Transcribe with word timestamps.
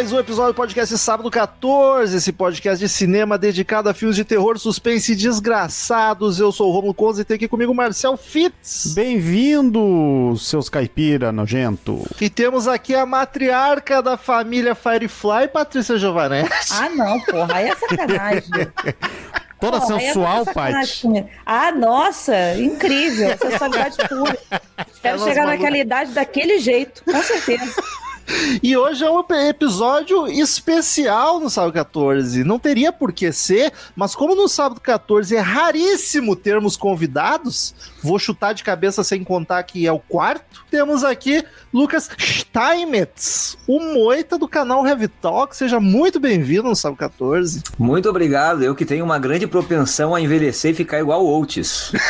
Mais 0.00 0.12
um 0.14 0.18
episódio 0.18 0.54
do 0.54 0.56
podcast 0.56 0.96
Sábado 0.96 1.30
14, 1.30 2.16
esse 2.16 2.32
podcast 2.32 2.82
de 2.82 2.88
cinema 2.88 3.36
dedicado 3.36 3.86
a 3.86 3.92
filmes 3.92 4.16
de 4.16 4.24
terror, 4.24 4.58
suspense 4.58 5.12
e 5.12 5.14
desgraçados. 5.14 6.40
Eu 6.40 6.50
sou 6.50 6.70
o 6.70 6.72
Romulo 6.72 6.94
Conza 6.94 7.20
e 7.20 7.24
tem 7.24 7.34
aqui 7.34 7.46
comigo 7.46 7.70
o 7.70 7.74
Marcel 7.74 8.16
Fitz. 8.16 8.94
Bem-vindo, 8.94 10.34
seus 10.38 10.70
caipira 10.70 11.30
nojento. 11.30 12.02
E 12.18 12.30
temos 12.30 12.66
aqui 12.66 12.94
a 12.94 13.04
matriarca 13.04 14.02
da 14.02 14.16
família 14.16 14.74
Firefly, 14.74 15.48
Patrícia 15.52 15.98
Giovanetti. 15.98 16.50
Ah, 16.70 16.88
não, 16.88 17.20
porra, 17.20 17.56
aí 17.56 17.68
é 17.68 17.76
sacanagem. 17.76 18.48
Toda 19.60 19.76
é 19.76 19.80
sensual, 19.80 20.46
sacanagem 20.46 20.80
Paty. 20.80 21.02
comigo. 21.02 21.28
Ah, 21.44 21.72
nossa, 21.72 22.54
incrível, 22.54 23.36
sensualidade 23.36 23.96
pura. 24.08 24.38
Quero 25.02 25.16
Elas 25.16 25.22
chegar 25.24 25.46
naquela 25.46 25.76
idade 25.76 26.12
daquele 26.12 26.58
jeito, 26.58 27.04
com 27.04 27.22
certeza. 27.22 27.82
E 28.62 28.76
hoje 28.76 29.04
é 29.04 29.10
um 29.10 29.22
episódio 29.48 30.26
especial 30.28 31.40
no 31.40 31.50
Sábado 31.50 31.72
14. 31.72 32.44
Não 32.44 32.58
teria 32.58 32.92
por 32.92 33.12
que 33.12 33.30
ser, 33.32 33.72
mas 33.94 34.14
como 34.14 34.34
no 34.34 34.48
Sábado 34.48 34.80
14 34.80 35.36
é 35.36 35.40
raríssimo 35.40 36.34
termos 36.34 36.76
convidados, 36.76 37.74
vou 38.02 38.18
chutar 38.18 38.52
de 38.52 38.64
cabeça 38.64 39.04
sem 39.04 39.22
contar 39.22 39.62
que 39.64 39.86
é 39.86 39.92
o 39.92 39.98
quarto. 39.98 40.64
Temos 40.70 41.04
aqui 41.04 41.44
Lucas 41.72 42.08
Steinmetz, 42.18 43.58
o 43.66 43.80
moita 43.80 44.38
do 44.38 44.48
canal 44.48 44.86
Heavy 44.86 45.08
Talk. 45.08 45.54
Seja 45.56 45.78
muito 45.78 46.18
bem-vindo 46.18 46.68
no 46.68 46.76
Sábado 46.76 46.98
14. 46.98 47.62
Muito 47.78 48.08
obrigado. 48.08 48.62
Eu 48.62 48.74
que 48.74 48.84
tenho 48.84 49.04
uma 49.04 49.18
grande 49.18 49.46
propensão 49.46 50.14
a 50.14 50.20
envelhecer 50.20 50.72
e 50.72 50.74
ficar 50.74 50.98
igual 50.98 51.24
o 51.24 51.38
Oates. 51.40 51.92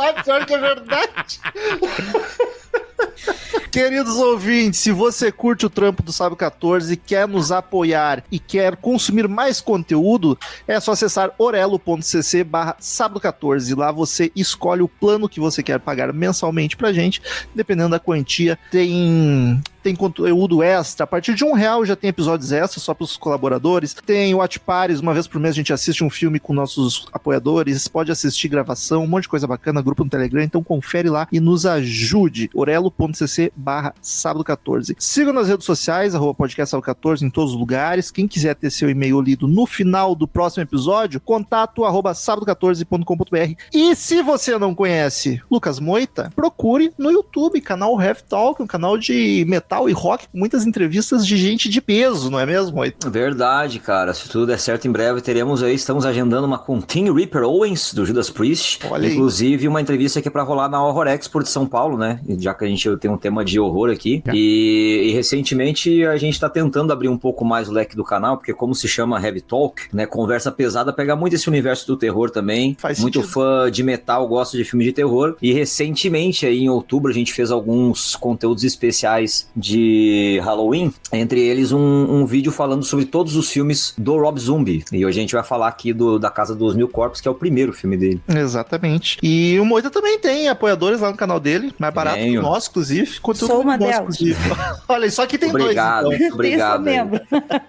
Ah, 0.00 0.22
pior 0.22 0.46
que 0.46 0.54
é 0.54 0.58
verdade. 0.58 1.40
Queridos 3.70 4.16
ouvintes, 4.16 4.80
se 4.80 4.90
você 4.90 5.30
curte 5.30 5.64
o 5.64 5.70
trampo 5.70 6.02
do 6.02 6.12
Sábio 6.12 6.36
14 6.36 6.92
e 6.92 6.96
quer 6.96 7.28
nos 7.28 7.52
apoiar 7.52 8.24
e 8.30 8.38
quer 8.38 8.76
consumir 8.76 9.28
mais 9.28 9.60
conteúdo, 9.60 10.38
é 10.66 10.80
só 10.80 10.92
acessar 10.92 11.32
orelo.cc 11.38 12.44
barra 12.44 12.76
sábado 12.80 13.20
14. 13.20 13.74
Lá 13.74 13.92
você 13.92 14.32
escolhe 14.34 14.82
o 14.82 14.88
plano 14.88 15.28
que 15.28 15.38
você 15.38 15.62
quer 15.62 15.78
pagar 15.78 16.12
mensalmente 16.12 16.76
pra 16.76 16.92
gente. 16.92 17.22
Dependendo 17.54 17.90
da 17.90 18.00
quantia, 18.00 18.58
tem 18.70 19.62
tem 19.82 19.96
conteúdo 19.96 20.62
extra. 20.62 21.04
A 21.04 21.06
partir 21.06 21.34
de 21.34 21.44
um 21.44 21.52
real 21.52 21.84
já 21.84 21.96
tem 21.96 22.08
episódios 22.08 22.52
extras 22.52 22.82
só 22.82 22.94
para 22.94 23.04
os 23.04 23.16
colaboradores. 23.16 23.94
Tem 23.94 24.34
Watch 24.34 24.60
Pares, 24.60 25.00
uma 25.00 25.14
vez 25.14 25.26
por 25.26 25.40
mês 25.40 25.54
a 25.54 25.56
gente 25.56 25.72
assiste 25.72 26.04
um 26.04 26.10
filme 26.10 26.38
com 26.38 26.52
nossos 26.52 27.06
apoiadores. 27.12 27.88
Pode 27.88 28.12
assistir 28.12 28.48
gravação, 28.48 29.04
um 29.04 29.06
monte 29.06 29.22
de 29.22 29.28
coisa 29.28 29.46
bacana, 29.46 29.82
grupo 29.82 30.04
no 30.04 30.10
Telegram. 30.10 30.42
Então 30.42 30.62
confere 30.62 31.08
lá 31.08 31.26
e 31.32 31.40
nos 31.40 31.66
ajude. 31.66 32.50
orelo.cc 32.54 33.52
barra 33.56 33.94
sábado 34.00 34.44
14. 34.44 34.94
Siga 34.98 35.32
nas 35.32 35.48
redes 35.48 35.64
sociais, 35.64 36.14
arroba 36.14 36.34
podcast 36.34 36.70
sábado 36.70 36.84
14 36.84 37.24
em 37.24 37.30
todos 37.30 37.52
os 37.52 37.58
lugares. 37.58 38.10
Quem 38.10 38.28
quiser 38.28 38.54
ter 38.54 38.70
seu 38.70 38.90
e-mail 38.90 39.20
lido 39.20 39.48
no 39.48 39.66
final 39.66 40.14
do 40.14 40.28
próximo 40.28 40.62
episódio, 40.62 41.20
contato 41.20 41.84
arroba 41.84 42.12
sábado14.com.br. 42.12 43.60
E 43.72 43.94
se 43.94 44.22
você 44.22 44.58
não 44.58 44.74
conhece 44.74 45.42
Lucas 45.50 45.80
Moita, 45.80 46.30
procure 46.34 46.92
no 46.98 47.10
YouTube, 47.10 47.60
canal 47.60 48.00
Heavy 48.00 48.22
Talk, 48.28 48.62
um 48.62 48.66
canal 48.66 48.98
de 48.98 49.44
metal 49.48 49.69
e 49.88 49.92
rock 49.92 50.28
com 50.28 50.38
muitas 50.38 50.66
entrevistas 50.66 51.26
de 51.26 51.36
gente 51.36 51.68
de 51.68 51.80
peso, 51.80 52.30
não 52.30 52.40
é 52.40 52.46
mesmo? 52.46 52.80
Verdade, 53.06 53.78
cara. 53.78 54.12
Se 54.12 54.28
tudo 54.28 54.46
der 54.46 54.58
certo, 54.58 54.88
em 54.88 54.92
breve 54.92 55.20
teremos 55.20 55.62
aí, 55.62 55.74
estamos 55.74 56.04
agendando 56.04 56.46
uma 56.46 56.58
com 56.58 56.80
Tim 56.80 57.12
Reaper 57.12 57.42
Owens, 57.44 57.92
do 57.92 58.04
Judas 58.04 58.30
Priest. 58.30 58.80
Olha 58.90 59.08
aí. 59.08 59.14
Inclusive, 59.14 59.68
uma 59.68 59.80
entrevista 59.80 60.20
que 60.20 60.28
é 60.28 60.30
pra 60.30 60.42
rolar 60.42 60.68
na 60.68 60.82
Horror 60.84 61.06
Expo 61.08 61.42
de 61.42 61.48
São 61.48 61.66
Paulo, 61.66 61.96
né? 61.96 62.20
Já 62.38 62.54
que 62.54 62.64
a 62.64 62.68
gente 62.68 62.96
tem 62.96 63.10
um 63.10 63.16
tema 63.16 63.44
de 63.44 63.60
horror 63.60 63.90
aqui. 63.90 64.22
É. 64.26 64.32
E, 64.34 65.10
e 65.10 65.12
recentemente 65.12 66.04
a 66.04 66.16
gente 66.16 66.40
tá 66.40 66.48
tentando 66.48 66.92
abrir 66.92 67.08
um 67.08 67.18
pouco 67.18 67.44
mais 67.44 67.68
o 67.68 67.72
leque 67.72 67.94
do 67.94 68.04
canal, 68.04 68.36
porque 68.36 68.52
como 68.52 68.74
se 68.74 68.88
chama 68.88 69.20
Heavy 69.24 69.40
Talk, 69.40 69.82
né? 69.92 70.06
Conversa 70.06 70.50
pesada, 70.50 70.92
pega 70.92 71.14
muito 71.14 71.34
esse 71.34 71.48
universo 71.48 71.86
do 71.86 71.96
terror 71.96 72.30
também. 72.30 72.76
Faz 72.78 72.98
muito 73.00 73.20
sentido. 73.20 73.32
fã 73.32 73.70
de 73.70 73.82
metal, 73.82 74.26
gosta 74.26 74.56
de 74.56 74.64
filme 74.64 74.84
de 74.84 74.92
terror. 74.92 75.36
E 75.40 75.52
recentemente, 75.52 76.46
aí 76.46 76.60
em 76.60 76.68
outubro, 76.68 77.10
a 77.10 77.14
gente 77.14 77.32
fez 77.32 77.50
alguns 77.50 78.16
conteúdos 78.16 78.64
especiais 78.64 79.48
de 79.60 80.40
Halloween. 80.42 80.92
Entre 81.12 81.40
eles, 81.40 81.70
um, 81.72 81.78
um 81.78 82.26
vídeo 82.26 82.50
falando 82.50 82.82
sobre 82.84 83.04
todos 83.04 83.36
os 83.36 83.50
filmes 83.50 83.94
do 83.98 84.16
Rob 84.18 84.38
Zombie. 84.40 84.84
E 84.92 85.04
hoje 85.04 85.18
a 85.18 85.22
gente 85.22 85.34
vai 85.34 85.44
falar 85.44 85.68
aqui 85.68 85.92
do, 85.92 86.18
da 86.18 86.30
Casa 86.30 86.54
dos 86.54 86.74
Mil 86.74 86.88
Corpos, 86.88 87.20
que 87.20 87.28
é 87.28 87.30
o 87.30 87.34
primeiro 87.34 87.72
filme 87.72 87.96
dele. 87.96 88.20
Exatamente. 88.28 89.18
E 89.22 89.58
o 89.60 89.64
Moita 89.64 89.90
também 89.90 90.18
tem 90.18 90.48
apoiadores 90.48 91.00
lá 91.00 91.10
no 91.10 91.16
canal 91.16 91.38
dele, 91.38 91.72
mais 91.78 91.92
barato 91.92 92.16
que 92.16 92.22
Tenho. 92.24 92.40
o 92.40 92.42
nosso, 92.42 92.70
inclusive. 92.70 93.20
Conteúdo 93.20 93.50
Sou 93.52 93.60
uma 93.62 93.76
delas. 93.76 93.96
exclusivo. 94.14 94.56
Olha, 94.88 95.10
só 95.10 95.26
que 95.26 95.36
tem 95.38 95.50
Obrigado, 95.50 96.04
dois. 96.04 96.20
então. 96.20 96.34
obrigado. 96.34 96.82
Mesmo. 96.82 97.20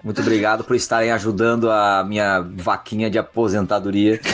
Muito 0.02 0.20
obrigado 0.22 0.64
por 0.64 0.74
estarem 0.76 1.10
ajudando 1.12 1.70
a 1.70 2.04
minha 2.04 2.40
vaquinha 2.56 3.10
de 3.10 3.18
aposentadoria. 3.18 4.20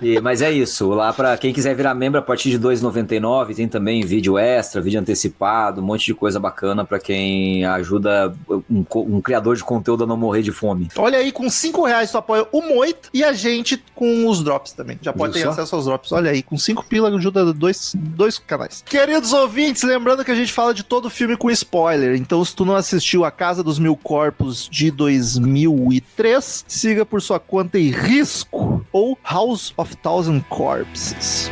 E- 0.00 0.20
mas 0.20 0.42
é 0.42 0.50
isso, 0.50 0.88
lá 0.90 1.12
pra 1.12 1.36
quem 1.36 1.52
quiser 1.52 1.74
virar 1.74 1.94
membro 1.94 2.18
a 2.18 2.22
partir 2.22 2.50
de 2.50 2.56
R$ 2.56 2.62
2,99 2.74 3.54
tem 3.54 3.68
também 3.68 4.04
vídeo 4.04 4.36
extra, 4.38 4.80
vídeo 4.80 4.98
antecipado, 5.00 5.80
um 5.80 5.84
monte 5.84 6.01
de 6.06 6.14
coisa 6.14 6.38
bacana 6.40 6.84
pra 6.84 6.98
quem 6.98 7.64
ajuda 7.64 8.34
um, 8.48 8.84
um 8.94 9.20
criador 9.20 9.56
de 9.56 9.64
conteúdo 9.64 10.04
a 10.04 10.06
não 10.06 10.16
morrer 10.16 10.42
de 10.42 10.52
fome. 10.52 10.88
Olha 10.96 11.18
aí, 11.18 11.32
com 11.32 11.48
5 11.48 11.84
reais 11.84 12.10
tu 12.10 12.18
apoia 12.18 12.46
o 12.52 12.60
Moita 12.60 13.08
e 13.12 13.22
a 13.24 13.32
gente 13.32 13.82
com 13.94 14.28
os 14.28 14.42
drops 14.42 14.72
também. 14.72 14.98
Já 15.00 15.12
pode 15.12 15.32
Viu 15.32 15.42
ter 15.42 15.46
só? 15.46 15.52
acesso 15.52 15.76
aos 15.76 15.84
drops. 15.84 16.12
Olha 16.12 16.30
aí, 16.30 16.42
com 16.42 16.56
5 16.56 16.84
pila 16.84 17.08
ajuda 17.16 17.52
dois, 17.52 17.94
dois 17.96 18.38
canais. 18.38 18.82
Queridos 18.84 19.32
ouvintes, 19.32 19.82
lembrando 19.82 20.24
que 20.24 20.30
a 20.30 20.34
gente 20.34 20.52
fala 20.52 20.72
de 20.74 20.82
todo 20.82 21.10
filme 21.10 21.36
com 21.36 21.50
spoiler. 21.50 22.16
Então, 22.16 22.44
se 22.44 22.54
tu 22.54 22.64
não 22.64 22.76
assistiu 22.76 23.24
A 23.24 23.30
Casa 23.30 23.62
dos 23.62 23.78
Mil 23.78 23.96
Corpos 23.96 24.68
de 24.70 24.90
2003, 24.90 26.64
siga 26.66 27.04
por 27.04 27.20
sua 27.20 27.38
conta 27.38 27.78
e 27.78 27.90
risco 27.90 28.84
ou 28.92 29.18
House 29.24 29.72
of 29.76 29.96
Thousand 29.96 30.40
Corpses. 30.48 31.50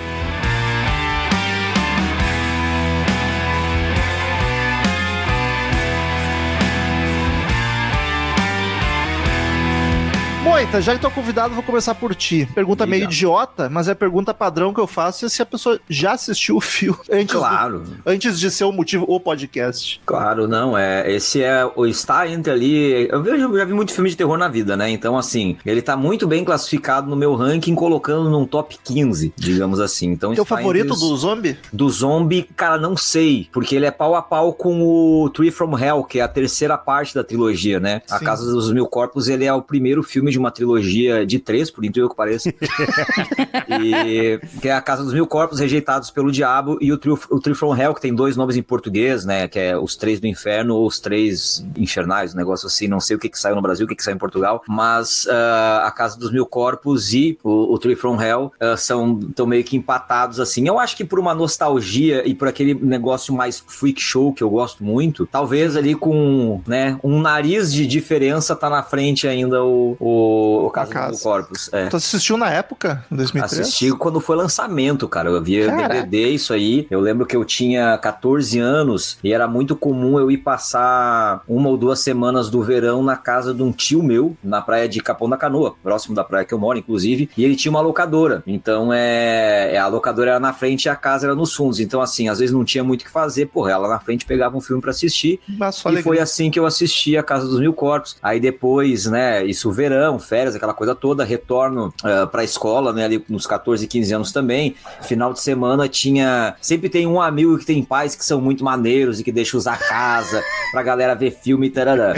Moita, 10.43 10.81
já 10.81 10.95
que 10.95 11.03
tô 11.03 11.11
convidado, 11.11 11.53
vou 11.53 11.63
começar 11.63 11.95
por 11.95 12.15
ti. 12.15 12.49
Pergunta 12.55 12.87
meio 12.87 13.05
idiota, 13.05 13.69
mas 13.69 13.89
é 13.89 13.93
a 13.93 13.95
pergunta 13.95 14.33
padrão 14.33 14.73
que 14.73 14.81
eu 14.81 14.87
faço 14.87 15.27
é 15.27 15.29
se 15.29 15.43
a 15.43 15.47
pessoa 15.47 15.79
já 15.87 16.13
assistiu 16.13 16.57
o 16.57 16.61
filme 16.63 16.99
antes, 17.13 17.35
do- 17.35 17.39
Claro, 17.41 17.83
antes 18.07 18.41
de 18.41 18.51
ser 18.51 18.65
o 18.65 18.73
motivo, 18.73 19.05
o 19.07 19.21
podcast. 19.21 20.01
claro, 20.07 20.49
não, 20.49 20.77
é, 20.79 21.13
esse 21.13 21.43
é, 21.43 21.71
o 21.77 21.85
está 21.87 22.27
entre 22.27 22.51
ali, 22.51 23.07
eu 23.11 23.23
vejo, 23.23 23.55
já 23.55 23.65
vi 23.67 23.75
muito 23.75 23.93
filme 23.93 24.09
de 24.09 24.17
terror 24.17 24.39
na 24.39 24.49
vida, 24.49 24.79
né, 24.79 24.89
então 24.89 25.19
assim, 25.19 25.59
ele 25.65 25.83
tá 25.83 25.95
muito 25.95 26.27
bem 26.27 26.43
classificado 26.43 27.07
no 27.09 27.17
meu 27.17 27.35
ranking, 27.35 27.75
colocando 27.75 28.31
num 28.31 28.47
top 28.47 28.79
15, 28.83 29.35
digamos 29.37 29.79
assim, 29.79 30.07
então 30.11 30.35
Teu 30.35 30.47
favorito 30.47 30.95
os- 30.95 31.01
do 31.01 31.17
zombie? 31.19 31.59
Do 31.71 31.89
zombie, 31.91 32.49
cara, 32.57 32.79
não 32.79 32.97
sei. 32.97 33.47
Porque 33.53 33.75
ele 33.77 33.85
é 33.85 33.91
pau 33.91 34.15
a 34.15 34.23
pau 34.23 34.55
com 34.55 34.81
o 34.83 35.29
Tree 35.31 35.51
from 35.51 35.79
Hell, 35.79 36.03
que 36.03 36.19
é 36.19 36.23
a 36.23 36.29
terceira 36.29 36.79
parte 36.79 37.15
da 37.15 37.23
trilogia, 37.23 37.79
né? 37.79 38.01
A 38.11 38.19
Sim. 38.19 38.25
Casa 38.25 38.51
dos 38.51 38.73
Mil 38.73 38.87
Corpos, 38.87 39.29
ele 39.29 39.45
é 39.45 39.53
o 39.53 39.61
primeiro 39.61 40.03
filme 40.03 40.30
de 40.31 40.39
uma 40.39 40.51
trilogia 40.51 41.27
de 41.27 41.39
três, 41.39 41.71
por 41.71 41.85
incrível 41.85 42.09
que 42.09 42.17
pareça. 42.17 42.51
e 43.81 44.41
que 44.61 44.69
é 44.69 44.73
a 44.73 44.81
Casa 44.81 45.03
dos 45.05 45.13
Mil 45.13 45.27
Corpos 45.27 45.61
Rejeitados 45.61 46.11
pelo 46.11 46.31
Diabo 46.31 46.79
e 46.81 46.93
o 46.93 46.99
Tree, 46.99 47.15
o 47.31 47.41
Tree 47.41 47.55
from 47.55 47.77
Hell, 47.77 47.95
que 47.95 48.01
tem 48.01 48.15
dois 48.15 48.37
nomes 48.37 48.57
em 48.57 48.63
português, 48.63 49.25
né? 49.25 49.49
Que 49.49 49.59
é 49.59 49.79
Os 49.79 49.97
Três 49.97 50.21
do 50.21 50.27
Inferno 50.27 50.77
ou 50.77 50.87
Os 50.87 50.99
Três 50.99 51.65
Infernais, 51.77 52.35
um 52.35 52.37
negócio 52.37 52.67
assim. 52.67 52.89
Não 52.89 53.01
sei 53.01 53.17
o 53.17 53.19
que, 53.19 53.29
que 53.29 53.39
saiu 53.39 53.57
no 53.57 53.63
Brasil, 53.63 53.87
o 53.87 53.89
que, 53.89 53.95
que 53.95 54.03
saiu 54.03 54.17
em 54.17 54.19
Portugal, 54.19 54.63
mas 54.69 55.25
uh, 55.27 55.85
a 55.85 55.91
Casa 55.91 56.19
dos 56.19 56.33
Mil 56.33 56.47
Corpos 56.47 57.13
e 57.13 57.39
o, 57.43 57.75
o 57.75 57.79
Tree 57.79 57.97
from 57.97 58.21
Hell 58.21 58.53
uh, 58.61 58.77
são 58.77 59.19
tão 59.35 59.47
meio 59.47 59.65
que 59.65 59.77
empatados 59.77 60.41
assim. 60.41 60.67
Eu 60.67 60.79
acho 60.79 60.97
que 60.97 61.05
por 61.05 61.19
uma 61.19 61.35
nostalgia 61.35 62.27
e 62.27 62.35
por 62.35 62.49
aquele 62.49 62.75
negócio 62.75 63.35
mais 63.35 63.63
freak 63.67 64.01
show 64.01 64.33
que 64.33 64.43
eu 64.43 64.51
gosto 64.51 64.85
muito, 64.85 65.27
talvez 65.27 65.77
ali 65.77 65.95
com 65.95 66.61
né, 66.67 66.99
um 67.03 67.21
nariz 67.21 67.73
de 67.73 67.87
diferença 67.87 68.57
tá 68.57 68.69
na 68.69 68.83
frente 68.83 69.27
ainda 69.27 69.65
o, 69.65 69.97
o, 69.99 70.20
o 70.67 70.71
Casa, 70.71 70.93
Casa. 70.93 71.11
dos 71.11 71.25
Mil 71.25 71.33
Corpos. 71.33 71.71
É. 71.73 71.87
Tu 71.87 71.97
assistiu 71.97 72.37
na 72.37 72.51
época, 72.51 73.05
em 73.11 73.17
2003? 73.17 73.61
Assisti 73.61 73.91
quando 73.93 74.21
foi 74.21 74.37
lançamento, 74.37 75.09
cara. 75.09 75.31
Eu 75.31 75.43
via 75.43 75.67
Caraca. 75.67 75.89
DVD, 75.95 76.29
isso 76.31 76.53
aí. 76.53 76.87
Eu 76.91 77.01
lembro 77.01 77.27
que 77.27 77.37
eu 77.37 77.45
tinha 77.45 77.97
14 77.99 78.59
anos 78.59 79.19
e 79.23 79.33
era 79.33 79.47
muito 79.49 79.75
comum 79.77 80.19
eu 80.19 80.31
ir 80.31 80.39
passar 80.39 81.43
uma 81.49 81.69
ou 81.69 81.77
duas 81.77 82.01
semanas 82.01 82.49
do 82.51 82.63
verão 82.63 83.03
na 83.03 83.17
casa 83.17 83.53
de 83.55 83.63
um 83.63 83.73
tio 83.73 84.03
meu, 84.03 84.37
na 84.43 84.61
praia 84.61 84.89
de 84.89 85.01
Capão 85.01 85.29
da 85.29 85.37
Canoa, 85.37 85.75
próximo 85.83 86.15
da 86.15 86.25
praia 86.25 86.45
que 86.45 86.55
eu 86.55 86.59
moro, 86.59 86.79
inclusive. 86.79 87.31
E 87.37 87.45
ele 87.45 87.57
tinha 87.57 87.71
uma 87.71 87.81
locadora. 87.81 88.43
Então, 88.47 88.93
é, 88.93 89.75
é, 89.75 89.79
a 89.79 89.87
locadora 89.87 90.31
era 90.33 90.41
na 90.41 90.53
frente 90.53 90.85
e 90.85 90.89
a 90.89 90.97
casa 90.97 91.27
era 91.27 91.35
nos 91.35 91.55
fundos. 91.55 91.81
Então, 91.81 92.01
assim, 92.01 92.29
às 92.29 92.39
vezes 92.39 92.55
não 92.55 92.65
tinha 92.65 92.85
muito 92.85 93.03
o 93.03 93.05
que 93.05 93.11
fazer. 93.11 93.47
Porra, 93.47 93.73
ela 93.73 93.89
na 93.89 93.99
frente 94.01 94.25
pegava 94.27 94.57
um 94.57 94.61
filme 94.61 94.81
pra 94.83 94.91
assistir. 94.91 95.41
Só 95.73 95.89
E 95.89 95.93
alegria. 95.93 96.03
foi 96.03 96.19
assim 96.19 96.51
que 96.51 96.59
eu 96.59 96.67
assisti 96.67 97.17
a 97.17 97.23
Casa 97.23 97.47
dos 97.47 97.61
Mil 97.61 97.73
Corpos. 97.73 98.17
Aí 98.23 98.39
depois, 98.41 99.07
né, 99.07 99.45
isso 99.45 99.71
verão, 99.71 100.10
férias, 100.19 100.55
aquela 100.55 100.75
coisa 100.75 100.95
toda, 100.95 101.25
retorno 101.25 101.93
uh, 102.05 102.27
pra 102.27 102.45
escola, 102.45 102.93
né, 102.93 103.05
ali 103.05 103.25
nos 103.29 103.47
14, 103.47 103.87
15 103.87 104.15
anos 104.15 104.33
também. 104.33 104.75
Final 105.03 105.33
de 105.33 105.41
semana 105.41 105.89
tinha. 105.89 106.55
Sempre 106.61 106.89
tem 106.89 107.07
um 107.07 107.21
amigo 107.21 107.59
que 107.59 107.65
tem 107.65 107.83
pais 107.83 108.15
que 108.15 108.25
são 108.25 108.41
muito 108.41 108.65
maneiros 108.65 109.21
e 109.21 109.25
que 109.25 109.33
deixa 109.33 109.57
usar 109.57 109.75
a 109.75 109.77
casa 109.77 110.43
pra 110.73 110.83
galera 110.83 111.15
ver 111.15 111.31
filme 111.31 111.67
e 111.67 111.71
tarará. 111.71 112.15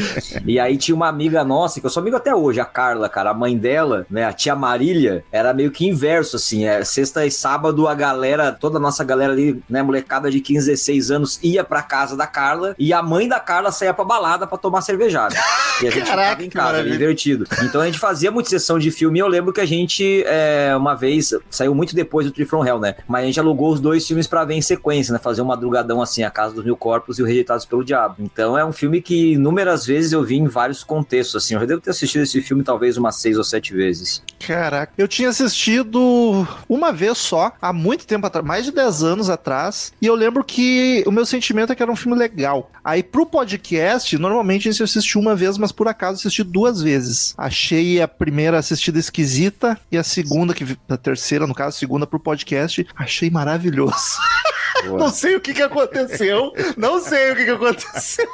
E 0.47 0.59
aí 0.59 0.77
tinha 0.77 0.95
uma 0.95 1.09
amiga 1.09 1.45
nossa, 1.45 1.81
que 1.81 1.87
eu 1.87 1.91
sou 1.91 2.01
amigo 2.01 2.17
até 2.17 2.35
hoje, 2.35 2.61
a 2.61 2.65
Carla, 2.65 3.09
cara, 3.09 3.31
a 3.31 3.35
mãe 3.35 3.57
dela, 3.57 4.07
né, 4.11 4.25
a 4.25 4.33
tia 4.33 4.55
Marília, 4.55 5.25
era 5.31 5.53
meio 5.53 5.71
que 5.71 5.87
inverso, 5.87 6.37
assim, 6.37 6.65
é, 6.65 6.85
sexta 6.85 7.25
e 7.27 7.31
sábado 7.31 7.87
a 7.89 7.95
galera, 7.95 8.53
toda 8.53 8.79
a 8.79 8.81
nossa 8.81 9.05
galera 9.05 9.33
ali, 9.33 9.63
né, 9.69 9.83
molecada 9.83 10.31
de 10.31 10.41
15, 10.41 10.67
16 10.67 11.11
anos, 11.11 11.39
ia 11.43 11.65
pra 11.65 11.83
casa 11.83 12.17
da 12.17 12.27
Carla 12.27 12.75
e 12.79 12.93
a 12.93 13.03
mãe 13.03 13.29
da 13.29 13.41
Carla 13.41 13.71
saía 13.73 13.93
pra 13.93 14.05
balada 14.05 14.47
pra 14.47 14.59
tomar 14.59 14.83
cervejada. 14.83 15.35
E 15.83 15.89
a 15.89 15.91
gente 15.91 16.07
Caraca, 16.07 16.43
ficava 16.43 16.45
em 16.45 16.51
casa, 16.51 16.85
divertido. 16.85 17.47
Então 17.63 17.81
a 17.83 17.87
gente 17.87 17.99
fazia 17.99 18.31
muita 18.31 18.51
sessão 18.51 18.79
de 18.79 18.91
filme 18.91 19.19
eu 19.19 19.29
lembro 19.29 19.53
que 19.53 19.61
a 19.61 19.67
gente, 19.67 20.25
é, 20.27 20.75
uma 20.77 20.95
vez, 20.95 21.35
saiu 21.51 21.75
muito 21.75 21.95
depois 21.95 22.27
do 22.27 22.33
Tree 22.33 22.47
From 22.47 22.65
Hell, 22.65 22.79
né, 22.79 22.97
mas 23.07 23.23
a 23.23 23.27
gente 23.27 23.41
alugou 23.41 23.73
os 23.73 23.81
dois 23.81 24.07
filmes 24.07 24.27
pra 24.27 24.45
ver 24.45 24.55
em 24.55 24.63
sequência, 24.63 25.13
né, 25.13 25.19
fazer 25.19 25.43
um 25.43 25.47
madrugadão 25.47 26.01
assim, 26.01 26.23
A 26.23 26.31
Casa 26.31 26.55
dos 26.55 26.65
Mil 26.65 26.77
Corpos 26.77 27.19
e 27.19 27.23
o 27.23 27.27
Rejeitados 27.27 27.65
pelo 27.65 27.85
Diabo. 27.85 28.17
Então 28.19 28.59
é 28.59 28.65
um 28.65 28.73
filme 28.73 29.01
que 29.01 29.33
inúmeras 29.33 29.87
vezes 29.87 30.13
eu 30.13 30.23
vi 30.23 30.37
em 30.37 30.47
vários 30.47 30.85
contextos, 30.85 31.43
assim, 31.43 31.55
eu 31.55 31.61
já 31.61 31.67
devo 31.67 31.81
ter 31.81 31.91
assistido 31.91 32.23
esse 32.23 32.41
filme 32.41 32.63
talvez 32.63 32.97
umas 32.97 33.17
seis 33.17 33.39
ou 33.39 33.45
sete 33.45 33.73
vezes. 33.73 34.23
Caraca. 34.39 34.93
Eu 34.99 35.07
tinha 35.07 35.29
assistido 35.29 36.47
uma 36.69 36.93
vez 36.93 37.19
só, 37.19 37.53
há 37.61 37.73
muito 37.73 38.07
tempo 38.07 38.27
atrás, 38.27 38.45
mais 38.47 38.65
de 38.65 38.73
10 38.73 39.03
anos 39.03 39.31
atrás, 39.31 39.93
e 40.01 40.07
eu 40.07 40.15
lembro 40.15 40.45
que 40.45 41.05
o 41.07 41.11
meu 41.11 41.25
sentimento 41.25 41.73
é 41.73 41.77
que 41.77 41.83
era 41.83 41.91
um 41.91 41.97
filme 41.97 42.19
legal. 42.19 42.71
Aí 42.85 43.03
pro 43.03 43.25
podcast, 43.25 44.17
normalmente 44.19 44.69
a 44.69 44.73
gente 44.73 44.83
assiste 44.83 45.17
uma 45.17 45.35
vez, 45.35 45.57
mas 45.57 45.71
por 45.71 45.89
acaso 45.89 46.19
assisti 46.19 46.43
duas 46.43 46.83
vezes. 46.83 47.35
Achei 47.39 47.72
a 48.03 48.09
primeira 48.09 48.59
assistida 48.59 48.99
esquisita 48.99 49.79
e 49.91 49.97
a 49.97 50.05
segunda, 50.05 50.55
que 50.55 50.77
a 50.89 50.97
terceira, 50.97 51.47
no 51.47 51.55
caso, 51.55 51.77
a 51.77 51.79
segunda 51.79 52.07
pro 52.07 52.21
podcast, 52.21 52.87
achei 52.97 53.31
maravilhoso. 53.31 54.19
Não 54.99 55.11
sei 55.11 55.37
o 55.37 55.41
que 55.41 55.55
que 55.55 55.63
aconteceu, 55.63 56.53
não 56.77 57.01
sei 57.01 57.31
o 57.31 57.37
que 57.37 57.45
que 57.45 57.51
aconteceu. 57.51 58.27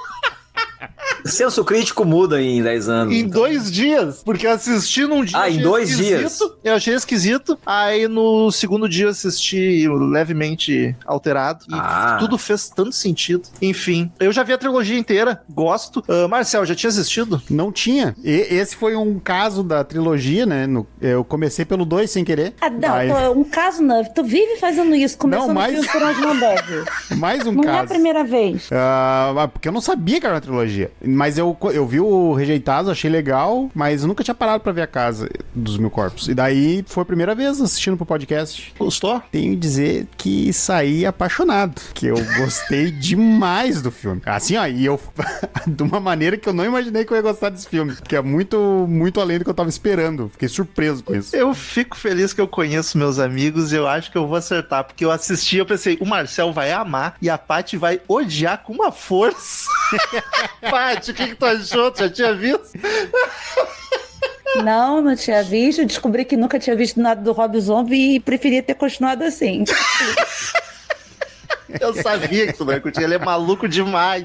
Senso 1.25 1.65
crítico 1.65 2.05
muda 2.05 2.41
em 2.41 2.63
10 2.63 2.89
anos. 2.89 3.15
Em 3.15 3.19
então. 3.21 3.41
dois 3.43 3.71
dias, 3.71 4.23
porque 4.25 4.47
eu 4.47 4.53
assisti 4.53 5.05
num 5.05 5.25
dia. 5.25 5.39
Ah, 5.39 5.51
em 5.51 5.59
dois 5.61 5.97
dias? 5.97 6.39
Eu 6.63 6.75
achei 6.75 6.95
esquisito. 6.95 7.59
Aí 7.67 8.07
no 8.09 8.51
segundo 8.53 8.89
dia 8.89 9.07
eu 9.07 9.11
assisti 9.11 9.87
levemente 9.89 10.95
alterado. 11.05 11.65
E 11.69 11.75
Ah. 11.75 12.17
tudo 12.19 12.39
fez 12.39 12.69
tanto 12.69 12.93
sentido. 12.93 13.43
Enfim, 13.61 14.11
eu 14.21 14.31
já 14.33 14.43
vi 14.43 14.53
a 14.53 14.59
trilogia 14.59 14.99
inteira, 14.99 15.43
gosto. 15.51 16.03
Ah, 16.09 16.29
Marcel, 16.29 16.65
já 16.65 16.75
tinha 16.75 16.89
assistido? 16.91 17.43
Não 17.51 17.73
tinha. 17.73 18.15
E- 18.25 18.47
esse 18.55 18.77
foi 18.77 18.95
um 18.97 19.19
caso 19.19 19.63
da 19.63 19.83
trilogia, 19.85 20.47
né? 20.47 20.67
No- 20.67 20.87
eu 21.01 21.25
comecei 21.25 21.65
pelo 21.65 21.85
2 21.85 22.11
sem 22.11 22.25
querer. 22.25 22.55
Ah, 22.61 22.71
não, 22.71 23.33
tô- 23.35 23.41
um 23.41 23.45
caso 23.45 23.83
não. 23.83 24.05
Tu 24.05 24.23
vive 24.25 24.57
fazendo 24.57 24.95
isso, 24.95 25.19
começando 25.19 25.49
Não, 25.49 25.55
mas- 25.55 25.73
filme 25.73 25.89
por 25.89 26.03
onde 26.03 26.21
não 26.21 26.39
deve. 26.39 26.85
mais 27.17 27.47
um 27.47 27.53
Não 27.53 27.65
é 27.65 27.69
a 27.69 27.73
caso. 27.81 27.89
primeira 27.89 28.25
vez. 28.25 28.69
Ah, 28.73 29.49
porque 29.53 29.69
eu 29.69 29.73
não 29.73 29.81
sabia 29.81 30.21
que 30.21 30.27
era 30.27 30.35
uma 30.37 30.41
trilogia. 30.41 30.68
Mas 31.05 31.39
eu, 31.39 31.57
eu 31.73 31.87
vi 31.87 32.01
o 32.01 32.33
Rejeitados, 32.33 32.91
achei 32.91 33.11
legal, 33.11 33.71
mas 33.75 34.03
eu 34.03 34.09
nunca 34.09 34.25
tinha 34.25 34.35
parado 34.35 34.63
pra 34.63 34.73
ver 34.73 34.83
a 34.83 34.87
casa 34.87 35.29
dos 35.55 35.77
mil 35.77 35.91
corpos. 35.91 36.29
E 36.29 36.35
daí 36.35 36.85
foi 36.87 37.03
a 37.03 37.07
primeira 37.07 37.35
vez 37.35 37.61
assistindo 37.61 37.97
pro 37.97 38.07
podcast. 38.07 38.73
Gostou? 38.79 39.23
Tenho 39.31 39.51
que 39.53 39.57
dizer 39.57 40.07
que 40.17 40.53
saí 40.53 41.05
apaixonado. 41.05 41.81
Que 41.95 42.07
eu 42.07 42.17
gostei 42.37 42.91
demais 42.99 43.83
do 43.83 43.91
filme. 43.91 44.21
Assim, 44.25 44.57
ó, 44.57 44.67
e 44.67 44.85
eu. 44.85 44.99
de 45.67 45.83
uma 45.83 46.01
maneira 46.01 46.37
que 46.37 46.49
eu 46.49 46.53
não 46.53 46.65
imaginei 46.65 47.05
que 47.05 47.13
eu 47.13 47.17
ia 47.17 47.23
gostar 47.23 47.51
desse 47.51 47.69
filme. 47.69 47.95
Que 47.97 48.17
é 48.17 48.23
muito, 48.23 48.59
muito 48.89 49.21
além 49.21 49.39
do 49.39 49.45
que 49.45 49.51
eu 49.51 49.55
tava 49.55 49.69
esperando. 49.69 50.29
Fiquei 50.31 50.49
surpreso 50.49 51.03
com 51.05 51.15
isso. 51.15 51.35
Eu 51.35 51.55
fico 51.55 51.97
feliz 51.97 52.33
que 52.33 52.41
eu 52.41 52.49
conheço 52.49 52.97
meus 52.97 53.19
amigos 53.19 53.73
e 53.73 53.77
eu 53.77 53.87
acho 53.87 54.11
que 54.11 54.19
eu 54.19 54.27
vou 54.27 54.37
acertar, 54.37 54.85
porque 54.85 55.05
eu 55.05 55.11
assisti 55.11 55.59
eu 55.59 55.67
pensei, 55.67 55.99
o 56.01 56.07
Marcel 56.07 56.53
vai 56.53 56.73
amar 56.73 57.17
e 57.21 57.29
a 57.29 57.39
Paty 57.39 57.77
vai 57.77 58.01
odiar 58.09 58.63
com 58.63 58.73
uma 58.73 58.93
força. 58.93 59.69
Paty, 60.61 61.11
o 61.11 61.15
que, 61.15 61.27
que 61.29 61.35
tu 61.35 61.47
achou? 61.47 61.91
Tu 61.91 61.99
já 62.01 62.11
tinha 62.11 62.35
visto? 62.35 62.71
Não, 64.65 65.01
não 65.01 65.15
tinha 65.15 65.43
visto. 65.43 65.85
Descobri 65.85 66.25
que 66.25 66.37
nunca 66.37 66.59
tinha 66.59 66.75
visto 66.75 67.01
nada 67.01 67.21
do 67.21 67.33
Rob 67.33 67.59
Zombie 67.61 68.17
e 68.17 68.21
preferia 68.21 68.63
ter 68.63 68.75
continuado 68.75 69.25
assim. 69.25 69.65
Eu 71.81 71.95
sabia 71.95 72.47
que 72.47 72.53
tu 72.55 72.65
não 72.65 72.73
ia 72.73 72.81
curtir, 72.81 73.03
ele 73.03 73.15
é 73.15 73.19
maluco 73.19 73.69
demais. 73.69 74.25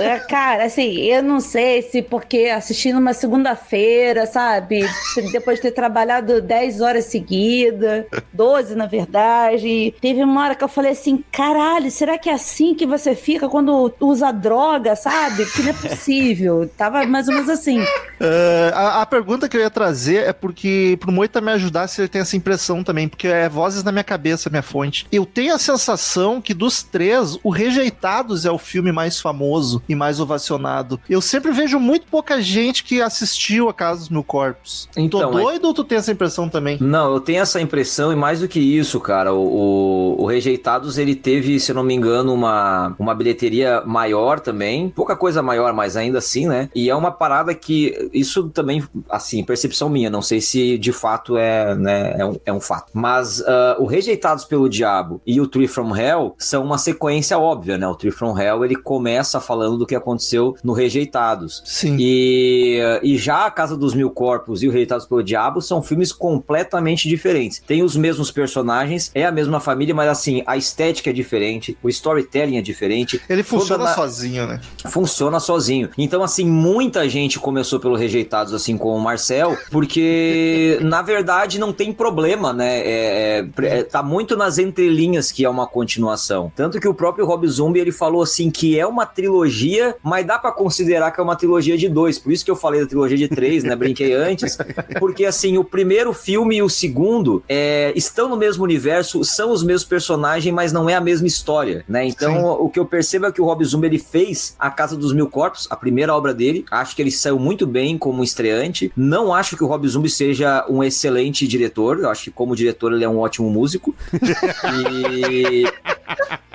É, 0.00 0.18
cara, 0.18 0.64
assim, 0.64 1.00
eu 1.02 1.22
não 1.22 1.40
sei 1.40 1.82
se 1.82 2.02
porque 2.02 2.46
assistindo 2.46 2.98
uma 2.98 3.12
segunda-feira, 3.12 4.26
sabe? 4.26 4.84
Depois 5.32 5.56
de 5.56 5.62
ter 5.62 5.70
trabalhado 5.72 6.40
10 6.40 6.80
horas 6.80 7.06
seguidas, 7.06 8.06
12 8.32 8.74
na 8.74 8.86
verdade. 8.86 9.94
Teve 10.00 10.22
uma 10.22 10.42
hora 10.42 10.54
que 10.54 10.64
eu 10.64 10.68
falei 10.68 10.92
assim: 10.92 11.22
caralho, 11.30 11.90
será 11.90 12.18
que 12.18 12.28
é 12.28 12.32
assim 12.32 12.74
que 12.74 12.86
você 12.86 13.14
fica 13.14 13.48
quando 13.48 13.92
usa 14.00 14.32
droga, 14.32 14.96
sabe? 14.96 15.46
Que 15.46 15.62
não 15.62 15.70
é 15.70 15.72
possível. 15.72 16.70
Tava 16.76 17.06
mais 17.06 17.28
ou 17.28 17.34
menos 17.34 17.48
assim. 17.48 17.82
Ah, 18.20 18.70
a, 18.74 19.02
a 19.02 19.06
pergunta 19.06 19.48
que 19.48 19.56
eu 19.56 19.60
ia 19.60 19.70
trazer 19.70 20.24
é 20.24 20.32
porque 20.32 20.96
pro 21.00 21.12
Moita 21.12 21.40
me 21.40 21.52
ajudar 21.52 21.88
se 21.88 22.00
ele 22.00 22.08
tem 22.08 22.20
essa 22.20 22.36
impressão 22.36 22.82
também, 22.82 23.08
porque 23.08 23.28
é 23.28 23.48
vozes 23.48 23.82
na 23.82 23.92
minha 23.92 24.04
cabeça, 24.04 24.50
minha 24.50 24.62
fonte. 24.62 25.06
Eu 25.10 25.26
tenho 25.26 25.54
a 25.54 25.58
sensação 25.58 26.40
que 26.40 26.54
dos 26.64 26.82
três, 26.82 27.38
o 27.42 27.50
Rejeitados 27.50 28.46
é 28.46 28.50
o 28.50 28.56
filme 28.58 28.90
mais 28.90 29.20
famoso 29.20 29.82
e 29.88 29.94
mais 29.94 30.18
ovacionado. 30.20 30.98
Eu 31.08 31.20
sempre 31.20 31.52
vejo 31.52 31.78
muito 31.78 32.06
pouca 32.06 32.40
gente 32.40 32.82
que 32.84 33.02
assistiu 33.02 33.68
a 33.68 33.74
Casa 33.74 34.00
dos 34.00 34.08
Mil 34.08 34.24
Corpos. 34.24 34.88
Então, 34.96 35.20
Tô 35.30 35.38
é- 35.38 35.42
doido 35.42 35.64
ou 35.66 35.74
tu 35.74 35.84
tem 35.84 35.98
essa 35.98 36.10
impressão 36.12 36.48
também? 36.48 36.78
Não, 36.80 37.12
eu 37.12 37.20
tenho 37.20 37.42
essa 37.42 37.60
impressão 37.60 38.12
e 38.12 38.16
mais 38.16 38.40
do 38.40 38.48
que 38.48 38.58
isso, 38.58 38.98
cara, 39.00 39.32
o, 39.34 40.16
o- 40.18 40.22
o 40.22 40.26
Rejeitados 40.26 40.96
ele 40.96 41.14
teve, 41.14 41.60
se 41.60 41.70
eu 41.70 41.74
não 41.74 41.82
me 41.82 41.92
engano, 41.94 42.32
uma, 42.32 42.94
uma 42.98 43.14
bilheteria 43.14 43.82
maior 43.84 44.40
também, 44.40 44.88
pouca 44.88 45.14
coisa 45.16 45.42
maior, 45.42 45.72
mas 45.74 45.96
ainda 45.96 46.18
assim, 46.18 46.46
né? 46.46 46.68
E 46.74 46.88
é 46.88 46.94
uma 46.94 47.10
parada 47.10 47.54
que 47.54 48.08
isso 48.12 48.48
também, 48.48 48.82
assim, 49.10 49.44
percepção 49.44 49.88
minha, 49.90 50.08
não 50.08 50.22
sei 50.22 50.40
se 50.40 50.78
de 50.78 50.92
fato 50.92 51.36
é, 51.36 51.74
né, 51.74 52.14
é, 52.18 52.24
um, 52.24 52.36
é 52.46 52.52
um 52.52 52.60
fato. 52.60 52.90
Mas 52.94 53.42
ah, 53.46 53.76
o 53.78 53.84
Rejeitados 53.86 54.44
pelo 54.44 54.68
Diabo 54.68 55.20
e 55.26 55.40
o 55.40 55.46
Tree 55.46 55.68
from 55.68 55.94
Hell 55.94 56.34
são 56.54 56.62
uma 56.62 56.78
sequência 56.78 57.36
óbvia, 57.36 57.76
né? 57.76 57.86
O 57.88 57.96
Tree 57.96 58.12
from 58.12 58.38
Hell 58.38 58.64
ele 58.64 58.76
começa 58.76 59.40
falando 59.40 59.76
do 59.76 59.84
que 59.84 59.94
aconteceu 59.96 60.54
no 60.62 60.72
Rejeitados. 60.72 61.60
Sim. 61.64 61.96
E, 61.98 62.78
e 63.02 63.18
já 63.18 63.46
A 63.46 63.50
Casa 63.50 63.76
dos 63.76 63.92
Mil 63.92 64.08
Corpos 64.10 64.62
e 64.62 64.68
o 64.68 64.70
Rejeitados 64.70 65.04
pelo 65.04 65.20
Diabo 65.22 65.60
são 65.60 65.82
filmes 65.82 66.12
completamente 66.12 67.08
diferentes. 67.08 67.60
Tem 67.66 67.82
os 67.82 67.96
mesmos 67.96 68.30
personagens, 68.30 69.10
é 69.16 69.24
a 69.26 69.32
mesma 69.32 69.58
família, 69.58 69.92
mas 69.94 70.08
assim, 70.08 70.44
a 70.46 70.56
estética 70.56 71.10
é 71.10 71.12
diferente, 71.12 71.76
o 71.82 71.88
storytelling 71.88 72.56
é 72.56 72.62
diferente, 72.62 73.20
Ele 73.28 73.42
funciona 73.42 73.82
na- 73.84 73.94
sozinho, 73.94 74.46
né? 74.46 74.60
funciona 74.86 75.40
sozinho. 75.40 75.90
Então, 75.98 76.22
assim, 76.22 76.44
muita 76.44 77.08
gente 77.08 77.40
começou 77.40 77.80
pelo 77.80 77.96
Rejeitados, 77.96 78.54
assim 78.54 78.76
como 78.78 78.96
o 78.96 79.00
Marcel, 79.00 79.58
porque 79.72 80.78
na 80.82 81.02
verdade 81.02 81.58
não 81.58 81.72
tem 81.72 81.92
problema, 81.92 82.52
né? 82.52 82.78
É, 82.78 83.46
é, 83.60 83.66
é, 83.78 83.82
tá 83.82 84.02
muito 84.04 84.36
nas 84.36 84.58
entrelinhas 84.58 85.32
que 85.32 85.44
é 85.44 85.50
uma 85.50 85.66
continuação. 85.66 86.43
Tanto 86.54 86.80
que 86.80 86.88
o 86.88 86.94
próprio 86.94 87.26
Rob 87.26 87.46
Zombie 87.46 87.80
ele 87.80 87.92
falou 87.92 88.22
assim 88.22 88.50
que 88.50 88.78
é 88.78 88.86
uma 88.86 89.06
trilogia, 89.06 89.96
mas 90.02 90.26
dá 90.26 90.38
para 90.38 90.52
considerar 90.52 91.10
que 91.10 91.20
é 91.20 91.22
uma 91.22 91.36
trilogia 91.36 91.76
de 91.76 91.88
dois. 91.88 92.18
Por 92.18 92.32
isso 92.32 92.44
que 92.44 92.50
eu 92.50 92.56
falei 92.56 92.80
da 92.80 92.86
trilogia 92.86 93.16
de 93.16 93.28
três, 93.28 93.64
né? 93.64 93.74
Brinquei 93.76 94.12
antes, 94.14 94.56
porque 94.98 95.24
assim 95.24 95.58
o 95.58 95.64
primeiro 95.64 96.12
filme 96.12 96.56
e 96.56 96.62
o 96.62 96.68
segundo 96.68 97.42
é, 97.48 97.92
estão 97.94 98.28
no 98.28 98.36
mesmo 98.36 98.64
universo, 98.64 99.24
são 99.24 99.50
os 99.50 99.62
mesmos 99.62 99.84
personagens, 99.84 100.54
mas 100.54 100.72
não 100.72 100.88
é 100.88 100.94
a 100.94 101.00
mesma 101.00 101.26
história, 101.26 101.84
né? 101.88 102.06
Então 102.06 102.34
Sim. 102.34 102.56
o 102.60 102.68
que 102.68 102.78
eu 102.78 102.86
percebo 102.86 103.26
é 103.26 103.32
que 103.32 103.40
o 103.40 103.44
Rob 103.44 103.64
Zombie 103.64 103.86
ele 103.86 103.98
fez 103.98 104.54
A 104.58 104.70
Casa 104.70 104.96
dos 104.96 105.12
Mil 105.12 105.28
Corpos, 105.28 105.66
a 105.70 105.76
primeira 105.76 106.14
obra 106.14 106.34
dele. 106.34 106.64
Acho 106.70 106.94
que 106.94 107.02
ele 107.02 107.10
saiu 107.10 107.38
muito 107.38 107.66
bem 107.66 107.98
como 107.98 108.22
estreante. 108.22 108.92
Não 108.96 109.34
acho 109.34 109.56
que 109.56 109.64
o 109.64 109.66
Rob 109.66 109.86
Zombie 109.86 110.10
seja 110.10 110.64
um 110.68 110.82
excelente 110.82 111.46
diretor. 111.46 112.00
Eu 112.00 112.10
acho 112.10 112.24
que 112.24 112.30
como 112.30 112.56
diretor 112.56 112.92
ele 112.92 113.04
é 113.04 113.08
um 113.08 113.18
ótimo 113.18 113.50
músico. 113.50 113.94
e 115.30 115.64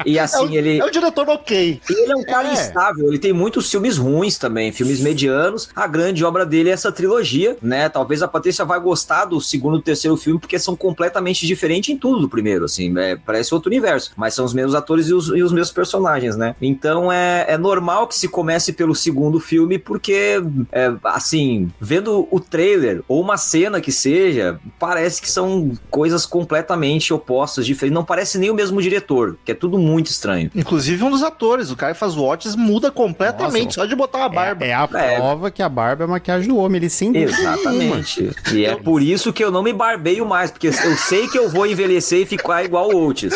e 0.05 0.17
assim, 0.17 0.45
é 0.45 0.50
o, 0.50 0.53
ele. 0.53 0.79
É 0.79 0.86
o 0.86 0.91
diretor 0.91 1.27
ok. 1.29 1.81
Ele 1.89 2.12
é 2.12 2.15
um 2.15 2.24
cara 2.24 2.50
é. 2.50 2.53
instável, 2.53 3.07
ele 3.07 3.19
tem 3.19 3.33
muitos 3.33 3.69
filmes 3.69 3.98
ruins 3.98 4.38
também, 4.38 4.71
filmes 4.71 5.00
medianos. 5.00 5.69
A 5.75 5.88
grande 5.88 6.24
obra 6.24 6.45
dele 6.45 6.69
é 6.69 6.74
essa 6.74 6.91
trilogia, 6.91 7.57
né? 7.62 7.89
Talvez 7.89 8.21
a 8.21 8.27
Patrícia 8.27 8.65
vai 8.65 8.79
gostar 8.79 9.25
do 9.25 9.39
segundo 9.41 9.79
e 9.79 9.81
terceiro 9.81 10.15
filme, 10.17 10.39
porque 10.39 10.57
são 10.57 10.75
completamente 10.75 11.45
diferentes 11.45 11.89
em 11.89 11.98
tudo 11.98 12.21
do 12.21 12.29
primeiro, 12.29 12.65
assim. 12.65 12.98
É, 12.98 13.15
parece 13.15 13.53
outro 13.53 13.69
universo. 13.69 14.12
Mas 14.15 14.33
são 14.33 14.45
os 14.45 14.53
mesmos 14.53 14.75
atores 14.75 15.07
e 15.07 15.13
os, 15.13 15.27
e 15.27 15.43
os 15.43 15.51
mesmos 15.51 15.71
personagens, 15.71 16.36
né? 16.36 16.55
Então 16.62 17.12
é, 17.12 17.45
é 17.48 17.57
normal 17.57 18.07
que 18.07 18.15
se 18.15 18.27
comece 18.27 18.74
pelo 18.74 18.95
segundo 18.95 19.39
filme, 19.39 19.77
porque, 19.77 20.41
é, 20.71 20.91
assim, 21.03 21.69
vendo 21.79 22.27
o 22.31 22.39
trailer 22.39 23.03
ou 23.07 23.21
uma 23.21 23.38
cena 23.38 23.81
que 23.81 23.91
seja, 23.91 24.59
parece 24.79 25.21
que 25.21 25.29
são 25.29 25.71
coisas 25.89 26.25
completamente 26.25 27.13
opostas, 27.13 27.65
diferentes. 27.65 27.93
Não 27.93 28.05
parece 28.05 28.38
nem 28.38 28.50
o 28.50 28.53
mesmo 28.53 28.81
diretor, 28.81 29.38
que 29.43 29.51
é 29.51 29.55
tudo 29.55 29.69
muito 29.78 30.08
estranho. 30.08 30.50
Inclusive 30.56 31.04
um 31.04 31.12
dos 31.12 31.24
atores, 31.24 31.72
o 31.72 31.76
cara 31.76 31.94
que 31.94 32.00
faz 32.00 32.16
o 32.16 32.24
Otis 32.24 32.56
muda 32.56 32.92
completamente 32.92 33.66
Nossa, 33.66 33.82
só 33.82 33.86
de 33.86 33.96
botar 33.96 34.26
a 34.26 34.30
barba. 34.30 34.66
É, 34.66 34.70
é 34.70 34.74
a 34.74 34.90
é. 34.94 35.16
prova 35.16 35.52
que 35.52 35.62
a 35.62 35.70
barba 35.70 36.04
é 36.04 36.06
a 36.06 36.08
maquiagem 36.08 36.48
do 36.48 36.58
homem, 36.58 36.78
ele 36.78 36.90
sim. 36.90 37.16
Exatamente. 37.16 38.32
E 38.54 38.66
é 38.66 38.76
por 38.76 39.02
isso 39.02 39.32
que 39.34 39.44
eu 39.44 39.52
não 39.52 39.64
me 39.64 39.74
barbeio 39.74 40.26
mais, 40.26 40.52
porque 40.52 40.68
eu 40.68 40.74
sei 40.98 41.28
que 41.28 41.38
eu 41.38 41.50
vou 41.50 41.66
envelhecer 41.66 42.22
e 42.22 42.26
ficar 42.26 42.64
igual 42.64 42.90
o 42.90 43.08
Otis. 43.08 43.34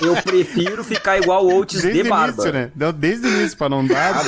Eu 0.00 0.14
prefiro 0.22 0.84
ficar 0.84 1.18
igual 1.18 1.44
o 1.44 1.58
Otis 1.58 1.82
desde 1.82 2.02
de 2.02 2.08
barba. 2.08 2.42
Início, 2.42 2.52
né? 2.52 2.70
Desde 2.92 3.26
o 3.26 3.30
início, 3.30 3.56
pra 3.56 3.68
não 3.68 3.86
dar, 3.86 4.24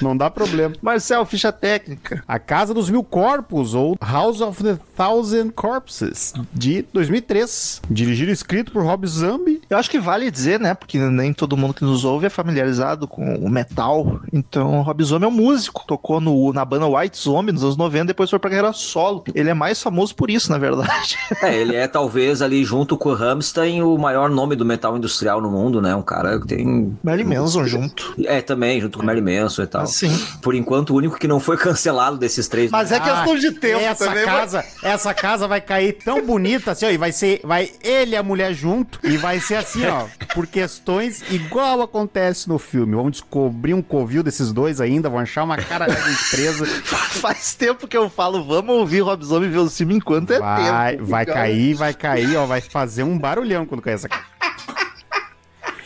não 0.00 0.16
dá 0.16 0.30
problema. 0.30 0.74
Marcel, 0.80 1.24
ficha 1.24 1.52
técnica. 1.52 2.22
A 2.26 2.38
Casa 2.38 2.72
dos 2.72 2.90
Mil 2.90 3.02
Corpos, 3.02 3.74
ou 3.74 3.96
House 4.00 4.40
of 4.40 4.62
the 4.62 4.78
Thousand 4.96 5.50
Corpses, 5.50 6.32
de 6.52 6.84
2003. 6.92 7.82
Dirigido 7.90 8.30
e 8.30 8.34
escrito 8.34 8.72
por 8.72 8.84
Rob 8.84 9.06
Zombie. 9.06 9.60
Eu 9.68 9.78
acho 9.78 9.90
que 9.90 9.98
vale 9.98 10.30
dizer, 10.30 10.60
né, 10.60 10.74
porque 10.80 10.98
nem 10.98 11.32
todo 11.32 11.56
mundo 11.56 11.74
que 11.74 11.84
nos 11.84 12.04
ouve 12.04 12.26
é 12.26 12.30
familiarizado 12.30 13.06
com 13.06 13.36
o 13.36 13.48
metal. 13.48 14.20
Então, 14.32 14.80
Rob 14.80 15.04
Zombie 15.04 15.26
é 15.26 15.28
um 15.28 15.30
músico. 15.30 15.84
Tocou 15.86 16.20
no, 16.20 16.52
na 16.52 16.64
banda 16.64 16.88
White 16.88 17.16
Zombie 17.16 17.52
nos 17.52 17.62
anos 17.62 17.76
90, 17.76 18.06
depois 18.06 18.28
foi 18.28 18.38
pra 18.38 18.50
carreira 18.50 18.72
solo. 18.72 19.22
Ele 19.34 19.50
é 19.50 19.54
mais 19.54 19.80
famoso 19.80 20.14
por 20.14 20.30
isso, 20.30 20.50
na 20.50 20.58
verdade. 20.58 21.16
É, 21.42 21.56
ele 21.56 21.74
é 21.74 21.88
talvez 21.88 22.42
ali 22.42 22.64
junto 22.64 22.98
com 22.98 23.10
o 23.10 23.14
Rammstein 23.14 23.82
o 23.82 23.96
maior 23.96 24.28
nome 24.28 24.54
do 24.56 24.64
metal 24.64 24.96
industrial 24.96 25.40
no 25.40 25.50
mundo, 25.50 25.80
né? 25.80 25.94
Um 25.94 26.02
cara 26.02 26.38
que 26.38 26.46
tem... 26.46 26.96
Marilyn 27.02 27.36
Manson 27.36 27.64
junto. 27.66 28.14
É, 28.24 28.42
também, 28.42 28.80
junto 28.80 28.98
com 28.98 29.04
o 29.04 29.06
Marilyn 29.06 29.40
Manson 29.40 29.62
e 29.62 29.66
tal. 29.66 29.86
Sim. 29.86 30.12
Por 30.42 30.54
enquanto, 30.54 30.90
o 30.90 30.96
único 30.96 31.18
que 31.18 31.26
não 31.26 31.40
foi 31.40 31.56
cancelado 31.58 32.18
desses 32.18 32.46
três. 32.46 32.70
Mas 32.70 32.92
é 32.92 33.00
questão 33.00 33.36
de 33.36 33.52
tempo 33.52 33.80
essa 33.80 34.04
também. 34.04 34.24
Casa, 34.24 34.64
mas... 34.82 34.92
Essa 34.92 35.14
casa 35.14 35.48
vai 35.48 35.60
cair 35.60 35.94
tão 36.04 36.26
bonita 36.26 36.72
assim, 36.72 36.86
ó, 36.86 36.90
e 36.90 36.98
vai 36.98 37.12
ser... 37.12 37.40
Vai 37.42 37.70
ele 37.82 38.12
e 38.12 38.16
a 38.16 38.22
mulher 38.22 38.52
junto, 38.52 38.98
e 39.02 39.16
vai 39.16 39.40
ser 39.40 39.56
assim, 39.56 39.86
ó, 39.86 40.04
por 40.34 40.46
questões 40.70 41.22
igual 41.32 41.82
acontece 41.82 42.48
no 42.48 42.58
filme. 42.58 42.94
Vamos 42.94 43.12
descobrir 43.12 43.74
um 43.74 43.82
covil 43.82 44.22
desses 44.22 44.52
dois 44.52 44.80
ainda, 44.80 45.10
vão 45.10 45.18
achar 45.18 45.42
uma 45.42 45.56
cara 45.56 45.86
de 45.86 45.92
empresa. 45.92 46.64
Faz 46.86 47.54
tempo 47.54 47.88
que 47.88 47.96
eu 47.96 48.08
falo, 48.08 48.44
vamos 48.44 48.76
ouvir 48.76 49.00
Rob 49.00 49.24
Zombie 49.24 49.48
ver 49.48 49.58
o 49.58 49.68
filme 49.68 49.96
enquanto 49.96 50.32
é 50.32 50.38
vai, 50.38 50.92
tempo. 50.92 51.04
Vai 51.06 51.26
cair, 51.26 51.74
vai 51.74 51.94
cair, 51.94 52.36
ó, 52.36 52.46
vai 52.46 52.60
fazer 52.60 53.02
um 53.02 53.18
barulhão 53.18 53.66
quando 53.66 53.82
cair 53.82 53.94
essa 53.94 54.08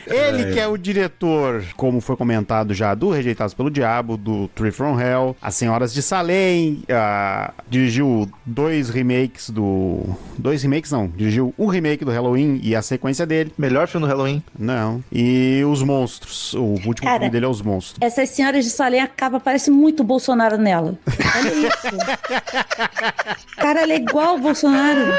ele 0.06 0.42
é. 0.42 0.52
que 0.52 0.60
é 0.60 0.66
o 0.66 0.76
diretor, 0.76 1.64
como 1.76 2.00
foi 2.00 2.16
comentado 2.16 2.74
já, 2.74 2.94
do 2.94 3.10
Rejeitados 3.10 3.54
pelo 3.54 3.70
Diabo, 3.70 4.16
do 4.16 4.48
Tree 4.48 4.70
from 4.70 5.00
Hell, 5.00 5.36
As 5.40 5.54
Senhoras 5.54 5.92
de 5.92 6.02
Salem, 6.02 6.82
uh, 6.84 7.52
dirigiu 7.68 8.30
dois 8.44 8.90
remakes 8.90 9.50
do... 9.50 10.02
Dois 10.38 10.62
remakes 10.62 10.90
não, 10.90 11.08
dirigiu 11.08 11.54
um 11.58 11.66
remake 11.66 12.04
do 12.04 12.10
Halloween 12.10 12.60
e 12.62 12.74
a 12.74 12.82
sequência 12.82 13.26
dele. 13.26 13.52
Melhor 13.56 13.88
filme 13.88 14.06
do 14.06 14.10
Halloween? 14.10 14.42
Não. 14.58 15.02
E 15.10 15.62
Os 15.66 15.82
Monstros, 15.82 16.54
o 16.54 16.62
último 16.62 17.02
Cara, 17.02 17.18
filme 17.18 17.30
dele 17.30 17.46
é 17.46 17.48
Os 17.48 17.62
Monstros. 17.62 17.98
Essas 18.00 18.30
Senhoras 18.30 18.64
de 18.64 18.70
Salem, 18.70 19.00
a 19.00 19.06
capa 19.06 19.40
parece 19.40 19.70
muito 19.70 20.04
Bolsonaro 20.04 20.56
nela. 20.56 20.98
Olha 21.36 21.54
isso. 21.54 21.96
Cara, 23.56 23.82
ela 23.82 23.92
é 23.92 23.96
igual 23.96 24.36
o 24.36 24.38
Bolsonaro. 24.38 25.12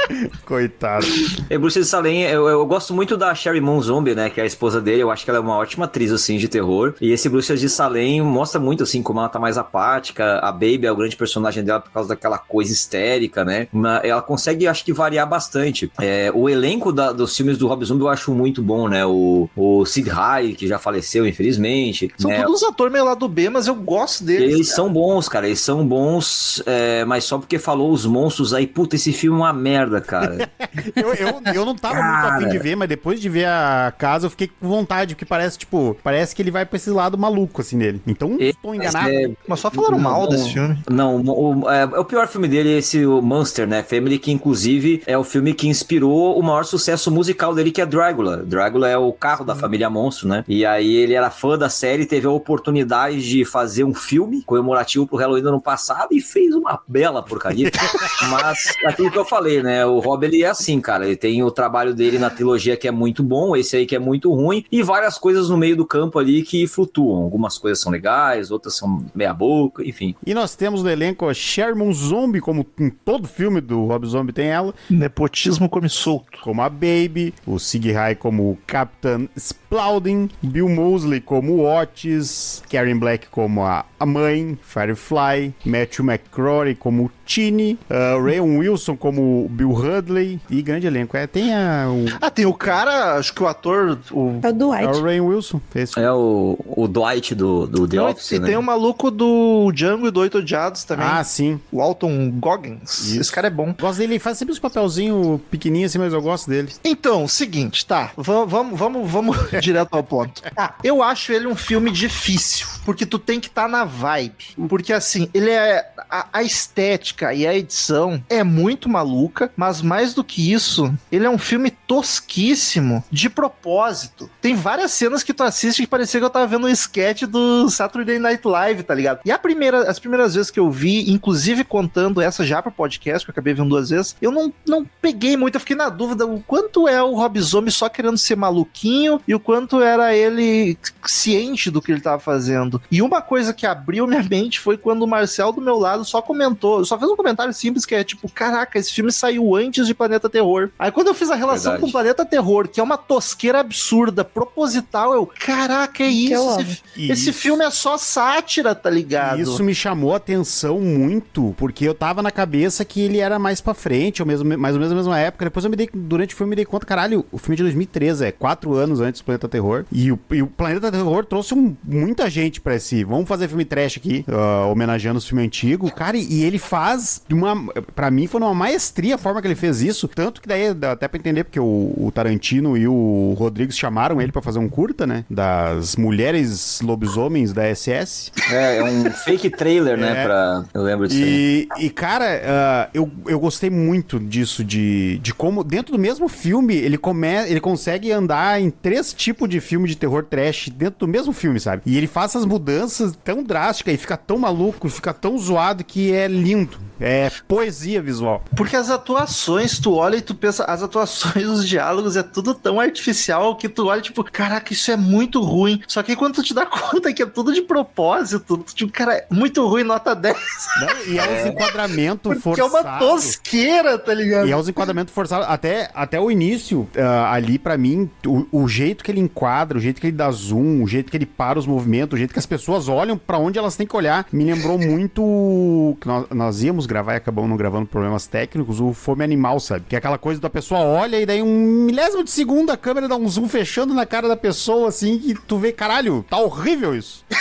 Coitado. 0.45 1.05
E 1.49 1.57
Bruce 1.57 1.79
de 1.79 1.85
Salem, 1.85 2.23
eu, 2.23 2.47
eu 2.47 2.65
gosto 2.65 2.93
muito 2.93 3.17
da 3.17 3.33
Sherry 3.33 3.61
Moon 3.61 3.81
Zombie, 3.81 4.15
né, 4.15 4.29
que 4.29 4.39
é 4.39 4.43
a 4.43 4.45
esposa 4.45 4.74
esposa 4.75 4.81
dele, 4.81 5.03
eu 5.03 5.11
acho 5.11 5.23
que 5.23 5.29
ela 5.29 5.39
é 5.39 5.41
uma 5.41 5.55
ótima 5.55 5.85
atriz, 5.85 6.11
assim, 6.11 6.37
de 6.37 6.47
terror. 6.47 6.93
E 6.99 7.11
esse 7.11 7.29
Bruxas 7.29 7.59
de 7.59 7.69
Salem 7.69 8.21
mostra 8.21 8.59
muito, 8.59 8.83
assim, 8.83 9.01
como 9.01 9.19
ela 9.19 9.29
tá 9.29 9.39
mais 9.39 9.57
apática. 9.57 10.39
A 10.39 10.51
Baby 10.51 10.85
é 10.85 10.91
o 10.91 10.95
grande 10.95 11.15
personagem 11.15 11.63
dela 11.63 11.79
por 11.79 11.91
causa 11.91 12.09
daquela 12.09 12.37
coisa 12.37 12.71
histérica, 12.71 13.45
né? 13.45 13.67
Ela 14.03 14.21
consegue, 14.21 14.67
acho 14.67 14.83
que, 14.83 14.93
variar 14.93 15.27
bastante. 15.27 15.91
É, 15.99 16.31
o 16.33 16.49
elenco 16.49 16.91
da, 16.91 17.11
dos 17.11 17.35
filmes 17.35 17.57
do 17.57 17.67
Rob 17.67 17.83
Zombie 17.83 18.03
eu 18.03 18.09
acho 18.09 18.33
muito 18.33 18.61
bom, 18.61 18.87
né? 18.87 19.05
O, 19.05 19.49
o 19.55 19.85
Sid 19.85 20.09
Haig, 20.09 20.55
que 20.55 20.67
já 20.67 20.77
faleceu, 20.79 21.27
infelizmente. 21.27 22.11
São 22.17 22.31
né? 22.31 22.43
todos 22.43 22.63
atores 22.63 22.93
meio 22.93 23.05
lá 23.05 23.13
do 23.13 23.27
B, 23.27 23.49
mas 23.49 23.67
eu 23.67 23.75
gosto 23.75 24.23
deles. 24.23 24.53
Eles 24.53 24.67
cara. 24.67 24.75
são 24.75 24.91
bons, 24.91 25.29
cara. 25.29 25.47
Eles 25.47 25.59
são 25.59 25.85
bons, 25.85 26.61
é, 26.65 27.03
mas 27.05 27.23
só 27.23 27.37
porque 27.37 27.59
falou 27.59 27.91
os 27.91 28.05
monstros 28.05 28.53
aí, 28.53 28.65
puta, 28.67 28.95
esse 28.95 29.11
filme 29.11 29.37
é 29.37 29.41
uma 29.41 29.53
merda, 29.53 30.01
cara. 30.01 30.49
eu, 30.95 31.13
eu, 31.13 31.41
eu 31.53 31.65
não 31.65 31.75
tava 31.75 31.95
cara. 31.95 32.31
muito 32.31 32.45
afim 32.45 32.49
de 32.49 32.63
ver, 32.63 32.75
mas 32.75 32.87
depois 32.87 33.19
de 33.19 33.29
ver 33.29 33.45
a 33.45 33.93
casa, 33.97 34.25
eu 34.25 34.29
fiquei 34.29 34.49
com 34.65 34.69
vontade, 34.69 35.15
porque 35.15 35.25
parece, 35.25 35.57
tipo, 35.57 35.95
parece 36.03 36.35
que 36.35 36.41
ele 36.41 36.51
vai 36.51 36.65
pra 36.65 36.75
esse 36.75 36.89
lado 36.89 37.17
maluco, 37.17 37.61
assim, 37.61 37.77
dele. 37.77 38.01
Então, 38.05 38.35
estou 38.39 38.73
enganado. 38.73 39.09
É... 39.09 39.31
Mas 39.47 39.59
só 39.59 39.69
falaram 39.69 39.99
mal 39.99 40.23
não, 40.23 40.29
desse 40.29 40.51
filme. 40.51 40.77
Não, 40.89 41.21
o, 41.21 41.69
é, 41.69 41.85
o 41.85 42.03
pior 42.05 42.27
filme 42.27 42.47
dele 42.47 42.73
é 42.73 42.77
esse, 42.79 43.05
o 43.05 43.21
Monster, 43.21 43.67
né? 43.67 43.83
Family, 43.83 44.17
que 44.17 44.31
inclusive 44.31 45.03
é 45.05 45.17
o 45.17 45.23
filme 45.23 45.53
que 45.53 45.67
inspirou 45.67 46.37
o 46.37 46.43
maior 46.43 46.65
sucesso 46.65 47.11
musical 47.11 47.53
dele, 47.53 47.71
que 47.71 47.81
é 47.81 47.85
Drácula. 47.85 48.37
Drácula 48.37 48.89
é 48.89 48.97
o 48.97 49.11
carro 49.13 49.45
da 49.45 49.55
família 49.55 49.89
Monstro, 49.89 50.27
né? 50.27 50.43
E 50.47 50.65
aí 50.65 50.95
ele 50.95 51.13
era 51.13 51.29
fã 51.29 51.57
da 51.57 51.69
série, 51.69 52.05
teve 52.05 52.27
a 52.27 52.31
oportunidade 52.31 53.21
de 53.21 53.45
fazer 53.45 53.83
um 53.83 53.93
filme 53.93 54.41
comemorativo 54.43 55.05
pro 55.05 55.17
Halloween 55.17 55.47
ano 55.47 55.61
passado 55.61 56.09
e 56.11 56.21
fez 56.21 56.53
uma 56.55 56.79
bela 56.87 57.21
porcaria. 57.21 57.71
Mas 58.29 58.73
aquilo 58.85 59.11
que 59.11 59.17
eu 59.17 59.25
falei, 59.25 59.61
né? 59.61 59.85
O 59.85 59.99
Rob, 59.99 60.25
ele 60.25 60.43
é 60.43 60.47
assim, 60.47 60.79
cara. 60.81 61.05
Ele 61.05 61.15
tem 61.15 61.43
o 61.43 61.51
trabalho 61.51 61.93
dele 61.93 62.17
na 62.17 62.29
trilogia 62.29 62.77
que 62.77 62.87
é 62.87 62.91
muito 62.91 63.23
bom, 63.23 63.55
esse 63.55 63.75
aí 63.75 63.85
que 63.85 63.95
é 63.95 63.99
muito 63.99 64.33
ruim, 64.33 64.54
e 64.71 64.83
várias 64.83 65.17
coisas 65.17 65.49
no 65.49 65.57
meio 65.57 65.75
do 65.75 65.85
campo 65.85 66.19
ali 66.19 66.43
que 66.43 66.67
flutuam. 66.67 67.23
Algumas 67.23 67.57
coisas 67.57 67.81
são 67.81 67.91
legais, 67.91 68.51
outras 68.51 68.75
são 68.75 69.03
meia 69.13 69.33
boca, 69.33 69.83
enfim. 69.83 70.15
E 70.25 70.33
nós 70.33 70.55
temos 70.55 70.83
no 70.83 70.89
elenco 70.89 71.27
a 71.27 71.33
Sherman 71.33 71.91
Zombie, 71.93 72.41
como 72.41 72.65
em 72.79 72.89
todo 72.89 73.27
filme 73.27 73.59
do 73.59 73.85
Rob 73.85 74.05
Zombie 74.05 74.33
tem 74.33 74.47
ela. 74.47 74.73
Nepotismo 74.89 75.69
come 75.69 75.89
solto. 75.89 76.39
Como 76.41 76.61
a 76.61 76.69
Baby, 76.69 77.33
o 77.45 77.59
Sig 77.59 77.91
High 77.91 78.15
como 78.15 78.51
o 78.51 78.57
Captain 78.67 79.29
Splauding, 79.35 80.29
Bill 80.41 80.69
Mosley 80.69 81.21
como 81.21 81.53
o 81.53 81.65
Otis, 81.65 82.63
Karen 82.69 82.97
Black 82.97 83.27
como 83.27 83.63
a, 83.63 83.85
a 83.99 84.05
mãe, 84.05 84.57
Firefly, 84.61 85.53
Matthew 85.65 86.05
McCrory 86.05 86.75
como 86.75 87.05
o 87.05 87.11
Tini, 87.25 87.77
uh, 87.89 88.23
Rayon 88.23 88.57
Wilson 88.57 88.95
como 88.95 89.45
o 89.45 89.49
Bill 89.49 89.71
Hudley 89.71 90.39
e 90.49 90.61
grande 90.61 90.87
elenco. 90.87 91.17
É, 91.17 91.25
tem 91.27 91.53
a, 91.53 91.87
o... 91.89 92.05
Ah, 92.21 92.29
tem 92.29 92.45
o 92.45 92.53
cara, 92.53 93.15
acho 93.15 93.33
que 93.33 93.41
o 93.41 93.47
ator, 93.47 93.97
o... 94.11 94.39
É 94.45 94.49
o 94.49 94.53
Dwight. 94.53 94.85
É 94.85 94.89
o 94.89 95.03
Rain 95.03 95.21
Wilson. 95.21 95.61
Esse. 95.73 95.99
É 95.99 96.11
o, 96.11 96.57
o 96.65 96.87
Dwight 96.87 97.33
do, 97.33 97.65
do 97.65 97.87
The 97.87 97.97
Não, 97.97 98.11
Office, 98.11 98.31
e 98.31 98.39
né? 98.39 98.47
tem 98.47 98.57
o 98.57 98.61
maluco 98.61 99.09
do 99.09 99.71
Django 99.73 100.07
e 100.07 100.11
do 100.11 100.19
Oito 100.19 100.37
Odiados 100.37 100.83
também. 100.83 101.07
Ah, 101.07 101.23
sim. 101.23 101.59
O 101.71 101.81
Alton 101.81 102.29
Goggins. 102.31 102.99
Isso. 103.07 103.21
Esse 103.21 103.31
cara 103.31 103.47
é 103.47 103.49
bom. 103.49 103.73
Gosto 103.79 103.97
dele, 103.97 104.13
ele 104.13 104.19
faz 104.19 104.37
sempre 104.37 104.53
uns 104.53 104.59
papelzinhos 104.59 105.41
pequenininhos 105.49 105.91
assim, 105.91 105.97
mas 105.97 106.13
eu 106.13 106.21
gosto 106.21 106.49
dele. 106.49 106.71
Então, 106.83 107.27
seguinte, 107.27 107.85
tá. 107.85 108.11
Vamos, 108.15 108.51
vamos, 108.51 108.79
vamos, 108.79 109.09
vamos 109.11 109.37
direto 109.61 109.93
ao 109.93 110.03
ponto. 110.03 110.43
Tá. 110.53 110.75
Eu 110.83 111.01
acho 111.01 111.31
ele 111.31 111.47
um 111.47 111.55
filme 111.55 111.89
difícil, 111.91 112.67
porque 112.85 113.05
tu 113.05 113.17
tem 113.17 113.39
que 113.39 113.47
estar 113.47 113.63
tá 113.63 113.67
na 113.67 113.83
vibe. 113.83 114.55
Porque 114.69 114.93
assim, 114.93 115.27
ele 115.33 115.49
é. 115.49 115.91
A, 116.07 116.27
a 116.33 116.43
estética 116.43 117.33
e 117.33 117.47
a 117.47 117.55
edição 117.55 118.23
é 118.29 118.43
muito 118.43 118.87
maluca, 118.87 119.51
mas 119.57 119.81
mais 119.81 120.13
do 120.13 120.23
que 120.23 120.53
isso, 120.53 120.93
ele 121.11 121.25
é 121.25 121.29
um 121.29 121.37
filme 121.37 121.71
tosquíssimo 121.71 123.03
de 123.11 123.27
propósito. 123.29 124.29
Tem 124.41 124.55
várias 124.55 124.91
cenas 124.91 125.23
que 125.23 125.33
tu 125.33 125.43
assiste 125.43 125.81
que 125.81 125.87
parecia 125.87 126.19
que 126.19 126.25
eu 126.25 126.29
tava 126.29 126.47
vendo 126.47 126.67
um 126.67 126.69
sketch 126.69 127.23
do 127.23 127.69
Saturday 127.69 128.19
Night 128.19 128.45
Live, 128.45 128.83
tá 128.83 128.93
ligado? 128.93 129.19
E 129.25 129.31
a 129.31 129.37
primeira, 129.37 129.89
as 129.89 129.99
primeiras 129.99 130.35
vezes 130.35 130.51
que 130.51 130.59
eu 130.59 130.69
vi, 130.69 131.11
inclusive 131.11 131.63
contando 131.63 132.21
essa 132.21 132.43
já 132.43 132.61
pro 132.61 132.71
podcast, 132.71 133.25
que 133.25 133.29
eu 133.29 133.33
acabei 133.33 133.53
vendo 133.53 133.69
duas 133.69 133.89
vezes, 133.89 134.15
eu 134.21 134.31
não, 134.31 134.53
não 134.67 134.85
peguei 135.01 135.35
muito, 135.37 135.55
eu 135.55 135.59
fiquei 135.59 135.75
na 135.75 135.89
dúvida 135.89 136.25
o 136.25 136.41
quanto 136.41 136.87
é 136.87 137.01
o 137.01 137.15
Rob 137.15 137.39
Zombie 137.39 137.71
só 137.71 137.89
querendo 137.89 138.17
ser 138.17 138.35
maluquinho 138.35 139.21
e 139.27 139.33
o 139.33 139.39
quanto 139.39 139.81
era 139.81 140.15
ele 140.15 140.77
ciente 141.05 141.69
do 141.69 141.81
que 141.81 141.91
ele 141.91 142.01
tava 142.01 142.19
fazendo. 142.19 142.81
E 142.91 143.01
uma 143.01 143.21
coisa 143.21 143.53
que 143.53 143.65
abriu 143.65 144.07
minha 144.07 144.23
mente 144.29 144.59
foi 144.59 144.77
quando 144.77 145.03
o 145.03 145.07
Marcel 145.07 145.51
do 145.51 145.61
meu 145.61 145.77
lado 145.77 146.03
só 146.03 146.21
comentou, 146.21 146.83
só 146.85 146.97
fez 146.97 147.09
um 147.09 147.15
comentário 147.15 147.53
simples 147.53 147.85
que 147.85 147.95
é 147.95 148.03
tipo, 148.03 148.29
caraca, 148.29 148.77
esse 148.77 148.91
filme 148.91 149.11
saiu 149.11 149.55
antes 149.55 149.87
de 149.87 149.93
Planeta 149.93 150.29
Terror. 150.29 150.69
Aí 150.77 150.91
quando 150.91 151.07
eu 151.07 151.13
fiz 151.13 151.29
a 151.29 151.35
relação 151.35 151.73
Verdade. 151.73 151.91
com 151.91 151.97
Planeta 151.97 152.25
Terror, 152.25 152.67
que 152.67 152.79
é 152.79 152.83
uma 152.83 152.97
tosqueira 152.97 153.59
absurda, 153.59 154.23
proposital, 154.25 155.13
eu, 155.13 155.25
caraca, 155.25 156.03
é 156.03 156.07
isso. 156.07 156.59
Esse, 156.59 156.81
esse 157.11 157.29
Isso. 157.29 157.33
filme 157.39 157.63
é 157.63 157.69
só 157.71 157.97
sátira, 157.97 158.73
tá 158.75 158.89
ligado? 158.89 159.39
Isso 159.41 159.63
me 159.63 159.73
chamou 159.75 160.13
a 160.13 160.17
atenção 160.17 160.79
muito, 160.79 161.53
porque 161.57 161.87
eu 161.87 161.93
tava 161.93 162.21
na 162.21 162.31
cabeça 162.31 162.83
que 162.85 163.01
ele 163.01 163.19
era 163.19 163.37
mais 163.39 163.61
pra 163.61 163.73
frente, 163.73 164.21
ou 164.21 164.27
mesmo, 164.27 164.57
mais 164.57 164.75
ou 164.75 164.79
menos 164.79 164.89
na 164.91 164.95
mesma 164.97 165.19
época. 165.19 165.45
Depois 165.45 165.63
eu 165.63 165.69
me 165.71 165.77
dei, 165.77 165.89
durante 165.93 166.33
o 166.33 166.37
filme, 166.37 166.49
me 166.51 166.55
dei 166.55 166.65
conta, 166.65 166.85
caralho, 166.85 167.25
o 167.31 167.37
filme 167.37 167.55
é 167.55 167.57
de 167.57 167.63
2013, 167.63 168.25
é 168.25 168.31
quatro 168.31 168.73
anos 168.73 168.99
antes 168.99 169.21
do 169.21 169.25
Planeta 169.25 169.47
Terror. 169.47 169.85
E 169.91 170.11
o, 170.11 170.19
e 170.31 170.41
o 170.41 170.47
Planeta 170.47 170.91
Terror 170.91 171.25
trouxe 171.25 171.53
um- 171.53 171.75
muita 171.83 172.29
gente 172.29 172.59
pra 172.61 172.75
esse. 172.75 173.03
Vamos 173.03 173.27
fazer 173.27 173.47
filme 173.47 173.65
trash 173.65 173.97
aqui, 173.97 174.25
ah, 174.27 174.65
homenageando 174.67 175.17
os 175.17 175.27
filmes 175.27 175.45
antigos. 175.45 175.91
Cara, 175.91 176.17
e 176.17 176.43
ele 176.43 176.57
faz 176.59 177.21
de 177.27 177.33
uma. 177.33 177.55
Pra 177.95 178.09
mim, 178.11 178.27
foi 178.27 178.41
uma 178.41 178.53
maestria 178.53 179.15
a 179.15 179.17
forma 179.17 179.41
que 179.41 179.47
ele 179.47 179.55
fez 179.55 179.81
isso. 179.81 180.07
Tanto 180.07 180.41
que 180.41 180.47
daí 180.47 180.73
dá 180.73 180.91
até 180.93 181.07
pra 181.07 181.19
entender, 181.19 181.43
porque 181.43 181.59
o, 181.59 181.63
o 181.97 182.11
Tarantino 182.13 182.77
e 182.77 182.87
o 182.87 183.35
Rodrigues 183.37 183.77
chamaram 183.77 184.04
ele 184.13 184.31
pra 184.31 184.41
fazer 184.41 184.59
um 184.59 184.69
curta, 184.69 185.05
né? 185.05 185.25
Das 185.29 185.95
mulheres 185.95 186.81
lobisomens 186.81 187.53
da 187.53 187.63
SS. 187.73 188.31
É, 188.51 188.77
é 188.77 188.83
um 188.83 189.09
fake 189.11 189.49
trailer, 189.49 189.97
né? 189.97 190.21
É. 190.21 190.23
Pra... 190.23 190.65
Eu 190.73 190.83
lembro 190.83 191.07
disso 191.07 191.23
aí. 191.23 191.67
E, 191.79 191.85
e, 191.85 191.89
cara, 191.89 192.41
ah, 192.45 192.89
eu, 192.93 193.11
eu 193.27 193.39
gostei 193.39 193.69
muito 193.69 194.19
disso, 194.19 194.63
de, 194.63 195.17
de 195.19 195.33
como, 195.33 195.63
dentro 195.63 195.93
do 195.93 195.99
mesmo 195.99 196.27
filme, 196.27 196.75
ele, 196.75 196.97
come, 196.97 197.27
ele 197.27 197.59
consegue 197.59 198.11
andar 198.11 198.61
em 198.61 198.69
três 198.69 199.13
tipos 199.13 199.49
de 199.49 199.59
filme 199.59 199.87
de 199.87 199.95
terror 199.95 200.23
trash 200.23 200.69
dentro 200.69 200.99
do 200.99 201.07
mesmo 201.07 201.33
filme, 201.33 201.59
sabe? 201.59 201.81
E 201.85 201.97
ele 201.97 202.07
faz 202.07 202.31
essas 202.31 202.45
mudanças 202.45 203.17
tão 203.23 203.43
drásticas 203.43 203.93
e 203.93 203.97
fica 203.97 204.17
tão 204.17 204.37
maluco, 204.37 204.89
fica 204.89 205.13
tão 205.13 205.37
zoado 205.37 205.83
que 205.83 206.11
é 206.11 206.27
lindo. 206.27 206.85
É 206.99 207.29
poesia 207.47 208.01
visual. 208.01 208.43
Porque 208.55 208.75
as 208.75 208.89
atuações, 208.89 209.79
tu 209.79 209.93
olha 209.93 210.15
e 210.15 210.21
tu 210.21 210.33
pensa, 210.33 210.63
as 210.63 210.81
atuações, 210.81 211.45
os 211.45 211.67
diálogos, 211.67 212.15
é 212.15 212.23
tudo 212.23 212.53
tão 212.53 212.79
artificial 212.79 213.55
que 213.55 213.67
tu 213.67 213.87
olha, 213.87 213.94
tipo, 214.01 214.23
caraca, 214.23 214.71
isso 214.73 214.91
é 214.91 214.97
muito 214.97 215.41
ruim. 215.41 215.81
Só 215.87 216.01
que 216.03 216.15
quando 216.15 216.35
tu 216.35 216.43
te 216.43 216.53
dá 216.53 216.65
conta 216.67 217.13
que 217.13 217.23
é 217.23 217.25
tudo 217.25 217.53
de 217.53 217.61
propósito, 217.61 218.57
tu, 218.57 218.73
tipo, 218.73 218.91
cara, 218.91 219.13
é 219.13 219.27
muito 219.29 219.65
ruim, 219.67 219.83
nota 219.83 220.15
10. 220.15 220.35
Não, 220.81 221.13
e 221.13 221.17
é 221.19 221.23
uns 221.23 221.45
enquadramentos 221.51 222.41
Porque 222.41 222.61
é 222.61 222.67
forçados. 222.69 222.73
uma 222.73 222.99
tosqueira, 222.99 223.97
tá 223.97 224.13
ligado? 224.13 224.47
E 224.47 224.51
é 224.51 224.57
os 224.57 224.69
enquadramentos 224.69 225.13
forçados. 225.13 225.45
Até, 225.47 225.89
até 225.93 226.19
o 226.19 226.29
início, 226.31 226.87
ah, 226.97 227.31
ali, 227.33 227.57
pra 227.57 227.77
mim, 227.77 228.09
o, 228.25 228.45
o 228.51 228.67
jeito 228.67 229.03
que 229.03 229.11
ele 229.11 229.19
enquadra, 229.19 229.77
o 229.77 229.81
jeito 229.81 229.99
que 230.01 230.07
ele 230.07 230.15
dá 230.15 230.29
zoom, 230.31 230.83
o 230.83 230.87
jeito 230.87 231.11
que 231.11 231.17
ele 231.17 231.25
para 231.25 231.59
os 231.59 231.65
movimentos, 231.65 232.15
o 232.15 232.17
jeito 232.17 232.33
que 232.33 232.39
as 232.39 232.45
pessoas 232.45 232.87
olham 232.87 233.17
pra 233.17 233.37
onde 233.37 233.57
elas 233.59 233.75
têm 233.75 233.87
que 233.87 233.95
olhar, 233.95 234.25
me 234.31 234.43
lembrou 234.43 234.77
muito. 234.77 235.97
que 235.99 236.07
nós, 236.07 236.25
nós 236.31 236.63
íamos 236.63 236.85
gravar 236.85 237.13
e 237.13 237.17
acabamos 237.17 237.49
não 237.49 237.57
gravando 237.57 237.85
problemas 237.85 238.27
técnicos, 238.27 238.79
o 238.79 238.93
Fome 238.93 239.23
Animal, 239.23 239.59
sabe? 239.59 239.85
Que 239.87 239.95
é 239.95 239.97
aquela 239.97 240.17
coisa 240.17 240.39
da 240.39 240.49
pessoa 240.49 240.79
olha 240.81 241.19
e 241.19 241.25
daí 241.25 241.41
um 241.41 241.85
milésimo 241.85 242.23
de 242.23 242.31
segundo 242.31 242.71
a 242.71 242.77
câmera 242.77 243.07
dá 243.07 243.15
um 243.15 243.27
zoom 243.27 243.47
fechando 243.47 243.84
na 243.93 244.05
cara 244.05 244.27
da 244.27 244.35
pessoa, 244.35 244.89
assim, 244.89 245.19
que 245.19 245.33
tu 245.33 245.57
vê, 245.57 245.71
caralho, 245.71 246.25
tá 246.29 246.37
horrível 246.37 246.95
isso. 246.95 247.23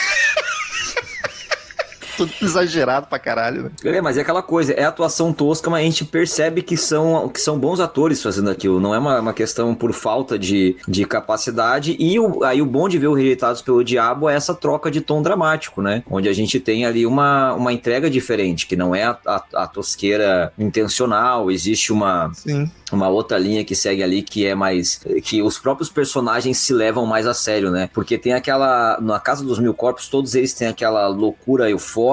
Tudo 2.16 2.32
exagerado 2.42 3.06
pra 3.06 3.18
caralho, 3.18 3.64
né? 3.64 3.70
É, 3.84 4.00
mas 4.00 4.16
é 4.16 4.20
aquela 4.20 4.42
coisa, 4.42 4.72
é 4.72 4.84
atuação 4.84 5.32
tosca, 5.32 5.70
mas 5.70 5.80
a 5.80 5.84
gente 5.84 6.04
percebe 6.04 6.62
que 6.62 6.76
são, 6.76 7.28
que 7.28 7.40
são 7.40 7.58
bons 7.58 7.80
atores 7.80 8.22
fazendo 8.22 8.50
aquilo. 8.50 8.80
Não 8.80 8.94
é 8.94 8.98
uma, 8.98 9.20
uma 9.20 9.32
questão 9.32 9.74
por 9.74 9.92
falta 9.92 10.38
de, 10.38 10.76
de 10.86 11.04
capacidade. 11.04 11.96
E 11.98 12.18
o, 12.18 12.44
aí 12.44 12.60
o 12.60 12.66
bom 12.66 12.88
de 12.88 12.98
ver 12.98 13.08
o 13.08 13.14
Rejeitados 13.14 13.62
pelo 13.62 13.84
Diabo 13.84 14.28
é 14.28 14.34
essa 14.34 14.54
troca 14.54 14.90
de 14.90 15.00
tom 15.00 15.22
dramático, 15.22 15.82
né? 15.82 16.02
Onde 16.10 16.28
a 16.28 16.32
gente 16.32 16.60
tem 16.60 16.84
ali 16.84 17.06
uma, 17.06 17.54
uma 17.54 17.72
entrega 17.72 18.10
diferente, 18.10 18.66
que 18.66 18.76
não 18.76 18.94
é 18.94 19.04
a, 19.04 19.18
a, 19.26 19.44
a 19.54 19.66
tosqueira 19.66 20.52
intencional, 20.58 21.50
existe 21.50 21.92
uma, 21.92 22.30
Sim. 22.34 22.70
uma 22.92 23.08
outra 23.08 23.38
linha 23.38 23.64
que 23.64 23.74
segue 23.74 24.02
ali 24.02 24.22
que 24.22 24.46
é 24.46 24.54
mais 24.54 25.00
que 25.22 25.42
os 25.42 25.58
próprios 25.58 25.88
personagens 25.90 26.58
se 26.58 26.72
levam 26.72 27.06
mais 27.06 27.26
a 27.26 27.34
sério, 27.34 27.70
né? 27.70 27.88
Porque 27.92 28.18
tem 28.18 28.32
aquela 28.32 28.98
na 29.00 29.18
Casa 29.18 29.44
dos 29.44 29.58
Mil 29.58 29.74
Corpos, 29.74 30.08
todos 30.08 30.34
eles 30.34 30.52
têm 30.54 30.68
aquela 30.68 31.06
loucura 31.08 31.70
eufórica, 31.70 32.03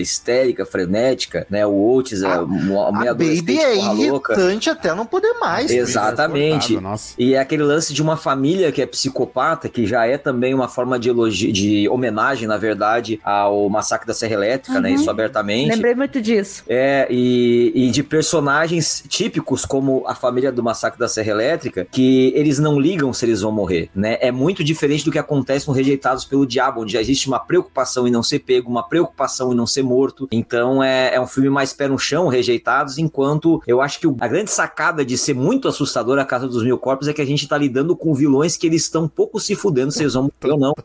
histérica, 0.00 0.64
frenética, 0.66 1.46
né? 1.50 1.66
O 1.66 1.72
Oates, 1.72 2.22
a, 2.22 2.36
a, 2.36 2.40
A 2.40 2.92
meia 2.92 3.14
Baby 3.14 3.58
é 3.58 3.74
porra 3.76 3.92
louca. 3.92 4.32
irritante 4.34 4.70
até 4.70 4.94
não 4.94 5.06
poder 5.06 5.34
mais. 5.34 5.70
Exatamente. 5.70 6.74
Cortado, 6.74 6.80
Nossa. 6.80 7.14
E 7.18 7.34
é 7.34 7.38
aquele 7.38 7.62
lance 7.62 7.92
de 7.92 8.02
uma 8.02 8.16
família 8.16 8.70
que 8.72 8.82
é 8.82 8.86
psicopata, 8.86 9.68
que 9.68 9.86
já 9.86 10.06
é 10.06 10.18
também 10.18 10.54
uma 10.54 10.68
forma 10.68 10.98
de 10.98 11.08
elogio, 11.08 11.52
de 11.52 11.88
homenagem, 11.88 12.46
na 12.48 12.56
verdade, 12.56 13.20
ao 13.24 13.68
massacre 13.68 14.06
da 14.06 14.14
Serra 14.14 14.34
Elétrica, 14.34 14.80
né? 14.80 14.90
Uhum. 14.90 14.94
Isso 14.96 15.10
abertamente. 15.10 15.70
Lembrei 15.74 15.94
muito 15.94 16.20
disso. 16.20 16.64
É, 16.68 17.06
e, 17.10 17.72
e 17.74 17.90
de 17.90 18.02
personagens 18.02 19.02
típicos 19.08 19.64
como 19.64 20.04
a 20.06 20.14
família 20.14 20.50
do 20.52 20.62
Massacre 20.62 20.98
da 20.98 21.08
Serra 21.08 21.30
Elétrica, 21.30 21.86
que 21.90 22.32
eles 22.34 22.58
não 22.58 22.78
ligam 22.78 23.12
se 23.12 23.24
eles 23.24 23.40
vão 23.40 23.52
morrer, 23.52 23.90
né? 23.94 24.18
É 24.20 24.30
muito 24.32 24.62
diferente 24.64 25.04
do 25.04 25.10
que 25.12 25.18
acontece 25.18 25.66
no 25.68 25.74
Rejeitados 25.74 26.24
pelo 26.24 26.46
Diabo, 26.46 26.82
onde 26.82 26.92
já 26.92 27.00
existe 27.00 27.28
uma 27.28 27.38
preocupação 27.38 28.06
em 28.06 28.10
não 28.10 28.22
ser 28.22 28.40
pego, 28.40 28.70
uma 28.70 28.82
preocupação 28.82 29.37
em 29.52 29.54
não 29.54 29.66
ser 29.66 29.82
morto. 29.82 30.28
Então 30.30 30.82
é, 30.82 31.14
é 31.14 31.20
um 31.20 31.26
filme 31.26 31.48
mais 31.50 31.72
pé 31.72 31.88
no 31.88 31.98
chão, 31.98 32.28
Rejeitados, 32.28 32.98
enquanto 32.98 33.62
eu 33.66 33.80
acho 33.80 33.98
que 34.00 34.06
a 34.20 34.28
grande 34.28 34.50
sacada 34.50 35.04
de 35.04 35.16
ser 35.18 35.34
muito 35.34 35.68
assustador 35.68 36.18
a 36.18 36.24
Casa 36.24 36.46
dos 36.48 36.62
Mil 36.62 36.78
Corpos 36.78 37.08
é 37.08 37.12
que 37.12 37.22
a 37.22 37.26
gente 37.26 37.46
tá 37.48 37.56
lidando 37.58 37.96
com 37.96 38.14
vilões 38.14 38.56
que 38.56 38.66
eles 38.66 38.82
estão 38.82 39.08
pouco 39.08 39.38
se 39.40 39.54
fudendo 39.54 39.92
se 39.92 40.02
eles 40.02 40.14
vão 40.14 40.30
morrer 40.42 40.54
ou 40.54 40.58
não. 40.58 40.72
Tá 40.74 40.82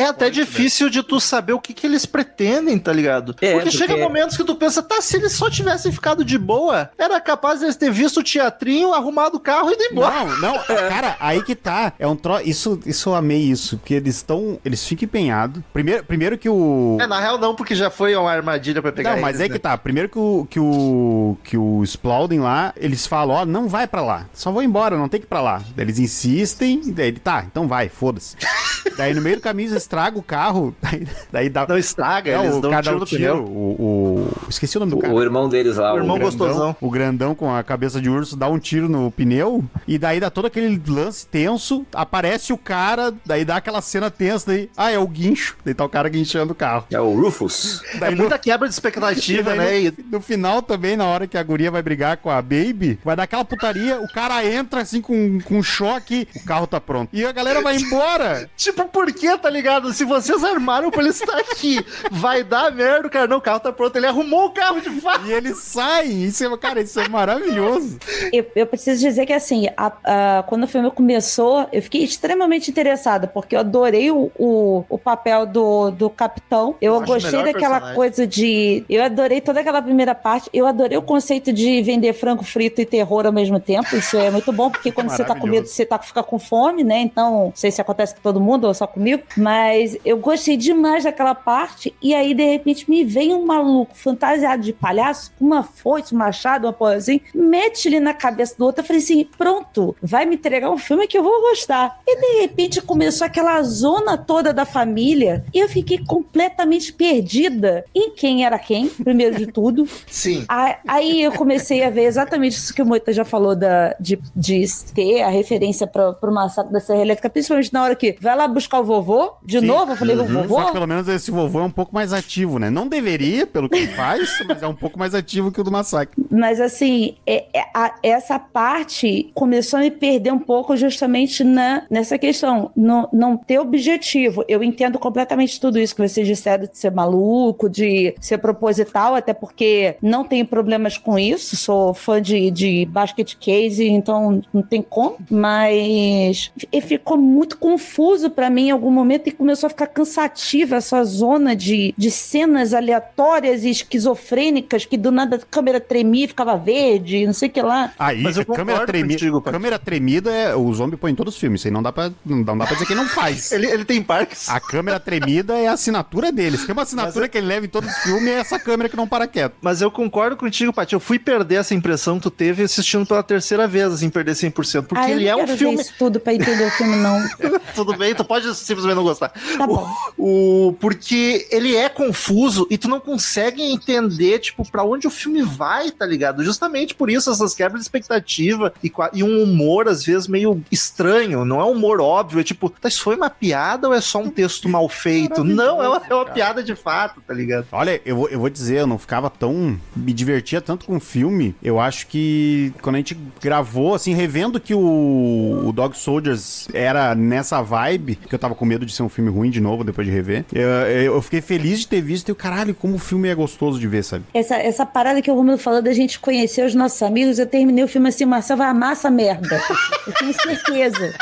É 0.00 0.06
até 0.06 0.26
né? 0.26 0.30
difícil 0.30 0.88
de 0.90 1.02
tu 1.02 1.20
saber 1.20 1.52
o 1.52 1.60
que, 1.60 1.72
que 1.72 1.86
eles 1.86 2.06
pretendem, 2.06 2.78
tá 2.78 2.92
ligado? 2.92 3.34
É, 3.40 3.52
porque, 3.52 3.70
porque- 3.70 3.70
chega 3.70 3.96
momentos 3.96 4.36
que 4.36 4.44
tu 4.44 4.54
pensa, 4.54 4.82
tá, 4.82 5.00
se 5.00 5.16
eles 5.16 5.32
só 5.32 5.48
tivessem 5.50 5.90
ficado 5.92 6.24
de 6.24 6.38
boa, 6.38 6.90
era 6.98 7.20
capaz 7.20 7.58
de 7.60 7.66
eles 7.66 7.76
ter 7.76 7.90
visto 7.90 8.20
o 8.20 8.22
teatrinho, 8.22 8.92
arrumado 8.92 9.36
o 9.36 9.40
carro 9.40 9.70
e 9.70 9.74
ido 9.74 9.82
embora. 9.84 10.24
Não, 10.24 10.40
não, 10.40 10.58
cara, 10.64 11.16
aí 11.20 11.42
que 11.42 11.54
tá. 11.54 11.92
É 11.98 12.06
um 12.06 12.16
tro... 12.16 12.40
Isso, 12.44 12.78
isso 12.86 13.08
eu 13.10 13.14
amei 13.14 13.40
isso, 13.42 13.78
porque 13.78 13.94
eles 13.94 14.16
estão. 14.16 14.58
Eles 14.64 14.84
ficam 14.86 15.04
empenhados. 15.06 15.62
Primeiro, 15.72 16.04
primeiro 16.04 16.38
que 16.38 16.48
o. 16.48 16.96
É, 17.00 17.06
na 17.06 17.20
real 17.20 17.38
não, 17.38 17.54
porque 17.54 17.74
já 17.74 17.90
foi 17.94 18.14
uma 18.16 18.30
armadilha 18.30 18.82
pra 18.82 18.92
pegar 18.92 19.14
Não, 19.14 19.22
mas 19.22 19.36
eles, 19.36 19.40
é 19.40 19.48
né? 19.48 19.54
que 19.54 19.58
tá. 19.58 19.76
Primeiro 19.78 20.08
que 20.08 20.18
o 20.18 20.46
que 20.50 20.60
o 20.60 21.36
que 21.42 21.56
o 21.56 21.82
Exploding 21.82 22.40
lá, 22.40 22.72
eles 22.76 23.06
falam, 23.06 23.36
ó, 23.36 23.44
não 23.46 23.68
vai 23.68 23.86
pra 23.86 24.02
lá. 24.02 24.26
Só 24.32 24.50
vou 24.52 24.62
embora, 24.62 24.96
não 24.96 25.08
tem 25.08 25.20
que 25.20 25.26
ir 25.26 25.28
pra 25.28 25.40
lá. 25.40 25.62
Daí 25.74 25.84
eles 25.86 25.98
insistem, 25.98 26.80
daí 26.92 27.08
ele 27.08 27.18
tá, 27.20 27.44
então 27.50 27.66
vai, 27.68 27.88
foda-se. 27.88 28.36
daí 28.96 29.14
no 29.14 29.20
meio 29.22 29.36
do 29.36 29.42
caminho 29.42 29.68
eles 29.70 29.76
estragam 29.82 30.18
o 30.20 30.22
carro, 30.22 30.74
daí, 30.82 31.06
daí 31.32 31.48
dá 31.48 31.66
Não 31.68 31.78
estraga, 31.78 32.30
É, 32.30 32.38
eles 32.44 32.56
o 32.56 32.60
dão 32.60 32.70
um 32.72 32.80
tiro 32.80 32.98
no 32.98 33.06
tiro, 33.06 33.20
pneu. 33.22 33.44
o, 33.44 33.76
o- 33.80 34.30
esqueci 34.48 34.76
o 34.76 34.80
nome 34.80 34.92
do 34.92 34.98
cara. 34.98 35.12
O 35.14 35.22
irmão 35.22 35.48
deles 35.48 35.76
lá, 35.76 35.94
O 35.94 35.98
irmão 35.98 36.18
grandão, 36.18 36.38
gostosão. 36.38 36.76
O 36.80 36.90
grandão 36.90 37.34
com 37.34 37.52
a 37.54 37.62
cabeça 37.62 38.00
de 38.00 38.08
urso 38.10 38.36
dá 38.36 38.48
um 38.48 38.58
tiro 38.58 38.88
no 38.88 39.10
pneu 39.10 39.64
e 39.86 39.98
daí 39.98 40.20
dá 40.20 40.30
todo 40.30 40.46
aquele 40.46 40.80
lance 40.86 41.26
tenso, 41.26 41.84
aparece 41.94 42.52
o 42.52 42.58
cara, 42.58 43.12
daí 43.24 43.44
dá 43.44 43.56
aquela 43.56 43.80
cena 43.80 44.10
tensa, 44.10 44.46
daí, 44.48 44.70
ah, 44.76 44.90
é 44.90 44.98
o 44.98 45.06
guincho, 45.06 45.56
daí 45.64 45.74
tá 45.74 45.84
o 45.84 45.88
cara 45.88 46.08
guinchando 46.08 46.52
o 46.52 46.56
carro. 46.56 46.84
é 46.92 47.00
o 47.00 47.14
Rufus. 47.20 47.82
É 48.00 48.10
muita 48.10 48.38
quebra 48.38 48.66
de 48.68 48.74
expectativa, 48.74 49.54
né? 49.56 49.80
E 49.82 49.90
no, 49.90 49.96
no 50.12 50.20
final 50.20 50.62
também, 50.62 50.96
na 50.96 51.06
hora 51.06 51.26
que 51.26 51.36
a 51.38 51.42
guria 51.42 51.70
vai 51.70 51.82
brigar 51.82 52.16
com 52.16 52.30
a 52.30 52.40
Baby, 52.40 52.98
vai 53.04 53.14
dar 53.16 53.24
aquela 53.24 53.44
putaria, 53.44 54.00
o 54.00 54.08
cara 54.12 54.44
entra 54.44 54.80
assim 54.82 55.00
com, 55.00 55.40
com 55.40 55.62
choque, 55.62 56.26
o 56.36 56.44
carro 56.44 56.66
tá 56.66 56.80
pronto. 56.80 57.10
E 57.12 57.24
a 57.24 57.32
galera 57.32 57.60
vai 57.60 57.76
embora. 57.76 58.48
Tipo, 58.56 58.84
por 58.86 59.12
que, 59.12 59.36
tá 59.38 59.50
ligado? 59.50 59.92
Se 59.92 60.04
vocês 60.04 60.42
armaram 60.42 60.90
pra 60.90 61.00
ele 61.00 61.10
estar 61.10 61.36
aqui, 61.38 61.84
vai 62.10 62.42
dar 62.42 62.70
merda, 62.72 63.08
cara. 63.08 63.26
Não, 63.26 63.38
o 63.38 63.40
carro 63.40 63.60
tá 63.60 63.72
pronto. 63.72 63.96
Ele 63.96 64.06
arrumou 64.06 64.46
o 64.46 64.50
carro 64.50 64.80
de 64.80 64.90
fato. 65.00 65.26
E 65.26 65.32
eles 65.32 65.58
saem. 65.58 66.24
Isso 66.24 66.44
é, 66.44 66.56
cara, 66.56 66.80
isso 66.80 66.98
é 67.00 67.08
maravilhoso. 67.08 67.98
Eu, 68.32 68.46
eu 68.56 68.66
preciso 68.66 69.00
dizer 69.00 69.26
que, 69.26 69.32
assim, 69.32 69.68
a- 69.76 69.92
a- 70.04 70.44
quando 70.46 70.64
o 70.64 70.68
filme 70.68 70.90
começou, 70.90 71.68
eu 71.72 71.82
fiquei 71.82 72.02
extremamente 72.04 72.70
interessada, 72.70 73.26
porque 73.26 73.54
eu 73.56 73.60
adorei 73.60 74.10
o, 74.10 74.30
o, 74.38 74.84
o 74.88 74.98
papel 74.98 75.46
do, 75.46 75.90
do 75.90 76.08
capitão. 76.10 76.76
Eu 76.80 76.96
acho 76.96 77.06
gostei 77.06 77.40
o 77.40 77.44
daquela 77.44 77.73
aquela 77.76 77.94
coisa 77.94 78.26
de. 78.26 78.84
Eu 78.88 79.02
adorei 79.02 79.40
toda 79.40 79.60
aquela 79.60 79.82
primeira 79.82 80.14
parte. 80.14 80.48
Eu 80.52 80.66
adorei 80.66 80.96
o 80.96 81.02
conceito 81.02 81.52
de 81.52 81.82
vender 81.82 82.12
frango 82.12 82.44
frito 82.44 82.80
e 82.80 82.86
terror 82.86 83.26
ao 83.26 83.32
mesmo 83.32 83.58
tempo. 83.60 83.94
Isso 83.96 84.16
é 84.16 84.30
muito 84.30 84.52
bom, 84.52 84.70
porque 84.70 84.90
quando 84.92 85.10
você 85.10 85.24
tá 85.24 85.34
com 85.34 85.46
medo, 85.46 85.66
você 85.66 85.84
tá, 85.84 85.98
fica 85.98 86.22
com 86.22 86.38
fome, 86.38 86.84
né? 86.84 87.00
Então, 87.00 87.46
não 87.46 87.52
sei 87.54 87.70
se 87.70 87.80
acontece 87.80 88.14
com 88.14 88.20
todo 88.20 88.40
mundo 88.40 88.66
ou 88.66 88.74
só 88.74 88.86
comigo. 88.86 89.22
Mas 89.36 89.96
eu 90.04 90.16
gostei 90.16 90.56
demais 90.56 91.04
daquela 91.04 91.34
parte. 91.34 91.94
E 92.02 92.14
aí, 92.14 92.34
de 92.34 92.44
repente, 92.44 92.88
me 92.88 93.04
vem 93.04 93.34
um 93.34 93.44
maluco 93.44 93.94
fantasiado 93.94 94.62
de 94.62 94.72
palhaço, 94.72 95.32
com 95.38 95.44
uma 95.44 95.62
foice, 95.62 96.14
um 96.14 96.18
machado, 96.18 96.66
uma 96.66 96.72
porra 96.72 96.94
assim, 96.94 97.20
mete 97.34 97.86
ele 97.86 98.00
na 98.00 98.14
cabeça 98.14 98.54
do 98.56 98.64
outro. 98.64 98.82
Eu 98.82 98.86
falei 98.86 99.02
assim: 99.02 99.24
pronto, 99.36 99.96
vai 100.02 100.24
me 100.26 100.36
entregar 100.36 100.70
um 100.70 100.78
filme 100.78 101.06
que 101.06 101.18
eu 101.18 101.22
vou 101.22 101.40
gostar. 101.40 102.00
E 102.06 102.20
de 102.20 102.40
repente 102.40 102.80
começou 102.80 103.26
aquela 103.26 103.62
zona 103.62 104.16
toda 104.16 104.52
da 104.52 104.64
família. 104.64 105.44
E 105.52 105.58
eu 105.58 105.68
fiquei 105.68 105.98
completamente 105.98 106.92
perdida 106.92 107.63
em 107.94 108.10
quem 108.10 108.44
era 108.44 108.58
quem, 108.58 108.88
primeiro 108.88 109.36
de 109.36 109.46
tudo. 109.46 109.86
Sim. 110.06 110.44
A- 110.48 110.78
Aí 110.86 111.22
eu 111.22 111.32
comecei 111.32 111.82
a 111.82 111.90
ver 111.90 112.02
exatamente 112.04 112.52
isso 112.56 112.74
que 112.74 112.82
o 112.82 112.86
Moita 112.86 113.12
já 113.12 113.24
falou 113.24 113.54
da, 113.56 113.94
de, 113.98 114.18
de 114.34 114.64
ter 114.94 115.22
a 115.22 115.28
referência 115.28 115.86
para 115.86 116.16
o 116.22 116.34
massacre 116.34 116.72
da 116.72 116.80
Serra 116.80 117.00
Elétrica, 117.02 117.28
principalmente 117.30 117.72
na 117.72 117.82
hora 117.82 117.94
que 117.96 118.16
vai 118.20 118.36
lá 118.36 118.46
buscar 118.46 118.80
o 118.80 118.84
vovô, 118.84 119.32
de 119.42 119.60
Sim. 119.60 119.66
novo, 119.66 119.92
eu 119.92 119.96
falei, 119.96 120.14
o 120.16 120.18
Só 120.18 120.24
vovô? 120.42 120.66
que 120.66 120.72
pelo 120.72 120.86
menos 120.86 121.08
esse 121.08 121.30
vovô 121.30 121.60
é 121.60 121.64
um 121.64 121.70
pouco 121.70 121.94
mais 121.94 122.12
ativo, 122.12 122.58
né? 122.58 122.70
Não 122.70 122.86
deveria, 122.88 123.46
pelo 123.46 123.68
que 123.68 123.86
faz, 123.88 124.40
mas 124.46 124.62
é 124.62 124.66
um 124.66 124.74
pouco 124.74 124.98
mais 124.98 125.14
ativo 125.14 125.50
que 125.52 125.60
o 125.60 125.64
do 125.64 125.70
massacre. 125.70 126.24
Mas 126.30 126.60
assim, 126.60 127.14
é- 127.26 127.44
é- 127.52 127.64
a- 127.74 127.94
essa 128.02 128.38
parte 128.38 129.30
começou 129.34 129.78
a 129.78 129.82
me 129.82 129.90
perder 129.90 130.32
um 130.32 130.38
pouco 130.38 130.76
justamente 130.76 131.42
na, 131.44 131.82
nessa 131.90 132.18
questão, 132.18 132.70
no, 132.76 133.08
não 133.12 133.36
ter 133.36 133.58
objetivo. 133.58 134.44
Eu 134.48 134.62
entendo 134.62 134.98
completamente 134.98 135.60
tudo 135.60 135.78
isso 135.78 135.94
que 135.94 136.06
vocês 136.06 136.26
disseram 136.26 136.64
de 136.66 136.76
ser 136.78 136.90
maluco, 136.90 137.53
de 137.68 138.14
ser 138.20 138.38
proposital, 138.38 139.14
até 139.14 139.32
porque 139.32 139.96
não 140.02 140.24
tenho 140.24 140.46
problemas 140.46 140.98
com 140.98 141.18
isso, 141.18 141.56
sou 141.56 141.94
fã 141.94 142.20
de, 142.20 142.50
de 142.50 142.84
basket 142.86 143.34
case, 143.38 143.86
então 143.86 144.42
não 144.52 144.62
tem 144.62 144.82
como. 144.82 145.16
Mas 145.30 146.50
e 146.72 146.80
ficou 146.80 147.16
muito 147.16 147.56
confuso 147.56 148.30
pra 148.30 148.50
mim 148.50 148.68
em 148.68 148.70
algum 148.70 148.90
momento 148.90 149.28
e 149.28 149.32
começou 149.32 149.66
a 149.66 149.70
ficar 149.70 149.86
cansativa 149.86 150.76
essa 150.76 151.02
zona 151.04 151.54
de, 151.54 151.94
de 151.96 152.10
cenas 152.10 152.74
aleatórias 152.74 153.64
e 153.64 153.70
esquizofrênicas 153.70 154.84
que 154.84 154.96
do 154.96 155.10
nada 155.10 155.36
a 155.36 155.38
câmera 155.38 155.80
tremia 155.80 156.24
e 156.24 156.28
ficava 156.28 156.56
verde, 156.56 157.26
não 157.26 157.32
sei 157.32 157.48
o 157.48 157.52
que 157.52 157.62
lá. 157.62 157.92
Aí, 157.98 158.22
Mas 158.22 158.36
eu 158.36 158.44
câmera, 158.44 158.80
concordo 158.80 158.86
tremi... 158.92 159.14
contigo, 159.14 159.40
câmera 159.40 159.78
tremida, 159.78 160.30
é... 160.32 160.54
o 160.54 160.72
zombie 160.72 160.96
põe 160.96 161.12
em 161.12 161.14
todos 161.14 161.34
os 161.34 161.40
filmes. 161.40 161.60
Isso 161.60 161.68
aí 161.68 161.72
não 161.72 161.82
dá 161.82 161.92
pra, 161.92 162.10
não 162.24 162.42
dá 162.42 162.66
pra 162.66 162.74
dizer 162.74 162.86
que 162.86 162.94
não 162.94 163.06
faz. 163.06 163.50
Ele, 163.54 163.66
ele 163.66 163.84
tem 163.84 164.02
parques. 164.02 164.48
A 164.48 164.58
câmera 164.58 164.98
tremida 164.98 165.56
é 165.56 165.68
a 165.68 165.72
assinatura 165.72 166.32
deles. 166.32 166.64
Tem 166.64 166.72
uma 166.72 166.82
assinatura 166.82 167.14
Mas 167.20 167.24
eu- 167.24 167.28
que 167.30 167.38
ele 167.38 167.43
leva 167.44 167.66
em 167.66 167.68
todos 167.68 167.88
os 167.90 167.96
filmes 167.98 168.28
é 168.28 168.38
essa 168.38 168.58
câmera 168.58 168.88
que 168.88 168.96
não 168.96 169.06
para 169.06 169.26
quieto. 169.26 169.54
Mas 169.60 169.80
eu 169.80 169.90
concordo 169.90 170.36
contigo, 170.36 170.72
Paty. 170.72 170.94
Eu 170.94 171.00
fui 171.00 171.18
perder 171.18 171.56
essa 171.56 171.74
impressão 171.74 172.16
que 172.16 172.22
tu 172.24 172.30
teve 172.30 172.62
assistindo 172.62 173.06
pela 173.06 173.22
terceira 173.22 173.66
vez, 173.68 173.92
assim, 173.92 174.08
perder 174.10 174.32
100%. 174.32 174.86
Porque 174.86 175.04
Ah, 175.04 175.10
eu 175.10 175.16
ele 175.16 175.28
é 175.28 175.34
um 175.34 175.38
quero 175.40 175.52
ver 175.52 175.58
filme. 175.58 175.80
isso 175.80 175.94
tudo 175.98 176.18
pra 176.20 176.34
entender 176.34 176.64
o 176.66 176.70
filme, 176.70 176.96
não. 176.96 177.14
Tudo 177.74 177.96
bem, 177.96 178.14
tu 178.14 178.24
pode 178.24 178.54
simplesmente 178.54 178.94
não 178.94 179.02
gostar. 179.02 179.30
Tá 179.58 179.66
bom. 179.66 179.88
O, 180.16 180.76
porque 180.78 181.46
ele 181.50 181.74
é 181.74 181.88
confuso 181.88 182.66
e 182.70 182.78
tu 182.78 182.88
não 182.88 183.00
consegue 183.00 183.62
entender, 183.62 184.38
tipo, 184.38 184.68
pra 184.70 184.84
onde 184.84 185.06
o 185.06 185.10
filme 185.10 185.42
vai, 185.42 185.90
tá 185.90 186.06
ligado? 186.06 186.44
Justamente 186.44 186.94
por 186.94 187.10
isso, 187.10 187.30
essas 187.30 187.54
quebras 187.54 187.80
de 187.80 187.84
expectativa 187.86 188.72
e, 188.82 188.92
e 189.12 189.22
um 189.24 189.42
humor, 189.42 189.88
às 189.88 190.04
vezes, 190.04 190.28
meio 190.28 190.62
estranho. 190.70 191.44
Não 191.44 191.60
é 191.60 191.64
um 191.64 191.72
humor 191.72 192.00
óbvio, 192.00 192.40
é 192.40 192.44
tipo, 192.44 192.70
tá, 192.70 192.88
isso 192.88 193.02
foi 193.02 193.16
uma 193.16 193.28
piada 193.30 193.88
ou 193.88 193.94
é 193.94 194.00
só 194.00 194.18
um 194.20 194.30
texto 194.30 194.68
mal 194.68 194.88
feito? 194.88 195.42
Não, 195.42 195.82
é 195.82 195.88
uma, 195.88 196.02
é 196.08 196.14
uma 196.14 196.26
piada 196.26 196.62
de 196.62 196.74
fato, 196.76 197.20
tá 197.26 197.34
ligado? 197.34 197.66
Olha, 197.72 198.00
eu 198.04 198.16
vou, 198.16 198.28
eu 198.28 198.38
vou 198.38 198.50
dizer, 198.50 198.80
eu 198.80 198.86
não 198.86 198.98
ficava 198.98 199.30
tão. 199.30 199.78
Me 199.96 200.12
divertia 200.12 200.60
tanto 200.60 200.86
com 200.86 200.96
o 200.96 201.00
filme. 201.00 201.54
Eu 201.62 201.80
acho 201.80 202.06
que 202.06 202.72
quando 202.82 202.96
a 202.96 202.98
gente 202.98 203.16
gravou, 203.40 203.94
assim, 203.94 204.14
revendo 204.14 204.60
que 204.60 204.74
o, 204.74 205.62
o 205.64 205.72
Dog 205.72 205.96
Soldiers 205.96 206.68
era 206.72 207.14
nessa 207.14 207.62
vibe, 207.62 208.16
que 208.16 208.34
eu 208.34 208.38
tava 208.38 208.54
com 208.54 208.64
medo 208.64 208.86
de 208.86 208.92
ser 208.92 209.02
um 209.02 209.08
filme 209.08 209.30
ruim 209.30 209.50
de 209.50 209.60
novo 209.60 209.84
depois 209.84 210.06
de 210.06 210.12
rever, 210.12 210.44
eu, 210.52 210.68
eu 211.14 211.22
fiquei 211.22 211.40
feliz 211.40 211.80
de 211.80 211.88
ter 211.88 212.00
visto 212.00 212.28
e 212.28 212.30
eu, 212.30 212.36
caralho, 212.36 212.74
como 212.74 212.94
o 212.94 212.98
filme 212.98 213.28
é 213.28 213.34
gostoso 213.34 213.78
de 213.78 213.88
ver, 213.88 214.04
sabe? 214.04 214.24
Essa, 214.32 214.56
essa 214.56 214.86
parada 214.86 215.20
que 215.22 215.30
o 215.30 215.34
Romulo 215.34 215.58
falou 215.58 215.82
da 215.82 215.92
gente 215.92 216.18
conhecer 216.18 216.64
os 216.64 216.74
nossos 216.74 217.02
amigos, 217.02 217.38
eu 217.38 217.46
terminei 217.46 217.84
o 217.84 217.88
filme 217.88 218.08
assim, 218.08 218.24
Marcel 218.24 218.56
vai 218.56 218.68
amar 218.68 218.92
essa 218.92 219.10
merda. 219.10 219.60
Eu 220.06 220.12
tenho 220.12 220.32
certeza. 220.34 221.14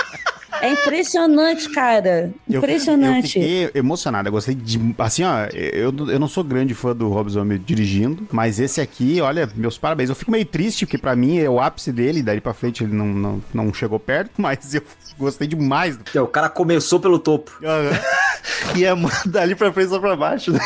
É 0.62 0.70
impressionante, 0.72 1.68
cara. 1.70 2.33
Eu- 2.48 2.59
Impressionante. 2.59 3.38
Eu, 3.38 3.42
fiquei 3.44 3.70
emocionado, 3.75 4.29
eu 4.29 4.33
gostei 4.33 4.55
de. 4.55 4.81
Assim, 4.98 5.25
ó, 5.25 5.44
eu, 5.53 5.92
eu 6.09 6.18
não 6.18 6.29
sou 6.29 6.44
grande 6.44 6.72
fã 6.75 6.94
do 6.94 7.09
Rob 7.09 7.29
Zombie 7.31 7.59
dirigindo, 7.59 8.27
mas 8.31 8.61
esse 8.61 8.81
aqui, 8.81 9.20
olha, 9.20 9.48
meus 9.55 9.77
parabéns. 9.77 10.09
Eu 10.09 10.14
fico 10.16 10.31
meio 10.31 10.46
triste, 10.46 10.87
porque 10.87 10.96
pra 10.98 11.14
mim 11.16 11.38
é 11.38 11.48
o 11.51 11.61
ápice 11.61 11.90
dele, 11.92 12.22
daí 12.22 12.40
pra 12.40 12.55
frente 12.55 12.85
ele 12.85 12.94
não, 12.94 13.07
não, 13.07 13.42
não 13.53 13.75
chegou 13.75 13.98
perto, 13.98 14.31
mas 14.40 14.72
eu 14.75 14.83
gostei 15.18 15.46
demais. 15.48 15.96
do- 15.96 16.05
É, 16.14 16.20
O 16.20 16.27
cara 16.29 16.48
começou 16.48 17.01
pelo 17.01 17.18
topo. 17.18 17.53
E 18.77 18.85
é 18.85 18.92
dali 19.27 19.55
pra 19.55 19.72
frente 19.72 19.90
só 19.90 19.98
pra 20.01 20.16
baixo, 20.16 20.53
né? 20.53 20.61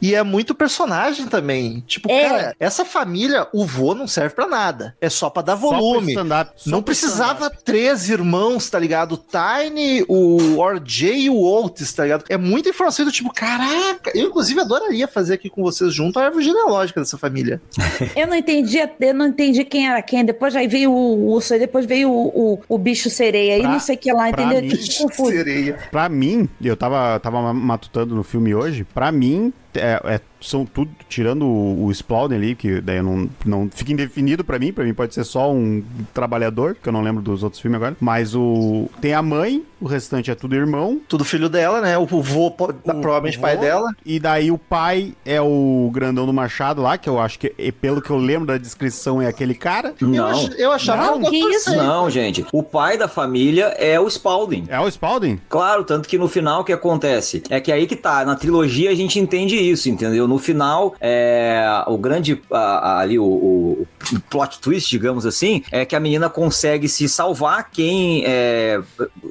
E 0.00 0.14
é 0.14 0.22
muito 0.22 0.54
personagem 0.54 1.26
também. 1.26 1.82
Tipo, 1.86 2.10
É. 2.10 2.28
cara, 2.28 2.56
essa 2.58 2.84
família, 2.84 3.46
o 3.52 3.64
vô 3.66 3.94
não 3.94 4.06
serve 4.06 4.34
pra 4.34 4.46
nada. 4.46 4.96
É 5.00 5.08
só 5.10 5.28
pra 5.28 5.42
dar 5.42 5.54
volume. 5.54 6.12
stand-up, 6.12 6.52
só 6.56 6.70
Não 6.70 6.78
pro 6.78 6.86
precisava 6.86 7.50
três 7.50 8.08
irmãos, 8.08 8.65
tá 8.70 8.78
ligado? 8.78 9.12
O 9.12 9.16
Tiny, 9.18 10.04
o 10.08 10.62
RJ 10.64 11.12
e 11.24 11.30
o 11.30 11.42
Otis, 11.42 11.92
tá 11.92 12.02
ligado? 12.04 12.24
É 12.28 12.36
muita 12.36 12.68
informação 12.68 13.04
do 13.04 13.12
tipo, 13.12 13.32
caraca, 13.32 14.10
eu 14.14 14.28
inclusive 14.28 14.60
adoraria 14.60 15.06
fazer 15.08 15.34
aqui 15.34 15.48
com 15.50 15.62
vocês 15.62 15.92
junto 15.94 16.18
a 16.18 16.24
árvore 16.24 16.44
genealógica 16.44 17.00
dessa 17.00 17.16
família. 17.18 17.60
Eu 18.16 18.26
não 18.26 18.34
entendi, 18.36 18.78
eu 19.00 19.14
não 19.14 19.26
entendi 19.26 19.64
quem 19.64 19.88
era 19.88 20.00
quem. 20.02 20.24
Depois 20.24 20.54
aí 20.56 20.66
veio 20.66 20.90
o 20.90 21.28
urso, 21.32 21.52
aí 21.54 21.58
depois 21.60 21.84
veio 21.86 22.10
o, 22.10 22.54
o, 22.54 22.58
o 22.68 22.78
bicho 22.78 23.08
sereia, 23.10 23.54
aí 23.54 23.60
Pra- 23.62 23.70
não 23.72 23.80
sei 23.80 23.94
o 23.94 23.98
que 23.98 24.12
lá, 24.12 24.30
entendeu? 24.30 24.62
mim-. 24.62 24.76
Sereia. 24.76 25.78
Pra 25.90 26.08
mim, 26.08 26.48
eu 26.62 26.76
tava, 26.76 27.18
tava 27.20 27.52
matutando 27.52 28.14
no 28.14 28.22
filme 28.22 28.54
hoje, 28.54 28.84
pra 28.84 29.10
mim, 29.12 29.52
é, 29.76 30.00
é- 30.04 30.20
são 30.40 30.64
tudo, 30.66 30.90
tirando 31.08 31.44
o, 31.44 31.86
o 31.86 31.92
ali, 32.32 32.54
que 32.54 32.80
daí 32.80 32.98
eu 32.98 33.02
não, 33.02 33.28
não 33.44 33.70
fica 33.74 33.90
indefinido 33.92 34.44
pra 34.44 34.58
mim, 34.58 34.72
pra 34.72 34.84
mim 34.84 34.94
pode 34.94 35.12
ser 35.14 35.24
só 35.24 35.50
um 35.52 35.82
trabalhador, 36.14 36.76
que 36.80 36.88
eu 36.88 36.92
não 36.92 37.02
lembro 37.02 37.22
dos 37.22 37.42
outros 37.42 37.60
filmes 37.60 37.76
agora, 37.76 37.96
mas 38.00 38.34
o 38.34 38.88
tem 39.00 39.12
a 39.14 39.22
mãe, 39.22 39.64
o 39.80 39.86
restante 39.86 40.30
é 40.30 40.34
tudo 40.34 40.54
irmão, 40.54 41.00
Tudo 41.08 41.24
filho 41.24 41.48
dela, 41.48 41.80
né? 41.80 41.98
O 41.98 42.06
vô, 42.06 42.50
po- 42.50 42.72
provavelmente 42.72 43.38
o 43.38 43.40
pai 43.40 43.56
vô, 43.56 43.62
dela. 43.62 43.92
E 44.04 44.20
daí 44.20 44.50
o 44.52 44.58
pai 44.58 45.14
é 45.24 45.40
o 45.40 45.90
grandão 45.92 46.26
do 46.26 46.32
Machado 46.32 46.80
lá, 46.82 46.96
que 46.96 47.08
eu 47.08 47.18
acho 47.18 47.38
que, 47.38 47.52
e 47.58 47.72
pelo 47.72 48.00
que 48.00 48.10
eu 48.10 48.16
lembro 48.16 48.46
da 48.46 48.58
descrição, 48.58 49.20
é 49.20 49.26
aquele 49.26 49.54
cara. 49.54 49.94
Eu, 50.00 50.08
Não. 50.08 50.28
ach- 50.28 50.54
eu 50.58 50.70
achava 50.72 51.06
Não, 51.18 51.20
que 51.22 51.30
que 51.30 51.36
isso? 51.56 51.74
Não, 51.74 52.08
gente. 52.08 52.44
O 52.52 52.62
pai 52.62 52.96
da 52.96 53.08
família 53.08 53.66
é 53.78 53.98
o 53.98 54.08
Spalding. 54.08 54.64
É 54.68 54.78
o 54.78 54.86
Spalding? 54.88 55.40
Claro, 55.48 55.82
tanto 55.82 56.08
que 56.08 56.16
no 56.18 56.28
final 56.28 56.60
o 56.60 56.64
que 56.64 56.72
acontece? 56.72 57.42
É 57.50 57.60
que 57.60 57.72
aí 57.72 57.86
que 57.86 57.96
tá, 57.96 58.24
na 58.24 58.36
trilogia 58.36 58.90
a 58.90 58.94
gente 58.94 59.18
entende 59.18 59.56
isso, 59.70 59.88
entendeu? 59.88 60.26
No 60.28 60.38
final, 60.38 60.94
é, 61.00 61.64
o 61.86 61.96
grande 61.98 62.40
a- 62.50 62.58
a- 62.58 62.98
ali, 63.00 63.18
o, 63.18 63.24
o- 63.24 63.86
plot 64.30 64.60
twist, 64.60 64.88
digamos 64.90 65.26
assim, 65.26 65.62
é 65.72 65.84
que 65.84 65.96
a 65.96 66.00
menina 66.00 66.28
consegue 66.30 66.88
se 66.88 67.08
salvar, 67.08 67.70
quem 67.70 68.22
é, 68.24 68.80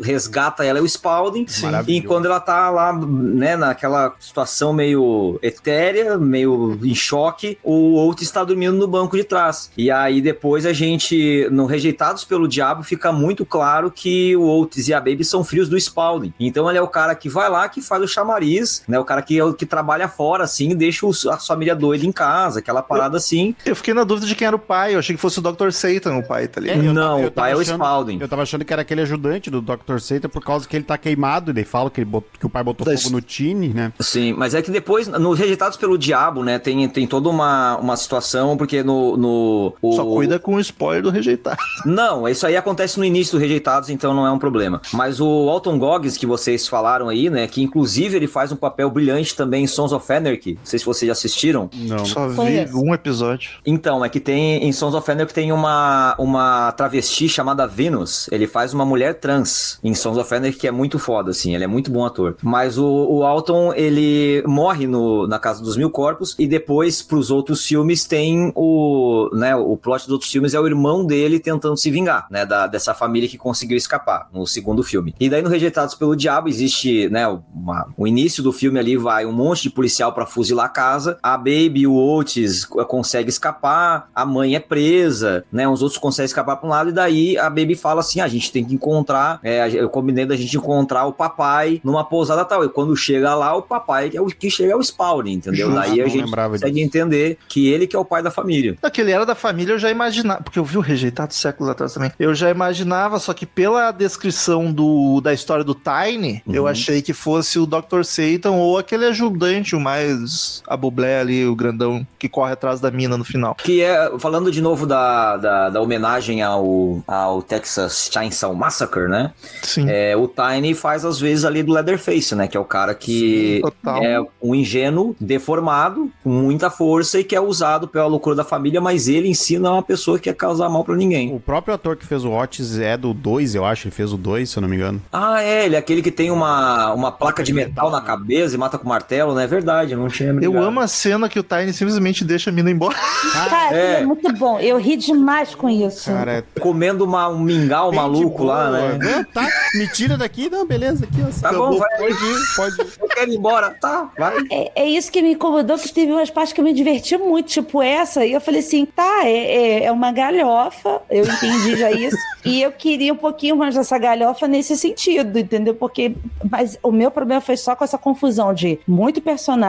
resgata 0.04 0.63
ela 0.65 0.80
é 0.80 0.82
o 0.82 0.86
Spalding, 0.88 1.48
Sim. 1.48 1.67
e 1.88 2.02
quando 2.02 2.26
ela 2.26 2.39
tá 2.39 2.69
lá, 2.69 2.93
né, 2.93 3.56
naquela 3.56 4.13
situação 4.19 4.74
meio 4.74 5.39
etérea, 5.41 6.17
meio 6.17 6.78
em 6.84 6.93
choque, 6.95 7.58
o 7.63 7.93
outro 7.93 8.24
está 8.24 8.43
dormindo 8.43 8.76
no 8.78 8.88
banco 8.88 9.15
de 9.15 9.24
trás. 9.24 9.71
E 9.78 9.89
aí 9.89 10.21
depois 10.21 10.65
a 10.65 10.74
gente, 10.74 11.48
no 11.52 11.65
Rejeitados 11.65 12.24
pelo 12.26 12.48
Diabo, 12.48 12.84
fica 12.84 13.12
muito 13.12 13.45
claro 13.45 13.89
que 13.91 14.36
o 14.36 14.60
Otis 14.60 14.88
e 14.88 14.93
a 14.93 15.00
Baby 15.00 15.24
são 15.24 15.43
filhos 15.43 15.69
do 15.69 15.78
Spalding. 15.80 16.34
Então 16.39 16.69
ele 16.69 16.78
é 16.78 16.82
o 16.82 16.88
cara 16.88 17.15
que 17.15 17.30
vai 17.30 17.50
lá, 17.50 17.67
que 17.69 17.82
faz 17.82 18.04
o 18.04 18.08
chamariz, 18.08 18.84
né, 18.88 19.00
o 19.00 19.06
cara 19.06 19.21
que, 19.21 19.39
é 19.39 19.54
que 19.54 19.65
trabalha 19.65 20.08
fora, 20.08 20.24
assim, 20.41 20.69
e 20.71 20.75
deixa 20.75 21.05
os- 21.05 21.25
a 21.25 21.38
família 21.38 21.75
doida 21.75 22.05
em 22.05 22.11
casa, 22.11 22.59
aquela 22.59 22.81
parada 22.81 23.17
assim. 23.17 23.55
Eu 23.65 23.75
fiquei 23.75 23.93
na 23.93 24.03
dúvida 24.03 24.27
de 24.27 24.35
quem 24.35 24.47
era 24.47 24.55
o 24.55 24.59
pai. 24.59 24.95
Eu 24.95 24.99
achei 24.99 25.15
que 25.15 25.21
fosse 25.21 25.39
o 25.39 25.41
Dr. 25.41 25.71
Satan, 25.71 26.17
o 26.17 26.23
pai, 26.27 26.47
tá 26.47 26.59
ligado? 26.61 26.83
eu 26.83 26.93
Não, 26.93 27.03
tava- 27.15 27.21
eu 27.21 27.27
o 27.27 27.31
pai 27.31 27.51
é 27.51 27.55
o 27.55 27.61
Spalding. 27.61 28.17
Eu 28.21 28.27
tava 28.27 28.41
achando 28.43 28.63
que 28.65 28.73
era 28.73 28.81
aquele 28.81 29.01
ajudante 29.01 29.49
do 29.49 29.61
Dr. 29.61 29.99
Satan 29.99 30.29
por 30.29 30.43
causa 30.43 30.67
que 30.67 30.75
ele 30.75 30.83
tá 30.85 30.97
queimado, 30.97 31.51
e 31.51 31.53
daí 31.53 31.63
fala 31.65 31.89
que, 31.89 31.99
ele 32.01 32.05
bot- 32.09 32.25
que 32.39 32.45
o 32.45 32.49
pai 32.49 32.63
botou 32.63 32.85
Da 32.85 32.97
fogo 32.97 33.09
no 33.15 33.21
Tini, 33.21 33.69
né? 33.69 33.91
Sim, 33.99 34.33
mas 34.33 34.53
é 34.53 34.61
que 34.61 34.71
depois, 34.71 35.07
no 35.07 35.33
Rejeitados 35.33 35.77
pelo 35.77 35.97
Diabo, 35.97 36.43
né, 36.43 36.57
tem, 36.59 36.88
tem 36.89 37.05
toda 37.07 37.29
uma, 37.29 37.77
uma 37.77 37.95
situação, 37.97 38.55
porque 38.57 38.83
no... 38.83 39.17
no 39.17 39.73
o- 39.81 39.93
Só 39.95 40.05
cuida 40.05 40.39
com 40.39 40.55
o 40.55 40.59
spoiler 40.59 41.01
do 41.03 41.09
rejeitado. 41.09 41.57
Não, 41.85 42.27
isso 42.27 42.45
aí 42.47 42.55
acontece 42.57 42.97
no 42.97 43.05
início 43.05 43.38
do 43.38 43.41
Rejeitados, 43.41 43.89
então 43.89 44.13
não 44.13 44.25
é 44.25 44.31
um 44.31 44.39
problema. 44.39 44.81
Mas 44.93 45.19
o 45.19 45.49
Alton 45.49 45.77
Goggins, 45.77 46.17
que 46.17 46.25
vocês 46.25 46.67
falaram 46.67 47.09
aí, 47.09 47.29
né, 47.29 47.47
que 47.47 47.61
inclusive 47.61 48.15
ele 48.15 48.27
faz 48.27 48.51
um 48.51 48.55
papel 48.55 48.89
brilhante 48.89 49.35
também 49.35 49.63
em 49.63 49.67
Sons 49.67 49.91
of 49.91 50.05
Anarchy, 50.15 50.54
não 50.54 50.65
sei 50.65 50.80
se 50.80 50.86
vocês 50.86 51.08
já 51.08 51.13
assistiram. 51.13 51.69
Não. 51.73 52.06
Só 52.06 52.28
vi 52.28 52.36
Conheço. 52.36 52.78
um 52.78 52.93
episódio. 52.93 53.51
Então, 53.65 54.04
é 54.04 54.10
que 54.10 54.19
tem 54.19 54.63
em 54.63 54.71
Sons 54.71 54.93
of 54.93 55.10
Anarchy 55.10 55.34
tem 55.34 55.51
uma, 55.51 56.15
uma 56.17 56.71
travesti 56.71 57.28
chamada 57.28 57.67
Venus. 57.67 58.28
Ele 58.32 58.47
faz 58.47 58.73
uma 58.73 58.86
mulher 58.86 59.19
trans 59.19 59.80
em 59.84 59.93
Sons 59.93 60.17
of 60.17 60.34
Anarchy 60.34 60.60
que 60.60 60.67
é 60.67 60.71
muito 60.71 60.97
foda, 60.99 61.32
assim. 61.32 61.54
Ele 61.54 61.63
é 61.63 61.67
muito 61.67 61.91
bom 61.91 62.06
ator. 62.06 62.38
Mas 62.41 62.78
o, 62.78 62.86
o 62.86 63.23
Alton, 63.23 63.73
ele 63.73 64.43
morre 64.47 64.88
no, 64.88 65.28
na 65.28 65.39
Casa 65.39 65.63
dos 65.63 65.78
Mil 65.78 65.89
Corpos 65.89 66.36
e 66.39 66.47
depois, 66.47 67.01
pros 67.01 67.32
outros 67.32 67.65
filmes, 67.65 68.06
tem 68.06 68.51
o, 68.56 69.30
né, 69.34 69.56
o 69.56 69.75
plot 69.78 70.04
dos 70.04 70.12
outros 70.12 70.32
filmes 70.32 70.54
é 70.54 70.60
o 70.60 70.67
irmão 70.67 71.06
dele 71.06 71.39
tentando 71.39 71.78
se 71.78 71.89
vingar, 71.91 72.28
né, 72.30 72.45
da, 72.45 72.67
dessa 72.67 72.93
família 72.93 73.28
que 73.28 73.38
conseguiu 73.38 73.78
escapar 73.78 74.30
no 74.34 74.45
segundo 74.45 74.84
filme. 74.84 75.13
E 75.19 75.30
daí 75.30 75.41
no 75.41 75.49
Rejeitados 75.49 75.95
pelo 75.95 76.15
Diabo 76.15 76.47
existe, 76.47 77.10
né, 77.10 77.28
uma, 77.54 77.88
o 77.97 78.08
início 78.08 78.43
do 78.43 78.51
filme 78.51 78.80
ali 78.80 78.97
vai 78.97 79.25
um 79.25 79.32
monte 79.32 79.63
de 79.63 79.69
policial 79.95 80.12
para 80.13 80.25
fuzilar 80.25 80.65
a 80.65 80.69
casa, 80.69 81.17
a 81.23 81.38
Baby 81.38 81.81
e 81.81 81.88
o 81.88 81.95
Otis 81.95 82.65
consegue 82.65 83.29
escapar, 83.29 84.10
a 84.13 84.25
mãe 84.25 84.55
é 84.55 84.60
presa, 84.60 85.45
né, 85.51 85.67
os 85.67 85.81
outros 85.81 85.97
conseguem 85.99 86.25
escapar 86.25 86.58
para 86.58 86.67
um 86.67 86.69
lado 86.69 86.89
e 86.89 86.93
daí 86.93 87.38
a 87.38 87.49
Baby 87.49 87.75
fala 87.75 88.01
assim, 88.01 88.19
a 88.19 88.27
gente 88.27 88.51
tem 88.51 88.63
que 88.65 88.73
encontrar, 88.73 89.39
é, 89.43 89.69
eu 89.71 89.89
combinei 89.89 90.25
da 90.25 90.36
gente 90.36 90.58
encontrar 90.58 91.05
o 91.05 91.13
papai 91.13 91.79
numa 91.84 92.03
pousada 92.03 92.43
tal, 92.43 92.63
e 92.65 92.69
quando 92.69 92.95
chega 92.95 93.34
lá, 93.36 93.55
o 93.55 93.62
papai 93.62 94.12
é 94.13 94.21
o 94.21 94.25
que 94.27 94.49
chega 94.49 94.73
é 94.73 94.75
o 94.75 94.81
Spawning, 94.81 95.34
entendeu? 95.34 95.67
Justo, 95.67 95.81
daí 95.81 96.01
a 96.01 96.08
gente 96.08 96.31
consegue 96.31 96.81
entender 96.81 97.38
que 97.47 97.69
ele 97.69 97.88
que 97.88 97.95
é 97.95 97.99
o 97.99 98.05
pai 98.05 98.21
da 98.21 98.31
família. 98.31 98.75
Não, 98.81 98.89
que 98.89 98.99
ele 99.01 99.12
era 99.12 99.25
da 99.25 99.36
família, 99.36 99.73
eu 99.73 99.79
já 99.79 99.89
imaginava. 99.89 100.41
Porque 100.41 100.60
eu 100.60 100.65
vi 100.65 100.77
o 100.77 100.81
Rejeitado 100.81 101.34
séculos 101.34 101.69
atrás 101.69 101.93
também. 101.93 102.12
Eu 102.19 102.34
já 102.34 102.49
imaginava, 102.49 103.19
só 103.19 103.34
que 103.34 103.45
pela 103.45 103.91
descrição 103.91 104.71
do, 104.71 105.21
da 105.21 105.34
história 105.34 105.63
do 105.63 105.75
Tiny, 105.75 106.41
Uhum. 106.45 106.53
eu 106.53 106.67
achei 106.67 107.01
que 107.01 107.13
fosse 107.13 107.60
o 107.60 107.65
Dr. 107.65 108.03
Satan 108.03 108.51
ou 108.51 108.77
aquele 108.77 109.05
ajudante, 109.05 109.75
o 109.75 109.79
mais 109.86 110.63
abublé 110.67 111.19
ali, 111.19 111.45
o 111.45 111.56
grandão 111.56 112.06
que 112.17 112.28
corre 112.28 112.54
atrás 112.54 112.80
da 112.80 112.89
mina 112.89 113.15
no 113.15 113.24
final. 113.24 113.54
Que 113.56 113.84
é, 113.84 114.17
falando 114.17 114.52
de 114.52 114.62
novo 114.62 114.88
da, 114.88 115.38
da, 115.38 115.69
da 115.69 115.82
homenagem 115.82 116.41
ao, 116.41 117.04
ao 117.08 117.43
Texas 117.43 118.10
Chainsaw 118.12 118.56
Massacre, 118.56 119.08
né? 119.08 119.32
Sim. 119.62 119.86
É, 119.88 120.17
o 120.17 120.28
Tiny 120.28 120.74
faz 120.74 121.06
às 121.06 121.19
vezes 121.19 121.45
ali 121.45 121.62
do 121.62 121.71
Leatherface, 121.71 122.34
né? 122.34 122.48
Que 122.48 122.58
é 122.58 122.60
o 122.60 122.65
cara 122.65 122.95
que 122.95 123.62
Total. 123.62 124.04
é 124.04 124.26
um 124.41 124.56
ingênuo, 124.56 125.15
deformado, 125.19 126.12
com 126.24 126.30
muita 126.30 126.71
força 126.71 127.19
e 127.19 127.24
que 127.24 127.36
é 127.36 127.39
usado 127.39 127.88
pela 127.88 128.08
loucura 128.08 128.36
da 128.36 128.43
família, 128.43 128.82
mas 128.82 129.08
ele 129.08 129.28
em 129.28 129.34
si 129.34 129.60
não 129.60 129.69
é 129.69 129.74
uma 129.74 129.84
pessoa 129.84 130.17
que 130.17 130.26
quer 130.26 130.36
causar 130.36 130.67
mal 130.69 130.84
pra 130.84 130.95
ninguém. 130.95 131.36
O 131.36 131.39
próprio 131.39 131.76
ator 131.76 131.95
que 131.95 132.06
fez 132.06 132.26
o 132.26 132.32
Otis 132.32 132.80
é 132.80 132.98
do 132.98 133.13
2, 133.13 133.54
eu 133.54 133.63
acho. 133.63 133.88
Ele 133.88 133.95
fez 133.95 134.12
o 134.12 134.17
2, 134.17 134.50
se 134.50 134.58
eu 134.58 134.62
não 134.62 134.67
me 134.67 134.76
engano. 134.76 135.02
Ah, 135.13 135.43
é, 135.43 135.65
ele 135.65 135.76
é 135.76 135.78
aquele 135.78 136.02
que 136.02 136.12
tem 136.12 136.32
uma, 136.32 136.91
uma 136.93 137.12
placa 137.12 137.43
de 137.43 137.54
metal 137.54 137.91
na 137.91 138.02
cabeça 138.02 138.56
e 138.56 138.58
mata 138.58 138.78
com 138.78 138.88
martelo, 138.88 139.36
né? 139.36 139.43
É 139.43 139.48
verdade, 139.48 139.74
eu 139.83 139.97
não 139.97 140.07
tinha 140.07 140.33
me 140.33 140.45
Eu 140.45 140.57
amo 140.61 140.79
a 140.79 140.88
cena 140.88 141.27
que 141.27 141.39
o 141.39 141.43
Tiny 141.43 141.73
simplesmente 141.73 142.23
deixa 142.23 142.49
a 142.49 142.53
mina 142.53 142.71
embora. 142.71 142.95
Cara, 143.33 143.75
é. 143.75 144.01
é. 144.01 144.05
muito 144.05 144.31
bom. 144.33 144.59
Eu 144.59 144.77
ri 144.77 144.95
demais 144.95 145.55
com 145.55 145.69
isso. 145.69 146.11
Cara, 146.11 146.31
é 146.33 146.43
Comendo 146.59 147.03
uma, 147.03 147.27
um 147.27 147.39
mingau 147.39 147.91
bem 147.91 147.99
maluco 147.99 148.41
de 148.41 148.47
lá, 148.47 148.65
boa. 148.65 148.97
né? 148.97 148.99
Não, 149.01 149.23
tá, 149.25 149.47
me 149.75 149.88
tira 149.88 150.17
daqui. 150.17 150.49
Não, 150.49 150.65
beleza, 150.65 151.05
aqui, 151.05 151.21
ó. 151.21 151.41
Tá 151.41 151.51
bom, 151.51 151.77
vai. 151.77 151.97
Pode 151.97 152.13
ir, 152.13 152.55
pode 152.55 152.81
ir. 152.81 152.88
Eu 153.01 153.07
quero 153.07 153.31
ir 153.31 153.35
embora, 153.35 153.71
tá, 153.71 154.09
vai. 154.17 154.38
É, 154.51 154.71
é 154.75 154.89
isso 154.89 155.11
que 155.11 155.21
me 155.21 155.33
incomodou, 155.33 155.77
que 155.77 155.91
teve 155.91 156.11
umas 156.11 156.29
partes 156.29 156.53
que 156.53 156.59
eu 156.59 156.65
me 156.65 156.73
diverti 156.73 157.17
muito, 157.17 157.47
tipo 157.47 157.81
essa, 157.81 158.25
e 158.25 158.33
eu 158.33 158.41
falei 158.41 158.59
assim, 158.59 158.85
tá, 158.85 159.21
é, 159.23 159.29
é, 159.29 159.83
é 159.85 159.91
uma 159.91 160.11
galhofa, 160.11 161.01
eu 161.09 161.25
entendi 161.25 161.75
já 161.77 161.91
isso, 161.91 162.17
e 162.43 162.61
eu 162.61 162.71
queria 162.71 163.13
um 163.13 163.17
pouquinho 163.17 163.55
mais 163.55 163.75
dessa 163.75 163.97
galhofa 163.97 164.47
nesse 164.47 164.75
sentido, 164.77 165.38
entendeu? 165.38 165.75
Porque, 165.75 166.15
mas 166.49 166.77
o 166.81 166.91
meu 166.91 167.11
problema 167.11 167.41
foi 167.41 167.57
só 167.57 167.75
com 167.75 167.83
essa 167.83 167.97
confusão 167.97 168.53
de 168.53 168.79
muito 168.88 169.21
personagem 169.21 169.64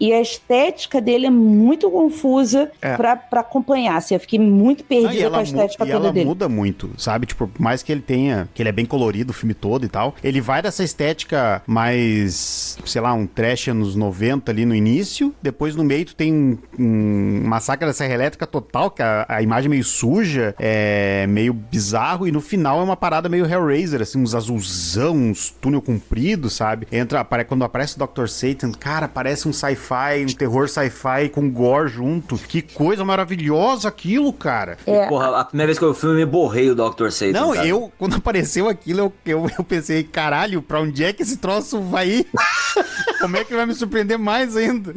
e 0.00 0.12
a 0.12 0.20
estética 0.20 1.00
dele 1.00 1.26
é 1.26 1.30
muito 1.30 1.90
confusa 1.90 2.70
É. 2.80 2.96
pra, 2.96 3.16
pra 3.16 3.40
acompanhar, 3.40 3.96
assim, 3.96 4.14
eu 4.14 4.20
fiquei 4.20 4.38
muito 4.38 4.82
Ah, 4.82 4.86
perdida 4.88 5.26
e 5.26 5.30
com 5.30 5.36
a 5.36 5.42
estética 5.42 5.84
toda 5.84 5.96
ela 5.96 6.12
dele. 6.12 6.26
muda 6.26 6.48
muito, 6.48 6.90
sabe? 6.96 7.26
Tipo, 7.26 7.46
por 7.48 7.60
mais 7.60 7.82
que 7.82 7.90
ele 7.92 8.00
tenha, 8.00 8.48
que 8.54 8.62
ele 8.62 8.68
é 8.68 8.72
bem 8.72 8.86
colorido 8.86 9.30
o 9.30 9.34
filme 9.34 9.54
todo 9.54 9.84
e 9.84 9.88
tal, 9.88 10.14
ele 10.22 10.40
vai 10.40 10.62
dessa 10.62 10.82
estética 10.84 11.62
mais, 11.66 12.78
sei 12.84 13.00
lá, 13.00 13.12
um 13.12 13.26
trash 13.26 13.68
anos 13.68 13.94
90 13.96 14.50
ali 14.50 14.64
no 14.64 14.74
início, 14.74 15.34
depois 15.42 15.76
no 15.76 15.84
meio 15.84 16.04
tu 16.04 16.14
tem 16.14 16.32
um, 16.32 16.58
um 16.78 17.42
massacre 17.46 17.86
da 17.86 17.92
Serra 17.92 18.14
Elétrica 18.14 18.46
total, 18.46 18.90
que 18.90 19.02
a, 19.02 19.26
a 19.28 19.42
imagem 19.42 19.66
é 19.66 19.70
meio 19.70 19.84
suja, 19.84 20.54
é 20.58 21.26
meio 21.28 21.52
bizarro, 21.52 22.26
e 22.26 22.32
no 22.32 22.40
final 22.40 22.80
é 22.80 22.82
uma 22.82 22.96
parada 22.96 23.28
meio 23.28 23.46
Hellraiser, 23.46 24.00
assim, 24.02 24.20
uns 24.20 24.34
azulzão, 24.34 25.14
uns 25.16 25.50
túnel 25.60 25.80
comprido, 25.82 26.48
sabe? 26.50 26.86
Entra, 26.92 27.24
quando 27.44 27.64
aparece 27.64 27.96
o 28.00 28.06
Dr. 28.06 28.26
Satan, 28.28 28.72
cara, 28.72 29.08
parece 29.08 29.39
um 29.48 29.52
sci-fi, 29.52 30.24
um 30.24 30.34
terror 30.34 30.68
sci-fi 30.68 31.28
com 31.32 31.50
gore 31.50 31.88
junto. 31.88 32.36
Que 32.36 32.62
coisa 32.62 33.04
maravilhosa 33.04 33.88
aquilo, 33.88 34.32
cara. 34.32 34.76
É, 34.86 35.06
Porra, 35.06 35.40
a 35.40 35.44
primeira 35.44 35.68
vez 35.68 35.78
que 35.78 35.84
eu 35.84 35.92
vi 35.92 35.98
o 35.98 36.00
filme, 36.00 36.14
eu 36.16 36.26
me 36.26 36.30
borrei 36.32 36.70
o 36.70 36.74
Dr. 36.74 37.10
Satan. 37.10 37.32
Não, 37.32 37.52
cara. 37.52 37.66
eu, 37.66 37.92
quando 37.98 38.16
apareceu 38.16 38.68
aquilo, 38.68 39.00
eu, 39.00 39.12
eu, 39.26 39.50
eu 39.58 39.64
pensei, 39.64 40.02
caralho, 40.04 40.62
pra 40.62 40.80
onde 40.80 41.04
é 41.04 41.12
que 41.12 41.22
esse 41.22 41.36
troço 41.36 41.80
vai 41.80 42.08
ir? 42.08 42.26
Como 43.20 43.36
é 43.36 43.44
que 43.44 43.54
vai 43.54 43.66
me 43.66 43.74
surpreender 43.74 44.18
mais 44.18 44.56
ainda? 44.56 44.94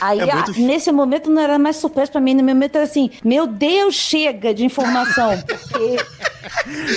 Aí, 0.00 0.20
É 0.20 0.34
muito 0.34 0.60
nesse 0.60 0.90
momento, 0.92 1.30
não 1.30 1.40
era 1.42 1.58
mais 1.58 1.76
surpresa 1.76 2.10
pra 2.12 2.20
mim. 2.20 2.34
No 2.34 2.42
momento 2.42 2.76
era 2.76 2.84
assim: 2.84 3.10
Meu 3.24 3.46
Deus, 3.46 3.94
chega 3.94 4.54
de 4.54 4.64
informação. 4.64 5.36
Porque, 5.46 5.96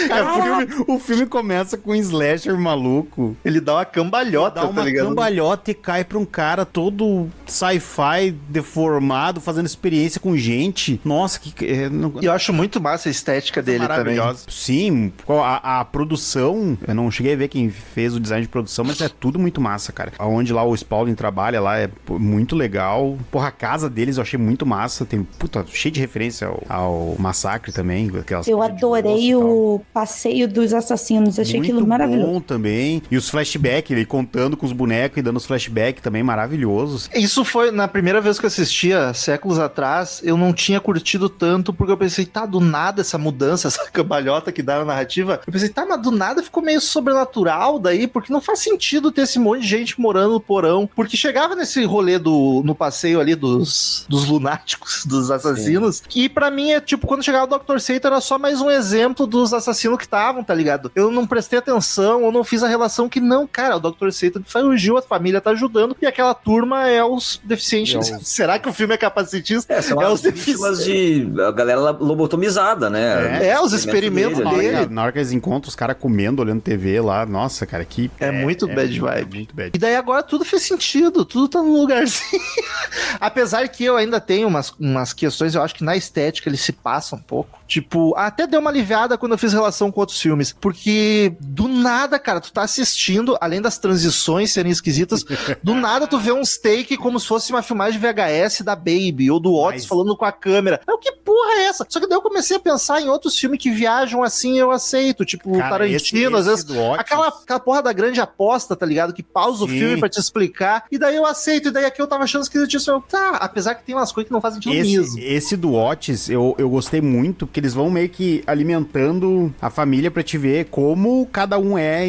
Cara, 0.07 0.23
o 0.33 0.37
Caraca. 0.39 0.67
filme, 0.67 0.85
o 0.87 0.99
filme 0.99 1.25
começa 1.25 1.77
com 1.77 1.91
um 1.91 1.95
slasher 1.95 2.57
maluco. 2.57 3.35
Ele 3.43 3.59
dá 3.59 3.75
uma 3.75 3.85
cambalhota, 3.85 4.61
Dá 4.61 4.67
uma 4.67 4.81
tá 4.81 4.85
ligado? 4.87 5.07
cambalhota 5.09 5.71
e 5.71 5.73
cai 5.73 6.03
pra 6.03 6.17
um 6.17 6.25
cara 6.25 6.65
todo 6.65 7.27
sci-fi, 7.45 8.31
deformado, 8.49 9.41
fazendo 9.41 9.65
experiência 9.65 10.19
com 10.19 10.35
gente. 10.37 10.99
Nossa, 11.03 11.39
que. 11.39 11.65
É, 11.65 11.89
não, 11.89 12.13
E 12.21 12.25
eu 12.25 12.31
acho 12.31 12.53
muito 12.53 12.79
massa 12.81 13.09
a 13.09 13.11
estética 13.11 13.61
dele 13.61 13.79
também. 13.79 13.97
maravilhosa. 14.15 14.45
Sim, 14.49 15.11
a, 15.27 15.79
a 15.81 15.85
produção, 15.85 16.77
eu 16.87 16.93
não 16.95 17.09
cheguei 17.11 17.33
a 17.33 17.37
ver 17.37 17.47
quem 17.47 17.69
fez 17.69 18.15
o 18.15 18.19
design 18.19 18.43
de 18.43 18.49
produção, 18.49 18.85
mas 18.85 19.01
é 19.01 19.09
tudo 19.09 19.37
muito 19.39 19.59
massa, 19.61 19.91
cara. 19.91 20.11
Onde 20.19 20.53
lá 20.53 20.63
o 20.63 20.75
Spalding 20.75 21.15
trabalha 21.15 21.59
lá 21.61 21.77
é 21.79 21.89
muito 22.09 22.55
legal. 22.55 23.17
Porra, 23.31 23.47
a 23.47 23.51
casa 23.51 23.89
deles 23.89 24.17
eu 24.17 24.21
achei 24.23 24.39
muito 24.39 24.65
massa. 24.65 25.05
Tem, 25.05 25.23
puta, 25.23 25.65
cheio 25.67 25.91
de 25.93 25.99
referência 25.99 26.47
ao, 26.47 26.63
ao 26.69 27.15
massacre 27.19 27.71
também. 27.71 28.11
Aquelas 28.19 28.47
eu 28.47 28.61
adorei 28.61 29.31
tal. 29.31 29.38
O 29.39 29.81
passeio 29.93 30.47
dos 30.47 30.73
assassinos. 30.73 31.39
Achei 31.39 31.59
Muito 31.59 31.71
aquilo 31.71 31.87
maravilhoso. 31.87 32.27
bom 32.27 32.41
também. 32.41 33.01
E 33.09 33.17
os 33.17 33.29
flashbacks, 33.29 33.91
ele 33.91 34.05
contando 34.05 34.55
com 34.57 34.65
os 34.65 34.71
bonecos 34.71 35.17
e 35.17 35.21
dando 35.21 35.37
os 35.37 35.45
flashbacks 35.45 36.01
também 36.01 36.23
maravilhosos. 36.23 37.09
Isso 37.13 37.43
foi 37.43 37.71
na 37.71 37.87
primeira 37.87 38.21
vez 38.21 38.39
que 38.39 38.45
eu 38.45 38.47
assistia, 38.47 39.13
séculos 39.13 39.59
atrás, 39.59 40.21
eu 40.23 40.37
não 40.37 40.53
tinha 40.53 40.79
curtido 40.79 41.29
tanto, 41.29 41.73
porque 41.73 41.91
eu 41.91 41.97
pensei, 41.97 42.25
tá, 42.25 42.45
do 42.45 42.59
nada 42.59 43.01
essa 43.01 43.17
mudança, 43.17 43.67
essa 43.69 43.89
cambalhota 43.91 44.51
que 44.51 44.61
dá 44.61 44.79
na 44.79 44.85
narrativa. 44.85 45.41
Eu 45.45 45.53
pensei, 45.53 45.69
tá, 45.69 45.85
mas 45.85 46.01
do 46.01 46.11
nada 46.11 46.43
ficou 46.43 46.63
meio 46.63 46.81
sobrenatural 46.81 47.79
daí, 47.79 48.07
porque 48.07 48.31
não 48.31 48.41
faz 48.41 48.59
sentido 48.59 49.11
ter 49.11 49.21
esse 49.21 49.39
monte 49.39 49.61
de 49.61 49.67
gente 49.67 49.99
morando 49.99 50.33
no 50.33 50.39
porão. 50.39 50.89
Porque 50.95 51.17
chegava 51.17 51.55
nesse 51.55 51.83
rolê 51.83 52.17
do, 52.17 52.61
no 52.65 52.75
passeio 52.75 53.19
ali 53.19 53.35
dos, 53.35 54.05
dos 54.09 54.25
lunáticos, 54.25 55.05
dos 55.07 55.31
assassinos, 55.31 56.03
e 56.15 56.27
pra 56.29 56.49
mim 56.51 56.71
é 56.71 56.81
tipo, 56.81 57.07
quando 57.07 57.23
chegava 57.23 57.45
o 57.45 57.59
Dr. 57.59 57.79
Satan 57.79 58.07
era 58.09 58.21
só 58.21 58.37
mais 58.37 58.61
um 58.61 58.69
exemplo 58.69 59.27
dos 59.29 59.53
assassinos 59.53 59.97
que 59.97 60.03
estavam, 60.03 60.43
tá 60.43 60.53
ligado? 60.53 60.91
Eu 60.95 61.11
não 61.11 61.25
prestei 61.25 61.59
atenção, 61.59 62.23
eu 62.23 62.31
não 62.31 62.43
fiz 62.43 62.63
a 62.63 62.67
relação 62.67 63.07
que 63.07 63.19
não, 63.21 63.47
cara, 63.47 63.77
o 63.77 63.79
Dr. 63.79 64.09
Satan 64.11 64.41
fugiu, 64.45 64.97
a 64.97 65.01
família 65.01 65.39
tá 65.39 65.51
ajudando, 65.51 65.95
e 66.01 66.05
aquela 66.05 66.33
turma 66.33 66.87
é 66.87 67.03
os 67.03 67.39
deficientes. 67.43 68.11
É 68.11 68.19
Será 68.23 68.59
que 68.59 68.67
o 68.67 68.73
filme 68.73 68.93
é 68.93 68.97
capacitista? 68.97 69.73
É, 69.73 69.81
são 69.81 70.01
É 70.01 70.05
as 70.05 70.13
os 70.13 70.21
vítimas 70.21 70.83
de 70.83 71.27
a 71.47 71.51
galera 71.51 71.91
lobotomizada, 71.91 72.89
né? 72.89 73.47
É, 73.47 73.59
os 73.61 73.71
experimentos 73.73 74.39
Na 74.39 74.49
hora, 74.49 74.57
dele. 74.57 74.87
que, 74.87 74.93
na 74.93 75.03
hora 75.03 75.11
que 75.11 75.19
eles 75.19 75.31
encontram 75.31 75.69
os 75.69 75.75
caras 75.75 75.95
comendo, 75.99 76.41
olhando 76.41 76.61
TV 76.61 76.99
lá, 76.99 77.25
nossa, 77.25 77.65
cara, 77.65 77.85
que. 77.85 78.09
É 78.19 78.31
muito 78.31 78.67
bad 78.67 78.99
vibe. 78.99 79.35
Muito 79.35 79.55
bad. 79.55 79.71
E 79.73 79.77
daí 79.77 79.95
agora 79.95 80.23
tudo 80.23 80.43
fez 80.43 80.63
sentido, 80.63 81.23
tudo 81.23 81.47
tá 81.47 81.61
no 81.61 81.71
lugarzinho. 81.73 82.41
Apesar 83.19 83.67
que 83.67 83.83
eu 83.83 83.95
ainda 83.95 84.19
tenho 84.19 84.47
umas, 84.47 84.71
umas 84.79 85.13
questões, 85.13 85.55
eu 85.55 85.61
acho 85.61 85.75
que 85.75 85.83
na 85.83 85.95
estética 85.95 86.49
ele 86.49 86.57
se 86.57 86.71
passa 86.71 87.15
um 87.15 87.19
pouco. 87.21 87.58
Tipo, 87.69 88.15
até 88.17 88.47
deu 88.47 88.59
uma 88.59 88.71
aliviada 88.71 89.15
quando 89.15 89.33
eu 89.33 89.37
fiz 89.37 89.53
relação 89.53 89.91
com 89.91 89.99
outros 89.99 90.19
filmes. 90.19 90.55
Porque 90.59 91.33
do 91.39 91.67
nada, 91.67 92.17
cara, 92.17 92.41
tu 92.41 92.51
tá 92.51 92.63
assistindo, 92.63 93.37
além 93.39 93.61
das 93.61 93.77
transições 93.77 94.51
serem 94.51 94.71
esquisitas, 94.71 95.23
do 95.63 95.75
nada 95.75 96.07
tu 96.07 96.17
vê 96.17 96.31
uns 96.31 96.57
take 96.57 96.97
como 96.97 97.19
se 97.19 97.27
fosse 97.27 97.51
uma 97.51 97.61
filmagem 97.61 97.99
de 97.99 98.05
VHS 98.07 98.61
da 98.63 98.75
Baby 98.75 99.29
ou 99.29 99.39
do 99.39 99.53
Otis 99.53 99.83
Mas- 99.83 99.85
falando 99.85 100.17
com 100.17 100.25
a 100.25 100.31
câmera. 100.31 100.81
Mas 100.87 100.97
que 100.99 101.11
porra 101.11 101.59
é 101.59 101.65
essa? 101.67 101.85
Só 101.87 101.99
que 101.99 102.07
daí 102.07 102.17
eu 102.17 102.21
comecei 102.23 102.57
a 102.57 102.59
pensar 102.59 102.99
em 103.01 103.07
outros 103.07 103.37
filmes 103.37 103.59
que 103.61 103.69
viajam 103.69 104.23
assim, 104.23 104.57
eu 104.57 104.71
aceito. 104.71 105.23
Tipo, 105.23 105.51
Cara, 105.57 105.69
Tarantino, 105.69 105.95
esse- 105.95 106.15
às 106.17 106.39
esse 106.39 106.49
vezes. 106.49 106.63
do 106.63 106.79
Otis- 106.79 106.99
Aquela, 107.01 107.27
aquela 107.27 107.59
porra 107.59 107.83
da 107.83 107.93
grande 107.93 108.19
aposta, 108.19 108.75
tá 108.75 108.83
ligado? 108.85 109.13
Que 109.13 109.21
pausa 109.21 109.63
o 109.63 109.67
Sim. 109.69 109.77
filme 109.77 109.99
pra 109.99 110.09
te 110.09 110.19
explicar. 110.19 110.85
E 110.91 110.97
daí 110.97 111.15
eu 111.15 111.25
aceito. 111.25 111.67
E 111.67 111.71
daí 111.71 111.85
aqui 111.85 112.01
eu 112.01 112.07
tava 112.07 112.23
achando 112.23 112.41
esquisitíssimo. 112.41 112.95
Eu, 112.95 113.01
tá, 113.01 113.35
apesar 113.35 113.75
que 113.75 113.83
tem 113.83 113.93
umas 113.93 114.11
coisas 114.11 114.27
que 114.27 114.33
não 114.33 114.41
fazem 114.41 114.59
sentido 114.59 114.73
Esse, 114.81 114.97
mesmo. 114.97 115.19
esse 115.19 115.55
do 115.55 115.75
Otis, 115.75 116.29
eu, 116.29 116.55
eu 116.57 116.67
gostei 116.67 116.99
muito, 116.99 117.45
porque 117.45 117.58
porque 117.59 117.65
eles 117.65 117.73
vão 117.73 117.89
meio 117.89 118.07
que 118.09 118.41
alimentando 118.47 119.53
a 119.61 119.69
família 119.69 120.09
pra 120.09 120.23
te 120.23 120.37
ver 120.37 120.65
como 120.65 121.25
cada 121.31 121.57
um 121.59 121.77
é 121.77 122.05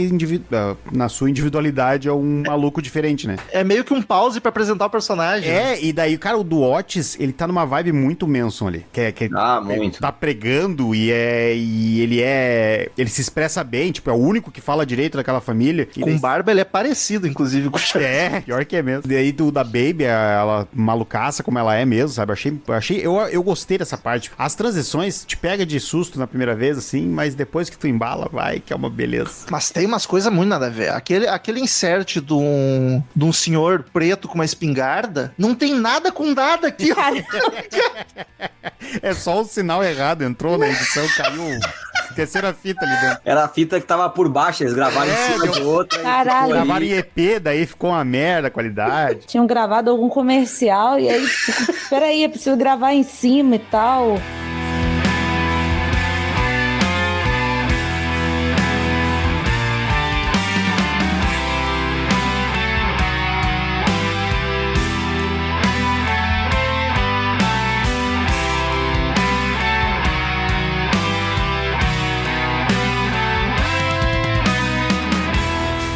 ah, 0.52 0.76
na 0.92 1.08
sua 1.08 1.28
individualidade 1.28 2.08
é 2.08 2.12
um 2.12 2.42
maluco 2.46 2.80
diferente, 2.80 3.26
né? 3.26 3.36
É 3.50 3.64
meio 3.64 3.84
que 3.84 3.92
um 3.92 4.00
pause 4.02 4.40
pra 4.40 4.48
apresentar 4.50 4.86
o 4.86 4.90
personagem. 4.90 5.50
É, 5.50 5.82
e 5.82 5.92
daí, 5.92 6.16
cara, 6.16 6.38
o 6.38 6.44
do 6.44 6.62
Otis, 6.62 7.16
ele 7.18 7.32
tá 7.32 7.46
numa 7.46 7.64
vibe 7.66 7.92
muito 7.92 8.26
Manson 8.28 8.68
ali. 8.68 8.86
Que 8.92 9.00
é, 9.00 9.12
que 9.12 9.24
é- 9.24 9.30
Ah, 9.34 9.60
ele 9.68 9.76
muito. 9.78 10.00
tá 10.00 10.12
pregando 10.12 10.94
e 10.94 11.10
é. 11.10 11.54
E 11.56 12.00
ele 12.00 12.20
é. 12.22 12.90
Ele 12.96 13.10
se 13.10 13.20
expressa 13.20 13.64
bem, 13.64 13.90
tipo, 13.92 14.08
é 14.10 14.12
o 14.12 14.16
único 14.16 14.50
que 14.50 14.60
fala 14.60 14.86
direito 14.86 15.16
daquela 15.16 15.40
família. 15.40 15.88
E 15.96 16.00
Com 16.00 16.06
daí- 16.06 16.18
barba 16.18 16.50
ele 16.50 16.60
é 16.60 16.64
parecido, 16.64 17.26
inclusive, 17.26 17.68
com 17.70 17.76
o 17.76 17.80
Charlie. 17.80 18.10
É, 18.10 18.40
pior 18.40 18.64
que 18.64 18.76
é 18.76 18.82
mesmo. 18.82 19.10
E 19.10 19.16
aí 19.16 19.32
do 19.32 19.50
da 19.50 19.64
Baby, 19.64 20.04
ela 20.04 20.68
malucaça 20.72 21.42
como 21.42 21.58
ela 21.58 21.74
é 21.74 21.84
mesmo, 21.84 22.08
sabe? 22.10 22.32
Achei, 22.32 22.58
eu 22.66 22.74
achei, 22.74 23.06
eu, 23.06 23.14
eu 23.28 23.42
gostei 23.42 23.78
dessa 23.78 23.96
parte. 23.96 24.30
As 24.38 24.54
transições 24.54 25.24
te 25.24 25.36
pega 25.40 25.64
de 25.64 25.78
susto 25.80 26.18
na 26.18 26.26
primeira 26.26 26.54
vez, 26.54 26.76
assim, 26.78 27.06
mas 27.06 27.34
depois 27.34 27.70
que 27.70 27.78
tu 27.78 27.86
embala, 27.86 28.28
vai, 28.32 28.60
que 28.60 28.72
é 28.72 28.76
uma 28.76 28.90
beleza. 28.90 29.46
Mas 29.50 29.70
tem 29.70 29.86
umas 29.86 30.04
coisas 30.06 30.32
muito 30.32 30.48
nada 30.48 30.66
a 30.66 30.70
ver. 30.70 30.90
Aquele, 30.90 31.26
aquele 31.26 31.60
insert 31.60 32.20
de 32.20 32.32
um, 32.34 33.02
de 33.14 33.24
um 33.24 33.32
senhor 33.32 33.84
preto 33.92 34.28
com 34.28 34.34
uma 34.34 34.44
espingarda 34.44 35.32
não 35.38 35.54
tem 35.54 35.74
nada 35.74 36.12
com 36.12 36.26
nada 36.34 36.68
aqui. 36.68 36.90
É 39.02 39.14
só 39.14 39.40
o 39.40 39.44
sinal 39.44 39.84
errado, 39.84 40.22
entrou 40.22 40.58
na 40.58 40.66
edição, 40.68 41.06
caiu 41.16 41.42
terceira 42.16 42.52
fita 42.52 42.84
ali 42.84 42.96
dentro. 43.00 43.20
Era 43.24 43.44
a 43.44 43.48
fita 43.48 43.80
que 43.80 43.86
tava 43.86 44.08
por 44.10 44.28
baixo, 44.28 44.62
eles 44.64 44.74
gravaram 44.74 45.10
É, 45.10 45.28
em 45.28 45.32
cima 45.32 45.44
deu- 45.44 45.52
de 45.52 45.62
outra. 45.62 46.00
e 46.00 46.02
Caralho. 46.02 46.52
Gravaram 46.52 46.84
em 46.84 46.92
EP, 46.92 47.38
daí 47.40 47.66
ficou 47.66 47.90
uma 47.90 48.04
merda 48.04 48.48
a 48.48 48.50
qualidade. 48.50 49.20
tinham 49.26 49.46
gravado 49.46 49.90
algum 49.90 50.08
comercial 50.08 50.98
e 50.98 51.08
aí, 51.08 51.24
peraí, 51.88 52.24
eu 52.24 52.30
preciso 52.30 52.56
gravar 52.56 52.92
em 52.92 53.04
cima 53.04 53.56
e 53.56 53.60
tal. 53.60 54.18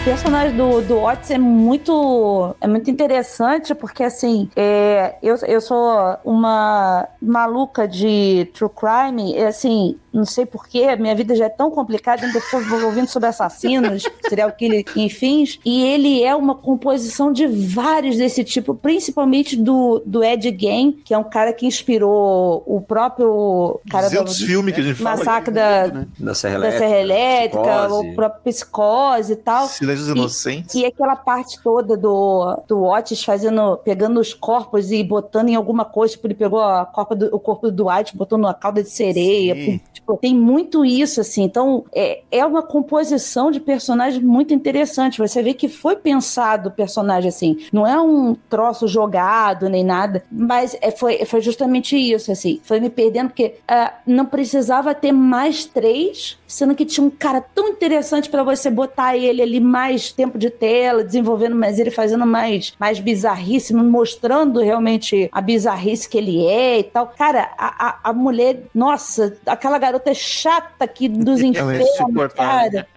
Personagem 0.05 0.55
do, 0.55 0.83
do 0.83 1.03
Otis 1.03 1.31
é 1.31 1.39
muito, 1.39 2.55
é 2.61 2.69
muito 2.69 2.91
interessante, 2.91 3.75
porque 3.75 4.05
assim, 4.05 4.51
é, 4.55 5.17
eu, 5.23 5.35
eu 5.47 5.63
sou 5.63 6.19
uma 6.23 7.09
maluca 7.23 7.89
de 7.89 8.47
true 8.53 8.69
crime, 8.69 9.35
e 9.35 9.43
assim, 9.43 9.99
não 10.15 10.25
sei 10.25 10.47
porquê, 10.47 10.95
minha 10.95 11.15
vida 11.15 11.35
já 11.35 11.47
é 11.47 11.49
tão 11.49 11.71
complicada, 11.71 12.25
ainda 12.25 12.39
estou 12.39 12.61
ouvindo 12.85 13.09
sobre 13.09 13.29
assassinos, 13.29 14.05
serial 14.29 14.53
killer, 14.53 14.85
enfim, 14.97 15.45
e 15.65 15.85
ele 15.85 16.23
é 16.23 16.35
uma 16.35 16.55
composição 16.55 17.33
de 17.33 17.47
vários 17.47 18.17
desse 18.17 18.45
tipo, 18.45 18.75
principalmente 18.75 19.57
do, 19.57 20.01
do 20.07 20.23
Ed 20.23 20.57
Gein, 20.59 20.93
que 21.05 21.13
é 21.13 21.19
um 21.19 21.25
cara 21.25 21.53
que 21.53 21.67
inspirou 21.67 22.63
o 22.65 22.81
próprio 22.81 23.81
cara 23.91 24.09
do 24.09 24.25
200 24.25 24.41
filmes 24.43 24.75
que 24.75 24.81
a 24.81 24.85
gente 24.85 25.03
fala. 25.03 25.17
massacre 25.17 25.53
da, 25.53 25.87
Da 26.19 26.35
Serra 26.35 26.61
da 26.61 26.67
Elétrica. 26.69 26.79
Serra 26.79 27.01
Elétrica, 27.01 27.63
Psicose. 27.63 28.09
o 28.09 28.15
próprio 28.15 28.43
Psicose 28.45 29.33
e 29.33 29.37
tal. 29.37 29.67
Silêncios 29.67 30.09
Inocentes. 30.09 30.75
E 30.75 30.87
aquela 30.87 31.17
parte 31.17 31.61
toda 31.63 31.97
do, 31.97 32.63
do 32.69 32.85
Otis 32.85 33.25
fazendo, 33.25 33.77
pegando 33.79 34.21
os 34.21 34.33
corpos 34.33 34.93
e 34.93 35.03
botando 35.03 35.49
em 35.49 35.57
alguma 35.57 35.85
coisa, 35.85 36.13
tipo, 36.13 36.27
ele 36.27 36.35
pegou 36.35 36.61
a 36.61 36.87
corpo 36.87 37.15
do, 37.15 37.35
o 37.35 37.41
corpo 37.41 37.71
do 37.71 37.85
Dwight, 37.85 38.17
botou 38.17 38.39
numa 38.39 38.55
cauda 38.55 38.83
de 38.83 38.91
sereia. 38.91 39.55
Sim. 39.55 39.81
Tipo, 39.93 40.04
tem 40.21 40.35
muito 40.35 40.85
isso, 40.85 41.21
assim. 41.21 41.43
Então, 41.45 41.85
é, 41.95 42.23
é 42.31 42.45
uma 42.45 42.63
composição 42.63 43.51
de 43.51 43.61
personagem 43.61 44.21
muito 44.21 44.53
interessante. 44.53 45.19
Você 45.19 45.43
vê 45.43 45.55
que 45.55 45.69
foi 45.69 45.97
pensado 45.97 46.69
o 46.69 46.73
personagem 46.73 47.29
assim. 47.29 47.59
Não 47.73 47.87
é 47.87 47.99
um 48.01 48.37
troço 48.49 48.87
jogado 48.87 49.69
nem 49.69 49.85
nada, 49.85 50.23
mas 50.31 50.77
é, 50.81 50.91
foi, 50.91 51.25
foi 51.25 51.41
justamente 51.41 51.97
isso, 51.97 52.31
assim. 52.31 52.61
Foi 52.63 52.81
me 52.81 52.91
perdendo, 52.91 53.29
porque 53.29 53.55
ah, 53.67 53.95
não 54.07 54.27
precisava 54.27 54.95
ter 54.95 55.13
mais 55.13 55.65
três, 55.65 56.39
sendo 56.47 56.75
que 56.75 56.85
tinha 56.85 57.07
um 57.07 57.11
cara 57.11 57.41
tão 57.41 57.69
interessante 57.69 58.29
pra 58.29 58.43
você 58.43 58.71
botar 58.71 59.17
ele 59.17 59.43
ali 59.43 59.61
mais 59.61 60.13
tempo 60.13 60.39
de 60.39 60.51
tela, 60.51 61.05
desenvolvendo 61.05 61.57
mais 61.57 61.79
ele, 61.79 61.91
fazendo 61.91 62.27
mais, 62.27 62.75
mais 62.79 63.01
bizarrice, 63.01 63.75
mostrando 63.75 64.61
realmente 64.61 65.29
a 65.33 65.41
bizarrice 65.41 66.09
que 66.09 66.19
ele 66.19 66.47
é 66.47 66.81
e 66.81 66.85
tal. 66.85 67.13
Cara, 67.17 67.51
a, 67.57 67.89
a, 67.89 68.11
a 68.11 68.13
mulher, 68.13 68.65
nossa, 68.75 69.37
aquela 69.47 69.79
garota 69.79 69.94
chata 70.15 70.85
aqui 70.85 71.09
dos 71.09 71.41
é 71.41 71.47
infernos, 71.47 71.81
insuportável. 71.81 72.85
cara. 72.85 72.89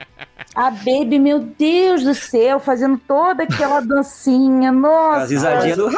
A 0.55 0.71
Baby, 0.71 1.19
meu 1.19 1.39
Deus 1.39 2.03
do 2.03 2.15
céu, 2.15 2.59
fazendo 2.59 2.99
toda 3.07 3.43
aquela 3.43 3.79
dancinha, 3.79 4.71
nossa. 4.71 5.21
As 5.23 5.29
risadinhas 5.29 5.77
do. 5.77 5.87
A, 5.87 5.91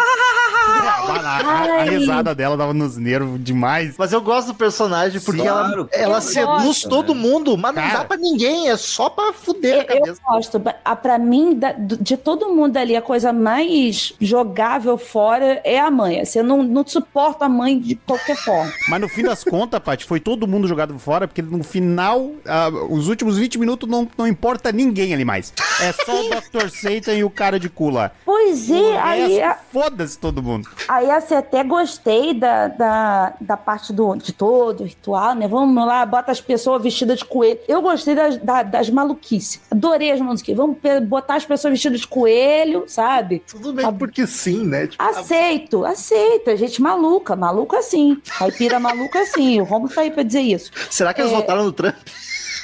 a- 0.82 1.79
a 1.79 1.84
risada 1.84 2.36
dela 2.36 2.58
dava 2.58 2.73
nos 2.73 2.97
nervos 2.97 3.41
demais. 3.43 3.95
Mas 3.97 4.12
eu 4.12 4.21
gosto 4.21 4.47
do 4.47 4.53
personagem 4.53 5.19
porque 5.21 5.41
Claro, 5.41 5.89
ela, 5.91 6.03
ela 6.03 6.17
eu 6.17 6.21
seduz 6.21 6.63
gosto, 6.65 6.89
todo 6.89 7.13
né? 7.15 7.21
mundo, 7.21 7.58
mas 7.58 7.73
não 7.75 7.82
Cara. 7.82 7.97
dá 7.99 8.05
pra 8.05 8.17
ninguém, 8.17 8.69
é 8.69 8.77
só 8.77 9.10
pra 9.10 9.32
fuder 9.34 9.73
a 9.73 9.77
Eu, 9.77 9.82
eu 9.97 10.01
cabeça. 10.01 10.21
gosto. 10.27 10.62
A, 10.84 10.95
pra 10.95 11.17
mim, 11.17 11.55
da- 11.55 11.71
de 11.73 12.17
todo 12.17 12.49
mundo 12.49 12.75
ali, 12.77 12.95
a 12.95 13.01
coisa 13.01 13.32
mais 13.34 14.13
jogável 14.19 14.97
fora 14.97 15.62
é 15.63 15.79
a 15.79 15.89
mãe. 15.89 16.23
Você 16.23 16.43
não, 16.43 16.62
não 16.63 16.86
suporta 16.86 17.45
a 17.45 17.49
mãe 17.49 17.79
de 17.79 17.95
qualquer 17.95 18.36
forma. 18.36 18.71
Mas 18.89 19.01
no 19.01 19.08
fim 19.10 19.23
das 19.23 19.43
contas, 19.43 19.79
Paty, 19.79 20.05
foi 20.05 20.19
todo 20.19 20.47
mundo 20.47 20.67
jogado 20.67 20.97
fora, 20.99 21.27
porque 21.27 21.41
no 21.41 21.63
final, 21.63 22.32
ah, 22.45 22.69
os 22.89 23.08
últimos 23.08 23.38
20 23.38 23.58
minutos 23.58 23.89
não, 23.89 24.08
não 24.17 24.28
importa 24.28 24.72
ninguém 24.72 25.13
ali 25.13 25.24
mais. 25.26 25.54
É 25.82 25.91
só 25.91 26.22
o 26.22 26.30
Dr. 26.30 26.69
Satan 26.69 27.13
e 27.15 27.24
o 27.24 27.30
cara 27.30 27.60
de 27.60 27.69
cu 27.69 27.89
lá. 27.89 28.12
Pois 28.26 28.69
O 28.69 28.76
é, 28.76 28.98
aí, 28.98 29.41
Foda-se 29.72 30.17
todo 30.17 30.41
mundo. 30.43 30.69
aí 30.88 31.10
assim, 31.12 31.36
até 31.36 31.63
gostei 31.63 32.34
da, 32.34 32.67
da, 32.67 33.34
da 33.39 33.58
parte 33.58 33.93
do, 33.93 34.15
de 34.15 34.34
todo 34.34 34.82
o 34.82 34.86
ritual, 34.86 35.34
né? 35.36 35.48
Vamos 35.48 35.86
lá, 35.86 36.06
bota 36.06 36.32
as 36.32 36.41
pessoas 36.41 36.82
vestidas 36.82 37.19
de 37.19 37.26
coelho. 37.26 37.60
Eu 37.67 37.82
gostei 37.82 38.15
das, 38.15 38.38
da- 38.38 38.63
das 38.63 38.89
maluquices. 38.89 39.62
Adorei 39.72 40.12
as 40.12 40.19
maluquices. 40.19 40.56
Vamos 40.56 40.78
botar 41.08 41.36
as 41.36 41.45
pessoas 41.45 41.72
vestidas 41.74 42.02
de 42.02 42.08
coelho, 42.08 42.86
sabe? 42.88 43.43
Tudo 43.48 43.74
bem 43.74 43.86
A- 43.86 43.91
porque 43.91 44.26
sim, 44.28 44.65
né? 44.65 44.88
Tipo, 44.88 45.04
Aceito, 45.04 45.86
aceito. 45.86 46.50
É 46.50 46.58
gente 46.58 46.82
maluca, 46.82 47.36
maluca 47.36 47.78
assim. 47.80 48.22
Caipira 48.38 48.80
maluca 48.80 49.19
assim. 49.19 49.62
O 49.62 49.63
Romulo 49.63 49.93
tá 49.93 50.02
aí 50.02 50.12
pra 50.12 50.24
dizer 50.24 50.41
isso. 50.41 50.72
será 50.89 51.13
que 51.13 51.22
eles 51.22 51.32
é- 51.32 51.36
votaram 51.36 51.63
no 51.63 51.72
Trump? 51.72 51.95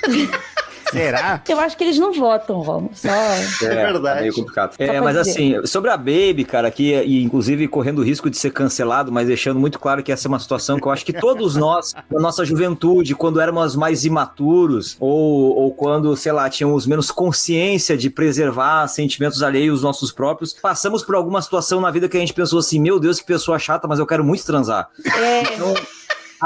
Será? 0.98 1.42
Eu 1.48 1.60
acho 1.60 1.78
que 1.78 1.84
eles 1.84 1.98
não 1.98 2.14
votam, 2.14 2.62
Romulo. 2.62 2.92
Só. 2.94 3.10
É, 3.10 3.42
verdade. 3.62 4.04
tá 4.04 4.22
meio 4.22 4.34
complicado. 4.34 4.76
É, 4.78 5.00
mas 5.00 5.18
dizer. 5.18 5.32
assim, 5.32 5.66
sobre 5.66 5.90
a 5.90 5.98
Baby, 5.98 6.46
cara, 6.46 6.70
que 6.72 6.94
e 7.02 7.24
inclusive 7.24 7.68
correndo 7.68 8.00
o 8.00 8.04
risco 8.04 8.30
de 8.30 8.38
ser 8.38 8.52
cancelado, 8.52 9.12
mas 9.12 9.28
deixando 9.28 9.60
muito 9.60 9.80
claro 9.80 10.04
que 10.04 10.12
essa 10.12 10.28
é 10.28 10.30
uma 10.30 10.40
situação 10.40 10.80
que 10.80 10.88
eu 10.88 10.92
acho 10.92 11.06
que 11.06 11.14
todos 11.14 11.56
nós, 11.58 11.94
na 12.12 12.20
nossa 12.20 12.46
juventude, 12.46 13.16
quando 13.16 13.40
éramos 13.40 13.76
mais 13.76 14.06
imaturos, 14.06 14.98
ou, 15.00 15.56
ou 15.56 15.74
quando, 15.74 16.16
sei 16.16 16.32
lá, 16.32 16.50
tínhamos 16.50 16.86
menos 16.86 17.12
consciência 17.12 17.98
de 17.98 18.10
preservar 18.10 18.88
sentimentos 18.88 19.42
alheios 19.42 19.82
nossos 19.82 20.12
próprios, 20.12 20.54
passamos 20.54 21.04
por 21.04 21.16
alguma 21.16 21.42
situação 21.42 21.82
na 21.82 21.92
vida 21.92 22.08
que 22.10 22.18
a 22.18 22.20
gente 22.20 22.34
pensou 22.34 22.60
assim, 22.60 22.80
meu 22.80 23.00
Deus, 23.00 23.20
que 23.20 23.26
pessoa 23.26 23.60
chata, 23.60 23.88
mas 23.88 24.00
eu 24.00 24.06
quero 24.06 24.24
muito 24.24 24.46
transar. 24.46 24.90
É, 25.06 25.56
Então, 25.56 25.74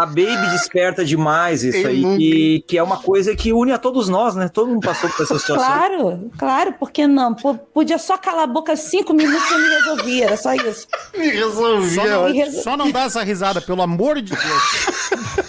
a 0.03 0.05
Baby 0.05 0.49
desperta 0.51 1.03
demais 1.03 1.63
isso 1.63 1.87
aí, 1.87 2.01
nunca? 2.01 2.17
que, 2.17 2.63
que 2.67 2.77
é 2.77 2.83
uma 2.83 2.97
coisa 2.97 3.35
que 3.35 3.51
une 3.53 3.71
a 3.71 3.77
todos 3.77 4.07
nós, 4.09 4.35
né? 4.35 4.47
Todo 4.49 4.67
mundo 4.69 4.85
passou 4.85 5.09
por 5.09 5.23
essa 5.23 5.37
situação. 5.39 5.65
claro, 5.65 6.31
claro, 6.37 6.73
por 6.73 6.91
que 6.91 7.05
não? 7.07 7.33
P- 7.33 7.59
podia 7.73 7.97
só 7.97 8.17
calar 8.17 8.43
a 8.43 8.47
boca 8.47 8.75
cinco 8.75 9.13
minutos 9.13 9.49
e 9.49 9.53
eu 9.53 9.59
me 9.59 9.67
resolvia, 9.69 10.25
era 10.25 10.37
só 10.37 10.53
isso. 10.53 10.87
Me 11.17 11.27
resolvi. 11.31 11.95
Só 11.95 12.05
não, 12.05 12.25
Me 12.25 12.31
resol- 12.33 12.63
só 12.63 12.77
não 12.77 12.91
dá 12.91 13.01
essa 13.03 13.23
risada, 13.23 13.59
pelo 13.61 13.81
amor 13.81 14.21
de 14.21 14.31
Deus. 14.33 15.48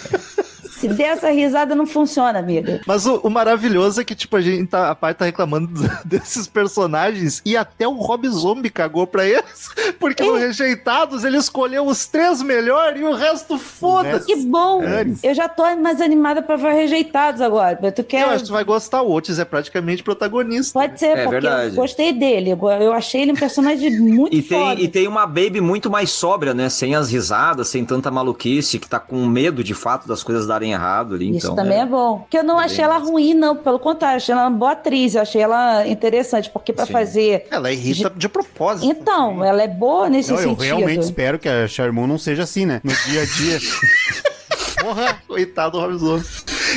Se 0.81 0.87
der 0.89 1.03
essa 1.13 1.29
risada, 1.29 1.75
não 1.75 1.85
funciona, 1.85 2.39
amiga. 2.39 2.81
Mas 2.85 3.05
o, 3.05 3.15
o 3.23 3.29
maravilhoso 3.29 4.01
é 4.01 4.03
que, 4.03 4.15
tipo, 4.15 4.35
a 4.35 4.41
gente 4.41 4.67
tá, 4.67 4.89
a 4.89 4.95
parte 4.95 5.17
tá 5.17 5.25
reclamando 5.25 5.69
desses 6.05 6.47
personagens 6.47 7.41
e 7.45 7.55
até 7.55 7.87
o 7.87 7.93
Rob 7.93 8.27
Zombie 8.27 8.69
cagou 8.69 9.05
pra 9.07 9.25
eles. 9.25 9.69
Porque 9.99 10.23
no 10.23 10.35
Rejeitados 10.35 11.23
ele 11.23 11.37
escolheu 11.37 11.85
os 11.85 12.05
três 12.07 12.41
melhores 12.41 12.99
e 12.99 13.03
o 13.03 13.13
resto 13.13 13.57
foda-se. 13.57 14.25
Que 14.25 14.35
bom! 14.37 14.81
Ares. 14.81 15.23
Eu 15.23 15.33
já 15.33 15.47
tô 15.47 15.63
mais 15.77 16.01
animada 16.01 16.41
pra 16.41 16.55
ver 16.55 16.73
rejeitados 16.73 17.41
agora. 17.41 17.91
Tu 17.91 18.03
quer. 18.03 18.23
Eu 18.23 18.29
acho 18.29 18.39
que 18.39 18.47
tu 18.49 18.53
vai 18.53 18.63
gostar. 18.63 19.01
O 19.01 19.11
Otis 19.11 19.39
é 19.39 19.45
praticamente 19.45 20.03
protagonista. 20.03 20.73
Pode 20.79 20.99
ser, 20.99 21.05
É 21.07 21.23
porque 21.23 21.29
verdade. 21.41 21.75
eu 21.75 21.81
gostei 21.81 22.11
dele. 22.13 22.51
Eu- 22.51 22.71
Eu 22.81 22.93
achei 22.93 23.21
ele 23.21 23.31
um 23.31 23.35
personagem 23.35 23.99
muito 23.99 24.35
E 24.35 24.41
foda. 24.41 24.75
tem, 24.75 24.83
e 24.85 24.87
tem 24.87 25.07
uma 25.07 25.25
Baby 25.27 25.61
muito 25.61 25.89
mais 25.89 26.09
sóbria, 26.11 26.53
né? 26.53 26.69
Sem 26.69 26.95
as 26.95 27.09
risadas, 27.11 27.67
sem 27.67 27.85
tanta 27.85 28.09
maluquice, 28.09 28.79
que 28.79 28.87
tá 28.87 28.99
com 28.99 29.25
medo 29.27 29.63
de 29.63 29.73
fato 29.73 30.07
das 30.07 30.23
coisas 30.23 30.47
darem 30.47 30.70
errado 30.71 31.15
ali. 31.15 31.29
Isso 31.37 31.47
então, 31.47 31.55
também 31.55 31.79
é. 31.81 31.85
bom. 31.85 32.19
Porque 32.19 32.37
eu 32.37 32.43
não 32.43 32.59
É 32.61 32.65
achei 32.65 32.77
bem 32.77 32.85
ela 32.85 32.99
massa. 32.99 33.11
ruim, 33.11 33.33
não. 33.33 33.55
Pelo 33.55 33.79
contrário, 33.79 34.17
achei 34.17 34.33
ela 34.33 34.43
uma 34.47 34.57
boa 34.57 34.71
atriz. 34.71 35.15
Eu 35.15 35.21
achei 35.21 35.41
ela 35.41 35.87
interessante. 35.87 36.49
Porque 36.49 36.73
pra 36.73 36.85
Sim. 36.85 36.93
fazer. 36.93 37.47
Ela 37.51 37.71
irrita 37.71 38.09
de 38.15 38.27
propósito. 38.29 38.85
Então, 38.89 39.43
ela 39.43 39.61
é 39.61 39.67
boa 39.67 40.09
nesse 40.09 40.31
Não, 40.31 40.37
eu 40.39 40.49
sentido. 40.49 40.63
realmente 40.63 41.03
espero 41.03 41.37
que 41.39 41.47
a 41.49 41.67
Sherman 41.67 42.07
não 42.07 42.17
seja 42.17 42.43
assim, 42.43 42.65
né? 42.65 42.81
No 42.83 42.91
dia 42.93 43.21
a 43.21 43.25
dia. 43.25 43.59
Porra! 44.81 45.21
Coitado 45.27 45.77
do 45.77 45.79
Rob 45.85 45.97
Zombie. 45.97 46.25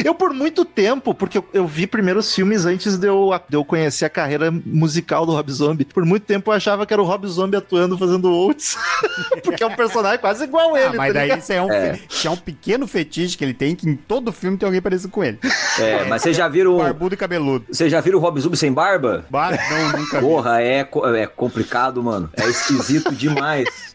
Eu, 0.05 0.15
por 0.15 0.33
muito 0.33 0.65
tempo, 0.65 1.15
porque 1.15 1.39
eu, 1.39 1.45
eu 1.53 1.67
vi 1.67 1.87
primeiro 1.87 2.21
os 2.21 2.35
filmes 2.35 2.65
antes 2.65 2.97
de 2.97 3.07
eu, 3.07 3.31
de 3.49 3.57
eu 3.57 3.65
conhecer 3.65 4.05
a 4.05 4.11
carreira 4.11 4.51
musical 4.65 5.27
do 5.27 5.33
Rob 5.33 5.51
Zombie, 5.53 5.85
por 5.85 6.05
muito 6.05 6.25
tempo 6.25 6.51
eu 6.51 6.55
achava 6.57 6.87
que 6.87 6.93
era 6.93 7.03
o 7.03 7.05
Rob 7.05 7.27
Zombie 7.29 7.57
atuando 7.57 7.97
fazendo 7.99 8.33
Oates. 8.33 8.77
porque 9.45 9.63
é 9.63 9.67
um 9.67 9.75
personagem 9.77 10.19
quase 10.19 10.45
igual 10.45 10.75
a 10.75 10.79
ele. 10.81 10.89
Ah, 10.89 10.97
mas 10.97 11.13
tá 11.13 11.19
daí 11.21 11.39
isso 11.39 11.53
é 11.53 11.63
um, 11.63 11.71
É. 11.71 11.95
fe- 11.95 12.27
é 12.27 12.31
um 12.31 12.37
pequeno 12.37 12.87
fetiche 12.87 13.37
que 13.37 13.45
ele 13.45 13.55
tem, 13.55 13.75
que 13.77 13.89
em 13.89 13.97
todo 13.97 14.33
filme 14.33 14.57
tem 14.57 14.67
alguém 14.67 14.81
parecido 14.83 15.11
com 15.11 15.23
ele. 15.23 15.39
É, 15.79 16.05
mas 16.09 16.23
vocês 16.23 16.37
já 16.37 16.49
viram. 16.49 16.79
Barbudo 16.79 17.15
e 17.15 17.17
cabeludo. 17.19 17.67
Vocês 17.71 17.91
já 17.91 18.01
viram 18.01 18.19
o 18.19 18.23
Rob 18.23 18.41
Zombie 18.41 18.57
sem 18.57 18.73
barba? 18.73 19.25
Bah, 19.31 19.51
não, 19.53 20.01
nunca 20.01 20.21
vi. 20.21 20.27
Porra, 20.27 20.61
é, 20.63 20.85
co- 20.85 21.07
é 21.15 21.27
complicado, 21.27 22.03
mano. 22.03 22.31
É 22.37 22.49
esquisito 22.49 23.15
demais. 23.15 23.94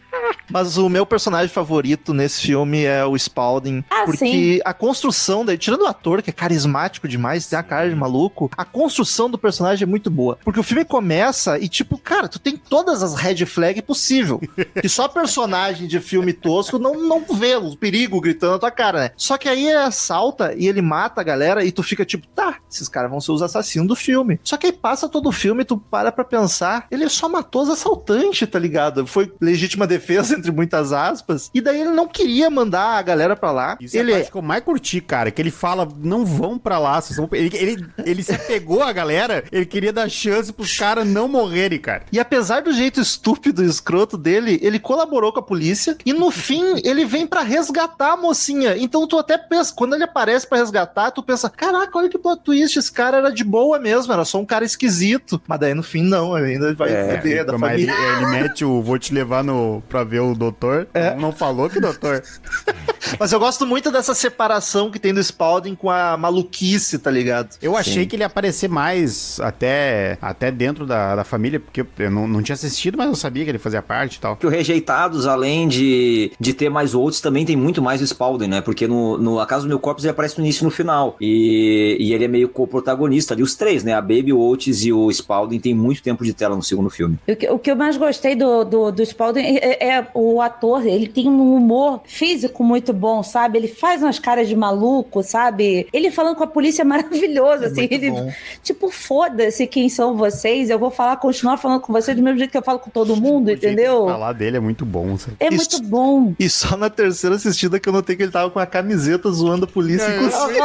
Mas 0.50 0.76
o 0.76 0.88
meu 0.88 1.06
personagem 1.06 1.48
favorito 1.48 2.12
nesse 2.12 2.40
filme 2.40 2.84
é 2.84 3.04
o 3.04 3.16
Spalding. 3.16 3.84
Ah, 3.88 4.02
porque 4.04 4.60
a 4.64 4.74
construção 4.74 5.44
dele, 5.44 5.58
tirando 5.58 5.82
o 5.82 5.86
ator, 5.86 6.22
que 6.22 6.30
é 6.30 6.32
carismático 6.32 7.06
demais, 7.06 7.46
tem 7.46 7.58
a 7.58 7.62
cara 7.62 7.88
de 7.88 7.94
maluco, 7.94 8.50
a 8.56 8.64
construção 8.64 9.30
do 9.30 9.38
personagem 9.38 9.84
é 9.84 9.86
muito 9.86 10.10
boa. 10.10 10.38
Porque 10.44 10.58
o 10.58 10.64
filme 10.64 10.84
começa 10.84 11.58
e, 11.58 11.68
tipo, 11.68 11.96
cara, 11.98 12.28
tu 12.28 12.38
tem 12.38 12.56
todas 12.56 13.02
as 13.02 13.14
red 13.14 13.46
flag 13.46 13.80
possível. 13.82 14.40
que 14.80 14.88
só 14.88 15.06
personagem 15.08 15.86
de 15.86 16.00
filme 16.00 16.32
tosco 16.32 16.78
não, 16.78 16.94
não 16.94 17.24
vê 17.34 17.56
o 17.56 17.76
perigo 17.76 18.20
gritando 18.20 18.52
na 18.52 18.58
tua 18.58 18.70
cara, 18.70 19.00
né? 19.00 19.10
Só 19.16 19.38
que 19.38 19.48
aí 19.48 19.68
ele 19.68 19.76
assalta 19.76 20.54
e 20.56 20.66
ele 20.66 20.82
mata 20.82 21.20
a 21.20 21.24
galera 21.24 21.64
e 21.64 21.70
tu 21.70 21.82
fica 21.82 22.04
tipo, 22.04 22.26
tá, 22.28 22.58
esses 22.70 22.88
caras 22.88 23.10
vão 23.10 23.20
ser 23.20 23.32
os 23.32 23.42
assassinos 23.42 23.88
do 23.88 23.96
filme. 23.96 24.40
Só 24.42 24.56
que 24.56 24.66
aí 24.66 24.72
passa 24.72 25.08
todo 25.08 25.28
o 25.28 25.32
filme 25.32 25.62
e 25.62 25.64
tu 25.64 25.76
para 25.76 26.10
pra 26.10 26.24
pensar, 26.24 26.86
ele 26.90 27.08
só 27.08 27.28
matou 27.28 27.62
os 27.62 27.70
assaltantes, 27.70 28.48
tá 28.48 28.58
ligado? 28.58 29.06
Foi 29.06 29.32
legítima 29.40 29.86
defesa, 29.86 29.99
entre 30.32 30.50
muitas 30.50 30.92
aspas. 30.92 31.50
E 31.54 31.60
daí 31.60 31.80
ele 31.80 31.90
não 31.90 32.08
queria 32.08 32.50
mandar 32.50 32.98
a 32.98 33.02
galera 33.02 33.36
pra 33.36 33.50
lá. 33.50 33.76
Isso 33.80 33.96
é 33.96 34.00
ele 34.00 34.12
a 34.12 34.16
parte 34.16 34.30
que 34.30 34.36
eu 34.36 34.42
mais 34.42 34.62
curti, 34.64 35.00
cara, 35.00 35.30
que 35.30 35.40
ele 35.40 35.50
fala, 35.50 35.88
não 35.98 36.24
vão 36.24 36.58
pra 36.58 36.78
lá, 36.78 37.00
vocês 37.00 37.16
vão... 37.16 37.28
Ele, 37.32 37.50
ele, 37.54 37.86
ele 38.04 38.22
se 38.22 38.32
apegou 38.32 38.82
à 38.82 38.92
galera, 38.92 39.44
ele 39.52 39.66
queria 39.66 39.92
dar 39.92 40.08
chance 40.08 40.52
pros 40.52 40.76
caras 40.76 41.06
não 41.06 41.28
morrerem, 41.28 41.78
cara. 41.78 42.02
E 42.12 42.18
apesar 42.18 42.62
do 42.62 42.72
jeito 42.72 43.00
estúpido 43.00 43.62
e 43.62 43.66
escroto 43.66 44.16
dele, 44.16 44.58
ele 44.62 44.78
colaborou 44.78 45.32
com 45.32 45.38
a 45.40 45.42
polícia 45.42 45.96
e 46.04 46.12
no 46.12 46.30
fim 46.30 46.80
ele 46.84 47.04
vem 47.04 47.26
pra 47.26 47.42
resgatar 47.42 48.12
a 48.12 48.16
mocinha. 48.16 48.76
Então 48.76 49.06
tu 49.06 49.18
até 49.18 49.36
pensa, 49.38 49.72
quando 49.74 49.94
ele 49.94 50.04
aparece 50.04 50.46
pra 50.46 50.58
resgatar, 50.58 51.10
tu 51.10 51.22
pensa, 51.22 51.48
caraca, 51.50 51.96
olha 51.98 52.08
que 52.08 52.18
plot 52.18 52.42
twist, 52.42 52.78
esse 52.78 52.90
cara 52.92 53.18
era 53.18 53.30
de 53.30 53.44
boa 53.44 53.78
mesmo, 53.78 54.12
era 54.12 54.24
só 54.24 54.38
um 54.38 54.44
cara 54.44 54.64
esquisito. 54.64 55.40
Mas 55.46 55.60
daí 55.60 55.74
no 55.74 55.82
fim 55.82 56.02
não, 56.02 56.36
ele 56.36 56.54
ainda 56.54 56.74
vai 56.74 56.92
É, 56.92 57.16
foder 57.16 57.44
da 57.44 57.58
Mas 57.58 57.80
ele, 57.80 57.90
família. 57.92 58.16
ele 58.16 58.26
mete 58.26 58.64
o 58.64 58.82
vou 58.82 58.98
te 58.98 59.12
levar 59.12 59.42
no, 59.44 59.82
pra 59.90 60.04
ver 60.04 60.20
o 60.20 60.34
doutor. 60.34 60.88
É. 60.94 61.14
Não 61.16 61.32
falou 61.32 61.68
que 61.68 61.80
doutor. 61.80 62.22
Mas 63.18 63.32
eu 63.32 63.40
gosto 63.40 63.66
muito 63.66 63.90
dessa 63.90 64.14
separação 64.14 64.90
que 64.90 64.98
tem 64.98 65.12
do 65.12 65.22
Spalding 65.22 65.74
com 65.74 65.90
a 65.90 66.16
maluquice, 66.16 66.98
tá 66.98 67.10
ligado? 67.10 67.56
Eu 67.60 67.76
achei 67.76 68.04
Sim. 68.04 68.08
que 68.08 68.16
ele 68.16 68.22
ia 68.22 68.26
aparecer 68.26 68.68
mais 68.68 69.40
até, 69.40 70.16
até 70.22 70.50
dentro 70.50 70.86
da, 70.86 71.16
da 71.16 71.24
família, 71.24 71.58
porque 71.58 71.84
eu 71.98 72.10
não, 72.10 72.28
não 72.28 72.42
tinha 72.42 72.54
assistido, 72.54 72.96
mas 72.96 73.08
eu 73.08 73.16
sabia 73.16 73.44
que 73.44 73.50
ele 73.50 73.58
fazia 73.58 73.82
parte 73.82 74.16
e 74.16 74.20
tal. 74.20 74.36
Que 74.36 74.46
o 74.46 74.50
Rejeitados, 74.50 75.26
além 75.26 75.66
de, 75.66 76.32
de 76.38 76.54
ter 76.54 76.68
mais 76.68 76.94
outros, 76.94 77.20
também 77.20 77.44
tem 77.44 77.56
muito 77.56 77.82
mais 77.82 78.00
o 78.00 78.06
Spalding, 78.06 78.46
né? 78.46 78.60
Porque 78.60 78.86
no, 78.86 79.18
no 79.18 79.40
A 79.40 79.46
Casa 79.46 79.64
do 79.64 79.68
Meu 79.68 79.80
Corpus 79.80 80.04
ele 80.04 80.12
aparece 80.12 80.38
no 80.38 80.44
início 80.44 80.62
e 80.62 80.64
no 80.64 80.70
final. 80.70 81.16
E, 81.20 81.96
e 81.98 82.12
ele 82.12 82.24
é 82.24 82.28
meio 82.28 82.48
co-protagonista 82.48 83.34
ali, 83.34 83.42
os 83.42 83.54
três, 83.56 83.82
né? 83.82 83.94
A 83.94 84.00
Baby, 84.00 84.32
o 84.32 84.38
Oates 84.38 84.84
e 84.84 84.92
o 84.92 85.10
Spalding 85.10 85.58
tem 85.58 85.74
muito 85.74 86.02
tempo 86.02 86.24
de 86.24 86.32
tela 86.32 86.54
no 86.54 86.62
segundo 86.62 86.90
filme. 86.90 87.18
O 87.26 87.36
que, 87.36 87.48
o 87.48 87.58
que 87.58 87.70
eu 87.70 87.76
mais 87.76 87.96
gostei 87.96 88.34
do, 88.34 88.64
do, 88.64 88.92
do 88.92 89.02
Spalding 89.02 89.40
é, 89.56 89.78
é 89.80 90.06
o 90.14 90.40
ator, 90.42 90.86
ele 90.86 91.08
tem 91.08 91.26
um 91.28 91.54
humor 91.54 92.02
físico 92.04 92.62
muito 92.62 92.92
bom, 92.92 93.22
sabe? 93.22 93.58
Ele 93.58 93.68
faz 93.68 94.02
umas 94.02 94.18
caras 94.18 94.46
de 94.46 94.54
maluco, 94.54 95.22
sabe? 95.22 95.88
Ele 95.92 96.10
falando 96.10 96.36
com 96.36 96.44
a 96.44 96.46
polícia 96.46 96.82
é 96.82 96.84
maravilhoso, 96.84 97.64
assim. 97.64 97.80
muito 97.80 97.94
Ele, 97.94 98.10
bom. 98.10 98.30
tipo, 98.62 98.90
foda-se 98.90 99.66
quem 99.66 99.88
são 99.88 100.16
vocês, 100.16 100.68
eu 100.70 100.78
vou 100.78 100.90
falar, 100.90 101.16
continuar 101.16 101.56
falando 101.56 101.80
com 101.80 101.92
vocês 101.92 102.16
do 102.16 102.22
mesmo 102.22 102.38
jeito 102.38 102.50
que 102.50 102.58
eu 102.58 102.62
falo 102.62 102.78
com 102.78 102.90
todo 102.90 103.16
mundo, 103.20 103.44
O 103.46 103.48
jeito 103.48 103.66
entendeu? 103.66 104.06
de 104.06 104.12
falar 104.12 104.32
dele 104.34 104.56
é 104.58 104.60
muito 104.60 104.84
bom. 104.84 105.16
sabe? 105.16 105.36
É 105.40 105.48
Isso- 105.52 105.78
muito 105.78 105.88
bom. 105.90 106.34
E 106.38 106.48
só 106.50 106.76
na 106.76 106.90
terceira 106.90 107.36
assistida 107.36 107.80
que 107.80 107.88
eu 107.88 107.92
notei 107.92 108.14
que 108.16 108.22
ele 108.22 108.30
tava 108.32 108.50
com 108.50 108.58
a 108.58 108.66
camiseta 108.66 109.30
zoando 109.30 109.64
a 109.64 109.68
polícia. 109.68 110.04
É, 110.04 110.16
inclusive. 110.16 110.58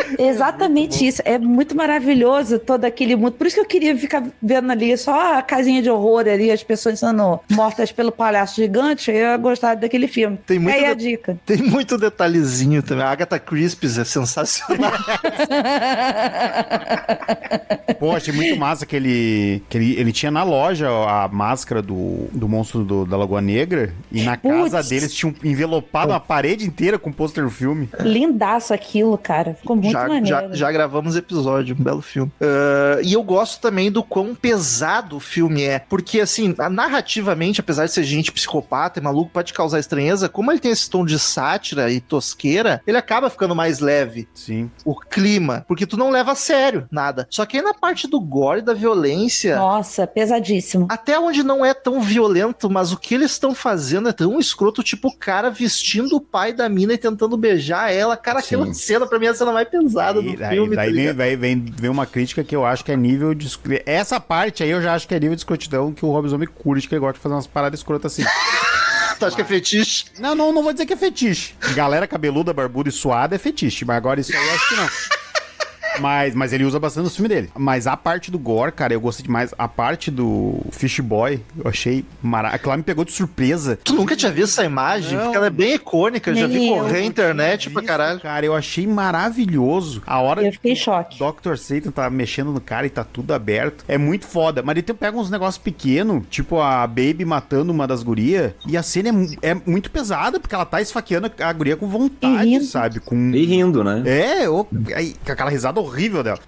Exatamente 0.18 1.06
isso. 1.06 1.22
É 1.24 1.38
muito 1.38 1.76
maravilhoso 1.76 2.58
todo 2.58 2.84
aquele 2.84 3.16
mundo. 3.16 3.32
Por 3.32 3.46
isso 3.46 3.56
que 3.56 3.60
eu 3.60 3.66
queria 3.66 3.96
ficar 3.96 4.24
vendo 4.42 4.70
ali 4.70 4.96
só 4.96 5.38
a 5.38 5.42
casinha 5.42 5.82
de 5.82 5.90
horror 5.90 6.26
ali, 6.28 6.50
as 6.50 6.62
pessoas 6.62 6.98
sendo 7.00 7.40
mortas 7.50 7.92
pelo 7.92 8.12
palhaço 8.12 8.56
gigante. 8.56 9.10
Eu 9.10 9.16
ia 9.16 9.36
gostar 9.36 9.74
daquele 9.76 10.08
filme. 10.08 10.38
Tem 10.46 10.58
muito 10.58 10.74
Aí 10.74 10.84
a 10.84 10.94
de- 10.94 11.08
dica. 11.10 11.38
Tem 11.46 11.58
muito 11.58 11.96
detalhezinho 11.98 12.82
também. 12.82 13.04
A 13.04 13.10
Agatha 13.10 13.38
Crispis 13.38 13.98
é 13.98 14.04
sensacional. 14.04 14.92
Pô, 17.98 18.12
achei 18.14 18.32
muito 18.32 18.56
massa 18.58 18.86
que 18.86 18.94
ele, 18.94 19.62
que 19.68 19.76
ele, 19.76 19.96
ele 19.98 20.12
tinha 20.12 20.30
na 20.30 20.42
loja 20.42 20.88
a 20.88 21.28
máscara 21.28 21.82
do, 21.82 22.28
do 22.32 22.48
monstro 22.48 22.84
do- 22.84 23.04
da 23.04 23.16
Lagoa 23.16 23.40
Negra 23.40 23.92
e 24.12 24.22
na 24.22 24.36
casa 24.36 24.76
Putz. 24.78 24.88
deles 24.88 25.14
tinham 25.14 25.34
envelopado 25.42 26.12
uma 26.12 26.20
parede 26.20 26.64
inteira 26.64 26.98
com 26.98 27.10
pôster 27.12 27.44
do 27.44 27.50
filme. 27.50 27.88
Lindaço 28.00 28.72
aquilo, 28.72 29.16
cara. 29.18 29.54
Ficou 29.54 29.76
muito 29.76 29.87
já, 29.92 30.08
maneiro. 30.08 30.26
já, 30.26 30.52
já 30.52 30.72
gravamos 30.72 31.16
episódio, 31.16 31.76
um 31.78 31.82
belo 31.82 32.02
filme. 32.02 32.30
Ah, 32.40 33.00
e 33.02 33.12
eu 33.12 33.22
gosto 33.22 33.60
também 33.60 33.90
do 33.90 34.02
quão 34.02 34.34
pesado 34.34 35.16
o 35.16 35.20
filme 35.20 35.62
é. 35.62 35.78
Porque, 35.78 36.20
assim, 36.20 36.54
narrativamente, 36.70 37.60
apesar 37.60 37.86
de 37.86 37.92
ser 37.92 38.04
gente 38.04 38.32
psicopata 38.32 38.98
e 38.98 39.02
maluco, 39.02 39.30
pode 39.30 39.52
causar 39.52 39.78
estranheza, 39.78 40.28
como 40.28 40.50
ele 40.50 40.60
tem 40.60 40.70
esse 40.70 40.88
tom 40.88 41.04
de 41.04 41.18
sátira 41.18 41.90
e 41.90 42.00
tosqueira, 42.00 42.82
ele 42.86 42.96
acaba 42.96 43.30
ficando 43.30 43.54
mais 43.54 43.78
leve. 43.80 44.28
Sim. 44.34 44.70
O 44.84 44.98
clima, 44.98 45.64
porque 45.66 45.86
tu 45.86 45.96
não 45.96 46.10
leva 46.10 46.32
a 46.32 46.34
sério 46.34 46.86
nada. 46.90 47.26
Só 47.30 47.44
que 47.46 47.56
aí 47.56 47.62
na 47.62 47.74
parte 47.74 48.06
do 48.08 48.20
gore 48.20 48.60
e 48.60 48.62
da 48.62 48.74
violência. 48.74 49.56
Nossa, 49.56 50.06
pesadíssimo. 50.06 50.86
Até 50.90 51.18
onde 51.18 51.42
não 51.42 51.64
é 51.64 51.74
tão 51.74 52.00
violento, 52.00 52.70
mas 52.70 52.92
o 52.92 52.96
que 52.96 53.14
eles 53.14 53.32
estão 53.32 53.54
fazendo 53.54 54.08
é 54.08 54.12
tão 54.12 54.38
escroto, 54.38 54.82
tipo 54.82 55.08
o 55.08 55.16
cara 55.16 55.50
vestindo 55.50 56.16
o 56.16 56.20
pai 56.20 56.52
da 56.52 56.68
mina 56.68 56.92
e 56.94 56.98
tentando 56.98 57.36
beijar 57.36 57.92
ela. 57.92 58.16
Cara, 58.16 58.40
aquela 58.40 58.66
Sim. 58.66 58.74
cena 58.74 59.06
pra 59.06 59.18
mim 59.18 59.26
é 59.26 59.30
a 59.30 59.34
cena 59.34 59.52
mais 59.52 59.67
pesada 59.70 60.20
do 60.22 60.36
daí, 60.36 60.50
filme. 60.56 60.74
daí 60.76 60.86
tá 60.88 60.92
vem, 60.92 61.00
ligado? 61.02 61.16
vai- 61.16 61.36
vem, 61.36 61.64
vem 61.78 61.90
uma 61.90 62.06
crítica 62.06 62.42
que 62.42 62.54
eu 62.56 62.64
acho 62.66 62.84
que 62.84 62.92
é 62.92 62.96
nível 62.96 63.34
de. 63.34 63.48
Essa 63.86 64.18
parte 64.18 64.62
aí 64.62 64.70
eu 64.70 64.80
já 64.82 64.94
acho 64.94 65.06
que 65.06 65.14
é 65.14 65.20
nível 65.20 65.34
de 65.34 65.40
escrotidão 65.40 65.92
que 65.92 66.04
o 66.04 66.10
Rob 66.10 66.28
Zombie 66.28 66.46
curte, 66.46 66.88
que 66.88 66.94
ele 66.94 67.00
gosta 67.00 67.14
de 67.14 67.20
fazer 67.20 67.34
umas 67.34 67.46
paradas 67.46 67.80
escrotas 67.80 68.12
assim. 68.12 68.24
Tu 69.18 69.26
acha 69.26 69.34
que 69.34 69.42
é 69.42 69.44
fetiche? 69.44 70.04
não, 70.20 70.32
não, 70.32 70.52
não 70.52 70.62
vou 70.62 70.72
dizer 70.72 70.86
que 70.86 70.92
é 70.92 70.96
fetiche. 70.96 71.52
Galera 71.74 72.06
cabeluda, 72.06 72.52
barbuda 72.54 72.88
e 72.88 72.92
suada 72.92 73.34
é 73.34 73.38
fetiche, 73.38 73.84
mas 73.84 73.96
agora 73.96 74.20
isso 74.20 74.30
aí 74.32 74.46
eu 74.46 74.54
acho 74.54 74.68
que 74.68 74.76
não. 74.76 74.88
Mas, 76.00 76.34
mas 76.34 76.52
ele 76.52 76.64
usa 76.64 76.78
bastante 76.78 77.04
no 77.04 77.10
filme 77.10 77.28
dele. 77.28 77.50
Mas 77.56 77.86
a 77.86 77.96
parte 77.96 78.30
do 78.30 78.38
gore, 78.38 78.72
cara, 78.72 78.92
eu 78.92 79.00
gostei 79.00 79.24
demais. 79.24 79.54
A 79.58 79.68
parte 79.68 80.10
do 80.10 80.60
Fish 80.70 81.00
Boy, 81.00 81.40
eu 81.56 81.68
achei 81.68 82.04
maravilhoso. 82.22 82.56
Aquilo 82.56 82.70
lá 82.70 82.76
me 82.76 82.82
pegou 82.82 83.04
de 83.04 83.12
surpresa. 83.12 83.78
Tu 83.82 83.94
nunca 83.94 84.16
tinha 84.16 84.32
visto 84.32 84.52
essa 84.52 84.64
imagem? 84.64 85.16
Não. 85.16 85.24
Porque 85.24 85.36
ela 85.36 85.46
é 85.46 85.50
bem 85.50 85.74
icônica, 85.74 86.30
eu 86.30 86.34
já 86.34 86.46
vi 86.46 86.68
correr 86.68 87.00
na 87.00 87.06
internet 87.06 87.70
pra 87.70 87.82
caralho. 87.82 88.20
Cara, 88.20 88.44
eu 88.44 88.54
achei 88.54 88.86
maravilhoso. 88.86 90.02
A 90.06 90.20
hora 90.20 90.42
Eu 90.42 90.52
fiquei 90.52 90.72
em 90.72 90.76
choque. 90.76 91.18
Dr. 91.18 91.56
Satan 91.56 91.90
tá 91.90 92.08
mexendo 92.10 92.52
no 92.52 92.60
cara 92.60 92.86
e 92.86 92.90
tá 92.90 93.04
tudo 93.04 93.32
aberto. 93.34 93.84
É 93.88 93.98
muito 93.98 94.26
foda. 94.26 94.62
Mas 94.62 94.76
ele 94.76 94.82
pega 94.82 95.16
uns 95.16 95.30
negócios 95.30 95.62
pequenos, 95.62 96.24
tipo 96.30 96.60
a 96.60 96.86
Baby 96.86 97.24
matando 97.24 97.72
uma 97.72 97.86
das 97.86 98.02
gurias. 98.02 98.52
E 98.66 98.76
a 98.76 98.82
cena 98.82 99.10
é, 99.42 99.50
é 99.50 99.54
muito 99.66 99.90
pesada, 99.90 100.40
porque 100.40 100.54
ela 100.54 100.64
tá 100.64 100.80
esfaqueando 100.80 101.30
a 101.38 101.52
guria 101.52 101.76
com 101.76 101.86
vontade, 101.86 102.64
sabe? 102.64 103.00
Com. 103.00 103.30
E 103.34 103.44
rindo, 103.44 103.84
né? 103.84 104.02
É, 104.06 104.46
com 104.46 104.66
aquela 105.32 105.50
risada 105.50 105.80
horrível 105.80 105.87
dela. 106.22 106.38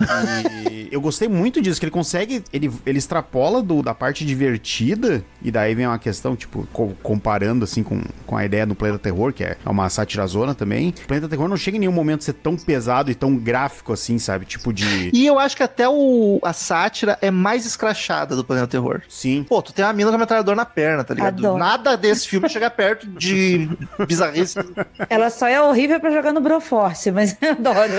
E 0.70 0.88
eu 0.90 1.00
gostei 1.00 1.28
muito 1.28 1.60
disso, 1.60 1.78
que 1.80 1.84
ele 1.86 1.90
consegue. 1.90 2.42
Ele, 2.52 2.70
ele 2.86 2.98
extrapola 2.98 3.62
do, 3.62 3.82
da 3.82 3.94
parte 3.94 4.24
divertida, 4.24 5.22
e 5.42 5.50
daí 5.50 5.74
vem 5.74 5.86
uma 5.86 5.98
questão, 5.98 6.36
tipo, 6.36 6.66
co- 6.72 6.92
comparando 7.02 7.64
assim 7.64 7.82
com, 7.82 8.02
com 8.26 8.36
a 8.36 8.44
ideia 8.44 8.66
do 8.66 8.74
Planeta 8.74 8.98
Terror, 8.98 9.32
que 9.32 9.44
é 9.44 9.56
uma 9.66 9.88
satirazona 9.88 10.54
também. 10.54 10.92
Planeta 11.06 11.28
Terror 11.28 11.48
não 11.48 11.56
chega 11.56 11.76
em 11.76 11.80
nenhum 11.80 11.92
momento 11.92 12.20
a 12.20 12.24
ser 12.24 12.32
tão 12.34 12.56
pesado 12.56 13.10
e 13.10 13.14
tão 13.14 13.36
gráfico 13.36 13.92
assim, 13.92 14.18
sabe? 14.18 14.44
Tipo 14.46 14.72
de. 14.72 15.10
E 15.12 15.26
eu 15.26 15.38
acho 15.38 15.56
que 15.56 15.62
até 15.62 15.88
o, 15.88 16.38
a 16.42 16.52
sátira 16.52 17.18
é 17.20 17.30
mais 17.30 17.64
escrachada 17.66 18.34
do 18.36 18.44
Planeta 18.44 18.66
Terror. 18.68 19.02
Sim. 19.08 19.44
Pô, 19.48 19.60
tu 19.62 19.72
tem 19.72 19.84
uma 19.84 19.92
mina 19.92 20.10
com 20.10 20.16
a 20.16 20.18
metralhadora 20.18 20.56
na 20.56 20.64
perna, 20.66 21.04
tá 21.04 21.14
ligado? 21.14 21.38
Adoro. 21.38 21.58
Nada 21.58 21.96
desse 21.96 22.26
filme 22.28 22.48
chega 22.48 22.70
perto 22.70 23.06
de 23.06 23.68
bizarrice. 24.06 24.58
Ela 25.08 25.30
só 25.30 25.46
é 25.46 25.60
horrível 25.60 25.98
pra 26.00 26.10
jogar 26.10 26.32
no 26.32 26.40
Broforce, 26.40 27.10
mas 27.10 27.36
eu 27.40 27.50
adoro. 27.52 27.92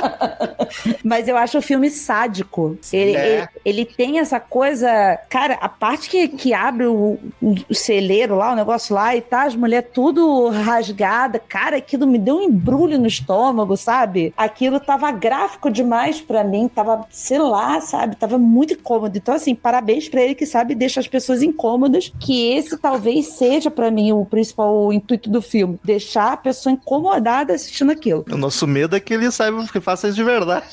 Mas 1.04 1.28
eu 1.28 1.36
acho 1.36 1.58
o 1.58 1.62
filme 1.62 1.90
sádico. 1.90 2.78
Ele, 2.92 3.16
É. 3.16 3.28
ele, 3.38 3.48
ele 3.64 3.84
tem 3.84 4.18
essa 4.18 4.38
coisa. 4.40 4.88
Cara, 5.28 5.54
a 5.60 5.68
parte 5.68 6.08
que, 6.08 6.28
que 6.28 6.54
abre 6.54 6.86
o, 6.86 7.18
o 7.40 7.74
celeiro 7.74 8.36
lá, 8.36 8.52
o 8.52 8.56
negócio 8.56 8.94
lá, 8.94 9.14
e 9.14 9.20
tá 9.20 9.44
as 9.44 9.54
mulheres 9.54 9.88
tudo 9.92 10.48
rasgada. 10.48 11.38
Cara, 11.38 11.76
aquilo 11.76 12.06
me 12.06 12.18
deu 12.18 12.36
um 12.36 12.42
embrulho 12.42 12.98
no 12.98 13.06
estômago, 13.06 13.76
sabe? 13.76 14.32
Aquilo 14.36 14.78
tava 14.80 15.10
gráfico 15.10 15.70
demais 15.70 16.20
pra 16.20 16.44
mim, 16.44 16.68
tava, 16.68 17.06
sei 17.10 17.38
lá, 17.38 17.80
sabe? 17.80 18.16
Tava 18.16 18.38
muito 18.38 18.74
incômodo. 18.74 19.16
Então, 19.16 19.34
assim, 19.34 19.54
parabéns 19.54 20.08
pra 20.08 20.22
ele 20.22 20.34
que 20.34 20.46
sabe 20.46 20.74
deixa 20.74 21.00
as 21.00 21.08
pessoas 21.08 21.42
incômodas. 21.42 22.12
Que 22.20 22.52
esse 22.52 22.76
talvez 22.78 23.26
seja 23.28 23.70
pra 23.70 23.90
mim 23.90 24.12
o 24.12 24.24
principal 24.24 24.92
intuito 24.92 25.28
do 25.30 25.42
filme: 25.42 25.78
deixar 25.84 26.32
a 26.32 26.36
pessoa 26.36 26.72
incomodada 26.72 27.52
assistindo 27.54 27.90
aquilo. 27.90 28.24
O 28.30 28.36
nosso 28.36 28.66
medo 28.66 28.94
é 28.96 29.00
que 29.00 29.14
ele 29.14 29.30
saiba 29.30 29.66
que 29.70 29.80
faça 29.90 30.08
isso 30.08 30.16
de 30.16 30.24
verdade. 30.24 30.64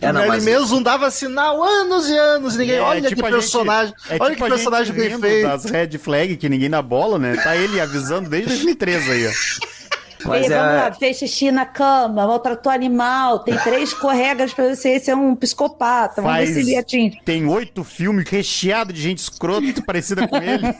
É, 0.00 0.12
não, 0.12 0.20
ele 0.20 0.28
mas- 0.28 0.44
mesmo 0.44 0.68
não 0.76 0.82
dava 0.82 1.10
sinal 1.10 1.62
anos 1.62 2.08
e 2.08 2.16
anos. 2.16 2.56
Ninguém, 2.56 2.76
É, 2.76 2.80
olha 2.80 3.08
tipo 3.08 3.16
que 3.22 3.28
gente- 3.28 3.32
personagem. 3.40 3.94
É 4.08 4.16
olha 4.20 4.34
tipo 4.34 4.36
que 4.36 4.52
a 4.52 4.54
personagem 4.56 4.94
gente 4.94 5.08
bem 5.18 5.18
feito. 5.20 5.48
das 5.48 5.64
red 5.64 5.98
flag 5.98 6.36
que 6.36 6.48
ninguém 6.48 6.70
dá 6.70 6.80
bola, 6.80 7.18
né? 7.18 7.36
Tá 7.36 7.56
ele 7.56 7.80
avisando 7.80 8.28
desde 8.28 8.48
2013 8.48 9.10
aí, 9.10 9.26
ó. 9.26 9.30
Mas 10.24 10.46
Ei, 10.46 10.52
é- 10.52 10.56
vamos 10.56 10.74
lá, 10.76 10.92
fez 10.92 11.16
xixi 11.18 11.50
na 11.50 11.66
cama, 11.66 12.24
maltratou 12.26 12.70
animal, 12.70 13.40
tem 13.40 13.56
três 13.58 13.92
corregas 13.92 14.54
pra 14.54 14.72
você 14.72 15.00
ser 15.00 15.16
um 15.16 15.34
psicopata. 15.34 16.22
Vamos 16.22 16.38
ver 16.38 16.44
Faz- 16.46 16.54
se 16.54 16.60
ele 16.60 16.76
atinge. 16.76 17.18
Tem 17.24 17.44
oito 17.48 17.82
filmes 17.82 18.28
recheados 18.28 18.94
de 18.94 19.02
gente 19.02 19.18
escrota 19.18 19.82
parecida 19.84 20.28
com 20.28 20.36
ele. 20.36 20.62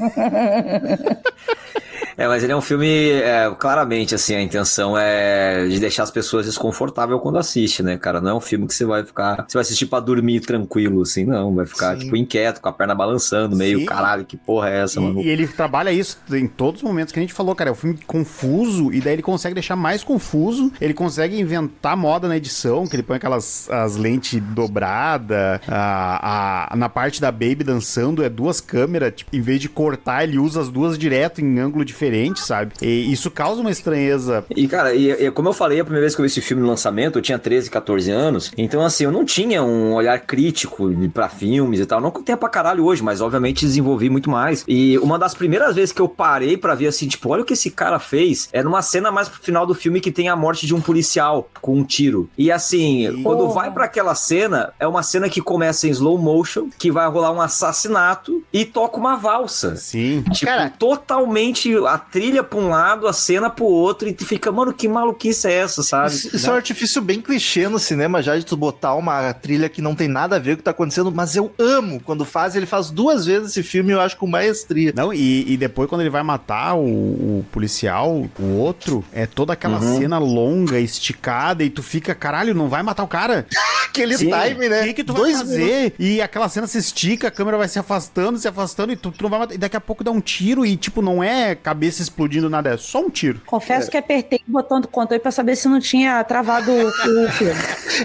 É, 2.16 2.26
mas 2.28 2.42
ele 2.42 2.52
é 2.52 2.56
um 2.56 2.60
filme, 2.60 3.10
é, 3.10 3.50
claramente, 3.58 4.14
assim, 4.14 4.34
a 4.34 4.42
intenção 4.42 4.96
é 4.98 5.66
de 5.68 5.78
deixar 5.80 6.02
as 6.02 6.10
pessoas 6.10 6.46
desconfortáveis 6.46 7.20
quando 7.20 7.38
assiste, 7.38 7.82
né, 7.82 7.96
cara? 7.96 8.20
Não 8.20 8.30
é 8.30 8.34
um 8.34 8.40
filme 8.40 8.66
que 8.66 8.74
você 8.74 8.84
vai 8.84 9.04
ficar. 9.04 9.44
Você 9.48 9.54
vai 9.56 9.62
assistir 9.62 9.86
pra 9.86 10.00
dormir 10.00 10.40
tranquilo, 10.40 11.02
assim, 11.02 11.24
não. 11.24 11.54
Vai 11.54 11.66
ficar, 11.66 11.94
Sim. 11.96 12.04
tipo, 12.04 12.16
inquieto, 12.16 12.60
com 12.60 12.68
a 12.68 12.72
perna 12.72 12.94
balançando, 12.94 13.56
meio, 13.56 13.80
Sim. 13.80 13.86
caralho, 13.86 14.24
que 14.24 14.36
porra 14.36 14.70
é 14.70 14.82
essa, 14.82 15.00
mano? 15.00 15.20
E, 15.20 15.26
e 15.26 15.28
ele 15.28 15.46
trabalha 15.48 15.90
isso 15.92 16.18
em 16.32 16.46
todos 16.46 16.82
os 16.82 16.86
momentos 16.86 17.12
que 17.12 17.18
a 17.18 17.22
gente 17.22 17.32
falou, 17.32 17.54
cara. 17.54 17.70
É 17.70 17.72
um 17.72 17.76
filme 17.76 17.98
confuso, 18.06 18.92
e 18.92 19.00
daí 19.00 19.14
ele 19.14 19.22
consegue 19.22 19.54
deixar 19.54 19.76
mais 19.76 20.02
confuso. 20.04 20.72
Ele 20.80 20.94
consegue 20.94 21.38
inventar 21.40 21.96
moda 21.96 22.28
na 22.28 22.36
edição, 22.36 22.86
que 22.86 22.94
ele 22.96 23.02
põe 23.02 23.16
aquelas 23.16 23.68
as 23.70 23.96
lentes 23.96 24.40
dobradas. 24.40 25.60
A, 25.68 26.72
a- 26.72 26.76
na 26.76 26.88
parte 26.88 27.20
da 27.20 27.30
Baby 27.30 27.64
dançando, 27.64 28.22
é 28.24 28.28
duas 28.28 28.60
câmeras. 28.60 29.12
Tipo, 29.16 29.34
em 29.36 29.40
vez 29.40 29.60
de 29.60 29.68
cortar, 29.68 30.24
ele 30.24 30.38
usa 30.38 30.60
as 30.60 30.68
duas 30.68 30.98
direto 30.98 31.40
em 31.40 31.58
ângulo 31.58 31.84
diferente, 31.84 32.01
sabe? 32.40 32.72
E 32.82 33.12
isso 33.12 33.30
causa 33.30 33.60
uma 33.60 33.70
estranheza. 33.70 34.44
E, 34.54 34.66
cara, 34.68 34.94
e, 34.94 35.10
e 35.10 35.30
como 35.30 35.48
eu 35.48 35.52
falei, 35.52 35.80
a 35.80 35.84
primeira 35.84 36.02
vez 36.04 36.14
que 36.14 36.20
eu 36.20 36.24
vi 36.24 36.26
esse 36.30 36.40
filme 36.40 36.62
no 36.62 36.68
lançamento, 36.68 37.18
eu 37.18 37.22
tinha 37.22 37.38
13, 37.38 37.70
14 37.70 38.10
anos. 38.10 38.52
Então, 38.56 38.82
assim, 38.84 39.04
eu 39.04 39.12
não 39.12 39.24
tinha 39.24 39.62
um 39.62 39.92
olhar 39.94 40.18
crítico 40.20 40.90
pra 41.12 41.28
filmes 41.28 41.80
e 41.80 41.86
tal. 41.86 42.00
Não 42.00 42.10
que 42.10 42.18
eu 42.18 42.22
tenha 42.22 42.36
pra 42.36 42.48
caralho 42.48 42.84
hoje, 42.84 43.02
mas 43.02 43.20
obviamente 43.20 43.64
desenvolvi 43.66 44.08
muito 44.10 44.30
mais. 44.30 44.64
E 44.66 44.98
uma 44.98 45.18
das 45.18 45.34
primeiras 45.34 45.74
vezes 45.74 45.92
que 45.92 46.00
eu 46.00 46.08
parei 46.08 46.56
pra 46.56 46.74
ver, 46.74 46.88
assim, 46.88 47.06
tipo, 47.08 47.28
olha 47.30 47.42
o 47.42 47.44
que 47.44 47.52
esse 47.54 47.70
cara 47.70 47.98
fez, 47.98 48.48
é 48.52 48.62
numa 48.62 48.82
cena 48.82 49.10
mais 49.10 49.28
pro 49.28 49.40
final 49.40 49.66
do 49.66 49.74
filme 49.74 50.00
que 50.00 50.10
tem 50.12 50.28
a 50.28 50.36
morte 50.36 50.66
de 50.66 50.74
um 50.74 50.80
policial 50.80 51.48
com 51.60 51.76
um 51.76 51.84
tiro. 51.84 52.28
E, 52.36 52.50
assim, 52.50 53.20
quando 53.22 53.40
Porra. 53.40 53.54
vai 53.54 53.70
pra 53.70 53.84
aquela 53.84 54.14
cena, 54.14 54.72
é 54.78 54.86
uma 54.86 55.02
cena 55.02 55.28
que 55.28 55.40
começa 55.40 55.86
em 55.86 55.90
slow 55.90 56.18
motion, 56.18 56.68
que 56.78 56.90
vai 56.90 57.08
rolar 57.08 57.32
um 57.32 57.40
assassinato 57.40 58.42
e 58.52 58.64
toca 58.64 58.98
uma 58.98 59.16
valsa. 59.16 59.76
Sim. 59.76 60.22
Tipo, 60.32 60.46
Cara- 60.46 60.70
totalmente 60.70 61.74
a 61.94 61.98
trilha 61.98 62.42
pra 62.42 62.58
um 62.58 62.68
lado, 62.68 63.06
a 63.06 63.12
cena 63.12 63.50
pro 63.50 63.64
outro, 63.64 64.08
e 64.08 64.12
tu 64.12 64.24
fica, 64.24 64.50
mano, 64.52 64.72
que 64.72 64.88
maluquice 64.88 65.48
é 65.48 65.52
essa, 65.54 65.82
sabe? 65.82 66.08
Isso, 66.14 66.34
isso 66.36 66.48
é 66.48 66.52
um 66.52 66.56
artifício 66.56 67.02
bem 67.02 67.20
clichê 67.20 67.68
no 67.68 67.78
cinema, 67.78 68.22
já 68.22 68.36
de 68.36 68.44
tu 68.44 68.56
botar 68.56 68.94
uma 68.94 69.32
trilha 69.32 69.68
que 69.68 69.82
não 69.82 69.94
tem 69.94 70.08
nada 70.08 70.36
a 70.36 70.38
ver 70.38 70.50
com 70.50 70.54
o 70.54 70.56
que 70.58 70.62
tá 70.64 70.70
acontecendo, 70.70 71.12
mas 71.12 71.36
eu 71.36 71.52
amo 71.58 72.00
quando 72.00 72.24
faz, 72.24 72.54
ele 72.56 72.66
faz 72.66 72.90
duas 72.90 73.26
vezes 73.26 73.50
esse 73.50 73.62
filme, 73.62 73.92
eu 73.92 74.00
acho 74.00 74.16
com 74.16 74.26
maestria. 74.26 74.92
Não, 74.94 75.12
e, 75.12 75.52
e 75.52 75.56
depois 75.56 75.88
quando 75.88 76.00
ele 76.02 76.10
vai 76.10 76.22
matar 76.22 76.74
o, 76.74 76.82
o 76.84 77.46
policial, 77.52 78.26
o 78.38 78.44
outro, 78.58 79.04
é 79.12 79.26
toda 79.26 79.52
aquela 79.52 79.80
Uhum. 79.80 79.98
cena 79.98 80.18
longa, 80.18 80.78
esticada, 80.78 81.64
e 81.64 81.70
tu 81.70 81.82
fica, 81.82 82.14
caralho, 82.14 82.54
não 82.54 82.68
vai 82.68 82.82
matar 82.82 83.02
o 83.02 83.08
cara? 83.08 83.46
Aquele 83.88 84.16
Sim. 84.16 84.30
time, 84.30 84.68
né? 84.68 84.82
O 84.82 84.84
que, 84.84 84.94
que 84.94 85.04
tu 85.04 85.12
Dois 85.12 85.32
vai 85.36 85.46
fazer? 85.46 85.94
E 85.98 86.20
aquela 86.22 86.48
cena 86.48 86.66
se 86.66 86.78
estica, 86.78 87.28
a 87.28 87.30
câmera 87.30 87.58
vai 87.58 87.68
se 87.68 87.78
afastando, 87.78 88.38
se 88.38 88.48
afastando, 88.48 88.92
e 88.92 88.96
tu, 88.96 89.10
tu 89.10 89.22
não 89.22 89.28
vai 89.30 89.40
matar. 89.40 89.54
E 89.54 89.58
daqui 89.58 89.76
a 89.76 89.80
pouco 89.80 90.02
dá 90.02 90.10
um 90.10 90.20
tiro, 90.20 90.64
e 90.64 90.76
tipo, 90.76 91.02
não 91.02 91.22
é 91.22 91.54
cabeça 91.82 92.00
explodindo 92.00 92.48
nada, 92.48 92.70
é 92.70 92.76
só 92.76 93.00
um 93.00 93.10
tiro. 93.10 93.40
Confesso 93.44 93.90
que 93.90 93.96
apertei 93.96 94.40
o 94.48 94.52
botão 94.52 94.80
do 94.80 94.86
controle 94.86 95.20
pra 95.20 95.32
saber 95.32 95.56
se 95.56 95.66
não 95.68 95.80
tinha 95.80 96.22
travado 96.22 96.70
o, 96.70 96.92
filme. 97.32 97.54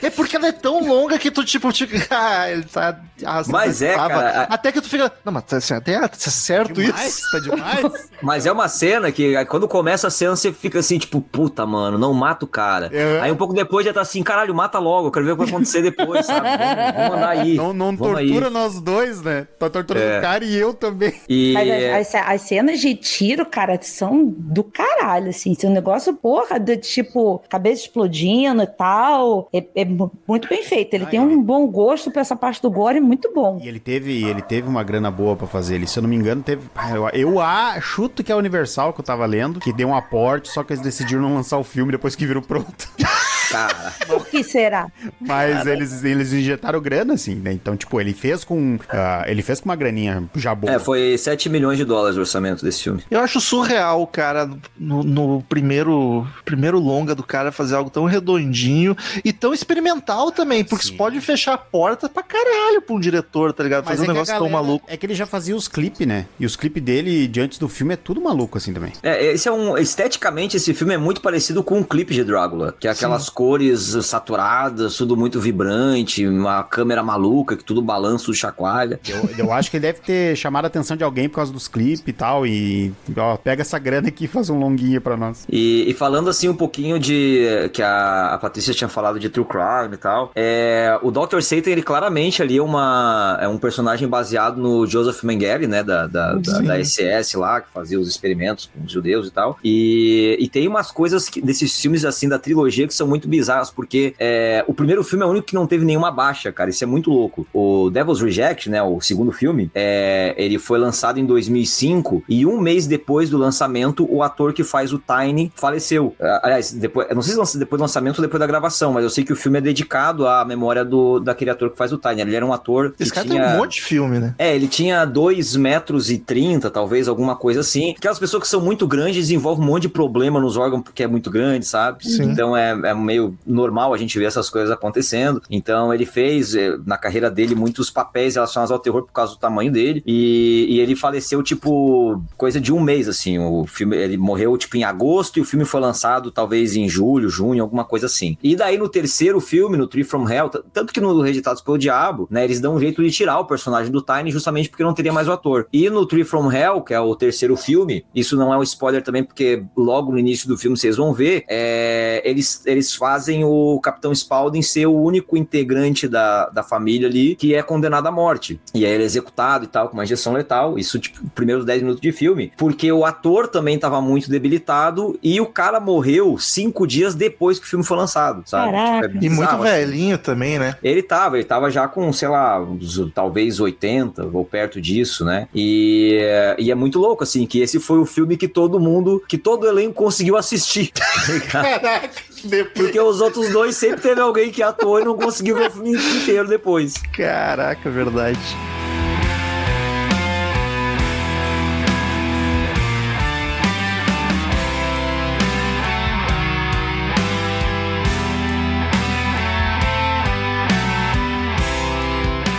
É 0.01 0.09
porque 0.09 0.35
ela 0.35 0.47
é 0.47 0.51
tão 0.51 0.83
longa 0.87 1.19
que 1.19 1.29
tu, 1.29 1.45
tipo, 1.45 1.71
tipo 1.71 1.93
ah, 2.09 2.49
ele 2.49 2.63
tá. 2.63 2.99
ah, 3.23 3.43
Mas 3.47 3.81
é, 3.83 3.93
tava. 3.95 4.09
cara, 4.09 4.41
Até 4.49 4.71
que 4.71 4.81
tu 4.81 4.89
fica. 4.89 5.11
Não, 5.23 5.31
mas 5.31 5.43
tá, 5.43 5.59
tá, 5.61 6.07
tá 6.07 6.17
certo 6.17 6.81
Demais, 6.81 7.17
isso? 7.19 7.31
tá 7.31 7.39
demais. 7.39 8.07
Mas 8.19 8.47
é 8.47 8.51
uma 8.51 8.67
cena 8.67 9.11
que 9.11 9.45
quando 9.45 9.67
começa 9.67 10.07
a 10.07 10.09
cena 10.09 10.35
você 10.35 10.51
fica 10.51 10.79
assim, 10.79 10.97
tipo, 10.97 11.21
puta, 11.21 11.63
mano, 11.67 11.99
não 11.99 12.11
mata 12.15 12.45
o 12.45 12.47
cara. 12.47 12.89
É. 12.91 13.19
Aí 13.21 13.31
um 13.31 13.35
pouco 13.35 13.53
depois 13.53 13.85
já 13.85 13.93
tá 13.93 14.01
assim, 14.01 14.23
caralho, 14.23 14.55
mata 14.55 14.79
logo, 14.79 15.07
eu 15.07 15.11
quero 15.11 15.23
ver 15.23 15.33
o 15.33 15.35
que 15.37 15.43
vai 15.43 15.49
acontecer 15.53 15.83
depois, 15.83 16.25
sabe? 16.25 16.47
Vamos, 16.49 16.95
vamos 16.95 17.17
andar 17.17 17.29
aí. 17.29 17.53
Não, 17.55 17.73
não 17.73 17.95
Vamos 17.95 17.99
tortura 18.17 18.47
aí. 18.47 18.51
nós 18.53 18.81
dois, 18.81 19.21
né? 19.21 19.45
Tá 19.59 19.69
torturando 19.69 20.03
É. 20.03 20.17
o 20.17 20.21
cara 20.23 20.43
e 20.43 20.55
eu 20.55 20.73
também. 20.73 21.13
E 21.29 21.53
Mas 21.53 21.69
as, 21.69 22.15
as- 22.15 22.27
as 22.27 22.41
cenas 22.41 22.79
de 22.79 22.95
tiro, 22.95 23.45
cara, 23.45 23.66
são 23.81 24.25
do 24.25 24.63
caralho, 24.63 25.29
assim. 25.29 25.51
Esse 25.51 25.67
negócio, 25.69 26.13
porra, 26.13 26.59
de 26.59 26.77
tipo, 26.77 27.41
cabeça 27.49 27.81
explodindo 27.83 28.63
e 28.63 28.67
tal. 28.67 29.49
É, 29.53 29.63
é 29.75 29.85
mu- 29.85 30.11
muito 30.27 30.47
bem 30.47 30.63
feito. 30.63 30.93
Ele 30.93 31.03
Ah, 31.05 31.07
tem 31.07 31.19
é. 31.19 31.23
um 31.23 31.41
bom 31.41 31.67
gosto 31.67 32.09
pra 32.11 32.21
essa 32.21 32.35
parte 32.35 32.61
do 32.61 32.69
gore, 32.71 32.99
muito 32.99 33.31
bom. 33.33 33.59
E 33.61 33.67
ele 33.67 33.79
teve, 33.79 34.23
ele 34.23 34.41
teve 34.41 34.67
uma 34.67 34.83
grana 34.83 35.09
boa 35.11 35.35
pra 35.35 35.47
fazer 35.47 35.75
ele. 35.75 35.87
Se 35.87 35.99
eu 35.99 36.03
não 36.03 36.09
me 36.09 36.15
engano, 36.15 36.41
teve. 36.43 36.67
Ah, 36.75 36.91
Eu, 36.95 37.09
eu 37.13 37.39
a- 37.41 37.79
chuto 37.81 38.23
que 38.23 38.31
é 38.31 38.35
a 38.35 38.37
Universal 38.37 38.93
que 38.93 39.01
eu 39.01 39.05
tava 39.05 39.25
lendo, 39.25 39.59
que 39.59 39.73
deu 39.73 39.89
um 39.89 39.95
aporte, 39.95 40.49
só 40.49 40.63
que 40.63 40.73
eles 40.73 40.83
decidiram 40.83 41.21
não 41.21 41.33
lançar 41.35 41.57
o 41.57 41.63
filme 41.63 41.91
depois 41.91 42.15
que 42.15 42.25
virou 42.25 42.41
pronto. 42.41 42.89
cara, 43.49 43.93
Por 44.07 44.25
que 44.27 44.43
será? 44.43 44.87
Mas 45.19 45.65
eles, 45.65 46.03
eles 46.03 46.33
injetaram 46.33 46.79
grana, 46.81 47.13
assim, 47.13 47.35
né? 47.35 47.51
Então, 47.51 47.75
tipo, 47.75 47.99
ele 47.99 48.13
fez 48.13 48.43
com. 48.43 48.77
ah, 48.89 49.23
ele 49.27 49.41
fez 49.41 49.59
com 49.59 49.69
uma 49.69 49.75
graninha 49.75 50.23
já 50.35 50.53
boa. 50.55 50.73
é, 50.73 50.79
foi 50.79 51.17
7 51.17 51.49
milhões 51.49 51.77
de 51.77 51.85
dólares 51.85 52.17
o 52.17 52.21
orçamento 52.21 52.63
desse 52.63 52.83
filme. 52.83 53.03
Eu 53.09 53.19
acho 53.19 53.39
surreal, 53.41 54.05
cara, 54.07 54.49
no, 54.77 55.03
no 55.03 55.41
primeiro, 55.43 56.27
primeiro 56.45 56.79
longa 56.79 57.13
do 57.15 57.23
cara 57.23 57.51
fazer 57.51 57.75
algo 57.75 57.89
tão 57.89 58.05
redondinho 58.05 58.95
e 59.23 59.31
tão 59.33 59.53
experimental 59.53 60.31
também, 60.31 60.63
porque 60.63 60.83
Sim. 60.85 60.89
isso 60.89 60.97
pode 60.97 61.19
fechar 61.21 61.53
a 61.53 61.57
porta 61.57 62.07
pra 62.09 62.23
caralho 62.23 62.81
pra 62.81 62.95
um 62.95 62.99
diretor, 62.99 63.53
tá 63.53 63.63
ligado? 63.63 63.85
Fazer 63.85 64.01
um 64.01 64.03
é 64.03 64.05
que 64.05 64.11
a 64.11 64.13
negócio 64.13 64.33
tão 64.33 64.43
galera- 64.47 64.63
maluco. 64.63 64.85
É 64.89 64.97
que 64.97 65.05
ele 65.05 65.15
já 65.15 65.25
fazia 65.25 65.55
os 65.55 65.67
clipes, 65.67 66.07
né? 66.07 66.25
E 66.39 66.45
os 66.45 66.55
clipes 66.55 66.81
dele, 66.83 67.27
diante 67.27 67.59
do 67.59 67.67
filme, 67.67 67.93
é 67.93 67.97
tudo 67.97 68.21
maluco, 68.21 68.57
assim, 68.57 68.73
também. 68.73 68.93
É, 69.03 69.33
esse 69.33 69.47
é 69.47 69.51
um. 69.51 69.77
Esteticamente, 69.77 70.57
esse 70.57 70.73
filme 70.73 70.93
é 70.93 70.97
muito 70.97 71.21
parecido 71.21 71.63
com 71.63 71.79
um 71.79 71.83
clipe 71.83 72.13
de 72.13 72.23
Drácula, 72.23 72.75
que 72.79 72.87
é 72.87 72.91
aquelas 72.91 73.29
cores 73.37 73.95
saturadas, 74.01 74.97
tudo 74.97 75.15
muito 75.15 75.39
vibrante, 75.39 76.25
uma 76.25 76.63
câmera 76.63 77.03
maluca, 77.03 77.55
que 77.55 77.63
tudo 77.63 77.83
balança, 77.83 78.25
tudo 78.25 78.33
chacoalha. 78.33 78.99
Eu, 79.07 79.29
eu 79.45 79.53
acho 79.53 79.69
que 79.69 79.77
ele 79.77 79.83
deve 79.85 79.99
ter 79.99 80.35
chamado 80.35 80.63
a 80.65 80.67
atenção 80.67 80.97
de 80.97 81.03
alguém 81.03 81.29
por 81.29 81.35
causa 81.35 81.53
dos 81.53 81.67
clipes 81.67 82.01
e 82.07 82.13
tal. 82.13 82.47
E, 82.47 82.91
ó, 83.15 83.37
pega 83.37 83.61
essa 83.61 83.77
grana 83.77 84.07
aqui 84.07 84.25
e 84.25 84.27
faz 84.27 84.49
um 84.49 84.57
longuinho 84.57 84.99
pra 84.99 85.15
nós. 85.15 85.45
E, 85.47 85.85
e 85.87 85.93
falando 85.93 86.31
assim 86.31 86.49
um 86.49 86.55
pouquinho 86.55 86.97
de 86.97 87.69
que 87.73 87.83
a, 87.83 88.33
a 88.33 88.37
Patrícia 88.39 88.73
tinha 88.73 88.87
falado 88.87 89.19
de 89.19 89.29
true 89.29 89.45
crime 89.45 89.93
e 89.93 89.97
tal, 89.97 90.31
é, 90.35 90.97
o 91.03 91.11
Dr. 91.11 91.39
Satan 91.41 91.69
ele 91.69 91.83
claramente 91.83 92.41
ali 92.41 92.57
é 92.57 92.61
uma 92.63 93.37
é 93.39 93.47
um 93.47 93.59
personagem 93.59 94.07
baseado 94.07 94.57
no 94.59 94.87
Joseph 94.87 95.21
Mengele, 95.21 95.67
né, 95.67 95.83
da, 95.83 96.07
da, 96.07 96.33
da, 96.33 96.59
da 96.59 96.83
SS 96.83 97.37
lá 97.37 97.61
que 97.61 97.69
fazia 97.71 97.99
os 97.99 98.07
experimentos 98.07 98.67
com 98.73 98.83
os 98.83 98.91
judeus 98.91 99.27
e 99.27 99.31
tal. 99.31 99.59
E, 99.63 100.37
e 100.39 100.49
tem 100.49 100.67
umas 100.67 100.89
coisas 100.89 101.29
que- 101.29 101.39
desses 101.39 101.79
filmes 101.79 102.03
assim 102.03 102.27
da 102.27 102.39
trilogia 102.39 102.87
que 102.87 102.95
são 102.95 103.05
muito 103.07 103.26
bizarras 103.27 103.69
porque 103.69 104.15
é, 104.19 104.63
o 104.67 104.73
primeiro 104.73 105.03
filme 105.03 105.23
é 105.23 105.27
o 105.27 105.29
único 105.29 105.47
que 105.47 105.55
não 105.55 105.67
teve 105.67 105.85
nenhuma 105.85 106.11
baixa, 106.11 106.51
cara. 106.51 106.69
Isso 106.69 106.83
é 106.83 106.87
muito 106.87 107.11
louco. 107.11 107.47
O 107.53 107.89
Devil's 107.89 108.21
Reject, 108.21 108.69
né, 108.69 108.81
o 108.81 108.99
segundo 109.01 109.31
filme, 109.31 109.69
é, 109.73 110.33
ele 110.37 110.57
foi 110.57 110.79
lançado 110.79 111.19
em 111.19 111.25
2005 111.25 112.23
e 112.27 112.45
um 112.45 112.59
mês 112.59 112.87
depois 112.87 113.29
do 113.29 113.37
lançamento 113.37 114.07
o 114.09 114.23
ator 114.23 114.53
que 114.53 114.63
faz 114.63 114.93
o 114.93 114.99
Tiny 114.99 115.51
faleceu. 115.55 116.15
Ah, 116.19 116.41
Aliás, 116.43 116.71
depois, 116.71 117.07
não 117.13 117.21
sei 117.21 117.35
se 117.45 117.57
depois 117.57 117.79
do 117.79 117.83
lançamento 117.83 118.19
ou 118.19 118.21
depois 118.21 118.39
da 118.39 118.47
gravação, 118.47 118.93
mas 118.93 119.03
eu 119.03 119.09
sei 119.09 119.23
que 119.23 119.33
o 119.33 119.35
filme 119.35 119.57
é 119.57 119.61
dedicado 119.61 120.27
à 120.27 120.45
memória 120.45 120.83
do, 120.85 121.19
daquele 121.19 121.51
ator 121.51 121.69
que 121.69 121.77
faz 121.77 121.91
o 121.91 121.97
Tiny. 121.97 122.21
Ele 122.21 122.35
era 122.35 122.45
um 122.45 122.53
ator 122.53 122.93
Esse 122.99 123.11
cara 123.11 123.27
tinha... 123.27 123.43
tem 123.43 123.53
um 123.53 123.57
monte 123.57 123.75
de 123.75 123.81
filme, 123.81 124.19
né? 124.19 124.35
É, 124.37 124.55
ele 124.55 124.67
tinha 124.67 125.03
2 125.05 125.55
metros 125.55 126.09
e 126.09 126.17
30, 126.17 126.69
talvez, 126.69 127.07
alguma 127.07 127.35
coisa 127.35 127.61
assim. 127.61 127.95
Aquelas 127.97 128.19
pessoas 128.19 128.43
que 128.43 128.49
são 128.49 128.61
muito 128.61 128.87
grandes 128.87 129.15
desenvolvem 129.15 129.63
um 129.63 129.67
monte 129.67 129.83
de 129.83 129.89
problema 129.89 130.39
nos 130.39 130.57
órgãos 130.57 130.83
porque 130.83 131.03
é 131.03 131.07
muito 131.07 131.29
grande, 131.29 131.65
sabe? 131.65 132.07
Sim. 132.07 132.23
Então 132.23 132.55
é, 132.55 132.69
é 132.71 132.93
meio 132.93 133.16
meio 133.17 133.37
normal 133.45 133.93
a 133.93 133.97
gente 133.97 134.17
ver 134.17 134.25
essas 134.25 134.49
coisas 134.49 134.71
acontecendo. 134.71 135.41
Então 135.49 135.93
ele 135.93 136.05
fez 136.05 136.55
eh, 136.55 136.77
na 136.85 136.97
carreira 136.97 137.29
dele 137.29 137.55
muitos 137.55 137.89
papéis 137.89 138.35
relacionados 138.35 138.71
ao 138.71 138.79
terror 138.79 139.03
por 139.03 139.11
causa 139.11 139.33
do 139.33 139.39
tamanho 139.39 139.71
dele. 139.71 140.03
E, 140.05 140.67
e 140.69 140.79
ele 140.79 140.95
faleceu, 140.95 141.41
tipo, 141.41 142.21
coisa 142.37 142.61
de 142.61 142.71
um 142.71 142.79
mês, 142.79 143.07
assim. 143.07 143.39
O 143.39 143.65
filme, 143.65 143.97
ele 143.97 144.17
morreu, 144.17 144.57
tipo, 144.57 144.77
em 144.77 144.83
agosto 144.83 145.37
e 145.37 145.41
o 145.41 145.45
filme 145.45 145.65
foi 145.65 145.81
lançado 145.81 146.31
talvez 146.31 146.75
em 146.75 146.87
julho, 146.87 147.29
junho, 147.29 147.63
alguma 147.63 147.83
coisa 147.83 148.05
assim. 148.05 148.37
E 148.43 148.55
daí 148.55 148.77
no 148.77 148.87
terceiro 148.87 149.39
filme, 149.39 149.77
no 149.77 149.87
Tree 149.87 150.03
from 150.03 150.29
Hell, 150.29 150.49
tanto 150.71 150.93
que 150.93 151.01
no 151.01 151.21
Rejeitados 151.21 151.61
pelo 151.61 151.77
Diabo, 151.77 152.27
né, 152.29 152.43
eles 152.43 152.59
dão 152.59 152.75
um 152.75 152.79
jeito 152.79 153.03
de 153.03 153.09
tirar 153.09 153.39
o 153.39 153.45
personagem 153.45 153.91
do 153.91 154.01
Tiny 154.01 154.31
justamente 154.31 154.69
porque 154.69 154.83
não 154.83 154.93
teria 154.93 155.11
mais 155.11 155.27
o 155.27 155.31
ator. 155.31 155.67
E 155.73 155.89
no 155.89 156.05
Tree 156.05 156.23
from 156.23 156.51
Hell, 156.51 156.81
que 156.81 156.93
é 156.93 156.99
o 156.99 157.15
terceiro 157.15 157.55
filme, 157.57 158.05
isso 158.13 158.37
não 158.37 158.53
é 158.53 158.57
um 158.57 158.63
spoiler 158.63 159.01
também, 159.01 159.23
porque 159.23 159.63
logo 159.75 160.11
no 160.11 160.19
início 160.19 160.47
do 160.47 160.57
filme 160.57 160.77
vocês 160.77 160.97
vão 160.97 161.13
ver, 161.13 161.43
é, 161.47 162.21
eles, 162.23 162.65
eles 162.65 162.93
fazem 162.93 163.06
o 163.43 163.79
Capitão 163.81 164.13
Spaulding 164.13 164.61
ser 164.61 164.85
o 164.85 164.93
único 164.93 165.37
integrante 165.37 166.07
da, 166.07 166.49
da 166.49 166.63
família 166.63 167.07
ali 167.07 167.35
que 167.35 167.53
é 167.55 167.61
condenado 167.61 168.07
à 168.07 168.11
morte. 168.11 168.59
E 168.73 168.85
aí 168.85 168.91
ele 168.91 169.03
é 169.03 169.05
executado 169.05 169.63
e 169.65 169.67
tal, 169.67 169.87
com 169.89 169.93
uma 169.95 170.03
injeção 170.03 170.33
letal. 170.33 170.77
Isso, 170.77 170.99
tipo, 170.99 171.19
primeiros 171.35 171.65
10 171.65 171.81
minutos 171.81 172.01
de 172.01 172.11
filme. 172.11 172.51
Porque 172.57 172.91
o 172.91 173.05
ator 173.05 173.47
também 173.47 173.75
estava 173.75 174.01
muito 174.01 174.29
debilitado 174.29 175.17
e 175.23 175.39
o 175.39 175.45
cara 175.45 175.79
morreu 175.79 176.37
cinco 176.37 176.85
dias 176.87 177.15
depois 177.15 177.59
que 177.59 177.65
o 177.65 177.69
filme 177.69 177.85
foi 177.85 177.97
lançado, 177.97 178.43
sabe? 178.45 178.71
Caraca. 178.71 179.07
Tipo, 179.09 179.23
é 179.23 179.25
E 179.25 179.29
muito 179.29 179.39
bizarro, 179.41 179.63
assim. 179.63 179.71
velhinho 179.71 180.17
também, 180.17 180.59
né? 180.59 180.75
Ele 180.83 181.01
tava, 181.01 181.37
ele 181.37 181.45
tava 181.45 181.69
já 181.71 181.87
com, 181.87 182.11
sei 182.13 182.27
lá, 182.27 182.61
uns, 182.61 182.99
talvez 183.13 183.59
80 183.59 184.29
ou 184.33 184.43
perto 184.45 184.81
disso, 184.81 185.23
né? 185.25 185.47
E, 185.53 186.17
e 186.57 186.71
é 186.71 186.75
muito 186.75 186.99
louco, 186.99 187.23
assim, 187.23 187.45
que 187.45 187.59
esse 187.59 187.79
foi 187.79 187.99
o 187.99 188.05
filme 188.05 188.37
que 188.37 188.47
todo 188.47 188.79
mundo, 188.79 189.23
que 189.27 189.37
todo 189.37 189.63
o 189.63 189.67
elenco 189.67 189.93
conseguiu 189.93 190.37
assistir. 190.37 190.91
tá? 191.51 191.61
Caraca, 191.63 192.09
depois. 192.43 192.85
Porque 192.85 192.99
os 192.99 193.21
outros 193.21 193.49
dois 193.49 193.75
sempre 193.75 194.01
teve 194.01 194.21
alguém 194.21 194.51
que 194.51 194.61
atuou 194.61 194.99
e 194.99 195.05
não 195.05 195.15
conseguiu 195.15 195.55
ver 195.55 195.67
o 195.67 195.71
filme 195.71 195.91
inteiro 195.95 196.47
depois. 196.47 196.93
Caraca, 197.15 197.89
verdade. 197.89 198.39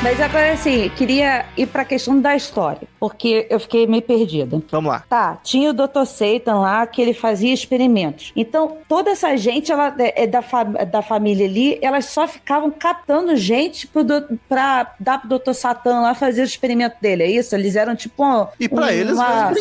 Mas 0.08 0.22
agora, 0.22 0.52
assim, 0.52 0.88
queria 0.96 1.44
ir 1.54 1.66
pra 1.66 1.84
questão 1.84 2.18
da 2.18 2.34
história, 2.34 2.88
porque 2.98 3.46
eu 3.50 3.60
fiquei 3.60 3.86
meio 3.86 4.00
perdida. 4.02 4.62
Vamos 4.70 4.90
lá. 4.90 5.04
Tá, 5.06 5.38
tinha 5.44 5.68
o 5.68 5.74
Dr. 5.74 6.06
Satan 6.06 6.60
lá 6.60 6.86
que 6.86 7.02
ele 7.02 7.12
fazia 7.12 7.52
experimentos. 7.52 8.32
Então, 8.34 8.78
toda 8.88 9.10
essa 9.10 9.36
gente 9.36 9.70
ela, 9.70 9.94
é 9.98 10.26
da, 10.26 10.40
fa- 10.40 10.62
da 10.64 11.02
família 11.02 11.44
ali, 11.44 11.78
elas 11.82 12.06
só 12.06 12.26
ficavam 12.26 12.70
catando 12.70 13.36
gente 13.36 13.86
pro 13.86 14.02
pra 14.48 14.94
dar 14.98 15.20
pro 15.20 15.38
Dr. 15.38 15.52
Satan 15.52 16.00
lá 16.00 16.14
fazer 16.14 16.40
o 16.40 16.44
experimento 16.44 16.96
dele, 17.02 17.24
é 17.24 17.30
isso? 17.30 17.54
Eles 17.54 17.76
eram 17.76 17.94
tipo 17.94 18.24
um, 18.24 18.46
E 18.58 18.66
pra 18.66 18.90
eles, 18.94 19.12
uma 19.12 19.52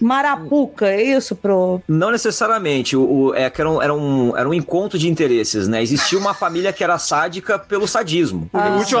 marapuca, 0.00 0.86
é 0.86 1.02
isso? 1.02 1.34
Pro... 1.34 1.82
Não 1.88 2.12
necessariamente, 2.12 2.96
o, 2.96 3.02
o- 3.30 3.34
é 3.34 3.50
que 3.50 3.60
era 3.60 3.68
um, 3.68 3.82
era, 3.82 3.92
um, 3.92 4.36
era 4.36 4.48
um 4.48 4.54
encontro 4.54 4.96
de 4.96 5.08
interesses, 5.10 5.66
né? 5.66 5.82
Existia 5.82 6.16
uma 6.20 6.34
família 6.34 6.72
que 6.72 6.84
era 6.84 6.96
sádica 6.98 7.58
pelo 7.58 7.88
sadismo. 7.88 8.48
Ah. 8.52 8.76
Útil 8.80 9.00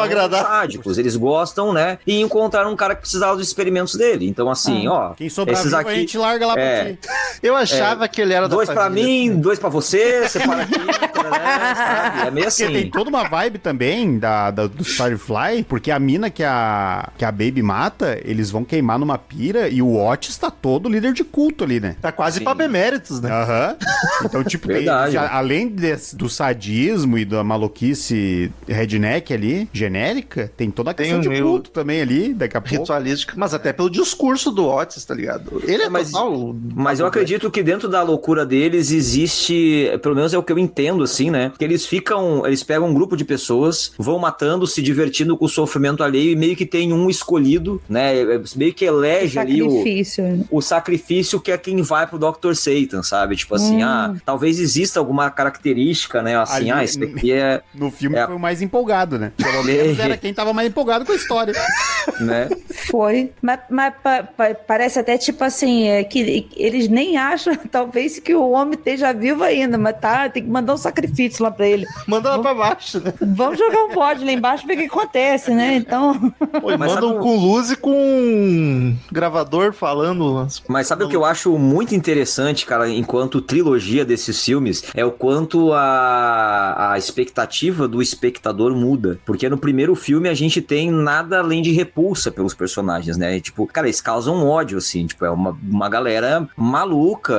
Sádicos, 0.72 0.98
eles 0.98 1.16
gostam, 1.16 1.72
né? 1.72 1.98
E 2.06 2.20
encontraram 2.20 2.72
um 2.72 2.76
cara 2.76 2.94
que 2.94 3.02
precisava 3.02 3.36
dos 3.36 3.46
experimentos 3.46 3.94
dele. 3.94 4.26
Então, 4.28 4.50
assim, 4.50 4.86
ó. 4.88 5.10
Quem 5.14 5.28
sobrar 5.28 5.54
esses 5.54 5.66
vivo, 5.70 5.76
aqui, 5.80 5.90
a 5.90 5.94
gente 5.94 6.18
larga 6.18 6.46
lá 6.46 6.54
É. 6.58 6.84
pra 6.84 6.92
ti. 6.94 6.98
Eu 7.42 7.56
achava 7.56 8.08
que 8.08 8.20
ele 8.20 8.32
era 8.32 8.48
da 8.48 8.54
Dois 8.54 8.68
pra 8.70 8.88
mim, 8.88 9.36
dois 9.40 9.58
pra 9.58 9.68
você, 9.68 10.28
separa 10.28 10.62
aqui, 10.62 10.72
sabe? 11.14 12.28
É 12.28 12.30
meio 12.30 12.46
Porque 12.46 12.66
tem 12.66 12.76
assim. 12.76 12.90
toda 12.90 13.10
uma 13.10 13.24
vibe 13.28 13.58
também 13.58 14.18
da, 14.18 14.50
da- 14.50 14.66
do 14.66 14.84
Firefly, 14.84 15.64
porque 15.68 15.90
a 15.90 15.98
mina 15.98 16.30
que 16.30 16.42
a, 16.44 17.08
que 17.18 17.24
a 17.24 17.30
Baby 17.32 17.62
mata, 17.62 18.18
eles 18.24 18.50
vão 18.50 18.64
queimar 18.64 18.98
numa 18.98 19.18
pira 19.18 19.68
e 19.68 19.82
o 19.82 19.96
Otis 19.96 20.36
tá 20.36 20.50
todo 20.50 20.88
líder 20.88 21.12
de 21.12 21.24
culto 21.24 21.64
ali, 21.64 21.80
né? 21.80 21.96
Tá 22.00 22.12
quase 22.12 22.38
Sim. 22.38 22.44
pra 22.44 22.54
beméritos, 22.54 23.20
né? 23.20 23.30
Aham. 23.30 23.76
Então, 24.24 24.44
tipo, 24.44 24.66
tem- 24.68 24.76
Verdade. 24.76 25.12
já- 25.12 25.30
além 25.32 25.68
desse- 25.68 26.16
do 26.16 26.28
sadismo 26.28 27.18
e 27.18 27.24
da 27.24 27.42
maluquice 27.44 28.50
redneck 28.68 29.32
ali, 29.32 29.68
genérica, 29.72 30.50
tem 30.62 30.70
toda 30.70 30.92
a 30.92 30.94
Tem 30.94 31.06
questão 31.06 31.32
um 31.32 31.34
de 31.34 31.42
culto 31.42 31.70
também 31.70 32.00
ali, 32.00 32.32
daqui 32.32 32.56
a 32.56 32.60
pouco. 32.60 32.76
Ritualística, 32.82 33.34
mas 33.36 33.52
até 33.52 33.72
pelo 33.72 33.90
discurso 33.90 34.50
do 34.52 34.66
Otis, 34.68 35.04
tá 35.04 35.12
ligado? 35.14 35.60
Ele 35.64 35.82
é, 35.82 35.86
É, 35.86 35.88
mas- 35.88 36.12
total... 36.12 36.54
Mas 36.74 37.00
eu 37.00 37.06
acredito 37.06 37.50
que 37.50 37.62
dentro 37.62 37.88
da 37.88 38.00
loucura 38.02 38.46
deles 38.46 38.92
existe, 38.92 39.90
pelo 40.02 40.14
menos 40.14 40.32
é 40.32 40.38
o 40.38 40.42
que 40.42 40.52
eu 40.52 40.58
entendo, 40.58 41.02
assim, 41.02 41.30
né? 41.30 41.52
Que 41.58 41.64
eles 41.64 41.84
ficam, 41.86 42.46
eles 42.46 42.62
pegam 42.62 42.88
um 42.88 42.94
grupo 42.94 43.16
de 43.16 43.24
pessoas, 43.24 43.92
vão 43.98 44.18
matando, 44.18 44.66
se 44.66 44.80
divertindo 44.80 45.36
com 45.36 45.44
o 45.46 45.48
sofrimento 45.48 46.02
alheio 46.04 46.32
e 46.32 46.36
meio 46.36 46.54
que 46.56 46.64
tem 46.66 46.92
um 46.92 47.10
escolhido, 47.10 47.80
né? 47.88 48.12
Meio 48.54 48.72
que 48.72 48.84
elege 48.84 49.38
ali 49.38 49.62
o, 49.62 49.70
Sacrifício. 49.70 50.46
o 50.50 50.60
sacrifício 50.62 51.40
que 51.40 51.50
é 51.50 51.58
quem 51.58 51.82
vai 51.82 52.06
pro 52.06 52.18
Dr. 52.18 52.54
Satan, 52.54 53.02
sabe? 53.02 53.34
Tipo 53.36 53.54
assim, 53.56 53.82
Hum. 53.82 53.86
ah, 53.86 54.14
talvez 54.24 54.60
exista 54.60 55.00
alguma 55.00 55.30
característica, 55.30 56.22
né? 56.22 56.36
Assim, 56.36 56.54
Ali- 56.54 56.70
ah, 56.70 56.84
esse 56.84 57.02
aqui 57.02 57.32
é, 57.32 57.62
No 57.74 57.90
filme 57.90 58.16
É. 58.16 58.26
foi 58.26 58.34
o 58.36 58.38
mais 58.38 58.60
empolgado, 58.62 59.18
né? 59.18 59.32
Pelo 59.36 59.64
menos 59.64 59.98
era 59.98 60.16
quem 60.16 60.32
tava 60.32 60.51
mais 60.52 60.68
empolgado 60.68 61.04
com 61.04 61.12
a 61.12 61.16
história. 61.16 61.52
né? 62.20 62.48
Foi. 62.90 63.32
Mas, 63.40 63.60
mas 63.70 63.94
pa- 64.02 64.22
pa- 64.22 64.54
parece 64.54 64.98
até 64.98 65.16
tipo 65.18 65.42
assim, 65.44 65.88
é, 65.88 66.02
que 66.04 66.48
eles 66.56 66.88
nem 66.88 67.16
acham, 67.16 67.54
talvez, 67.70 68.18
que 68.18 68.34
o 68.34 68.50
homem 68.50 68.74
esteja 68.74 69.12
vivo 69.12 69.42
ainda, 69.44 69.78
mas 69.78 69.96
tá, 70.00 70.28
tem 70.28 70.42
que 70.42 70.48
mandar 70.50 70.74
um 70.74 70.76
sacrifício 70.78 71.42
lá 71.42 71.50
pra 71.50 71.66
ele. 71.66 71.86
Manda 72.06 72.30
lá 72.30 72.38
pra 72.38 72.54
baixo, 72.54 73.00
né? 73.00 73.12
Vamos 73.20 73.58
jogar 73.58 73.84
um 73.84 73.94
bode 73.94 74.24
lá 74.24 74.32
embaixo 74.32 74.66
ver 74.66 74.74
o 74.74 74.78
que 74.78 74.84
acontece, 74.86 75.50
né? 75.52 75.74
Então. 75.76 76.32
Pô, 76.60 76.70
e 76.72 76.76
Mas 76.76 76.94
manda 76.94 77.06
um 77.06 77.18
com 77.20 77.36
luz 77.36 77.70
e 77.70 77.76
com 77.76 77.92
um 77.92 78.96
gravador 79.10 79.72
falando. 79.72 80.38
as- 80.38 80.62
Mas 80.68 80.86
sabe 80.86 81.04
o 81.04 81.08
que 81.08 81.16
eu 81.16 81.24
acho 81.24 81.56
muito 81.58 81.94
interessante, 81.94 82.66
cara, 82.66 82.88
enquanto 82.88 83.40
trilogia 83.40 84.04
desses 84.04 84.42
filmes, 84.44 84.82
é 84.94 85.04
o 85.04 85.10
quanto 85.12 85.72
a, 85.72 86.92
a 86.92 86.98
expectativa 86.98 87.86
do 87.86 88.02
espectador 88.02 88.74
muda. 88.74 89.18
Porque 89.24 89.48
no 89.48 89.56
primeiro 89.58 89.94
filme 89.94 90.28
a 90.28 90.34
gente 90.34 90.41
tem 90.50 90.90
nada 90.90 91.38
além 91.38 91.62
de 91.62 91.72
repulsa 91.72 92.30
pelos 92.30 92.54
personagens, 92.54 93.16
né? 93.16 93.40
Tipo, 93.40 93.66
cara, 93.66 93.86
eles 93.86 94.00
causam 94.00 94.46
ódio, 94.46 94.78
assim, 94.78 95.06
tipo, 95.06 95.24
é 95.24 95.30
uma, 95.30 95.56
uma 95.62 95.88
galera 95.88 96.48
maluca, 96.56 97.34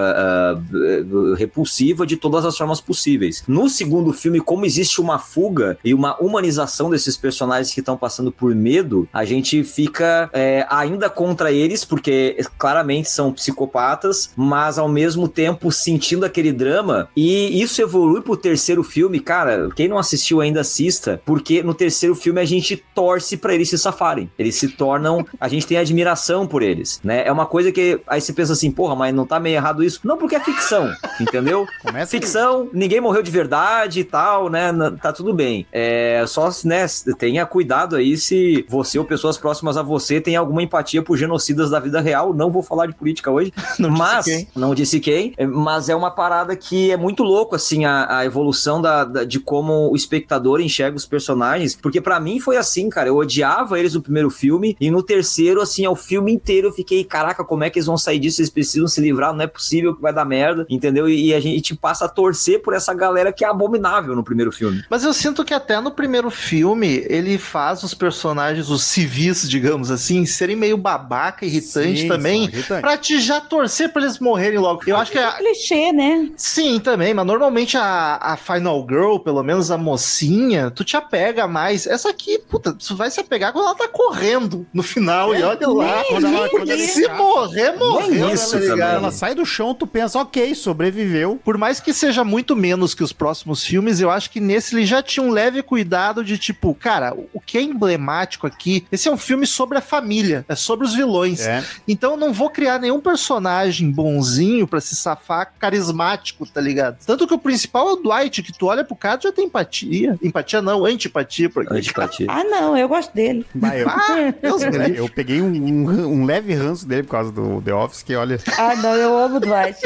eh, 0.73 1.35
repulsiva 1.37 2.05
de 2.05 2.17
todas 2.17 2.45
as 2.45 2.57
formas 2.57 2.79
possíveis. 2.79 3.43
No 3.47 3.69
segundo 3.69 4.13
filme, 4.13 4.39
como 4.39 4.65
existe 4.65 5.01
uma 5.01 5.19
fuga 5.19 5.77
e 5.83 5.93
uma 5.93 6.15
humanização 6.21 6.89
desses 6.89 7.17
personagens 7.17 7.73
que 7.73 7.79
estão 7.79 7.97
passando 7.97 8.31
por 8.31 8.53
medo, 8.55 9.07
a 9.11 9.25
gente 9.25 9.63
fica 9.63 10.29
é, 10.33 10.65
ainda 10.69 11.09
contra 11.09 11.51
eles, 11.51 11.83
porque 11.85 12.37
claramente 12.57 13.09
são 13.09 13.31
psicopatas, 13.31 14.31
mas 14.35 14.77
ao 14.77 14.87
mesmo 14.87 15.27
tempo 15.27 15.71
sentindo 15.71 16.25
aquele 16.25 16.51
drama. 16.51 17.09
E 17.15 17.61
isso 17.61 17.81
evolui 17.81 18.21
pro 18.21 18.37
terceiro 18.37 18.83
filme, 18.83 19.19
cara. 19.19 19.69
Quem 19.75 19.87
não 19.87 19.97
assistiu 19.97 20.41
ainda 20.41 20.61
assista, 20.61 21.21
porque 21.25 21.63
no 21.63 21.73
terceiro 21.73 22.15
filme 22.15 22.39
a 22.39 22.45
gente 22.45 22.83
torce 22.93 23.37
pra 23.37 23.53
eles 23.53 23.69
se 23.69 23.77
safarem. 23.77 24.29
Eles 24.37 24.55
se 24.55 24.67
tornam, 24.69 25.25
a 25.39 25.47
gente 25.47 25.65
tem 25.67 25.77
admiração 25.77 26.45
por 26.47 26.61
eles, 26.61 26.99
né? 27.03 27.25
É 27.25 27.31
uma 27.31 27.45
coisa 27.45 27.71
que 27.71 27.99
aí 28.07 28.19
você 28.21 28.33
pensa 28.33 28.53
assim, 28.53 28.71
porra, 28.71 28.95
mas 28.95 29.13
não 29.13 29.25
tá 29.25 29.39
meio 29.39 29.55
errado 29.55 29.83
isso? 29.83 29.99
Não, 30.03 30.17
porque 30.17 30.35
é 30.35 30.39
ficção, 30.39 30.91
entendeu? 31.19 31.65
Começa 31.81 32.15
aí. 32.15 32.19
Ficção, 32.21 32.69
ninguém 32.73 32.99
morreu 33.01 33.21
de 33.23 33.31
verdade 33.31 33.99
e 34.01 34.03
tal, 34.03 34.49
né? 34.49 34.71
Tá 35.01 35.11
tudo 35.13 35.33
bem. 35.33 35.65
É 35.71 36.23
só, 36.27 36.49
né, 36.65 36.85
tenha 37.17 37.45
cuidado 37.45 37.95
aí 37.95 38.17
se 38.17 38.65
você 38.69 38.97
ou 38.99 39.05
pessoas 39.05 39.37
próximas 39.37 39.77
a 39.77 39.81
você 39.81 40.19
têm 40.21 40.35
alguma 40.35 40.61
empatia 40.63 41.01
por 41.01 41.17
genocidas 41.17 41.69
da 41.69 41.79
vida 41.79 41.99
real. 42.01 42.33
Não 42.33 42.51
vou 42.51 42.63
falar 42.63 42.87
de 42.87 42.93
política 42.95 43.31
hoje, 43.31 43.51
Não 43.79 43.89
disse 43.89 43.99
mas 44.01 44.25
quem. 44.25 44.47
não 44.55 44.75
disse 44.75 44.99
quem, 44.99 45.33
é, 45.37 45.45
mas 45.45 45.89
é 45.89 45.95
uma 45.95 46.11
parada 46.11 46.55
que 46.55 46.91
é 46.91 46.97
muito 46.97 47.23
louco 47.23 47.55
assim 47.55 47.85
a, 47.85 48.19
a 48.19 48.25
evolução 48.25 48.81
da, 48.81 49.03
da- 49.05 49.23
de 49.23 49.39
como 49.39 49.91
o 49.91 49.95
espectador 49.95 50.59
enxerga 50.61 50.97
os 50.97 51.05
personagens, 51.05 51.75
porque 51.75 51.99
pra 52.01 52.19
mim 52.19 52.39
foi 52.39 52.57
assim, 52.57 52.82
cara, 52.89 53.09
eu 53.09 53.17
odiava 53.17 53.79
eles 53.79 53.93
no 53.93 54.01
primeiro 54.01 54.29
filme 54.29 54.75
e 54.79 54.89
no 54.89 55.01
terceiro 55.03 55.61
assim, 55.61 55.85
ao 55.85 55.95
filme 55.95 56.31
inteiro 56.31 56.67
eu 56.67 56.73
fiquei, 56.73 57.03
caraca, 57.03 57.43
como 57.43 57.63
é 57.63 57.69
que 57.69 57.79
eles 57.79 57.87
vão 57.87 57.97
sair 57.97 58.19
disso? 58.19 58.41
Eles 58.41 58.49
precisam 58.49 58.87
se 58.87 59.01
livrar, 59.01 59.33
não 59.33 59.43
é 59.43 59.47
possível 59.47 59.95
que 59.95 60.01
vai 60.01 60.13
dar 60.13 60.25
merda, 60.25 60.65
entendeu? 60.69 61.07
E, 61.09 61.27
e 61.27 61.33
a 61.33 61.39
gente 61.39 61.75
passa 61.75 62.05
a 62.05 62.09
torcer 62.09 62.61
por 62.61 62.73
essa 62.73 62.93
galera 62.93 63.31
que 63.31 63.43
é 63.43 63.47
abominável 63.47 64.15
no 64.15 64.23
primeiro 64.23 64.51
filme. 64.51 64.83
Mas 64.89 65.03
eu 65.03 65.13
sinto 65.13 65.43
que 65.43 65.53
até 65.53 65.79
no 65.79 65.91
primeiro 65.91 66.29
filme 66.29 67.05
ele 67.07 67.37
faz 67.37 67.83
os 67.83 67.93
personagens, 67.93 68.69
os 68.69 68.83
civis, 68.83 69.49
digamos 69.49 69.91
assim, 69.91 70.25
serem 70.25 70.55
meio 70.55 70.77
babaca, 70.77 71.45
irritante 71.45 72.01
Sim, 72.01 72.07
também. 72.07 72.45
são 72.45 72.53
irritantes. 72.53 72.81
Pra 72.81 72.97
te 72.97 73.19
já 73.19 73.39
torcer 73.41 73.91
pra 73.91 74.01
eles 74.01 74.19
morrerem 74.19 74.59
logo. 74.59 74.81
Eu 74.85 74.97
acho 74.97 75.11
que 75.11 75.17
a, 75.17 75.33
Clichê, 75.33 75.91
né? 75.91 76.29
Sim, 76.35 76.79
também, 76.79 77.13
mas 77.13 77.25
normalmente 77.25 77.77
a, 77.77 78.17
a 78.21 78.37
Final 78.37 78.85
Girl, 78.87 79.17
pelo 79.17 79.43
menos 79.43 79.71
a 79.71 79.77
mocinha, 79.77 80.71
tu 80.71 80.83
te 80.83 80.95
apega 80.97 81.47
mais. 81.47 81.87
Essa 81.87 82.09
aqui, 82.09 82.39
puta, 82.39 82.72
Vai 82.95 83.09
se 83.11 83.19
apegar 83.19 83.51
quando 83.53 83.65
ela 83.65 83.75
tá 83.75 83.87
correndo 83.87 84.65
no 84.73 84.83
final. 84.83 85.33
e 85.35 85.41
olha 85.43 85.67
lá. 85.67 86.03
Quando 86.07 86.27
ela, 86.27 86.49
quando 86.49 86.69
ela, 86.71 86.79
Se 86.79 87.07
morrer, 87.09 87.71
morreu. 87.77 88.29
isso 88.33 88.57
ligado? 88.57 88.69
também. 88.77 88.95
ela 88.95 89.11
sai 89.11 89.35
do 89.35 89.45
chão, 89.45 89.73
tu 89.73 89.85
pensa, 89.87 90.19
ok, 90.19 90.53
sobreviveu. 90.55 91.39
Por 91.43 91.57
mais 91.57 91.79
que 91.79 91.93
seja 91.93 92.23
muito 92.23 92.55
menos 92.55 92.93
que 92.93 93.03
os 93.03 93.13
próximos 93.13 93.63
filmes, 93.63 93.99
eu 93.99 94.09
acho 94.09 94.29
que 94.29 94.39
nesse 94.39 94.75
ele 94.75 94.85
já 94.85 95.01
tinha 95.01 95.23
um 95.25 95.31
leve 95.31 95.61
cuidado 95.61 96.23
de 96.23 96.37
tipo, 96.37 96.73
cara, 96.73 97.15
o 97.33 97.39
que 97.39 97.57
é 97.57 97.61
emblemático 97.61 98.47
aqui, 98.47 98.85
esse 98.91 99.07
é 99.07 99.11
um 99.11 99.17
filme 99.17 99.45
sobre 99.45 99.77
a 99.77 99.81
família, 99.81 100.45
é 100.47 100.55
sobre 100.55 100.85
os 100.85 100.93
vilões. 100.93 101.41
É. 101.41 101.63
Então 101.87 102.11
eu 102.11 102.17
não 102.17 102.33
vou 102.33 102.49
criar 102.49 102.79
nenhum 102.79 102.99
personagem 102.99 103.89
bonzinho 103.91 104.67
pra 104.67 104.79
se 104.81 104.95
safar 104.95 105.53
carismático, 105.59 106.45
tá 106.45 106.61
ligado? 106.61 106.97
Tanto 107.05 107.27
que 107.27 107.33
o 107.33 107.39
principal 107.39 107.89
é 107.89 107.93
o 107.93 107.95
Dwight, 107.97 108.41
que 108.43 108.51
tu 108.53 108.67
olha 108.67 108.83
pro 108.83 108.95
cara 108.95 109.19
e 109.19 109.23
já 109.23 109.31
tem 109.31 109.45
empatia. 109.45 110.17
Empatia 110.23 110.61
não, 110.61 110.85
antipatia. 110.85 111.49
Porque... 111.49 111.73
Antipatia. 111.73 112.27
Ah, 112.29 112.43
não, 112.43 112.62
eu 112.77 112.87
gosto 112.87 113.13
dele. 113.13 113.45
Bah, 113.53 113.77
eu, 113.77 113.87
Ah, 113.89 114.33
Deus 114.41 114.61
eu 114.95 115.09
peguei 115.09 115.41
um, 115.41 115.47
um- 115.51 116.07
um 116.21 116.25
leve 116.25 116.53
ranço 116.53 116.87
dele 116.87 117.03
por 117.03 117.11
causa 117.11 117.31
do 117.31 117.61
The 117.61 117.73
Office, 117.73 118.03
que 118.03 118.15
olha. 118.15 118.39
Ah, 118.57 118.75
não, 118.75 118.95
eu 118.95 119.17
amo 119.17 119.37
o 119.37 119.39
Dwight. 119.39 119.81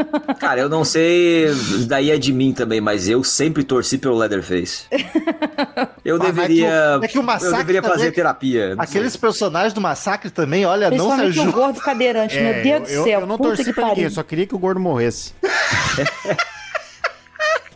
Cara, 0.40 0.60
eu 0.60 0.68
não 0.68 0.84
sei, 0.84 1.46
daí 1.86 2.10
é 2.10 2.18
de 2.18 2.32
mim 2.32 2.52
também, 2.52 2.80
mas 2.80 3.08
eu 3.08 3.22
sempre 3.24 3.62
torci 3.64 3.98
pelo 3.98 4.16
Leatherface. 4.16 4.84
Eu 6.04 6.16
Ah, 6.16 6.18
mas 6.18 6.26
deveria. 6.34 6.68
que 6.68 6.98
o- 7.00 7.04
é 7.04 7.08
que 7.08 7.18
o 7.18 7.22
eu 7.22 7.56
deveria 7.58 7.82
também- 7.82 7.96
fazer 7.98 8.12
terapia. 8.12 8.74
não 8.74 8.82
Aqueles 8.82 9.16
personagens 9.16 9.72
do 9.72 9.80
massacre 9.80 10.30
também, 10.30 10.64
olha, 10.64 10.90
não 10.90 11.32
se 11.32 11.40
o 11.40 11.52
gordo 11.52 11.80
cadeirante, 11.80 12.36
É, 12.38 12.42
meu 12.54 12.62
Deus 12.62 12.90
eu, 12.90 13.02
do 13.02 13.04
céu. 13.08 13.20
eu 13.20 13.26
não 13.26 13.36
puta 13.36 13.56
torci 13.56 13.72
pra 13.72 13.88
ninguém, 13.88 14.04
eu 14.04 14.10
só 14.10 14.22
queria 14.22 14.46
que 14.46 14.54
o 14.54 14.58
gordo 14.58 14.80
morresse. 14.80 15.32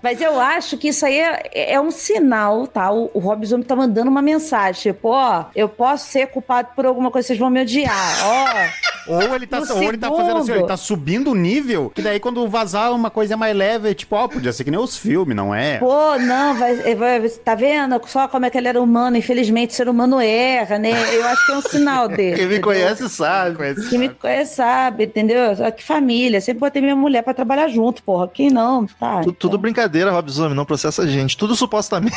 Mas 0.04 0.20
eu 0.20 0.38
acho 0.38 0.76
que 0.76 0.88
isso 0.88 1.06
aí 1.06 1.18
é, 1.18 1.72
é 1.72 1.80
um 1.80 1.90
sinal, 1.90 2.66
tá? 2.66 2.92
O, 2.92 3.10
o 3.14 3.18
Rob 3.18 3.44
Zombie 3.46 3.64
tá 3.64 3.74
mandando 3.74 4.10
uma 4.10 4.20
mensagem, 4.20 4.92
tipo, 4.92 5.08
ó, 5.08 5.46
eu 5.56 5.66
posso 5.66 6.08
ser 6.10 6.26
culpado 6.26 6.68
por 6.76 6.84
alguma 6.84 7.10
coisa, 7.10 7.26
vocês 7.26 7.38
vão 7.38 7.48
me 7.48 7.62
odiar, 7.62 8.18
ó. 8.22 8.84
Ou 9.06 9.34
ele 9.34 9.46
tá, 9.46 9.58
ou 9.58 9.82
ele 9.82 9.98
tá 9.98 10.10
fazendo 10.10 10.38
assim, 10.38 10.52
ele 10.52 10.66
tá 10.66 10.76
subindo 10.78 11.30
o 11.30 11.34
nível, 11.34 11.92
que 11.94 12.00
daí 12.00 12.18
quando 12.18 12.48
vazar 12.48 12.90
uma 12.90 13.10
coisa 13.10 13.36
mais 13.36 13.54
leve, 13.54 13.90
é 13.90 13.94
tipo, 13.94 14.16
ó, 14.16 14.26
podia 14.26 14.50
ser 14.50 14.64
que 14.64 14.70
nem 14.70 14.80
os 14.80 14.96
filmes, 14.96 15.36
não 15.36 15.54
é? 15.54 15.76
Pô, 15.76 16.16
não, 16.18 16.54
vai, 16.54 16.94
vai, 16.94 17.28
tá 17.28 17.54
vendo 17.54 18.00
só 18.06 18.26
como 18.28 18.46
é 18.46 18.50
que 18.50 18.56
ele 18.56 18.68
era 18.68 18.80
humano? 18.80 19.16
Infelizmente, 19.18 19.70
o 19.70 19.74
ser 19.74 19.90
humano 19.90 20.18
erra, 20.20 20.78
né? 20.78 20.92
Eu 21.14 21.22
acho 21.26 21.44
que 21.46 21.52
é 21.52 21.56
um 21.56 21.60
sinal 21.60 22.08
dele. 22.08 22.36
Quem 22.40 22.46
me 22.46 22.60
conhece 22.60 23.06
sabe. 23.10 23.58
Quem 23.90 23.98
me 23.98 24.08
conhece 24.08 24.54
sabe, 24.54 25.04
entendeu? 25.04 25.50
Que 25.76 25.84
família, 25.84 26.40
sempre 26.40 26.60
botei 26.60 26.80
minha 26.80 26.96
mulher 26.96 27.22
pra 27.22 27.34
trabalhar 27.34 27.68
junto, 27.68 28.02
porra. 28.02 28.26
Quem 28.28 28.48
não? 28.48 28.86
Tá. 28.86 29.20
Tu- 29.22 29.32
Tudo 29.32 29.50
então. 29.52 29.60
brincadeira, 29.60 29.84
Rob 30.02 30.30
Zombie, 30.30 30.54
não 30.54 30.64
processa 30.64 31.02
a 31.02 31.06
gente. 31.06 31.36
Tudo 31.36 31.54
supostamente. 31.54 32.16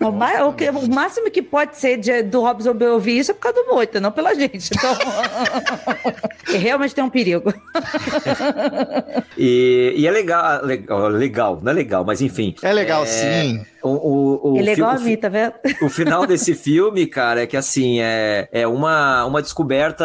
O, 0.00 0.10
ma- 0.10 0.42
o 0.44 0.52
que- 0.52 0.68
o 0.68 0.88
máximo 0.92 1.30
que 1.30 1.40
pode 1.42 1.76
ser 1.78 1.96
de- 1.96 2.22
do 2.24 2.40
Rob 2.40 2.60
Zombie 2.62 2.86
ouvir 2.86 3.18
isso 3.18 3.30
é 3.30 3.34
por 3.34 3.40
causa 3.40 3.62
do 3.62 3.72
Moita, 3.72 4.00
não 4.00 4.10
pela 4.10 4.34
gente. 4.34 4.70
Então, 4.76 4.96
realmente 6.58 6.94
tem 6.94 7.04
um 7.04 7.10
perigo. 7.10 7.52
E, 9.38 9.94
e 9.96 10.06
é 10.06 10.10
legal, 10.10 10.64
legal, 10.64 11.08
legal, 11.08 11.60
não 11.62 11.70
é 11.70 11.74
legal, 11.74 12.04
mas 12.04 12.20
enfim. 12.20 12.54
É 12.62 12.72
legal, 12.72 13.06
sim. 13.06 13.64
O, 13.82 13.88
o, 13.88 14.52
o, 14.52 14.56
Ele 14.58 14.70
é 14.70 14.72
igual 14.74 14.92
a 14.92 14.98
mim, 14.98 15.16
tá 15.16 15.28
vendo? 15.28 15.54
o 15.82 15.88
final 15.88 16.26
desse 16.26 16.54
filme, 16.54 17.06
cara, 17.06 17.42
é 17.42 17.46
que 17.46 17.56
assim, 17.56 18.00
é, 18.00 18.48
é 18.52 18.66
uma, 18.66 19.24
uma 19.24 19.42
descoberta 19.42 20.04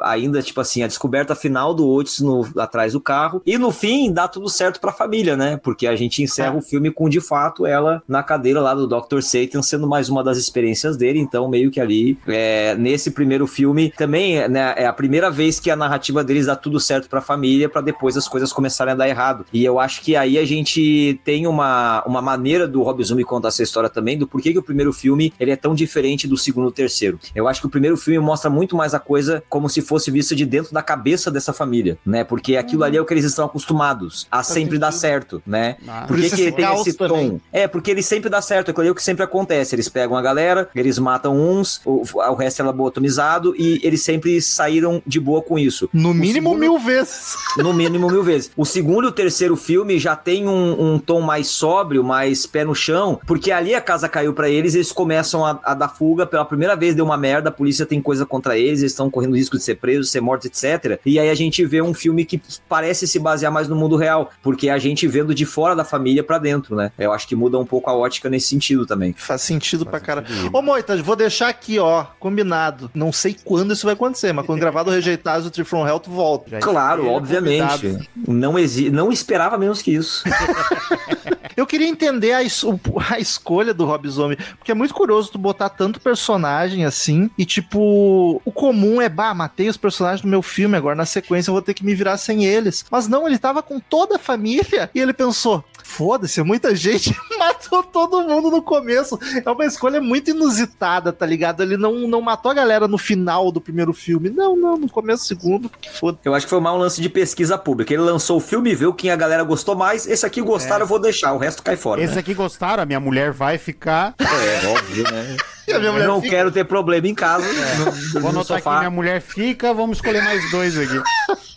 ainda, 0.00 0.42
tipo 0.42 0.60
assim, 0.60 0.82
a 0.82 0.86
descoberta 0.86 1.34
final 1.34 1.74
do 1.74 1.88
Otis 1.88 2.20
no, 2.20 2.46
atrás 2.58 2.92
do 2.92 3.00
carro. 3.00 3.42
E 3.44 3.58
no 3.58 3.70
fim, 3.70 4.12
dá 4.12 4.28
tudo 4.28 4.48
certo 4.48 4.80
pra 4.80 4.92
família, 4.92 5.36
né? 5.36 5.58
Porque 5.62 5.86
a 5.86 5.96
gente 5.96 6.22
encerra 6.22 6.54
É. 6.54 6.58
o 6.58 6.62
filme 6.62 6.90
com, 6.90 7.08
de 7.08 7.20
fato, 7.20 7.66
ela 7.66 8.02
na 8.08 8.22
cadeira 8.22 8.60
lá 8.60 8.74
do 8.74 8.86
Dr. 8.86 9.20
Satan, 9.20 9.62
sendo 9.62 9.86
mais 9.88 10.08
uma 10.08 10.22
das 10.22 10.38
experiências 10.38 10.96
dele. 10.96 11.18
Então, 11.18 11.48
meio 11.48 11.70
que 11.70 11.80
ali, 11.80 12.18
é, 12.28 12.74
nesse 12.76 13.10
primeiro 13.10 13.46
filme, 13.46 13.92
também 13.96 14.46
né, 14.48 14.74
é 14.76 14.86
a 14.86 14.92
primeira 14.92 15.30
vez 15.30 15.58
que 15.58 15.70
a 15.70 15.76
narrativa 15.76 16.22
deles 16.22 16.46
dá 16.46 16.54
tudo 16.56 16.78
certo 16.78 17.08
pra 17.08 17.20
família, 17.20 17.68
pra 17.68 17.80
depois 17.80 18.16
as 18.16 18.28
coisas 18.28 18.52
começarem 18.52 18.92
a 18.92 18.96
dar 18.96 19.08
errado. 19.08 19.44
E 19.52 19.64
eu 19.64 19.78
acho 19.80 20.00
que 20.02 20.14
aí 20.16 20.38
a 20.38 20.44
gente 20.44 21.20
tem 21.24 21.46
uma, 21.46 22.02
uma 22.06 22.22
maneira 22.22 22.68
do 22.68 22.83
Rob 22.84 23.02
Zombie 23.02 23.24
contar 23.24 23.48
essa 23.48 23.62
história 23.62 23.88
também, 23.90 24.16
do 24.16 24.26
porquê 24.26 24.52
que 24.52 24.58
o 24.58 24.62
primeiro 24.62 24.92
filme 24.92 25.32
ele 25.40 25.50
é 25.50 25.56
tão 25.56 25.74
diferente 25.74 26.28
do 26.28 26.36
segundo 26.36 26.68
e 26.68 26.72
terceiro. 26.72 27.18
Eu 27.34 27.48
acho 27.48 27.60
que 27.60 27.66
o 27.66 27.70
primeiro 27.70 27.96
filme 27.96 28.18
mostra 28.18 28.48
muito 28.50 28.76
mais 28.76 28.94
a 28.94 29.00
coisa 29.00 29.42
como 29.48 29.68
se 29.68 29.80
fosse 29.82 30.10
vista 30.10 30.34
de 30.36 30.44
dentro 30.46 30.72
da 30.72 30.82
cabeça 30.82 31.30
dessa 31.30 31.52
família, 31.52 31.98
né? 32.04 32.22
Porque 32.24 32.56
aquilo 32.56 32.84
ali 32.84 32.96
é 32.96 33.00
o 33.00 33.04
que 33.04 33.14
eles 33.14 33.24
estão 33.24 33.44
acostumados 33.46 34.26
a 34.30 34.42
sempre 34.42 34.78
dar 34.78 34.92
certo, 34.92 35.42
né? 35.46 35.76
Ah. 35.88 36.02
Por 36.06 36.14
Por 36.14 36.20
que, 36.20 36.26
esse 36.26 36.52
tem 36.52 36.64
caos 36.64 36.86
esse 36.86 36.96
também. 36.96 37.30
tom? 37.30 37.40
É, 37.52 37.66
porque 37.66 37.90
ele 37.90 38.02
sempre 38.02 38.28
dá 38.30 38.40
certo, 38.40 38.70
aquilo 38.70 38.82
ali 38.82 38.88
é 38.88 38.92
o 38.92 38.94
que 38.94 39.02
sempre 39.02 39.24
acontece. 39.24 39.74
Eles 39.74 39.88
pegam 39.88 40.16
a 40.16 40.22
galera, 40.22 40.68
eles 40.74 40.98
matam 40.98 41.36
uns, 41.36 41.80
o, 41.84 42.02
o 42.14 42.34
resto 42.34 42.60
é 42.60 42.64
lobotomizado 42.64 43.54
e 43.56 43.80
eles 43.82 44.02
sempre 44.02 44.40
saíram 44.40 45.02
de 45.06 45.18
boa 45.18 45.42
com 45.42 45.58
isso. 45.58 45.88
No 45.92 46.12
mínimo 46.14 46.50
segundo- 46.50 46.60
mil 46.60 46.78
vezes. 46.78 47.36
No 47.56 47.72
mínimo 47.72 48.08
mil 48.10 48.22
vezes. 48.22 48.50
O 48.56 48.64
segundo 48.64 49.04
e 49.06 49.08
o 49.08 49.12
terceiro 49.12 49.56
filme 49.56 49.98
já 49.98 50.14
tem 50.16 50.46
um, 50.48 50.94
um 50.94 50.98
tom 50.98 51.20
mais 51.20 51.48
sóbrio, 51.48 52.04
mais 52.04 52.46
pé 52.46 52.64
no 52.64 52.73
chão, 52.74 53.20
porque 53.26 53.50
ali 53.50 53.74
a 53.74 53.80
casa 53.80 54.08
caiu 54.08 54.32
pra 54.32 54.48
eles, 54.48 54.74
eles 54.74 54.92
começam 54.92 55.44
a, 55.44 55.58
a 55.62 55.74
dar 55.74 55.88
fuga. 55.88 56.26
Pela 56.26 56.44
primeira 56.44 56.74
vez 56.76 56.94
deu 56.94 57.04
uma 57.04 57.16
merda, 57.16 57.48
a 57.48 57.52
polícia 57.52 57.86
tem 57.86 58.00
coisa 58.00 58.24
contra 58.26 58.58
eles, 58.58 58.80
eles 58.80 58.92
estão 58.92 59.10
correndo 59.10 59.36
risco 59.36 59.56
de 59.56 59.62
ser 59.62 59.76
presos, 59.76 60.10
ser 60.10 60.20
mortos, 60.20 60.46
etc. 60.46 60.98
E 61.04 61.18
aí 61.18 61.28
a 61.28 61.34
gente 61.34 61.64
vê 61.64 61.80
um 61.82 61.94
filme 61.94 62.24
que 62.24 62.40
parece 62.68 63.06
se 63.06 63.18
basear 63.18 63.52
mais 63.52 63.68
no 63.68 63.76
mundo 63.76 63.96
real, 63.96 64.30
porque 64.42 64.68
a 64.68 64.78
gente 64.78 65.06
vendo 65.06 65.34
de 65.34 65.44
fora 65.44 65.74
da 65.76 65.84
família 65.84 66.22
pra 66.22 66.38
dentro, 66.38 66.74
né? 66.76 66.90
Eu 66.98 67.12
acho 67.12 67.26
que 67.28 67.34
muda 67.36 67.58
um 67.58 67.66
pouco 67.66 67.88
a 67.90 67.94
ótica 67.96 68.28
nesse 68.30 68.48
sentido 68.48 68.86
também. 68.86 69.12
Faz 69.16 69.42
sentido 69.42 69.84
pra 69.86 70.00
caralho. 70.00 70.26
Ô, 70.52 70.62
Moita, 70.62 70.96
vou 71.02 71.16
deixar 71.16 71.48
aqui, 71.48 71.78
ó, 71.78 72.04
combinado. 72.18 72.90
Não 72.94 73.12
sei 73.12 73.36
quando 73.44 73.72
isso 73.72 73.86
vai 73.86 73.94
acontecer, 73.94 74.32
mas 74.32 74.46
quando 74.46 74.60
gravado 74.60 74.90
Rejeitados, 74.90 75.46
o 75.46 75.50
Tree 75.50 75.64
From 75.64 75.86
Hell, 75.86 76.00
tu 76.00 76.10
volta. 76.10 76.50
Já 76.50 76.58
Claro, 76.60 77.06
obviamente. 77.08 77.62
convidado. 77.62 78.06
Não, 78.26 78.58
exi 78.58 78.90
não 78.90 79.10
esperava 79.12 79.56
menos 79.58 79.82
que 79.82 79.92
isso. 79.92 80.24
Eu 81.56 81.66
queria 81.66 81.88
entender 81.88 82.32
a, 82.32 82.42
es- 82.42 82.64
a 83.10 83.18
escolha 83.18 83.72
do 83.74 83.84
Rob 83.84 84.08
Zombie, 84.08 84.38
porque 84.58 84.70
é 84.72 84.74
muito 84.74 84.94
curioso 84.94 85.30
tu 85.32 85.38
botar 85.38 85.68
tanto 85.68 86.00
personagem 86.00 86.84
assim, 86.84 87.30
e 87.38 87.44
tipo, 87.44 88.40
o 88.44 88.52
comum 88.52 89.00
é, 89.00 89.08
bah, 89.08 89.34
matei 89.34 89.68
os 89.68 89.76
personagens 89.76 90.20
do 90.22 90.28
meu 90.28 90.42
filme, 90.42 90.76
agora 90.76 90.94
na 90.94 91.06
sequência 91.06 91.50
eu 91.50 91.54
vou 91.54 91.62
ter 91.62 91.74
que 91.74 91.84
me 91.84 91.94
virar 91.94 92.16
sem 92.16 92.44
eles. 92.44 92.84
Mas 92.90 93.08
não, 93.08 93.26
ele 93.26 93.38
tava 93.38 93.62
com 93.62 93.78
toda 93.80 94.16
a 94.16 94.18
família, 94.18 94.90
e 94.94 95.00
ele 95.00 95.12
pensou, 95.12 95.64
foda-se, 95.82 96.42
muita 96.42 96.74
gente 96.74 97.14
matou 97.38 97.82
todo 97.82 98.22
mundo 98.22 98.50
no 98.50 98.62
começo. 98.62 99.18
É 99.44 99.50
uma 99.50 99.64
escolha 99.64 100.00
muito 100.00 100.30
inusitada, 100.30 101.12
tá 101.12 101.26
ligado? 101.26 101.62
Ele 101.62 101.76
não, 101.76 101.92
não 102.08 102.20
matou 102.20 102.50
a 102.50 102.54
galera 102.54 102.88
no 102.88 102.98
final 102.98 103.50
do 103.52 103.60
primeiro 103.60 103.92
filme, 103.92 104.30
não, 104.30 104.56
não, 104.56 104.76
no 104.76 104.88
começo 104.88 105.24
do 105.24 105.26
segundo, 105.28 105.68
porque 105.68 105.88
foda 105.90 106.18
Eu 106.24 106.34
acho 106.34 106.46
que 106.46 106.50
foi 106.50 106.60
mais 106.60 106.76
um 106.76 106.78
lance 106.80 107.00
de 107.00 107.08
pesquisa 107.08 107.56
pública. 107.58 107.92
Ele 107.92 108.02
lançou 108.02 108.36
o 108.38 108.40
filme, 108.40 108.74
viu 108.74 108.92
quem 108.94 109.10
a 109.10 109.16
galera 109.16 109.42
gostou 109.42 109.74
mais. 109.74 110.06
Esse 110.06 110.24
aqui 110.26 110.40
gostaram, 110.40 110.82
eu 110.82 110.86
vou 110.86 110.98
deixar. 110.98 111.32
O 111.32 111.38
resto 111.44 111.62
cai 111.62 111.76
fora. 111.76 112.02
Esse 112.02 112.14
né? 112.14 112.20
aqui 112.20 112.34
gostaram, 112.34 112.82
a 112.82 112.86
minha 112.86 113.00
mulher 113.00 113.32
vai 113.32 113.58
ficar. 113.58 114.14
É, 114.18 114.66
óbvio, 114.66 115.04
né? 115.10 115.36
Eu 115.66 115.80
não 115.80 116.20
fica- 116.20 116.36
quero 116.36 116.50
ter 116.50 116.64
problema 116.64 117.08
em 117.08 117.14
casa. 117.14 117.46
No, 117.78 118.20
Vou 118.20 118.22
no 118.22 118.28
anotar 118.40 118.58
sofá. 118.58 118.78
minha 118.78 118.90
mulher 118.90 119.20
fica, 119.22 119.72
vamos 119.72 119.96
escolher 119.96 120.22
mais 120.22 120.50
dois 120.50 120.76
aqui. 120.78 121.00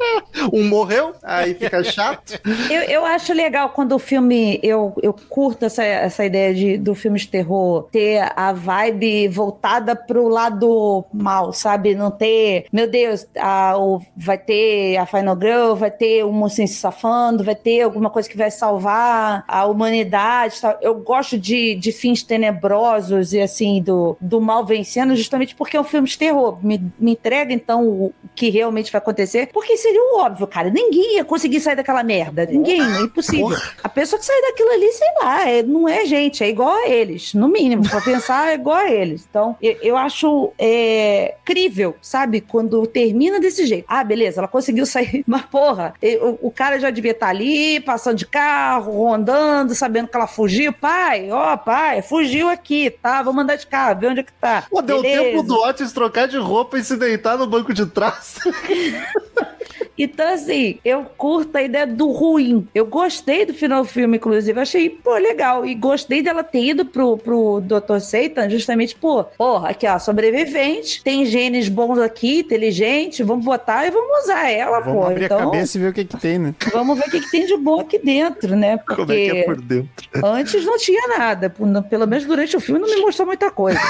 Um 0.52 0.68
morreu, 0.68 1.14
aí 1.22 1.54
fica 1.54 1.82
chato. 1.84 2.40
Eu, 2.70 2.82
eu 2.82 3.04
acho 3.04 3.32
legal 3.32 3.70
quando 3.70 3.92
o 3.92 3.98
filme. 3.98 4.58
Eu, 4.62 4.94
eu 5.02 5.14
curto 5.28 5.64
essa, 5.64 5.84
essa 5.84 6.24
ideia 6.24 6.54
de, 6.54 6.78
do 6.78 6.94
filme 6.94 7.18
de 7.18 7.28
terror 7.28 7.88
ter 7.90 8.32
a 8.34 8.52
vibe 8.52 9.28
voltada 9.28 9.94
pro 9.94 10.28
lado 10.28 11.04
mal, 11.12 11.52
sabe? 11.52 11.94
Não 11.94 12.10
ter. 12.10 12.66
Meu 12.72 12.88
Deus, 12.88 13.26
a, 13.36 13.76
o, 13.78 14.00
vai 14.16 14.38
ter 14.38 14.96
a 14.96 15.06
Final 15.06 15.38
Girl, 15.38 15.74
vai 15.74 15.90
ter 15.90 16.24
o 16.24 16.32
mocinho 16.32 16.68
se 16.68 16.74
safando, 16.74 17.44
vai 17.44 17.54
ter 17.54 17.82
alguma 17.82 18.10
coisa 18.10 18.28
que 18.28 18.36
vai 18.36 18.50
salvar 18.50 19.44
a 19.46 19.66
humanidade. 19.66 20.60
Tal. 20.60 20.78
Eu 20.80 20.94
gosto 20.96 21.38
de, 21.38 21.74
de 21.74 21.92
fins 21.92 22.22
tenebrosos 22.22 23.32
e 23.32 23.40
assim, 23.40 23.82
do, 23.82 24.16
do 24.20 24.40
mal 24.40 24.64
vencendo, 24.64 25.14
justamente 25.14 25.54
porque 25.54 25.76
é 25.76 25.80
um 25.80 25.84
filme 25.84 26.08
de 26.08 26.16
terror. 26.16 26.58
Me, 26.64 26.80
me 26.98 27.12
entrega, 27.12 27.52
então, 27.52 27.86
o 27.86 28.14
que 28.34 28.48
realmente 28.50 28.90
vai 28.90 29.00
acontecer. 29.00 29.48
Porque 29.52 29.76
seria 29.90 30.02
o 30.02 30.18
óbvio, 30.18 30.46
cara. 30.46 30.70
Ninguém 30.70 31.16
ia 31.16 31.24
conseguir 31.24 31.60
sair 31.60 31.74
daquela 31.76 32.02
merda. 32.02 32.46
Ninguém, 32.46 32.80
é 32.80 33.00
impossível. 33.00 33.56
A 33.82 33.88
pessoa 33.88 34.18
que 34.20 34.24
sair 34.26 34.40
daquilo 34.42 34.70
ali, 34.70 34.92
sei 34.92 35.08
lá, 35.20 35.48
é- 35.48 35.62
não 35.62 35.88
é 35.88 36.06
gente, 36.06 36.44
é 36.44 36.48
igual 36.48 36.70
a 36.70 36.88
eles, 36.88 37.34
no 37.34 37.48
mínimo. 37.48 37.88
Pra 37.88 38.00
pensar, 38.00 38.50
é 38.50 38.54
igual 38.54 38.76
a 38.76 38.90
eles. 38.90 39.26
Então, 39.28 39.56
eu, 39.60 39.76
eu 39.82 39.96
acho 39.96 40.52
é, 40.58 41.34
crível, 41.44 41.96
sabe? 42.00 42.40
Quando 42.40 42.86
termina 42.86 43.40
desse 43.40 43.66
jeito. 43.66 43.84
Ah, 43.88 44.04
beleza, 44.04 44.40
ela 44.40 44.48
conseguiu 44.48 44.86
sair. 44.86 45.24
Mas, 45.26 45.42
porra, 45.42 45.94
e- 46.02 46.18
o, 46.40 46.50
cara 46.50 46.78
já 46.78 46.90
devia 46.90 47.12
estar 47.12 47.28
ali, 47.28 47.80
passando 47.80 48.16
de 48.16 48.26
carro, 48.26 48.92
rondando, 48.92 49.74
sabendo 49.74 50.08
que 50.08 50.16
ela 50.16 50.26
fugiu. 50.26 50.72
Pai, 50.72 51.30
ó, 51.30 51.56
pai, 51.56 52.02
fugiu 52.02 52.48
aqui, 52.48 52.90
tá? 52.90 53.22
Vamos 53.22 53.42
andar 53.42 53.56
de 53.56 53.66
carro, 53.66 53.98
ver 53.98 54.06
onde 54.08 54.20
é 54.20 54.22
que 54.22 54.32
tá. 54.32 54.64
Pô, 54.70 54.80
deu 54.82 55.02
Beleza. 55.02 55.24
tempo 55.24 55.42
do 55.42 55.54
Otis 55.54 55.92
trocar 55.92 56.28
de 56.28 56.36
roupa 56.38 56.78
e 56.78 56.84
se 56.84 56.96
deitar 56.96 57.36
no 57.36 57.46
banco 57.46 57.72
de 57.74 57.86
trás. 57.86 58.36
Então, 59.98 60.32
assim, 60.32 60.78
eu 60.84 61.04
curto 61.16 61.56
a 61.56 61.62
ideia 61.62 61.86
do 61.86 62.10
ruim. 62.10 62.66
Eu 62.74 62.86
gostei 62.86 63.44
do 63.46 63.54
final 63.54 63.82
do 63.82 63.88
filme, 63.88 64.16
inclusive. 64.16 64.58
Achei, 64.60 64.90
pô, 64.90 65.14
legal. 65.16 65.64
E 65.66 65.74
gostei 65.74 66.22
dela 66.22 66.42
ter 66.42 66.64
ido 66.64 66.84
pro, 66.84 67.16
pro 67.18 67.60
Dr. 67.60 67.98
Satan, 68.00 68.48
justamente, 68.48 68.94
pô, 68.96 69.24
porra, 69.24 69.70
aqui, 69.70 69.86
ó, 69.86 69.98
sobrevivente, 69.98 71.02
tem 71.02 71.24
genes 71.26 71.68
bons 71.68 71.98
aqui, 71.98 72.40
inteligente, 72.40 73.22
vamos 73.22 73.44
botar 73.44 73.86
e 73.86 73.90
vamos 73.90 74.24
usar 74.24 74.48
ela, 74.50 74.80
Vamos 74.80 75.02
pô. 75.02 75.06
abrir 75.10 75.24
Então, 75.24 75.38
a 75.38 75.42
cabeça 75.44 75.76
e 75.76 75.80
ver 75.80 75.88
o 75.88 75.92
que 75.92 76.04
que 76.04 76.16
tem, 76.16 76.38
né? 76.38 76.54
vamos 76.72 76.98
ver 76.98 77.06
o 77.08 77.10
que, 77.10 77.20
que 77.20 77.30
tem 77.30 77.46
de 77.46 77.56
bom 77.56 77.80
aqui 77.80 77.98
dentro, 77.98 78.56
né? 78.56 78.76
Porque 78.78 78.94
Como 79.00 79.12
é 79.12 79.14
que 79.16 79.30
é 79.38 79.42
por 79.44 79.60
dentro? 79.60 79.90
antes 80.24 80.64
não 80.64 80.76
tinha 80.78 81.08
nada. 81.18 81.50
Pelo 81.88 82.06
menos 82.06 82.24
durante 82.24 82.56
o 82.56 82.60
filme 82.60 82.80
não 82.80 82.88
me 82.88 83.00
mostrou 83.00 83.26
muita 83.26 83.50
coisa. 83.50 83.80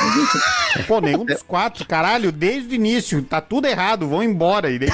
Pô, 0.87 1.01
nenhum 1.01 1.25
dos 1.25 1.43
quatro, 1.43 1.87
caralho, 1.87 2.31
desde 2.33 2.71
o 2.71 2.75
início, 2.75 3.23
tá 3.23 3.41
tudo 3.41 3.67
errado, 3.67 4.07
vão 4.09 4.23
embora. 4.23 4.71
E 4.71 4.79
daí, 4.79 4.89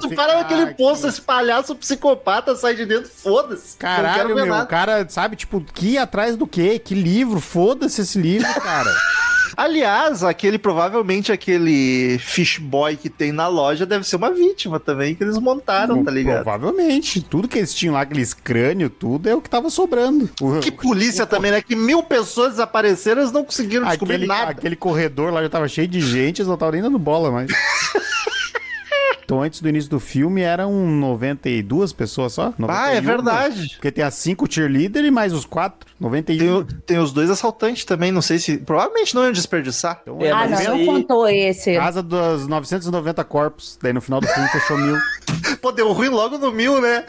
tu 0.00 0.14
para 0.14 0.36
naquele 0.36 0.62
aqui. 0.62 0.74
posto, 0.74 1.06
esse 1.08 1.20
palhaço 1.20 1.74
psicopata 1.74 2.54
sai 2.56 2.74
de 2.74 2.86
dentro, 2.86 3.10
foda-se. 3.10 3.76
Caralho, 3.76 4.34
meu, 4.34 4.46
nada. 4.46 4.64
o 4.64 4.66
cara, 4.66 5.06
sabe, 5.08 5.36
tipo, 5.36 5.60
que 5.60 5.98
atrás 5.98 6.36
do 6.36 6.46
quê? 6.46 6.78
Que 6.78 6.94
livro? 6.94 7.40
Foda-se 7.40 8.00
esse 8.00 8.18
livro, 8.18 8.48
cara. 8.60 8.94
Aliás, 9.56 10.22
aquele 10.22 10.56
provavelmente 10.56 11.32
aquele 11.32 12.16
fish 12.20 12.58
boy 12.58 12.96
que 12.96 13.08
tem 13.10 13.32
na 13.32 13.48
loja 13.48 13.84
deve 13.84 14.06
ser 14.06 14.14
uma 14.14 14.30
vítima 14.30 14.78
também 14.78 15.16
que 15.16 15.24
eles 15.24 15.36
montaram, 15.38 16.04
tá 16.04 16.12
ligado? 16.12 16.44
Provavelmente. 16.44 17.20
Tudo 17.22 17.48
que 17.48 17.58
eles 17.58 17.74
tinham 17.74 17.94
lá, 17.94 18.02
aqueles 18.02 18.32
crânio, 18.32 18.88
tudo 18.88 19.28
é 19.28 19.34
o 19.34 19.40
que 19.40 19.50
tava 19.50 19.68
sobrando. 19.68 20.30
O- 20.40 20.60
Que 20.60 20.70
polícia 20.70 21.26
também, 21.26 21.50
né? 21.50 21.60
Que 21.60 21.74
mil 21.74 22.04
pessoas 22.04 22.50
desapareceram, 22.52 23.20
eles 23.22 23.32
não 23.32 23.42
conseguiram 23.42 23.84
descobrir 23.88 24.14
aquele, 24.14 24.28
nada. 24.28 24.50
aquele 24.52 24.76
corredor 24.76 25.32
lá 25.32 25.42
já 25.42 25.48
tava 25.48 25.66
cheio 25.66 25.88
de 25.88 26.00
gente, 26.00 26.38
eles 26.40 26.46
não 26.46 26.54
estavam 26.54 26.74
nem 26.74 26.82
dando 26.82 26.98
bola 26.98 27.32
mais. 27.32 27.50
Então, 29.28 29.42
antes 29.42 29.60
do 29.60 29.68
início 29.68 29.90
do 29.90 30.00
filme, 30.00 30.40
eram 30.40 30.72
92 30.86 31.92
pessoas 31.92 32.32
só? 32.32 32.54
Ah, 32.66 32.92
é 32.92 32.98
91, 32.98 33.02
verdade. 33.02 33.68
Porque 33.74 33.90
tem 33.92 34.02
as 34.02 34.14
cinco 34.14 34.50
cheerleader 34.50 35.04
e 35.04 35.10
mais 35.10 35.34
os 35.34 35.44
quatro. 35.44 35.86
91. 36.00 36.38
Tem, 36.38 36.50
o- 36.50 36.64
tem 36.64 36.98
os 36.98 37.12
dois 37.12 37.28
assaltantes 37.28 37.84
também, 37.84 38.10
não 38.10 38.22
sei 38.22 38.38
se. 38.38 38.56
Provavelmente 38.56 39.14
não 39.14 39.24
iam 39.24 39.32
desperdiçar. 39.32 40.00
Então, 40.00 40.16
É, 40.22 40.30
ah, 40.30 40.46
mas 40.48 40.64
não, 40.64 40.78
não 40.78 40.86
contou 40.86 41.28
esse. 41.28 41.74
Casa 41.76 42.02
dos 42.02 42.46
990 42.48 43.22
corpos. 43.24 43.78
Daí 43.82 43.92
no 43.92 44.00
final 44.00 44.18
do 44.18 44.26
filme 44.26 44.48
fechou 44.48 44.78
mil. 44.78 44.96
Pô, 45.60 45.72
deu 45.72 45.92
ruim 45.92 46.08
logo 46.08 46.38
no 46.38 46.52
mil, 46.52 46.80
né? 46.80 47.04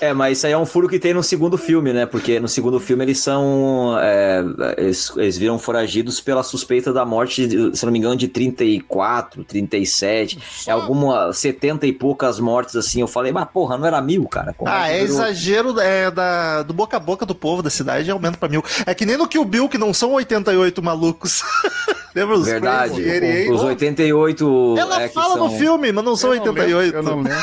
É, 0.00 0.12
mas 0.12 0.38
isso 0.38 0.46
aí 0.46 0.52
é 0.52 0.58
um 0.58 0.66
furo 0.66 0.88
que 0.88 0.98
tem 0.98 1.14
no 1.14 1.22
segundo 1.22 1.56
filme, 1.56 1.92
né? 1.92 2.06
Porque 2.06 2.40
no 2.40 2.48
segundo 2.48 2.78
filme 2.80 3.04
eles 3.04 3.18
são. 3.20 3.96
é, 4.00 4.44
eles, 4.76 5.12
eles 5.16 5.38
viram 5.38 5.58
foragidos 5.58 6.20
pela 6.20 6.42
suspeita 6.42 6.92
da 6.92 7.04
morte, 7.04 7.46
de, 7.46 7.76
se 7.76 7.84
não 7.84 7.92
me 7.92 7.98
engano, 7.98 8.16
de 8.16 8.28
34, 8.28 9.44
37. 9.44 10.38
É 10.66 10.70
alguma. 10.72 11.32
70 11.32 11.86
e 11.86 11.92
poucas 11.92 12.38
mortes 12.40 12.76
assim. 12.76 13.00
Eu 13.00 13.06
falei, 13.08 13.32
mas 13.32 13.46
porra, 13.52 13.76
não 13.76 13.86
era 13.86 14.00
mil, 14.00 14.26
cara. 14.26 14.52
Como 14.52 14.70
Ah, 14.70 14.88
é 14.88 15.00
virou? 15.00 15.16
exagero 15.16 15.80
é, 15.80 16.10
da, 16.10 16.62
do 16.62 16.72
boca 16.72 16.96
a 16.96 17.00
boca 17.00 17.24
do 17.26 17.34
povo 17.34 17.62
da 17.62 17.70
cidade 17.70 18.10
aumenta 18.10 18.36
pra 18.38 18.48
mil. 18.48 18.62
É 18.86 18.94
que 18.94 19.04
nem 19.06 19.16
no 19.16 19.26
Kill 19.28 19.44
Bill, 19.44 19.68
que 19.68 19.78
não 19.78 19.92
são 19.92 20.12
88 20.12 20.82
malucos. 20.82 21.42
Lembra 22.14 22.36
os 22.36 22.46
Verdade. 22.46 22.94
Crazy 23.02 23.10
88? 23.10 23.52
Os 23.54 23.62
88. 23.62 24.74
Ela 24.78 25.02
é, 25.02 25.08
que 25.08 25.14
fala 25.14 25.34
são... 25.34 25.48
no 25.48 25.58
filme, 25.58 25.90
mas 25.90 26.04
não 26.04 26.14
são 26.14 26.32
Eu 26.32 26.44
não 26.44 26.52
lembro, 26.52 26.78
88. 26.78 26.96
Eu 26.96 27.02
não 27.02 27.16
lembro. 27.22 27.42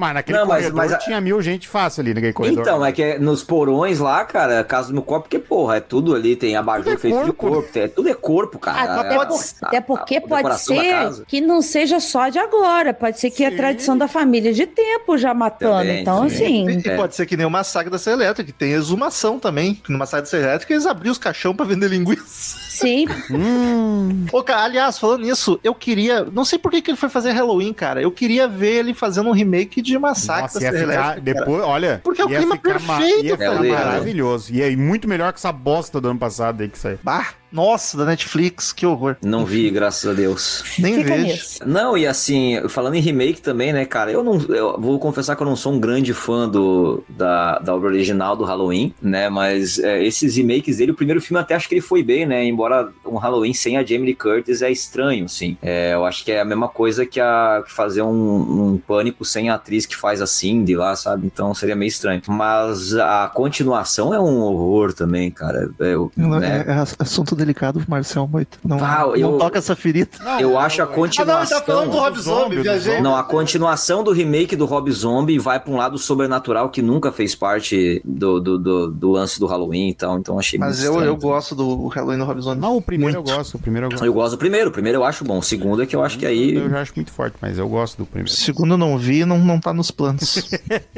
Mas 0.00 0.14
naquele 0.14 0.38
Não, 0.38 0.46
mas- 0.46 0.56
corredor 0.58 0.76
mas 0.76 0.92
a- 0.92 0.96
tinha 0.98 1.20
mil 1.20 1.42
gente 1.42 1.68
fácil 1.68 2.00
ali 2.00 2.14
naquele 2.14 2.32
corredor. 2.32 2.62
Então, 2.62 2.84
é 2.86 2.90
que 2.90 3.02
é 3.02 3.18
nos 3.18 3.44
porões 3.44 3.98
lá, 3.98 4.24
cara, 4.24 4.64
casa 4.64 4.88
do 4.88 4.94
meu 4.94 5.02
corpo, 5.02 5.24
porque, 5.28 5.38
porra, 5.38 5.76
é 5.76 5.80
tudo 5.80 6.14
ali, 6.14 6.34
tem 6.36 6.56
abajur 6.56 6.92
é 6.92 6.96
feito 6.96 7.18
de 7.24 7.32
corpo. 7.32 7.56
corpo, 7.62 7.78
é, 7.78 7.88
tudo 7.88 8.08
é 8.08 8.14
corpo, 8.14 8.58
cara. 8.58 9.00
Até, 9.00 9.14
É, 9.14 9.18
por- 9.26 9.34
a- 9.36 9.66
até 9.66 9.80
porque 9.80 10.14
a- 10.16 10.18
a 10.18 10.20
pode 10.22 10.58
ser 10.60 11.24
que 11.26 11.40
não 11.40 11.60
seja 11.60 12.00
só 12.00 12.28
de 12.28 12.38
agora, 12.38 12.94
pode 12.94 13.20
ser 13.20 13.30
que 13.30 13.44
é 13.44 13.50
Sim. 13.50 13.56
tradição 13.56 13.98
da 13.98 14.08
família 14.08 14.52
de 14.52 14.66
tempo 14.66 15.18
já 15.18 15.34
matando. 15.34 15.78
Também, 15.80 16.00
então, 16.00 16.28
sim. 16.30 16.34
assim, 16.68 16.80
E 16.84 16.88
É. 16.88 16.96
pode 16.96 17.14
ser 17.14 17.26
que 17.26 17.36
nem 17.36 17.44
o 17.46 17.50
massacre 17.50 17.90
da 17.90 17.98
Serra 17.98 18.16
Elétrica, 18.16 18.50
que 18.52 18.58
tem 18.58 18.72
exumação 18.72 19.38
também. 19.38 19.74
Que 19.74 19.92
no 19.92 19.98
massacre 19.98 20.22
da 20.22 20.30
Serra 20.30 20.48
Elétrica 20.50 20.72
eles 20.72 20.86
abriam 20.86 21.12
os 21.12 21.18
caixão 21.18 21.54
pra 21.54 21.66
vender 21.66 21.88
linguiça. 21.88 22.56
sim. 22.70 23.06
Hum, 23.30 24.26
Ô, 24.32 24.42
cara, 24.42 24.64
aliás, 24.64 24.98
falando 24.98 25.22
nisso, 25.22 25.58
eu 25.62 25.74
queria. 25.74 26.24
Não 26.24 26.44
sei 26.44 26.58
por 26.58 26.70
que, 26.70 26.80
que 26.80 26.90
ele 26.90 26.96
foi 26.96 27.08
fazer 27.08 27.32
Halloween, 27.32 27.72
cara. 27.72 28.00
Eu 28.00 28.10
queria 28.10 28.46
ver 28.48 28.76
ele 28.78 28.94
fazendo 28.94 29.28
um 29.28 29.32
remake 29.32 29.82
de 29.82 29.89
Massacre 29.98 30.42
nossa, 30.42 30.62
ia 30.62 30.72
ficar. 30.72 30.82
Elétrica. 30.82 31.20
Depois, 31.20 31.62
olha. 31.64 32.00
Porque 32.04 32.22
é 32.22 32.24
o 32.24 32.28
clima 32.28 32.56
ficar 32.56 32.80
ma- 32.80 32.98
perfeito, 32.98 33.24
Ia 33.26 33.36
cara. 33.36 33.62
maravilhoso. 33.62 34.52
E 34.52 34.62
aí, 34.62 34.76
muito 34.76 35.08
melhor 35.08 35.32
que 35.32 35.38
essa 35.38 35.52
bosta 35.52 36.00
do 36.00 36.08
ano 36.10 36.18
passado 36.18 36.60
aí 36.62 36.68
que 36.68 36.78
saiu. 36.78 36.98
Bah, 37.02 37.28
nossa, 37.52 37.96
da 37.96 38.04
Netflix, 38.04 38.72
que 38.72 38.86
horror. 38.86 39.16
Não 39.22 39.44
vi, 39.44 39.70
graças 39.70 40.08
a 40.10 40.14
Deus. 40.14 40.62
Nem 40.78 40.94
Fica 40.96 41.08
vejo. 41.14 41.24
nisso. 41.26 41.58
Não, 41.66 41.96
e 41.96 42.06
assim, 42.06 42.60
falando 42.68 42.94
em 42.94 43.00
remake 43.00 43.40
também, 43.40 43.72
né, 43.72 43.84
cara, 43.84 44.10
eu 44.10 44.22
não. 44.22 44.38
Eu 44.48 44.76
vou 44.80 44.98
confessar 44.98 45.36
que 45.36 45.42
eu 45.42 45.46
não 45.46 45.56
sou 45.56 45.72
um 45.72 45.80
grande 45.80 46.12
fã 46.14 46.48
do, 46.48 47.02
da, 47.08 47.58
da 47.58 47.74
obra 47.74 47.88
original 47.88 48.36
do 48.36 48.44
Halloween, 48.44 48.94
né? 49.00 49.28
Mas 49.28 49.78
é, 49.78 50.02
esses 50.04 50.36
remakes 50.36 50.76
dele, 50.78 50.92
o 50.92 50.94
primeiro 50.96 51.20
filme 51.20 51.40
até 51.40 51.54
acho 51.54 51.68
que 51.68 51.74
ele 51.74 51.80
foi 51.80 52.02
bem, 52.02 52.26
né? 52.26 52.44
Embora 52.44 52.90
um 53.06 53.16
Halloween 53.16 53.52
sem 53.52 53.76
a 53.76 53.84
Jamie 53.84 54.06
Lee 54.06 54.14
Curtis 54.14 54.62
é 54.62 54.70
estranho, 54.70 55.28
sim. 55.28 55.56
É, 55.62 55.94
eu 55.94 56.04
acho 56.04 56.24
que 56.24 56.32
é 56.32 56.40
a 56.40 56.44
mesma 56.44 56.68
coisa 56.68 57.04
que, 57.06 57.20
a, 57.20 57.62
que 57.66 57.72
fazer 57.72 58.02
um, 58.02 58.72
um 58.74 58.78
pânico 58.78 59.24
sem 59.24 59.50
a 59.50 59.54
atriz 59.54 59.86
que 59.86 59.96
faz 59.96 60.20
a 60.22 60.26
Cindy 60.26 60.74
lá, 60.76 60.94
sabe? 60.96 61.26
Então 61.26 61.54
seria 61.54 61.74
meio 61.76 61.88
estranho. 61.88 62.22
Mas 62.28 62.94
a 62.94 63.28
continuação 63.32 64.14
é 64.14 64.20
um 64.20 64.40
horror 64.40 64.92
também, 64.92 65.30
cara. 65.30 65.70
É, 65.80 65.94
eu- 65.94 66.10
né? 66.16 66.64
É, 66.66 66.70
é 66.72 66.84
assunto 66.98 67.34
delicado, 67.40 67.82
Marcel 67.88 68.26
Moito. 68.26 68.58
Não, 68.64 68.78
Ah, 68.82 69.00
não 69.06 69.16
eu- 69.16 69.38
toca 69.38 69.58
essa 69.58 69.74
ferida. 69.74 70.10
Eu 70.40 70.58
acho 70.58 70.80
a 70.80 70.84
Ah, 70.84 70.86
não, 70.86 70.92
ele 70.94 71.00
continuação. 71.02 71.58
tá 71.60 71.64
falando 71.66 71.90
do 71.90 71.96
Rob 71.98 72.18
Zombie, 72.20 72.56
do 72.56 72.62
viajei. 72.62 72.92
Zombie. 72.92 73.02
Não, 73.02 73.16
a 73.16 73.22
continuação 73.24 74.04
do 74.04 74.12
remake 74.12 74.54
do 74.56 74.64
Rob 74.66 74.90
Zombie 74.92 75.38
vai 75.38 75.58
pra 75.58 75.72
um 75.72 75.76
lado 75.76 75.98
sobrenatural 75.98 76.68
que 76.70 76.80
nunca 76.82 77.10
fez 77.10 77.34
parte 77.34 78.00
do, 78.04 78.38
do, 78.40 78.58
do, 78.58 78.90
do 78.90 79.10
lance 79.10 79.38
do 79.40 79.46
Halloween 79.46 79.88
e 79.90 79.94
tal, 79.94 80.18
então 80.18 80.38
achei 80.38 80.58
Mas 80.58 80.80
muito 80.84 80.98
eu, 81.00 81.04
eu 81.04 81.16
gosto 81.16 81.54
do 81.54 81.88
Halloween 81.88 82.18
do 82.18 82.24
Rob 82.24 82.40
Zombie. 82.40 82.60
Não, 82.60 82.76
o 82.76 82.82
primeiro 82.82 83.14
Muito. 83.14 83.30
eu 83.30 83.36
gosto. 83.36 83.54
O 83.56 83.58
primeiro 83.58 83.86
eu 83.86 83.90
gosto. 83.90 84.04
Eu 84.04 84.12
gosto 84.12 84.30
do 84.32 84.38
primeiro, 84.38 84.68
o 84.70 84.72
primeiro 84.72 84.98
eu 84.98 85.04
acho 85.04 85.24
bom, 85.24 85.38
o 85.38 85.42
segundo 85.42 85.82
é 85.82 85.86
que 85.86 85.96
eu 85.96 86.02
acho 86.04 86.18
que 86.18 86.26
aí... 86.26 86.54
Eu 86.54 86.68
já 86.70 86.80
acho 86.80 86.92
muito 86.94 87.10
forte, 87.12 87.36
mas 87.40 87.58
eu 87.58 87.68
gosto 87.68 87.96
do 87.98 88.06
primeiro. 88.06 88.30
Segundo 88.30 88.74
eu 88.74 88.78
não 88.78 88.96
vi, 88.98 89.24
não, 89.24 89.38
não 89.38 89.58
tá 89.58 89.72
nos 89.72 89.90
planos. 89.90 90.48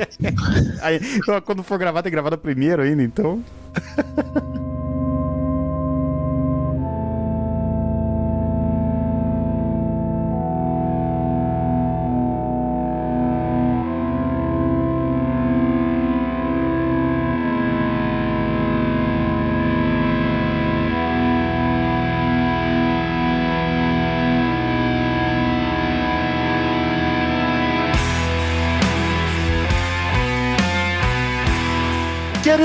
Aí, 0.82 1.01
quando 1.45 1.62
for 1.62 1.78
gravar, 1.78 2.03
tem 2.03 2.11
que 2.11 2.14
gravar 2.16 2.30
do 2.30 2.38
primeiro 2.38 2.82
ainda, 2.82 3.03
então. 3.03 3.43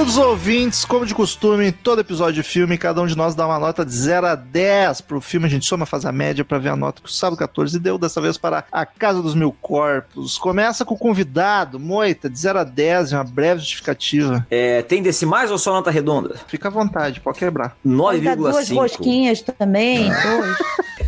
Queridos 0.07 0.25
ouvintes, 0.25 0.85
como 0.85 1.05
de 1.05 1.13
costume, 1.13 1.67
em 1.67 1.71
todo 1.73 1.99
episódio 1.99 2.41
de 2.41 2.43
filme, 2.43 2.77
cada 2.77 3.01
um 3.01 3.05
de 3.05 3.17
nós 3.17 3.35
dá 3.35 3.45
uma 3.45 3.59
nota 3.59 3.83
de 3.83 3.91
0 3.91 4.25
a 4.25 4.35
10 4.35 5.01
pro 5.01 5.19
filme. 5.19 5.47
A 5.47 5.49
gente 5.49 5.65
soma, 5.65 5.85
faz 5.85 6.05
a 6.05 6.13
média 6.13 6.45
pra 6.45 6.57
ver 6.57 6.69
a 6.69 6.77
nota 6.77 7.01
que 7.01 7.09
o 7.09 7.11
Sábado 7.11 7.37
14 7.37 7.77
deu, 7.77 7.97
dessa 7.97 8.21
vez 8.21 8.37
para 8.37 8.63
A 8.71 8.85
Casa 8.85 9.21
dos 9.21 9.35
Mil 9.35 9.53
Corpos. 9.61 10.37
Começa 10.37 10.85
com 10.85 10.95
o 10.95 10.97
convidado, 10.97 11.77
Moita, 11.77 12.29
de 12.29 12.39
0 12.39 12.59
a 12.59 12.63
10, 12.63 13.11
uma 13.11 13.25
breve 13.25 13.59
justificativa. 13.59 14.47
É, 14.49 14.81
tem 14.81 15.03
decimais 15.03 15.51
ou 15.51 15.57
só 15.57 15.73
nota 15.73 15.91
redonda? 15.91 16.37
Fica 16.47 16.69
à 16.69 16.71
vontade, 16.71 17.19
pode 17.19 17.39
quebrar. 17.39 17.75
Pode 17.83 18.21
dar 18.21 18.37
duas 18.37 18.69
9,5. 18.69 18.75
rosquinhas 18.77 19.41
também. 19.41 20.07
dois. 20.23 20.57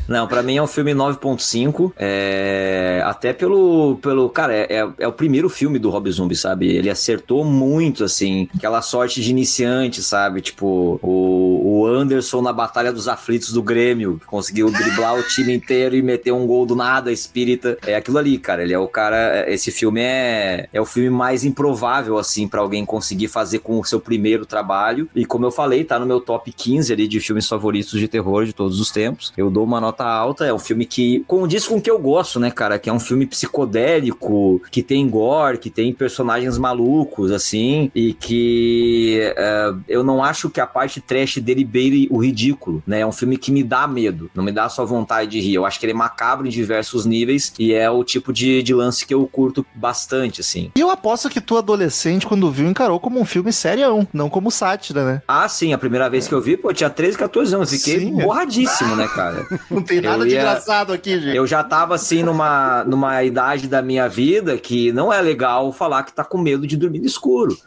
Não, 0.09 0.27
pra 0.27 0.41
mim 0.41 0.57
é 0.57 0.61
um 0.61 0.67
filme 0.67 0.91
9.5. 0.91 1.93
É... 1.95 2.99
Até 3.05 3.31
pelo. 3.31 3.97
pelo 4.01 4.27
cara, 4.29 4.55
é, 4.55 4.67
é, 4.69 4.89
é 4.97 5.07
o 5.07 5.13
primeiro 5.13 5.47
filme 5.49 5.77
do 5.77 5.91
Rob 5.91 6.09
Zombie, 6.11 6.35
sabe? 6.35 6.67
Ele 6.67 6.89
acertou 6.89 7.45
muito, 7.45 8.03
assim. 8.03 8.49
Aquela 8.55 8.81
sorte 8.81 9.21
de 9.21 9.29
iniciante, 9.29 10.01
sabe? 10.01 10.41
Tipo, 10.41 10.99
o, 11.03 11.81
o 11.81 11.85
Anderson 11.85 12.41
na 12.41 12.51
Batalha 12.51 12.91
dos 12.91 13.07
Aflitos 13.07 13.53
do 13.53 13.61
Grêmio, 13.61 14.17
que 14.19 14.25
conseguiu 14.25 14.71
driblar 14.71 15.15
o 15.15 15.23
time 15.23 15.53
inteiro 15.53 15.95
e 15.95 16.01
meter 16.01 16.31
um 16.31 16.47
gol 16.47 16.65
do 16.65 16.75
nada, 16.75 17.11
espírita. 17.11 17.77
É 17.85 17.95
aquilo 17.95 18.17
ali, 18.17 18.39
cara. 18.39 18.63
Ele 18.63 18.73
é 18.73 18.79
o 18.79 18.87
cara. 18.87 19.45
Esse 19.47 19.69
filme 19.71 20.01
é, 20.01 20.67
é 20.73 20.81
o 20.81 20.85
filme 20.85 21.11
mais 21.11 21.43
improvável, 21.43 22.17
assim, 22.17 22.47
pra 22.47 22.61
alguém 22.61 22.83
conseguir 22.83 23.27
fazer 23.27 23.59
com 23.59 23.79
o 23.79 23.85
seu 23.85 23.99
primeiro 23.99 24.43
trabalho. 24.43 25.07
E 25.15 25.23
como 25.23 25.45
eu 25.45 25.51
falei, 25.51 25.83
tá 25.83 25.99
no 25.99 26.05
meu 26.07 26.19
top 26.19 26.51
15 26.51 26.91
ali 26.91 27.07
de 27.07 27.19
filmes 27.19 27.47
favoritos 27.47 27.99
de 27.99 28.07
terror 28.07 28.45
de 28.45 28.53
todos 28.53 28.79
os 28.79 28.89
tempos. 28.89 29.31
Eu 29.37 29.51
dou 29.51 29.63
uma 29.63 29.79
nota 29.79 29.98
nota 29.99 30.05
alta. 30.05 30.45
É 30.45 30.53
um 30.53 30.59
filme 30.59 30.85
que 30.85 31.23
condiz 31.27 31.67
com 31.67 31.75
o 31.75 31.81
que 31.81 31.91
eu 31.91 31.99
gosto, 31.99 32.39
né, 32.39 32.49
cara? 32.49 32.79
Que 32.79 32.89
é 32.89 32.93
um 32.93 32.99
filme 32.99 33.25
psicodélico, 33.25 34.61
que 34.71 34.81
tem 34.81 35.07
gore, 35.09 35.57
que 35.57 35.69
tem 35.69 35.93
personagens 35.93 36.57
malucos, 36.57 37.31
assim, 37.31 37.91
e 37.93 38.13
que 38.13 39.33
uh, 39.35 39.79
eu 39.87 40.03
não 40.03 40.23
acho 40.23 40.49
que 40.49 40.61
a 40.61 40.67
parte 40.67 41.01
trash 41.01 41.37
dele 41.37 41.63
beire 41.63 42.07
o 42.09 42.17
ridículo, 42.17 42.81
né? 42.87 43.01
É 43.01 43.05
um 43.05 43.11
filme 43.11 43.37
que 43.37 43.51
me 43.51 43.63
dá 43.63 43.87
medo, 43.87 44.29
não 44.33 44.43
me 44.43 44.51
dá 44.51 44.69
só 44.69 44.85
vontade 44.85 45.31
de 45.31 45.39
rir. 45.39 45.55
Eu 45.55 45.65
acho 45.65 45.79
que 45.79 45.85
ele 45.85 45.93
é 45.93 45.95
macabro 45.95 46.47
em 46.47 46.49
diversos 46.49 47.05
níveis 47.05 47.53
e 47.59 47.73
é 47.73 47.89
o 47.89 48.03
tipo 48.03 48.31
de, 48.31 48.63
de 48.63 48.73
lance 48.73 49.05
que 49.05 49.13
eu 49.13 49.25
curto 49.27 49.65
bastante, 49.75 50.41
assim. 50.41 50.71
E 50.75 50.79
eu 50.79 50.89
aposto 50.89 51.29
que 51.29 51.41
tu, 51.41 51.57
adolescente, 51.57 52.25
quando 52.25 52.49
viu, 52.51 52.69
encarou 52.69 52.99
como 52.99 53.19
um 53.19 53.25
filme 53.25 53.51
serião, 53.51 54.07
não 54.13 54.29
como 54.29 54.51
sátira, 54.51 55.03
né? 55.03 55.21
Ah, 55.27 55.47
sim, 55.47 55.73
a 55.73 55.77
primeira 55.77 56.09
vez 56.09 56.27
que 56.27 56.33
eu 56.33 56.41
vi, 56.41 56.55
pô, 56.55 56.69
eu 56.69 56.73
tinha 56.73 56.89
13, 56.89 57.17
14 57.17 57.55
anos, 57.55 57.69
fiquei 57.71 57.99
sim, 57.99 58.11
borradíssimo, 58.11 58.93
é. 58.93 58.97
né, 58.97 59.07
cara? 59.07 59.45
Não 59.95 60.01
tem 60.01 60.09
nada 60.09 60.23
ia... 60.23 60.29
de 60.29 60.35
engraçado 60.35 60.93
aqui, 60.93 61.19
gente. 61.19 61.35
Eu 61.35 61.45
já 61.47 61.63
tava, 61.63 61.95
assim, 61.95 62.23
numa, 62.23 62.83
numa 62.83 63.23
idade 63.23 63.67
da 63.67 63.81
minha 63.81 64.07
vida 64.07 64.57
que 64.57 64.91
não 64.91 65.11
é 65.11 65.21
legal 65.21 65.71
falar 65.71 66.03
que 66.03 66.13
tá 66.13 66.23
com 66.23 66.37
medo 66.37 66.65
de 66.67 66.77
dormir 66.77 66.99
no 66.99 67.05
escuro. 67.05 67.57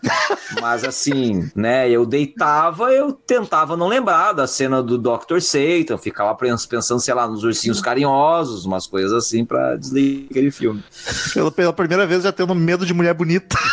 Mas, 0.61 0.85
assim, 0.85 1.51
né, 1.55 1.89
eu 1.91 2.05
deitava, 2.07 2.93
eu 2.93 3.13
tentava 3.13 3.77
não 3.77 3.89
lembrar 3.89 4.33
da 4.33 4.47
cena 4.47 4.83
do 4.83 4.99
Dr. 4.99 5.41
Satan, 5.41 5.99
ficava 5.99 6.35
pensando, 6.35 7.01
sei 7.01 7.15
lá, 7.15 7.27
nos 7.27 7.45
ursinhos 7.45 7.81
carinhosos, 7.81 8.65
umas 8.65 8.87
coisas 8.87 9.13
assim, 9.13 9.45
pra 9.45 9.77
desligar 9.77 10.27
aquele 10.31 10.51
filme. 10.51 10.83
Pela, 11.33 11.51
pela 11.51 11.73
primeira 11.73 12.07
vez 12.07 12.23
já 12.23 12.33
tendo 12.33 12.55
medo 12.55 12.85
de 12.87 12.95
mulher 12.95 13.15
bonita. 13.15 13.57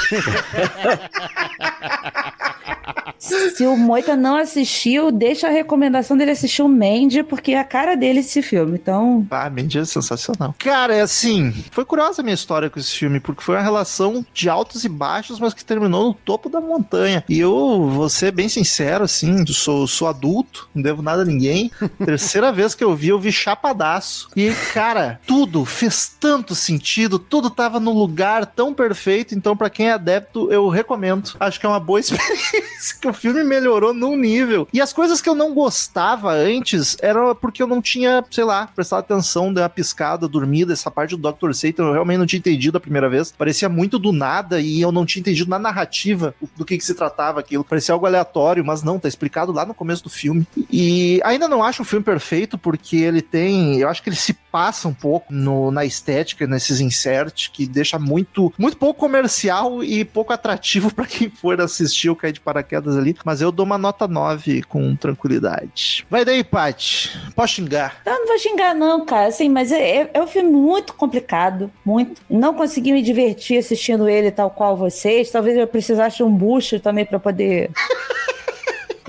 Se 3.20 3.66
o 3.66 3.76
Moita 3.76 4.16
não 4.16 4.38
assistiu, 4.38 5.12
deixa 5.12 5.48
a 5.48 5.52
recomendação 5.52 6.16
dele 6.16 6.32
assistir 6.32 6.62
o 6.62 6.70
Mandy, 6.70 7.24
porque 7.24 7.52
é 7.52 7.60
a 7.60 7.64
cara 7.64 7.96
dele 7.96 8.20
esse 8.20 8.42
filme. 8.42 8.78
Então. 8.82 9.26
Ah, 9.30 9.50
Mandy 9.50 9.80
é 9.80 9.86
sensacional. 9.86 10.56
Cara, 10.58 10.96
é 10.96 11.02
assim. 11.02 11.52
Foi 11.72 11.84
curiosa 11.84 12.22
a 12.22 12.24
minha 12.24 12.34
história 12.34 12.70
com 12.70 12.80
esse 12.80 12.96
filme, 12.96 13.20
porque 13.20 13.44
foi 13.44 13.56
uma 13.56 13.62
relação 13.62 14.26
de 14.34 14.50
altos 14.50 14.86
e 14.86 14.90
baixos, 14.90 15.40
mas 15.40 15.54
que 15.54 15.66
terminou 15.66 16.08
no 16.08 16.14
topo 16.14 16.50
da 16.50 16.62
montanha. 16.62 17.24
E 17.28 17.40
eu 17.40 17.90
vou 17.90 18.10
ser 18.10 18.32
bem 18.32 18.48
sincero, 18.48 19.04
assim, 19.04 19.46
sou, 19.48 19.86
sou 19.86 20.08
adulto, 20.08 20.70
não 20.74 20.82
devo 20.82 21.02
nada 21.02 21.24
a 21.24 21.26
ninguém. 21.26 21.70
Terceira 22.04 22.52
vez 22.52 22.74
que 22.74 22.84
eu 22.84 22.96
vi, 22.96 23.10
eu 23.10 23.20
vi 23.20 23.32
chapadaço. 23.32 24.30
E, 24.36 24.52
cara, 24.74 25.20
tudo 25.28 25.66
fez 25.66 26.16
tanto 26.20 26.56
sentido, 26.56 27.20
tudo 27.20 27.50
tava 27.50 27.80
no 27.80 27.92
lugar 27.92 28.46
tão 28.46 28.74
perfeito. 28.74 29.36
Então, 29.36 29.58
para 29.58 29.70
quem 29.70 29.90
é 29.90 29.94
adepto, 29.94 30.52
eu 30.52 30.70
recomendo. 30.70 31.36
Acho 31.40 31.60
que 31.60 31.66
é 31.66 31.70
uma 31.70 31.80
boa 31.80 32.00
experiência 32.00 32.79
o 33.06 33.14
filme 33.14 33.44
melhorou 33.44 33.94
num 33.94 34.16
nível. 34.16 34.68
E 34.74 34.82
as 34.82 34.94
coisas 34.94 35.22
que 35.22 35.30
eu 35.30 35.36
não 35.36 35.54
gostava 35.54 36.32
antes 36.32 36.98
era 37.02 37.34
porque 37.36 37.62
eu 37.62 37.68
não 37.68 37.82
tinha, 37.82 38.24
sei 38.32 38.44
lá, 38.44 38.68
prestado 38.68 39.00
atenção, 39.00 39.48
uma 39.48 39.70
piscada, 39.70 40.28
dormida. 40.28 40.74
Essa 40.74 40.92
parte 40.92 41.16
do 41.16 41.32
Dr. 41.32 41.54
Satan 41.54 41.84
eu 41.84 41.94
realmente 41.94 42.18
não 42.18 42.26
tinha 42.26 42.40
entendido 42.40 42.78
a 42.78 42.82
primeira 42.82 43.10
vez. 43.10 43.32
Parecia 43.32 43.70
muito 43.70 44.00
do 44.00 44.12
nada 44.12 44.60
e 44.60 44.82
eu 44.82 44.92
não 44.92 45.06
tinha 45.06 45.22
entendido 45.22 45.50
na 45.50 45.60
narrativa 45.60 46.34
do 46.56 46.66
que, 46.66 46.78
que 46.78 46.86
se 46.86 46.94
tratava 46.94 47.40
aquilo. 47.40 47.64
Parecia 47.64 47.94
algo 47.94 48.06
aleatório, 48.06 48.64
mas 48.64 48.84
não, 48.84 49.00
tá 49.00 49.08
explicado 49.08 49.52
lá 49.52 49.66
no 49.66 49.74
começo 49.74 50.04
do 50.04 50.10
filme. 50.10 50.48
E 50.72 51.20
ainda 51.24 51.48
não 51.48 51.64
acho 51.64 51.82
o 51.82 51.86
filme 51.86 52.04
perfeito 52.04 52.58
porque 52.58 52.98
ele 52.98 53.22
tem. 53.22 53.80
Eu 53.80 53.90
acho 53.90 54.02
que 54.02 54.10
ele 54.10 54.16
se 54.16 54.34
passa 54.52 54.88
um 54.88 54.94
pouco 54.94 55.34
no, 55.34 55.72
na 55.72 55.86
estética, 55.86 56.48
nesses 56.48 56.80
inserts, 56.80 57.48
que 57.48 57.66
deixa 57.66 57.98
muito, 57.98 58.54
muito 58.58 58.78
pouco 58.78 59.00
comercial 59.00 59.84
e 59.84 60.04
pouco 60.04 60.34
atrativo 60.34 60.94
para 60.96 61.06
quem 61.06 61.30
for 61.30 61.60
assistir 61.62 62.10
o 62.10 62.16
Cair 62.16 62.34
de 62.34 62.40
Paraquedas 62.40 62.98
ali, 62.98 63.16
mas 63.24 63.42
eu 63.42 63.52
dou 63.52 63.66
uma 63.66 63.78
nota 63.78 64.08
9 64.08 64.64
com 64.64 64.96
tranquilidade. 64.96 66.06
Vai 66.10 66.26
daí, 66.26 66.44
Paty. 66.44 67.32
Pode 67.36 67.52
xingar. 67.52 68.02
Eu 68.06 68.14
não 68.14 68.28
vou 68.28 68.38
xingar, 68.38 68.74
não, 68.76 69.06
cara. 69.06 69.28
Assim, 69.28 69.50
mas 69.50 69.72
é, 69.72 70.02
é, 70.02 70.10
é 70.14 70.22
um 70.22 70.28
filme 70.28 70.50
muito 70.50 70.94
complicado. 70.94 71.72
Muito. 71.86 72.22
Não 72.30 72.54
consegui 72.54 72.92
me 72.92 73.02
divertir 73.02 73.58
assistindo 73.58 74.08
ele 74.08 74.32
tal 74.32 74.50
qual 74.50 74.76
vocês. 74.76 75.32
Talvez 75.32 75.58
eu 75.58 75.68
precisasse 75.68 76.18
de 76.18 76.24
um 76.24 76.32
booster 76.32 76.80
também 76.80 77.06
para 77.06 77.20
poder. 77.20 77.72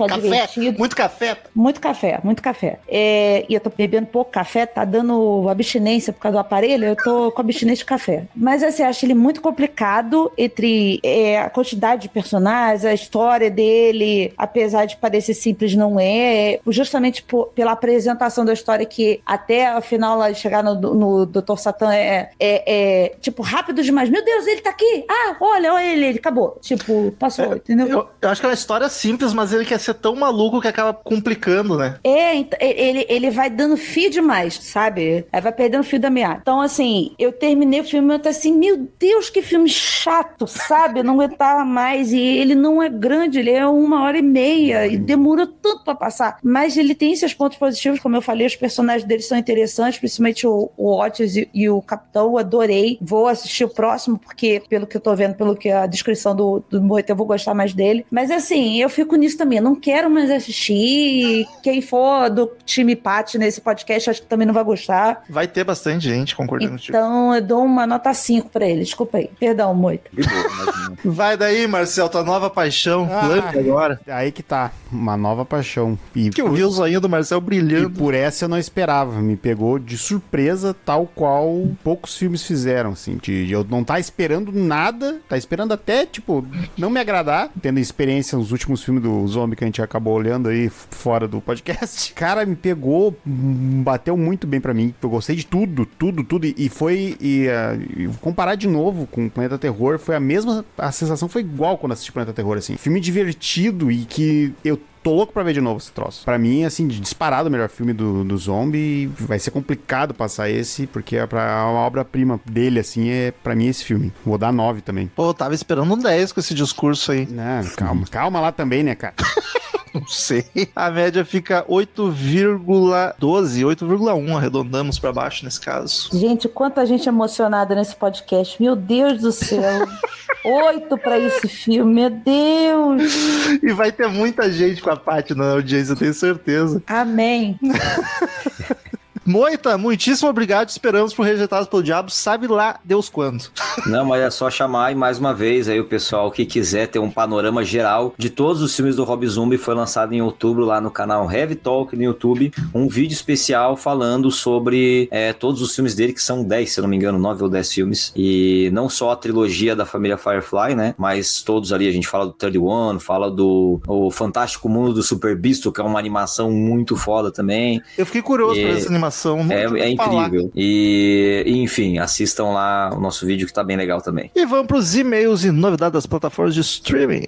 Tá 0.07 0.15
café, 0.15 0.21
divertido. 0.21 0.79
Muito 0.79 0.95
café. 0.95 1.37
Muito 1.53 1.81
café, 1.81 2.19
muito 2.23 2.41
café. 2.41 2.79
É, 2.87 3.45
e 3.47 3.53
eu 3.53 3.59
tô 3.59 3.69
bebendo 3.69 4.07
pouco 4.07 4.31
café, 4.31 4.65
tá 4.65 4.85
dando 4.85 5.47
abstinência 5.49 6.13
por 6.13 6.19
causa 6.19 6.37
do 6.37 6.39
aparelho, 6.39 6.85
eu 6.85 6.95
tô 6.95 7.31
com 7.31 7.41
abstinência 7.41 7.83
de 7.83 7.85
café. 7.85 8.25
Mas 8.35 8.63
assim, 8.63 8.83
acho 8.83 9.05
ele 9.05 9.13
muito 9.13 9.41
complicado 9.41 10.31
entre 10.37 10.99
é, 11.03 11.39
a 11.39 11.49
quantidade 11.49 12.03
de 12.03 12.09
personagens, 12.09 12.85
a 12.85 12.93
história 12.93 13.49
dele, 13.49 14.33
apesar 14.37 14.85
de 14.85 14.97
parecer 14.97 15.33
simples, 15.33 15.75
não 15.75 15.99
é. 15.99 16.59
Justamente 16.67 17.23
por, 17.23 17.47
pela 17.47 17.71
apresentação 17.71 18.45
da 18.45 18.53
história 18.53 18.85
que 18.85 19.21
até 19.25 19.75
o 19.77 19.81
final 19.81 20.17
lá 20.17 20.33
chegar 20.33 20.63
no, 20.63 20.75
no 20.75 21.25
Dr. 21.25 21.57
Satã 21.57 21.93
é, 21.93 22.29
é, 22.39 22.63
é, 22.65 23.09
tipo 23.19 23.41
rápido 23.41 23.83
demais. 23.83 24.09
Meu 24.09 24.23
Deus, 24.23 24.47
ele 24.47 24.61
tá 24.61 24.69
aqui! 24.69 25.05
Ah, 25.09 25.35
olha, 25.39 25.73
olha 25.73 25.85
ele, 25.85 26.05
ele 26.05 26.19
acabou. 26.19 26.57
Tipo, 26.61 27.11
passou, 27.17 27.53
é, 27.53 27.55
entendeu? 27.57 27.87
Eu, 27.87 28.09
eu 28.21 28.29
acho 28.29 28.41
que 28.41 28.45
é 28.45 28.49
uma 28.49 28.55
história 28.55 28.89
simples, 28.89 29.33
mas 29.33 29.53
ele 29.53 29.65
quer 29.65 29.79
ser 29.79 29.90
tão 29.93 30.15
maluco 30.15 30.61
que 30.61 30.67
acaba 30.67 30.93
complicando, 30.93 31.77
né? 31.77 31.97
É, 32.03 32.37
ele, 32.59 33.05
ele 33.09 33.29
vai 33.29 33.49
dando 33.49 33.77
fio 33.77 34.09
demais, 34.09 34.55
sabe? 34.55 35.25
Aí 35.31 35.41
vai 35.41 35.51
perdendo 35.51 35.83
fio 35.83 35.99
da 35.99 36.09
meada. 36.09 36.39
Então, 36.41 36.61
assim, 36.61 37.13
eu 37.17 37.31
terminei 37.31 37.81
o 37.81 37.83
filme 37.83 38.11
e 38.11 38.15
eu 38.15 38.19
tô 38.19 38.29
assim, 38.29 38.53
meu 38.53 38.87
Deus, 38.99 39.29
que 39.29 39.41
filme 39.41 39.69
chato, 39.69 40.47
sabe? 40.47 40.99
Eu 40.99 41.03
não 41.03 41.15
aguentava 41.15 41.65
mais. 41.65 42.11
E 42.11 42.19
ele 42.19 42.55
não 42.55 42.81
é 42.81 42.89
grande, 42.89 43.39
ele 43.39 43.51
é 43.51 43.65
uma 43.65 44.03
hora 44.03 44.17
e 44.17 44.21
meia 44.21 44.87
e 44.87 44.97
demorou 44.97 45.47
tanto 45.47 45.83
pra 45.83 45.95
passar. 45.95 46.37
Mas 46.43 46.77
ele 46.77 46.95
tem 46.95 47.15
seus 47.15 47.33
pontos 47.33 47.57
positivos, 47.57 47.99
como 47.99 48.15
eu 48.15 48.21
falei, 48.21 48.47
os 48.47 48.55
personagens 48.55 49.07
dele 49.07 49.21
são 49.21 49.37
interessantes, 49.37 49.99
principalmente 49.99 50.47
o, 50.47 50.69
o 50.77 50.99
Otis 50.99 51.35
e, 51.35 51.49
e, 51.53 51.69
o 51.69 51.81
Capitão, 51.81 52.27
eu 52.27 52.37
adorei. 52.37 52.97
Vou 53.01 53.27
assistir 53.27 53.63
o 53.63 53.69
próximo, 53.69 54.17
porque 54.17 54.61
pelo 54.69 54.87
que 54.87 54.97
eu 54.97 55.01
tô 55.01 55.15
vendo, 55.15 55.35
pelo 55.35 55.55
que 55.55 55.69
a 55.69 55.85
descrição 55.85 56.35
do, 56.35 56.63
do 56.69 56.81
Moita, 56.81 57.11
eu 57.11 57.15
vou 57.15 57.25
gostar 57.25 57.53
mais 57.53 57.73
dele. 57.73 58.05
Mas 58.09 58.31
assim, 58.31 58.81
eu 58.81 58.89
fico 58.89 59.15
nisso 59.15 59.37
também. 59.37 59.57
Eu 59.57 59.63
não 59.71 59.75
quero 59.75 60.09
mais 60.09 60.29
assistir. 60.29 61.47
Quem 61.63 61.81
for 61.81 62.29
do 62.29 62.51
time 62.65 62.95
Pat 62.95 63.35
nesse 63.35 63.61
podcast, 63.61 64.09
acho 64.09 64.21
que 64.21 64.27
também 64.27 64.45
não 64.45 64.53
vai 64.53 64.63
gostar. 64.63 65.23
Vai 65.29 65.47
ter 65.47 65.63
bastante 65.63 66.09
gente 66.09 66.35
concordando 66.35 66.75
Então 66.75 67.33
eu 67.33 67.41
dou 67.41 67.63
uma 67.63 67.87
nota 67.87 68.13
5 68.13 68.49
pra 68.49 68.67
ele. 68.67 68.83
Desculpa 68.83 69.17
aí. 69.17 69.29
Perdão, 69.39 69.73
muito. 69.73 70.11
vai 71.05 71.37
daí, 71.37 71.65
Marcel, 71.67 72.09
tua 72.09 72.23
nova 72.23 72.49
paixão. 72.49 73.07
Ah, 73.09 73.49
agora. 73.57 73.99
Aí 74.07 74.31
que 74.31 74.43
tá. 74.43 74.71
Uma 74.91 75.15
nova 75.15 75.45
paixão. 75.45 75.97
E 76.13 76.29
que 76.29 76.41
eu 76.41 76.51
vi 76.51 76.63
o 76.63 76.69
zoinho 76.69 76.99
do 76.99 77.07
Marcel 77.07 77.39
brilhando. 77.39 77.89
E 77.89 77.93
por 77.93 78.13
essa 78.13 78.45
eu 78.45 78.49
não 78.49 78.57
esperava. 78.57 79.21
Me 79.21 79.37
pegou 79.37 79.79
de 79.79 79.97
surpresa, 79.97 80.75
tal 80.85 81.07
qual 81.07 81.69
poucos 81.83 82.17
filmes 82.17 82.43
fizeram, 82.43 82.91
assim. 82.91 83.17
De, 83.21 83.49
eu 83.49 83.63
não 83.63 83.83
tá 83.83 83.99
esperando 83.99 84.51
nada. 84.51 85.21
Tá 85.29 85.37
esperando 85.37 85.73
até, 85.73 86.05
tipo, 86.05 86.45
não 86.77 86.89
me 86.89 86.99
agradar. 86.99 87.49
Tendo 87.61 87.79
experiência 87.79 88.37
nos 88.37 88.51
últimos 88.51 88.83
filmes 88.83 89.01
do 89.01 89.25
Zombie 89.27 89.55
que 89.61 89.65
a 89.65 89.67
gente 89.67 89.81
acabou 89.81 90.15
olhando 90.15 90.49
aí 90.49 90.69
fora 90.69 91.27
do 91.27 91.39
podcast. 91.39 92.13
Cara, 92.17 92.43
me 92.47 92.55
pegou, 92.55 93.15
bateu 93.23 94.17
muito 94.17 94.47
bem 94.47 94.59
para 94.59 94.73
mim. 94.73 94.91
Eu 94.99 95.09
gostei 95.09 95.35
de 95.35 95.45
tudo, 95.45 95.85
tudo, 95.85 96.23
tudo. 96.23 96.47
E 96.47 96.67
foi. 96.67 97.15
E, 97.21 97.45
uh, 97.47 98.11
comparar 98.19 98.55
de 98.55 98.67
novo 98.67 99.05
com 99.05 99.29
Planeta 99.29 99.59
Terror, 99.59 99.99
foi 99.99 100.15
a 100.15 100.19
mesma. 100.19 100.65
A 100.75 100.91
sensação 100.91 101.29
foi 101.29 101.41
igual 101.41 101.77
quando 101.77 101.91
assisti 101.91 102.11
Planeta 102.11 102.33
Terror, 102.33 102.57
assim. 102.57 102.75
Filme 102.75 102.99
divertido 102.99 103.91
e 103.91 104.03
que 104.05 104.51
eu 104.65 104.79
tô 105.03 105.13
louco 105.13 105.33
pra 105.33 105.43
ver 105.43 105.53
de 105.53 105.61
novo 105.61 105.77
esse 105.77 105.91
troço. 105.91 106.23
Pra 106.23 106.37
mim, 106.37 106.63
assim, 106.63 106.87
disparado 106.87 107.49
o 107.49 107.51
melhor 107.51 107.69
filme 107.69 107.93
do, 107.93 108.23
do 108.23 108.37
zombie. 108.37 109.07
Vai 109.19 109.39
ser 109.39 109.51
complicado 109.51 110.13
passar 110.13 110.49
esse, 110.49 110.87
porque 110.87 111.17
é 111.17 111.25
pra, 111.25 111.65
uma 111.67 111.81
obra-prima 111.81 112.39
dele, 112.45 112.79
assim, 112.79 113.09
é 113.09 113.31
pra 113.43 113.55
mim 113.55 113.67
esse 113.67 113.83
filme. 113.83 114.13
Vou 114.25 114.37
dar 114.37 114.51
9 114.51 114.81
também. 114.81 115.07
Pô, 115.07 115.29
eu 115.29 115.33
tava 115.33 115.53
esperando 115.53 115.93
um 115.93 115.97
10 115.97 116.31
com 116.31 116.39
esse 116.39 116.53
discurso 116.53 117.11
aí. 117.11 117.27
Não, 117.27 117.63
calma, 117.75 118.05
calma 118.09 118.39
lá 118.39 118.51
também, 118.51 118.83
né, 118.83 118.95
cara? 118.95 119.15
Não 119.93 120.07
sei. 120.07 120.45
A 120.73 120.89
média 120.89 121.25
fica 121.25 121.65
8,12, 121.65 123.15
8,1, 123.19 124.35
arredondamos 124.37 124.97
para 124.97 125.11
baixo 125.11 125.43
nesse 125.43 125.59
caso. 125.59 126.09
Gente, 126.13 126.47
quanta 126.47 126.85
gente 126.85 127.09
emocionada 127.09 127.75
nesse 127.75 127.95
podcast. 127.95 128.61
Meu 128.61 128.75
Deus 128.75 129.19
do 129.21 129.31
céu. 129.31 129.85
Oito 130.43 130.97
para 130.97 131.19
esse 131.19 131.47
filme, 131.47 131.93
meu 131.93 132.09
Deus! 132.09 133.13
E 133.61 133.71
vai 133.73 133.91
ter 133.91 134.07
muita 134.07 134.51
gente 134.51 134.81
com 134.81 134.89
a 134.91 134.97
parte 134.97 135.33
na 135.33 135.51
audiência, 135.51 135.93
eu 135.93 135.97
tenho 135.97 136.13
certeza. 136.13 136.81
Amém. 136.87 137.59
Moita, 139.23 139.77
muitíssimo 139.77 140.29
obrigado. 140.29 140.69
Esperamos 140.69 141.13
por 141.13 141.23
Rejeitados 141.23 141.67
pelo 141.67 141.83
Diabo. 141.83 142.09
Sabe 142.09 142.47
lá 142.47 142.79
Deus 142.83 143.07
quando. 143.07 143.43
Não, 143.85 144.05
mas 144.05 144.21
é 144.21 144.29
só 144.31 144.49
chamar 144.49 144.91
e 144.91 144.95
mais 144.95 145.19
uma 145.19 145.31
vez 145.31 145.69
aí 145.69 145.79
o 145.79 145.85
pessoal 145.85 146.31
que 146.31 146.43
quiser 146.43 146.87
ter 146.87 146.97
um 146.97 147.09
panorama 147.09 147.63
geral 147.63 148.15
de 148.17 148.31
todos 148.31 148.63
os 148.63 148.75
filmes 148.75 148.95
do 148.95 149.03
Rob 149.03 149.25
Zombie. 149.27 149.57
Foi 149.57 149.75
lançado 149.75 150.13
em 150.13 150.21
outubro 150.21 150.65
lá 150.65 150.81
no 150.81 150.89
canal 150.89 151.31
Heavy 151.31 151.55
Talk 151.55 151.95
no 151.95 152.01
YouTube. 152.01 152.51
Um 152.73 152.87
vídeo 152.87 153.13
especial 153.13 153.77
falando 153.77 154.31
sobre 154.31 155.07
é, 155.11 155.33
todos 155.33 155.61
os 155.61 155.75
filmes 155.75 155.93
dele, 155.93 156.13
que 156.13 156.21
são 156.21 156.43
10, 156.43 156.71
se 156.71 156.81
não 156.81 156.89
me 156.89 156.95
engano, 156.95 157.19
9 157.19 157.43
ou 157.43 157.49
10 157.49 157.71
filmes. 157.71 158.11
E 158.15 158.71
não 158.73 158.89
só 158.89 159.11
a 159.11 159.15
trilogia 159.15 159.75
da 159.75 159.85
família 159.85 160.17
Firefly, 160.17 160.73
né? 160.73 160.95
Mas 160.97 161.43
todos 161.43 161.71
ali. 161.71 161.87
A 161.87 161.91
gente 161.91 162.07
fala 162.07 162.25
do 162.25 162.33
31, 162.33 162.99
fala 162.99 163.29
do 163.29 163.79
o 163.87 164.09
Fantástico 164.09 164.67
Mundo 164.67 164.93
do 164.93 165.03
Super 165.03 165.37
Bisto, 165.37 165.71
que 165.71 165.79
é 165.79 165.83
uma 165.83 165.99
animação 165.99 166.49
muito 166.49 166.95
foda 166.95 167.31
também. 167.31 167.81
Eu 167.95 168.05
fiquei 168.05 168.23
curioso 168.23 168.59
e... 168.59 168.63
por 168.63 168.71
essa 168.71 168.89
animação 168.89 169.10
animação. 169.11 169.45
É, 169.49 169.65
é 169.81 169.89
incrível. 169.89 170.51
E, 170.55 171.43
e, 171.45 171.59
enfim, 171.59 171.97
assistam 171.97 172.45
lá 172.45 172.91
o 172.95 172.99
nosso 172.99 173.25
vídeo 173.25 173.45
que 173.45 173.53
tá 173.53 173.63
bem 173.63 173.77
legal 173.77 174.01
também. 174.01 174.31
E 174.35 174.45
vamos 174.45 174.67
pros 174.67 174.95
e-mails 174.95 175.43
e 175.43 175.51
novidades 175.51 175.93
das 175.93 176.05
plataformas 176.05 176.55
de 176.55 176.61
streaming. 176.61 177.27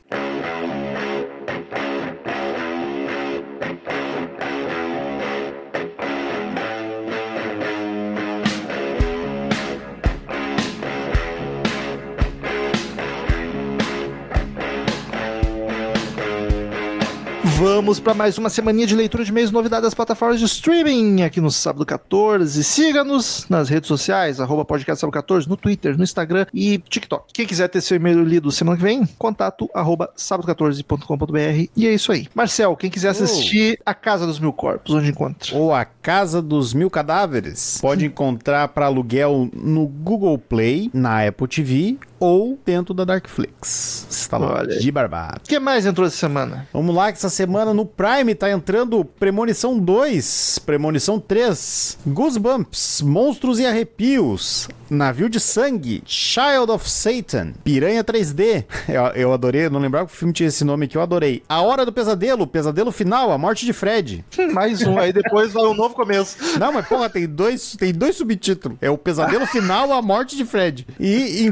Vamos 17.84 18.00
para 18.00 18.14
mais 18.14 18.38
uma 18.38 18.50
semaninha 18.50 18.88
de 18.88 18.96
leitura 18.96 19.26
de 19.26 19.38
e 19.38 19.52
novidades 19.52 19.84
das 19.84 19.94
plataformas 19.94 20.40
de 20.40 20.46
streaming 20.46 21.22
aqui 21.22 21.42
no 21.42 21.52
Sábado 21.52 21.86
14. 21.86 22.64
Siga-nos 22.64 23.46
nas 23.50 23.68
redes 23.68 23.90
sociais, 23.90 24.40
arroba 24.40 24.64
podcast 24.64 25.02
Sábado 25.02 25.16
14, 25.16 25.50
no 25.50 25.58
Twitter, 25.58 25.98
no 25.98 26.04
Instagram 26.06 26.46
e 26.54 26.78
TikTok. 26.78 27.34
Quem 27.34 27.46
quiser 27.46 27.68
ter 27.68 27.82
seu 27.82 27.98
e-mail 27.98 28.24
lido 28.24 28.50
semana 28.54 28.78
que 28.78 28.84
vem, 28.84 29.06
contato 29.20 29.70
arroba 29.74 30.10
sábado14.com.br 30.16 31.70
e 31.76 31.86
é 31.86 31.94
isso 31.94 32.14
aí. 32.14 32.30
Marcel, 32.34 32.74
quem 32.78 32.90
quiser 32.90 33.10
assistir 33.10 33.78
A 33.86 33.94
Casa 33.94 34.26
dos 34.26 34.40
Mil 34.40 34.54
Corpos, 34.54 34.96
onde 34.96 35.10
encontra? 35.10 35.54
Ou 35.54 35.74
a 35.74 35.84
Casa 35.84 36.42
dos 36.42 36.74
Mil 36.74 36.90
Cadáveres. 36.90 37.80
Pode 37.82 38.06
encontrar 38.08 38.70
para 38.70 38.86
aluguel 38.86 39.50
no 39.54 39.88
Google 39.88 40.38
Play, 40.38 40.90
na 40.94 41.28
Apple 41.28 41.50
TV 41.50 41.98
ou 42.24 42.58
dentro 42.66 42.94
da 42.94 43.04
Darkflix. 43.04 44.08
Está 44.10 44.38
lá, 44.38 44.64
de 44.64 44.90
barbado. 44.90 45.42
O 45.44 45.50
que 45.50 45.60
mais 45.60 45.86
entrou 45.86 46.08
essa 46.08 46.16
semana? 46.16 46.66
Vamos 46.72 46.96
lá, 46.96 47.12
que 47.12 47.18
essa 47.18 47.30
semana 47.30 47.74
no 47.74 47.86
Prime 47.86 48.34
tá 48.34 48.50
entrando 48.50 49.04
Premonição 49.04 49.78
2, 49.78 50.60
Premonição 50.66 51.20
3, 51.20 51.98
Goosebumps, 52.08 53.02
Monstros 53.02 53.60
e 53.60 53.66
Arrepios, 53.66 54.70
Navio 54.90 55.28
de 55.28 55.40
Sangue, 55.40 56.02
Child 56.06 56.72
of 56.72 56.90
Satan, 56.90 57.54
Piranha 57.62 58.04
3D. 58.04 58.64
Eu, 58.88 59.04
eu 59.16 59.34
adorei, 59.34 59.70
não 59.70 59.80
lembrava 59.80 60.08
que 60.08 60.14
o 60.14 60.16
filme 60.16 60.34
tinha 60.34 60.48
esse 60.48 60.64
nome 60.64 60.86
aqui, 60.86 60.96
eu 60.96 61.02
adorei. 61.02 61.42
A 61.50 61.62
Hora 61.62 61.86
do 61.86 61.92
Pesadelo, 61.92 62.46
Pesadelo 62.46 62.92
Final, 62.92 63.32
A 63.32 63.38
Morte 63.38 63.66
de 63.66 63.74
Fred. 63.74 64.24
Mais 64.54 64.82
um, 64.86 65.00
aí 65.00 65.12
depois 65.12 65.52
vai 65.54 65.64
um 65.64 65.74
novo 65.74 65.96
começo. 65.96 66.38
Não, 66.60 66.72
mas 66.72 66.86
porra, 66.88 67.10
tem 67.10 67.28
dois, 67.28 67.76
tem 67.76 67.94
dois 67.94 68.16
subtítulos. 68.16 68.78
É 68.82 68.90
o 68.90 68.98
Pesadelo 68.98 69.48
Final, 69.48 69.92
A 69.92 70.02
Morte 70.02 70.36
de 70.36 70.46
Fred. 70.46 70.86
E 71.00 71.44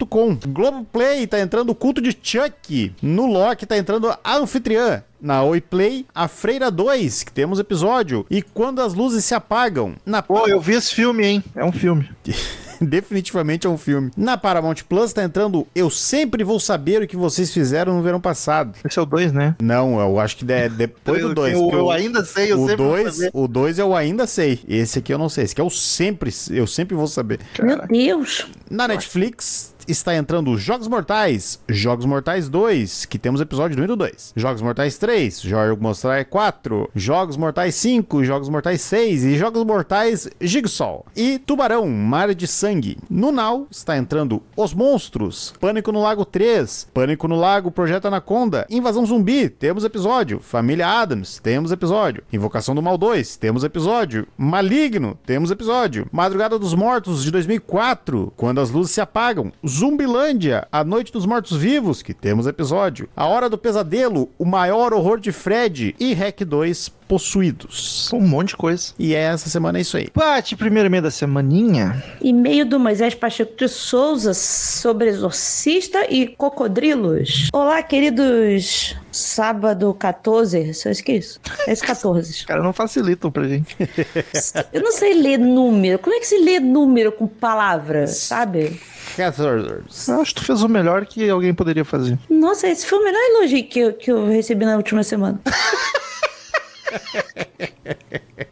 Encontro.com. 0.00 0.38
Globoplay 0.48 1.26
tá 1.26 1.40
entrando 1.40 1.70
o 1.70 1.74
Culto 1.74 2.00
de 2.00 2.16
Chuck. 2.22 2.92
No 3.02 3.26
Loki 3.26 3.66
tá 3.66 3.76
entrando 3.76 4.08
a 4.08 4.36
Anfitriã. 4.36 5.02
Na 5.20 5.42
Oi 5.42 5.60
Play, 5.60 6.06
A 6.14 6.28
Freira 6.28 6.70
2, 6.70 7.24
que 7.24 7.32
temos 7.32 7.58
episódio. 7.58 8.24
E 8.30 8.40
Quando 8.40 8.80
as 8.80 8.94
Luzes 8.94 9.24
Se 9.24 9.34
Apagam. 9.34 9.94
Na 10.06 10.22
Pô, 10.22 10.48
eu 10.48 10.60
vi 10.60 10.74
esse 10.74 10.94
filme, 10.94 11.26
hein? 11.26 11.44
É 11.54 11.64
um 11.64 11.72
filme. 11.72 12.08
Definitivamente 12.80 13.66
é 13.66 13.70
um 13.70 13.76
filme. 13.76 14.10
Na 14.16 14.38
Paramount 14.38 14.76
Plus 14.88 15.12
tá 15.12 15.22
entrando 15.22 15.66
Eu 15.74 15.90
Sempre 15.90 16.42
Vou 16.42 16.58
Saber 16.58 17.02
o 17.02 17.06
que 17.06 17.14
vocês 17.16 17.52
fizeram 17.52 17.94
no 17.94 18.02
verão 18.02 18.18
passado. 18.18 18.78
Esse 18.82 18.98
é 18.98 19.02
o 19.02 19.04
2, 19.04 19.34
né? 19.34 19.54
Não, 19.60 20.00
eu 20.00 20.18
acho 20.18 20.38
que 20.38 20.50
é 20.50 20.66
depois 20.66 21.20
do 21.20 21.34
2. 21.34 21.52
Eu, 21.52 21.70
eu 21.70 21.90
ainda 21.90 22.24
sei, 22.24 22.50
eu 22.50 22.62
o 22.62 22.66
sempre 22.66 22.82
vou 22.82 22.96
2 22.96 23.14
saber. 23.14 23.30
o 23.34 23.46
dois 23.46 23.78
eu 23.78 23.94
ainda 23.94 24.26
sei. 24.26 24.60
Esse 24.66 24.98
aqui 24.98 25.12
eu 25.12 25.18
não 25.18 25.28
sei. 25.28 25.44
Esse 25.44 25.52
aqui 25.52 25.60
eu 25.60 25.68
sempre, 25.68 26.32
eu 26.50 26.66
sempre 26.66 26.96
vou 26.96 27.06
saber. 27.06 27.40
Meu 27.60 27.86
Deus. 27.86 28.46
Na 28.70 28.88
Netflix 28.88 29.69
está 29.88 30.14
entrando 30.14 30.56
Jogos 30.56 30.88
Mortais, 30.88 31.60
Jogos 31.68 32.06
Mortais 32.06 32.48
2, 32.48 33.06
que 33.06 33.18
temos 33.18 33.40
episódio 33.40 33.76
número 33.76 33.96
2. 33.96 34.34
Jogos 34.36 34.62
Mortais 34.62 34.98
3, 34.98 35.40
Jogos 35.40 35.78
Mortais 35.78 36.26
4, 36.28 36.90
Jogos 36.94 37.36
Mortais 37.36 37.74
5, 37.74 38.24
Jogos 38.24 38.48
Mortais 38.48 38.80
6 38.82 39.24
e 39.24 39.38
Jogos 39.38 39.64
Mortais 39.64 40.28
Jigsaw. 40.40 41.04
E 41.16 41.38
Tubarão, 41.38 41.88
Mar 41.88 42.34
de 42.34 42.46
Sangue. 42.46 42.98
No 43.08 43.32
Now 43.32 43.66
está 43.70 43.96
entrando 43.96 44.42
Os 44.56 44.74
Monstros, 44.74 45.52
Pânico 45.60 45.92
no 45.92 46.02
Lago 46.02 46.24
3, 46.24 46.88
Pânico 46.92 47.28
no 47.28 47.36
Lago 47.36 47.70
Projeto 47.70 48.06
Anaconda, 48.06 48.66
Invasão 48.70 49.04
Zumbi, 49.06 49.48
temos 49.48 49.84
episódio. 49.84 50.40
Família 50.40 50.86
Adams, 50.86 51.38
temos 51.42 51.72
episódio. 51.72 52.22
Invocação 52.32 52.74
do 52.74 52.82
Mal 52.82 52.96
2, 52.96 53.36
temos 53.36 53.64
episódio. 53.64 54.26
Maligno, 54.36 55.18
temos 55.26 55.50
episódio. 55.50 56.06
Madrugada 56.12 56.58
dos 56.58 56.74
Mortos 56.74 57.22
de 57.22 57.30
2004, 57.30 58.32
Quando 58.36 58.60
as 58.60 58.70
Luzes 58.70 58.92
se 58.92 59.00
Apagam. 59.00 59.52
Zumbilândia, 59.70 60.66
A 60.72 60.82
Noite 60.82 61.12
dos 61.12 61.24
Mortos 61.24 61.56
Vivos, 61.56 62.02
que 62.02 62.12
temos 62.12 62.48
episódio. 62.48 63.08
A 63.14 63.26
Hora 63.26 63.48
do 63.48 63.56
Pesadelo, 63.56 64.28
O 64.36 64.44
Maior 64.44 64.92
Horror 64.92 65.20
de 65.20 65.30
Fred 65.30 65.94
e 65.98 66.12
Hack 66.12 66.40
2 66.40 67.00
Possuídos. 67.10 68.08
Um 68.12 68.20
monte 68.20 68.50
de 68.50 68.56
coisa. 68.56 68.92
E 68.96 69.14
essa 69.16 69.48
semana 69.48 69.78
é 69.78 69.80
isso 69.80 69.96
aí. 69.96 70.08
Pati, 70.10 70.54
primeiro 70.54 70.88
e-mail 70.88 71.02
da 71.02 71.10
semaninha. 71.10 72.00
E-mail 72.20 72.64
do 72.64 72.78
Moisés 72.78 73.16
Pacheco 73.16 73.56
de 73.56 73.66
Souza 73.66 74.32
sobre 74.32 75.08
exorcista 75.08 76.06
e 76.08 76.28
cocodrilos. 76.28 77.48
Olá, 77.52 77.82
queridos. 77.82 78.96
Sábado 79.10 79.92
14. 79.92 80.70
Acho 80.88 81.02
que 81.02 81.10
é 81.10 81.16
isso. 81.16 81.40
É 81.66 81.72
esse 81.72 81.82
14. 81.82 82.30
Os 82.30 82.44
caras 82.44 82.62
não 82.62 82.72
facilitam 82.72 83.28
pra 83.28 83.48
gente. 83.48 83.76
Eu 84.72 84.80
não 84.80 84.92
sei 84.92 85.14
ler 85.14 85.38
número. 85.38 85.98
Como 85.98 86.14
é 86.14 86.20
que 86.20 86.26
se 86.26 86.38
lê 86.38 86.60
número 86.60 87.10
com 87.10 87.26
palavra, 87.26 88.06
sabe? 88.06 88.80
Cathars. 89.16 90.08
Eu 90.08 90.20
acho 90.20 90.34
que 90.34 90.40
tu 90.40 90.46
fez 90.46 90.62
o 90.62 90.68
melhor 90.68 91.06
que 91.06 91.28
alguém 91.28 91.54
poderia 91.54 91.84
fazer. 91.84 92.18
Nossa, 92.28 92.68
esse 92.68 92.86
foi 92.86 92.98
o 92.98 93.04
melhor 93.04 93.20
elogio 93.20 93.64
que 93.66 93.78
eu, 93.78 93.92
que 93.92 94.10
eu 94.10 94.26
recebi 94.28 94.64
na 94.64 94.76
última 94.76 95.02
semana. 95.02 95.40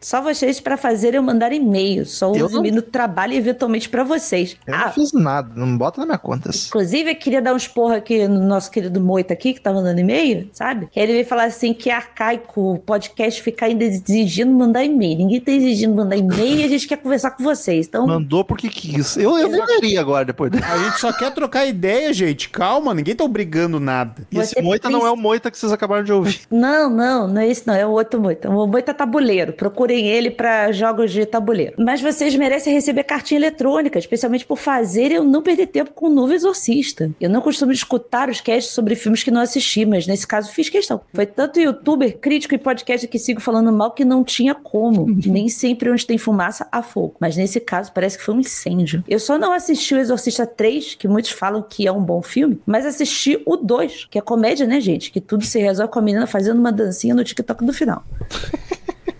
Só 0.00 0.20
vocês 0.22 0.60
pra 0.60 0.76
fazer 0.76 1.14
eu 1.14 1.22
mandar 1.22 1.52
e-mail. 1.52 2.04
Só 2.06 2.32
Eu 2.34 2.48
não- 2.48 2.62
no 2.62 2.82
trabalho 2.82 3.32
eventualmente 3.34 3.88
pra 3.88 4.04
vocês. 4.04 4.56
Eu 4.66 4.74
Ah, 4.74 4.84
não 4.86 4.92
fiz 4.92 5.12
nada, 5.12 5.50
não 5.56 5.76
bota 5.76 6.00
na 6.00 6.06
minha 6.06 6.18
conta. 6.18 6.50
Inclusive, 6.68 7.10
eu 7.10 7.16
queria 7.16 7.42
dar 7.42 7.54
uns 7.54 7.66
porra 7.66 7.96
aqui 7.96 8.28
no 8.28 8.40
nosso 8.46 8.70
querido 8.70 9.00
Moita 9.00 9.32
aqui, 9.32 9.54
que 9.54 9.60
tá 9.60 9.72
mandando 9.72 9.98
e-mail, 10.00 10.48
sabe? 10.52 10.88
Que 10.90 11.00
ele 11.00 11.14
veio 11.14 11.26
falar 11.26 11.44
assim 11.44 11.72
que 11.72 11.90
é 11.90 11.94
arcaico 11.94 12.74
o 12.74 12.78
podcast 12.78 13.42
ficar 13.42 13.66
ainda 13.66 13.84
exigindo 13.84 14.52
mandar 14.52 14.84
e-mail. 14.84 15.18
Ninguém 15.18 15.40
tá 15.40 15.50
exigindo 15.52 15.94
mandar 15.96 16.16
e-mail 16.16 16.58
e 16.60 16.64
a 16.64 16.68
gente 16.68 16.86
quer 16.86 16.98
conversar 16.98 17.32
com 17.32 17.42
vocês. 17.42 17.86
Então, 17.86 18.06
Mandou 18.06 18.44
porque 18.44 18.68
quis. 18.68 19.16
Eu, 19.16 19.36
eu 19.38 19.50
venderia 19.50 20.00
agora 20.00 20.24
depois 20.24 20.50
dele. 20.50 20.64
A 20.64 20.78
gente 20.78 21.00
só 21.00 21.12
quer 21.12 21.32
trocar 21.32 21.66
ideia, 21.66 22.12
gente. 22.12 22.48
Calma, 22.50 22.94
ninguém 22.94 23.16
tá 23.16 23.24
obrigando 23.24 23.80
nada. 23.80 24.26
E 24.30 24.38
esse 24.38 24.60
moita 24.60 24.88
não 24.90 25.06
é 25.06 25.10
o 25.10 25.16
moita 25.16 25.50
que 25.50 25.58
vocês 25.58 25.72
acabaram 25.72 26.04
de 26.04 26.12
ouvir. 26.12 26.40
não, 26.50 26.90
não, 26.90 27.26
não 27.26 27.40
é 27.40 27.48
esse 27.48 27.66
não, 27.66 27.74
é 27.74 27.86
o 27.86 27.90
outro 27.90 28.20
Moita. 28.20 28.50
O 28.50 28.66
Moita 28.78 28.94
tabuleiro. 28.94 29.52
Procurem 29.52 30.06
ele 30.06 30.30
pra 30.30 30.70
jogos 30.70 31.10
de 31.10 31.26
tabuleiro. 31.26 31.74
Mas 31.76 32.00
vocês 32.00 32.36
merecem 32.36 32.72
receber 32.72 33.02
cartinha 33.02 33.40
eletrônica, 33.40 33.98
especialmente 33.98 34.46
por 34.46 34.56
fazer 34.56 35.10
eu 35.10 35.24
não 35.24 35.42
perder 35.42 35.66
tempo 35.66 35.90
com 35.92 36.06
o 36.06 36.14
novo 36.14 36.32
Exorcista. 36.32 37.10
Eu 37.20 37.28
não 37.28 37.40
costumo 37.40 37.72
escutar 37.72 38.30
os 38.30 38.40
casts 38.40 38.72
sobre 38.72 38.94
filmes 38.94 39.24
que 39.24 39.32
não 39.32 39.40
assisti, 39.40 39.84
mas 39.84 40.06
nesse 40.06 40.24
caso 40.24 40.52
fiz 40.52 40.68
questão. 40.68 41.00
Foi 41.12 41.26
tanto 41.26 41.58
youtuber, 41.58 42.18
crítico 42.18 42.54
e 42.54 42.58
podcast 42.58 43.08
que 43.08 43.18
sigo 43.18 43.40
falando 43.40 43.72
mal 43.72 43.90
que 43.90 44.04
não 44.04 44.22
tinha 44.22 44.54
como. 44.54 45.06
Nem 45.26 45.48
sempre 45.48 45.90
onde 45.90 46.06
tem 46.06 46.16
fumaça 46.16 46.68
há 46.70 46.80
fogo. 46.80 47.16
Mas 47.18 47.36
nesse 47.36 47.58
caso 47.58 47.90
parece 47.92 48.16
que 48.16 48.22
foi 48.22 48.36
um 48.36 48.40
incêndio. 48.40 49.02
Eu 49.08 49.18
só 49.18 49.36
não 49.36 49.52
assisti 49.52 49.92
o 49.92 49.98
Exorcista 49.98 50.46
3, 50.46 50.94
que 50.94 51.08
muitos 51.08 51.32
falam 51.32 51.66
que 51.68 51.84
é 51.84 51.90
um 51.90 52.00
bom 52.00 52.22
filme, 52.22 52.60
mas 52.64 52.86
assisti 52.86 53.42
o 53.44 53.56
2, 53.56 54.06
que 54.08 54.18
é 54.18 54.20
comédia, 54.20 54.68
né, 54.68 54.80
gente? 54.80 55.10
Que 55.10 55.20
tudo 55.20 55.44
se 55.44 55.58
resolve 55.58 55.92
com 55.92 55.98
a 55.98 56.02
menina 56.02 56.28
fazendo 56.28 56.60
uma 56.60 56.70
dancinha 56.70 57.12
no 57.12 57.24
TikTok 57.24 57.64
do 57.64 57.72
final. 57.72 58.04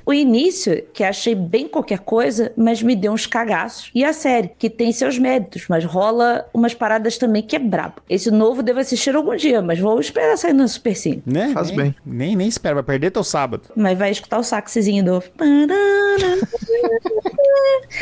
O 0.09 0.13
início, 0.15 0.83
que 0.95 1.05
achei 1.05 1.35
bem 1.35 1.69
qualquer 1.69 1.99
coisa, 1.99 2.51
mas 2.57 2.83
me 2.83 2.97
deu 2.97 3.13
uns 3.13 3.27
cagaços. 3.27 3.91
E 3.95 4.03
a 4.03 4.15
série, 4.15 4.51
que 4.59 4.71
tem 4.71 4.91
seus 4.91 5.19
méritos, 5.19 5.67
mas 5.69 5.85
rola 5.85 6.49
umas 6.55 6.73
paradas 6.73 7.19
também 7.19 7.43
que 7.43 7.55
é 7.55 7.59
brabo. 7.59 7.97
Esse 8.09 8.31
novo 8.31 8.63
devo 8.63 8.81
assistir 8.81 9.15
algum 9.15 9.37
dia, 9.37 9.61
mas 9.61 9.79
vou 9.79 10.01
esperar 10.01 10.39
sair 10.39 10.55
no 10.55 10.67
Super 10.67 10.97
Cine. 10.97 11.23
Né? 11.27 11.51
Faz 11.53 11.69
nem, 11.69 11.77
bem. 11.77 11.95
Nem, 12.07 12.37
nem 12.37 12.49
espera, 12.49 12.77
vai 12.77 12.85
perder 12.85 13.11
teu 13.11 13.23
sábado. 13.23 13.65
Mas 13.77 13.99
vai 13.99 14.11
escutar 14.11 14.39
o 14.39 14.43
saxezinho 14.43 15.05
do... 15.05 15.23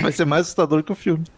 Vai 0.01 0.13
ser 0.13 0.25
mais 0.25 0.43
assustador 0.43 0.83
que 0.83 0.93
o 0.93 0.95
filme. 0.95 1.25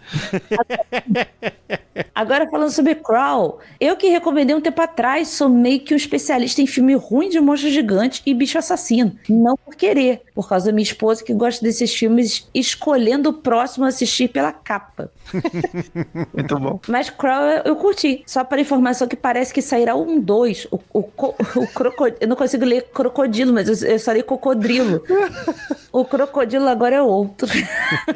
Agora 2.15 2.49
falando 2.49 2.71
sobre 2.71 2.95
Crawl, 2.95 3.59
eu 3.81 3.97
que 3.97 4.09
recomendei 4.09 4.55
um 4.55 4.61
tempo 4.61 4.81
atrás, 4.81 5.29
sou 5.29 5.49
meio 5.49 5.81
que 5.81 5.93
um 5.93 5.97
especialista 5.97 6.63
em 6.63 6.67
filme 6.67 6.95
ruim 6.95 7.29
de 7.29 7.41
monstro 7.41 7.71
gigante 7.71 8.23
e 8.25 8.35
bicho 8.35 8.59
assassino. 8.59 9.17
Não 9.29 9.57
por 9.57 9.75
querer, 9.75 10.23
por 10.39 10.49
causa 10.49 10.67
da 10.67 10.73
minha 10.73 10.85
esposa 10.85 11.25
que 11.25 11.35
gosta 11.35 11.65
desses 11.65 11.93
filmes, 11.93 12.49
escolhendo 12.55 13.31
o 13.31 13.33
próximo 13.33 13.85
a 13.85 13.89
assistir 13.89 14.29
pela 14.29 14.53
capa. 14.53 15.11
Muito 16.33 16.57
bom. 16.61 16.79
Mas 16.87 17.11
Crawl 17.11 17.61
eu- 17.65 17.75
curti. 17.75 18.23
Só 18.25 18.45
para 18.45 18.61
informação 18.61 19.09
que 19.09 19.17
parece 19.17 19.53
que 19.53 19.61
sairá 19.61 19.97
um 19.97 20.21
2. 20.21 20.69
O, 20.71 20.79
o, 20.95 21.01
o 21.57 21.67
crocodilo. 21.75 22.19
Eu 22.21 22.29
não 22.29 22.37
consigo 22.37 22.65
ler 22.65 22.83
crocodilo, 22.83 23.53
mas 23.53 23.83
eu, 23.83 23.89
eu 23.89 23.99
só 23.99 24.13
li 24.13 24.23
cocodrilo. 24.23 25.03
o 25.91 26.05
crocodilo 26.05 26.69
agora 26.69 26.95
é 26.95 27.03
outro. 27.03 27.49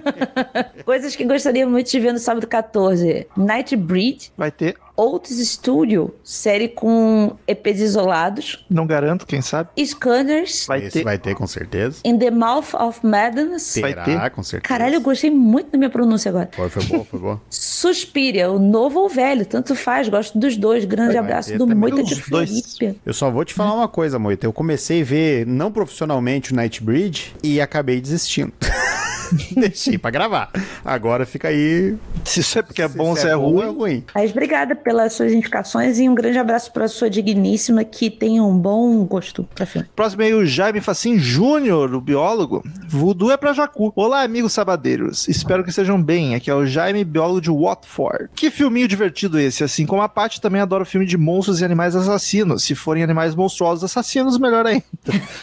Coisas 0.86 1.16
que 1.16 1.24
gostaria 1.24 1.66
muito 1.66 1.90
de 1.90 1.98
ver 1.98 2.12
no 2.12 2.20
sábado 2.20 2.46
14. 2.46 3.26
Nightbreed. 3.36 4.30
Vai 4.36 4.52
ter 4.52 4.76
Otis 4.96 5.38
Studio, 5.48 6.14
série 6.22 6.68
com 6.68 7.34
EPs 7.46 7.80
isolados, 7.80 8.64
Não 8.68 8.86
garanto, 8.86 9.26
quem 9.26 9.40
sabe. 9.40 9.70
Scanners, 9.84 10.66
Vai 10.66 10.80
Esse 10.84 10.90
ter. 10.98 11.04
vai 11.04 11.18
ter 11.18 11.34
com 11.34 11.46
certeza. 11.46 12.00
In 12.04 12.18
the 12.18 12.30
Mouth 12.30 12.74
of 12.74 13.00
Madness. 13.04 13.78
Vai 13.80 13.94
Terá, 13.94 14.04
ter? 14.04 14.30
com 14.30 14.42
certeza. 14.42 14.68
Caralho, 14.68 14.96
eu 14.96 15.00
gostei 15.00 15.30
muito 15.30 15.70
da 15.72 15.78
minha 15.78 15.90
pronúncia 15.90 16.28
agora. 16.28 16.50
Foi, 16.52 16.68
foi 16.68 16.84
boa, 16.84 17.04
foi 17.04 17.20
boa. 17.20 17.40
Suspiria, 17.50 18.50
o 18.50 18.58
novo 18.58 19.00
ou 19.00 19.08
velho, 19.08 19.44
tanto 19.46 19.74
faz, 19.74 20.08
gosto 20.08 20.38
dos 20.38 20.56
dois. 20.56 20.84
Grande 20.84 21.14
Vai 21.14 21.18
abraço 21.18 21.48
ter 21.48 21.58
do 21.58 21.66
Moita 21.66 22.02
de 22.02 22.20
dois. 22.30 22.50
Felipe. 22.76 23.00
Eu 23.04 23.14
só 23.14 23.30
vou 23.30 23.44
te 23.44 23.54
falar 23.54 23.74
uma 23.74 23.88
coisa, 23.88 24.18
Moita. 24.18 24.46
Eu 24.46 24.52
comecei 24.52 25.00
a 25.00 25.04
ver, 25.04 25.46
não 25.46 25.72
profissionalmente, 25.72 26.52
o 26.52 26.56
Nightbreed 26.56 27.34
e 27.42 27.60
acabei 27.60 28.00
desistindo. 28.00 28.52
Deixei 29.56 29.96
pra 29.96 30.10
gravar. 30.10 30.50
Agora 30.84 31.24
fica 31.24 31.48
aí. 31.48 31.96
Se 32.24 32.40
isso 32.40 32.58
é 32.58 32.62
porque 32.62 32.82
é 32.82 32.88
bom, 32.88 33.14
se 33.14 33.22
se 33.22 33.28
é 33.28 33.34
bom 33.34 33.62
é 33.62 33.66
ruim. 33.66 33.74
ruim. 33.76 34.04
Mas 34.14 34.30
obrigada 34.30 34.76
pelas 34.82 35.12
suas 35.14 35.32
indicações 35.32 35.98
e 35.98 36.08
um 36.08 36.14
grande 36.14 36.38
abraço 36.38 36.72
para 36.72 36.88
sua 36.88 37.08
digníssima 37.08 37.84
que 37.84 38.10
tem 38.10 38.40
um 38.40 38.56
bom 38.56 39.04
gosto 39.04 39.48
pra 39.54 39.64
fim. 39.64 39.84
Próximo 39.94 40.22
aí, 40.22 40.34
o 40.34 40.44
Jaime 40.44 40.80
Facim 40.80 41.18
Júnior, 41.18 41.94
o 41.94 42.00
biólogo. 42.00 42.62
Voodoo 42.88 43.30
é 43.30 43.36
pra 43.36 43.52
Jacu. 43.52 43.92
Olá, 43.96 44.22
amigos 44.22 44.52
sabadeiros. 44.52 45.28
Espero 45.28 45.62
que 45.62 45.70
estejam 45.70 46.02
bem. 46.02 46.34
Aqui 46.34 46.50
é 46.50 46.54
o 46.54 46.66
Jaime, 46.66 47.04
biólogo 47.04 47.40
de 47.40 47.50
Watford. 47.50 48.28
Que 48.34 48.50
filminho 48.50 48.88
divertido 48.88 49.38
esse. 49.38 49.64
Assim 49.64 49.86
como 49.86 50.02
a 50.02 50.08
Paty, 50.08 50.40
também 50.40 50.60
adoro 50.60 50.84
filme 50.84 51.06
de 51.06 51.16
monstros 51.16 51.60
e 51.60 51.64
animais 51.64 51.94
assassinos. 51.96 52.64
Se 52.64 52.74
forem 52.74 53.02
animais 53.02 53.34
monstruosos 53.34 53.84
assassinos, 53.84 54.38
melhor 54.38 54.66
ainda. 54.66 54.84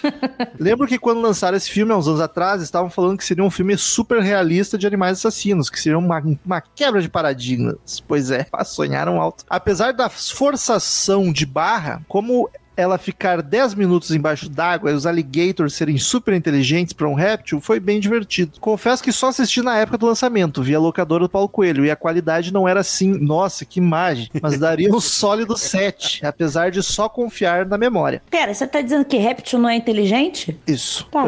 Lembro 0.60 0.88
que 0.88 1.00
quando 1.00 1.22
lançaram 1.22 1.58
esse 1.58 1.70
filme, 1.70 1.92
há 1.92 1.98
uns 1.98 2.08
anos 2.08 2.22
atrás, 2.22 2.62
estavam 2.62 2.90
falando 2.90 3.18
que 3.18 3.26
seria 3.26 3.44
um 3.44 3.50
filme 3.50 3.78
super 3.78 4.22
realista 4.22 4.78
de 4.78 4.86
animais 4.86 5.18
assassinos, 5.18 5.70
que 5.70 5.80
seria 5.80 5.98
uma, 5.98 6.22
uma 6.46 6.62
quebra 6.62 7.02
de 7.02 7.10
paradigmas. 7.10 8.04
Pois 8.08 8.32
é, 8.32 8.46
sonharam 8.66 9.20
alto. 9.30 9.46
Apesar 9.50 9.94
da 9.94 10.10
forçação 10.10 11.32
de 11.32 11.46
barra, 11.46 12.02
como 12.08 12.50
ela 12.80 12.98
ficar 12.98 13.42
10 13.42 13.74
minutos 13.74 14.12
embaixo 14.12 14.48
d'água 14.48 14.90
e 14.90 14.94
os 14.94 15.06
alligators 15.06 15.74
serem 15.74 15.98
super 15.98 16.34
inteligentes 16.34 16.94
para 16.94 17.10
um 17.10 17.14
réptil 17.14 17.60
foi 17.60 17.78
bem 17.78 18.00
divertido. 18.00 18.58
Confesso 18.62 19.04
que 19.04 19.12
só 19.12 19.28
assisti 19.28 19.62
na 19.62 19.78
época 19.78 19.98
do 19.98 20.06
lançamento, 20.06 20.64
via 20.64 20.80
locadora 20.80 21.26
do 21.26 21.30
Paulo 21.30 21.50
Coelho, 21.50 21.84
e 21.84 21.92
a 21.92 21.96
qualidade 21.96 22.54
não 22.54 22.66
era 22.66 22.80
assim, 22.80 23.20
nossa, 23.20 23.66
que 23.66 23.80
imagem, 23.80 24.30
mas 24.42 24.58
daria 24.58 24.90
um 24.90 25.02
sólido 25.02 25.58
7, 25.58 26.26
apesar 26.26 26.72
de 26.72 26.82
só 26.82 27.10
confiar 27.10 27.66
na 27.66 27.78
memória. 27.78 28.22
Pera, 28.30 28.54
você 28.54 28.66
tá 28.66 28.80
dizendo 28.80 29.04
que 29.04 29.18
réptil 29.18 29.60
não 29.60 29.68
é 29.68 29.76
inteligente? 29.76 30.58
Isso. 30.66 31.06
Tá. 31.12 31.26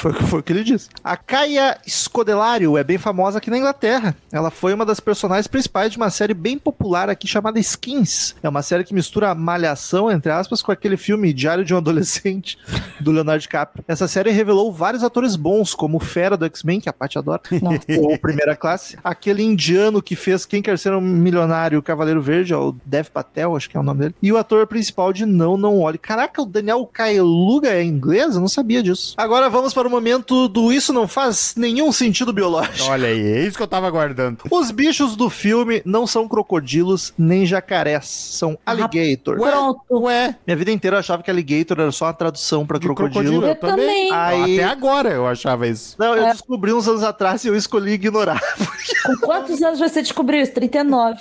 Foi, 0.00 0.14
foi 0.14 0.40
o 0.40 0.42
que 0.42 0.50
ele 0.50 0.64
disse. 0.64 0.88
A 1.04 1.14
Caia 1.14 1.76
Scodelário 1.86 2.78
é 2.78 2.82
bem 2.82 2.96
famosa 2.96 3.36
aqui 3.36 3.50
na 3.50 3.58
Inglaterra. 3.58 4.16
Ela 4.32 4.50
foi 4.50 4.72
uma 4.72 4.86
das 4.86 4.98
personagens 4.98 5.46
principais 5.46 5.92
de 5.92 5.98
uma 5.98 6.08
série 6.08 6.32
bem 6.32 6.58
popular 6.58 7.10
aqui 7.10 7.28
chamada 7.28 7.60
Skins. 7.60 8.34
É 8.42 8.48
uma 8.48 8.62
série 8.62 8.82
que 8.82 8.94
mistura 8.94 9.34
malhação, 9.34 10.10
entre 10.10 10.32
aspas, 10.32 10.62
com 10.62 10.72
aquele 10.72 10.96
filme 10.96 11.34
Diário 11.34 11.66
de 11.66 11.74
um 11.74 11.76
Adolescente, 11.76 12.56
do 12.98 13.12
Leonardo 13.12 13.42
DiCaprio. 13.42 13.84
Essa 13.86 14.08
série 14.08 14.30
revelou 14.30 14.72
vários 14.72 15.04
atores 15.04 15.36
bons, 15.36 15.74
como 15.74 15.98
o 15.98 16.00
Fera 16.00 16.34
do 16.34 16.46
X-Men, 16.46 16.80
que 16.80 16.88
a 16.88 16.94
Paty 16.94 17.18
adora, 17.18 17.42
ou 18.00 18.18
Primeira 18.18 18.56
Classe. 18.56 18.96
Aquele 19.04 19.42
indiano 19.42 20.00
que 20.00 20.16
fez 20.16 20.46
Quem 20.46 20.62
Quer 20.62 20.78
Ser 20.78 20.94
um 20.94 21.00
Milionário, 21.02 21.78
o 21.78 21.82
Cavaleiro 21.82 22.22
Verde, 22.22 22.54
é 22.54 22.56
o 22.56 22.74
Dev 22.86 23.08
Patel, 23.08 23.54
acho 23.54 23.68
que 23.68 23.76
é 23.76 23.80
o 23.80 23.82
nome 23.82 24.00
dele. 24.00 24.14
E 24.22 24.32
o 24.32 24.38
ator 24.38 24.66
principal 24.66 25.12
de 25.12 25.26
Não, 25.26 25.58
Não 25.58 25.78
Olhe. 25.78 25.98
Caraca, 25.98 26.40
o 26.40 26.46
Daniel 26.46 26.88
Kaeluga 26.90 27.68
é 27.68 27.84
inglês? 27.84 28.34
Eu 28.34 28.40
não 28.40 28.48
sabia 28.48 28.82
disso. 28.82 29.12
Agora 29.18 29.50
vamos 29.50 29.74
para 29.74 29.89
o 29.89 29.89
momento 29.90 30.48
do 30.48 30.72
Isso 30.72 30.92
Não 30.92 31.06
Faz 31.08 31.54
Nenhum 31.56 31.90
Sentido 31.92 32.32
Biológico. 32.32 32.88
Olha 32.90 33.08
aí, 33.08 33.20
é 33.20 33.46
isso 33.46 33.56
que 33.56 33.62
eu 33.62 33.66
tava 33.68 33.86
aguardando. 33.86 34.38
Os 34.50 34.70
bichos 34.70 35.16
do 35.16 35.28
filme 35.28 35.82
não 35.84 36.06
são 36.06 36.26
crocodilos 36.28 37.12
nem 37.18 37.44
jacarés, 37.44 38.06
são 38.06 38.58
alligators. 38.64 39.40
Pronto. 39.40 39.80
Ué, 39.90 40.36
Minha 40.46 40.56
vida 40.56 40.70
inteira 40.70 40.96
eu 40.96 41.00
achava 41.00 41.22
que 41.22 41.30
alligator 41.30 41.78
era 41.80 41.92
só 41.92 42.06
uma 42.06 42.14
tradução 42.14 42.64
para 42.66 42.78
de 42.78 42.86
crocodilo. 42.86 43.12
crocodilo, 43.12 43.44
eu 43.44 43.48
Eu 43.50 43.56
também. 43.56 44.08
também. 44.08 44.12
Aí- 44.12 44.60
Até 44.60 44.64
agora 44.70 45.10
eu 45.10 45.26
achava 45.26 45.66
isso. 45.66 45.96
Não, 45.98 46.14
eu 46.14 46.24
É. 46.26 46.32
descobri 46.32 46.72
uns 46.72 46.86
anos 46.88 47.02
atrás 47.02 47.44
e 47.44 47.48
eu 47.48 47.56
escolhi 47.56 47.92
ignorar. 47.92 48.40
Com 49.04 49.16
quantos 49.26 49.60
anos 49.62 49.78
você 49.78 50.00
descobriu 50.02 50.40
isso? 50.42 50.52
39. 50.52 51.20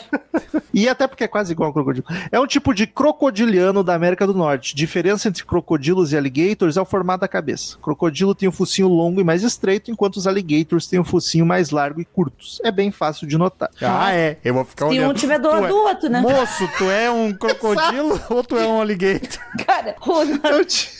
E 0.73 0.87
até 0.87 1.07
porque 1.07 1.23
é 1.23 1.27
quase 1.27 1.51
igual 1.53 1.67
ao 1.67 1.73
crocodilo. 1.73 2.05
É 2.31 2.39
um 2.39 2.45
tipo 2.47 2.73
de 2.73 2.85
crocodiliano 2.87 3.83
da 3.83 3.93
América 3.95 4.25
do 4.27 4.33
Norte. 4.33 4.75
Diferença 4.75 5.27
entre 5.27 5.43
crocodilos 5.45 6.11
e 6.13 6.17
alligators 6.17 6.77
é 6.77 6.81
o 6.81 6.85
formato 6.85 7.21
da 7.21 7.27
cabeça. 7.27 7.77
Crocodilo 7.81 8.35
tem 8.35 8.47
o 8.47 8.51
focinho 8.59 8.87
longo 8.89 9.21
e 9.21 9.23
mais 9.23 9.41
estreito, 9.43 9.89
enquanto 9.89 10.17
os 10.17 10.27
alligators 10.27 10.85
têm 10.87 10.99
o 10.99 11.03
focinho 11.03 11.45
mais 11.45 11.69
largo 11.69 12.01
e 12.01 12.05
curtos. 12.05 12.59
É 12.63 12.71
bem 12.71 12.91
fácil 12.91 13.25
de 13.25 13.37
notar. 13.37 13.69
Ah, 13.81 14.13
é. 14.13 14.37
Eu 14.43 14.53
vou 14.53 14.65
ficar 14.65 14.85
Se 14.87 14.91
olhando. 14.91 15.11
um 15.11 15.13
tiver 15.13 15.39
do 15.39 15.47
Tu 15.49 15.53
lado 15.53 15.65
é- 15.65 15.67
do 15.69 15.75
outro, 15.77 16.09
né? 16.09 16.21
Moço, 16.21 16.69
tu 16.77 16.83
é 16.85 17.09
um 17.09 17.31
crocodilo 17.37 18.21
ou 18.29 18.43
tu 18.43 18.57
é 18.57 18.67
um 18.67 18.81
alligator? 18.81 19.39
Cara, 19.65 19.95
o, 20.01 20.98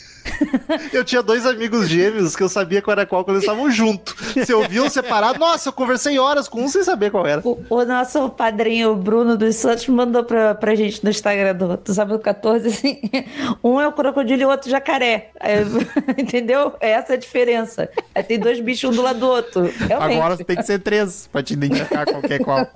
Eu, 0.70 0.78
ti- 0.90 0.96
eu 0.96 1.04
tinha 1.04 1.22
dois 1.22 1.46
amigos 1.46 1.88
gêmeos 1.88 2.34
que 2.36 2.42
eu 2.42 2.48
sabia 2.48 2.80
qual 2.82 2.92
era 2.92 3.06
qual 3.06 3.24
quando 3.24 3.36
eles 3.36 3.44
estavam 3.44 3.70
juntos. 3.70 4.14
Se 4.44 4.52
eu 4.52 4.60
um 4.84 4.88
separado, 4.88 5.38
nossa, 5.38 5.68
eu 5.68 5.72
conversei 5.72 6.18
horas 6.18 6.48
com 6.48 6.62
um 6.62 6.68
sem 6.68 6.82
saber 6.84 7.10
qual 7.10 7.26
era. 7.26 7.40
o, 7.44 7.58
o 7.68 7.84
nosso 7.84 8.28
padrinho 8.30 8.94
Bruno 8.96 9.36
dos 9.36 9.56
Santos 9.56 9.86
mandou 9.88 10.24
pra, 10.24 10.54
pra 10.54 10.74
gente 10.74 11.02
no 11.04 11.10
Instagram 11.10 11.54
do, 11.54 11.76
do 11.76 11.94
Sábado 11.94 12.18
14 12.18 12.68
assim: 12.68 13.00
um 13.62 13.80
é 13.80 13.86
o 13.88 13.92
crocodilo 13.92 14.42
e 14.42 14.44
o 14.44 14.48
outro 14.48 14.68
o 14.68 14.70
jacaré. 14.70 15.30
Aí, 15.40 15.56
entendeu? 16.16 16.74
É 16.80 16.90
essa 16.90 17.14
a 17.14 17.16
diferença. 17.16 17.88
Aí 18.14 18.22
tem 18.22 18.38
dois 18.38 18.60
bichos 18.60 18.90
um 18.90 18.94
do 18.94 19.02
lado 19.02 19.18
do 19.20 19.26
outro. 19.28 19.62
Realmente. 19.78 20.16
Agora 20.18 20.36
tem 20.36 20.56
que 20.56 20.62
ser 20.62 20.78
três 20.80 21.28
pra 21.30 21.42
te 21.42 21.52
identificar 21.54 22.06
qualquer 22.06 22.38
qual. 22.40 22.66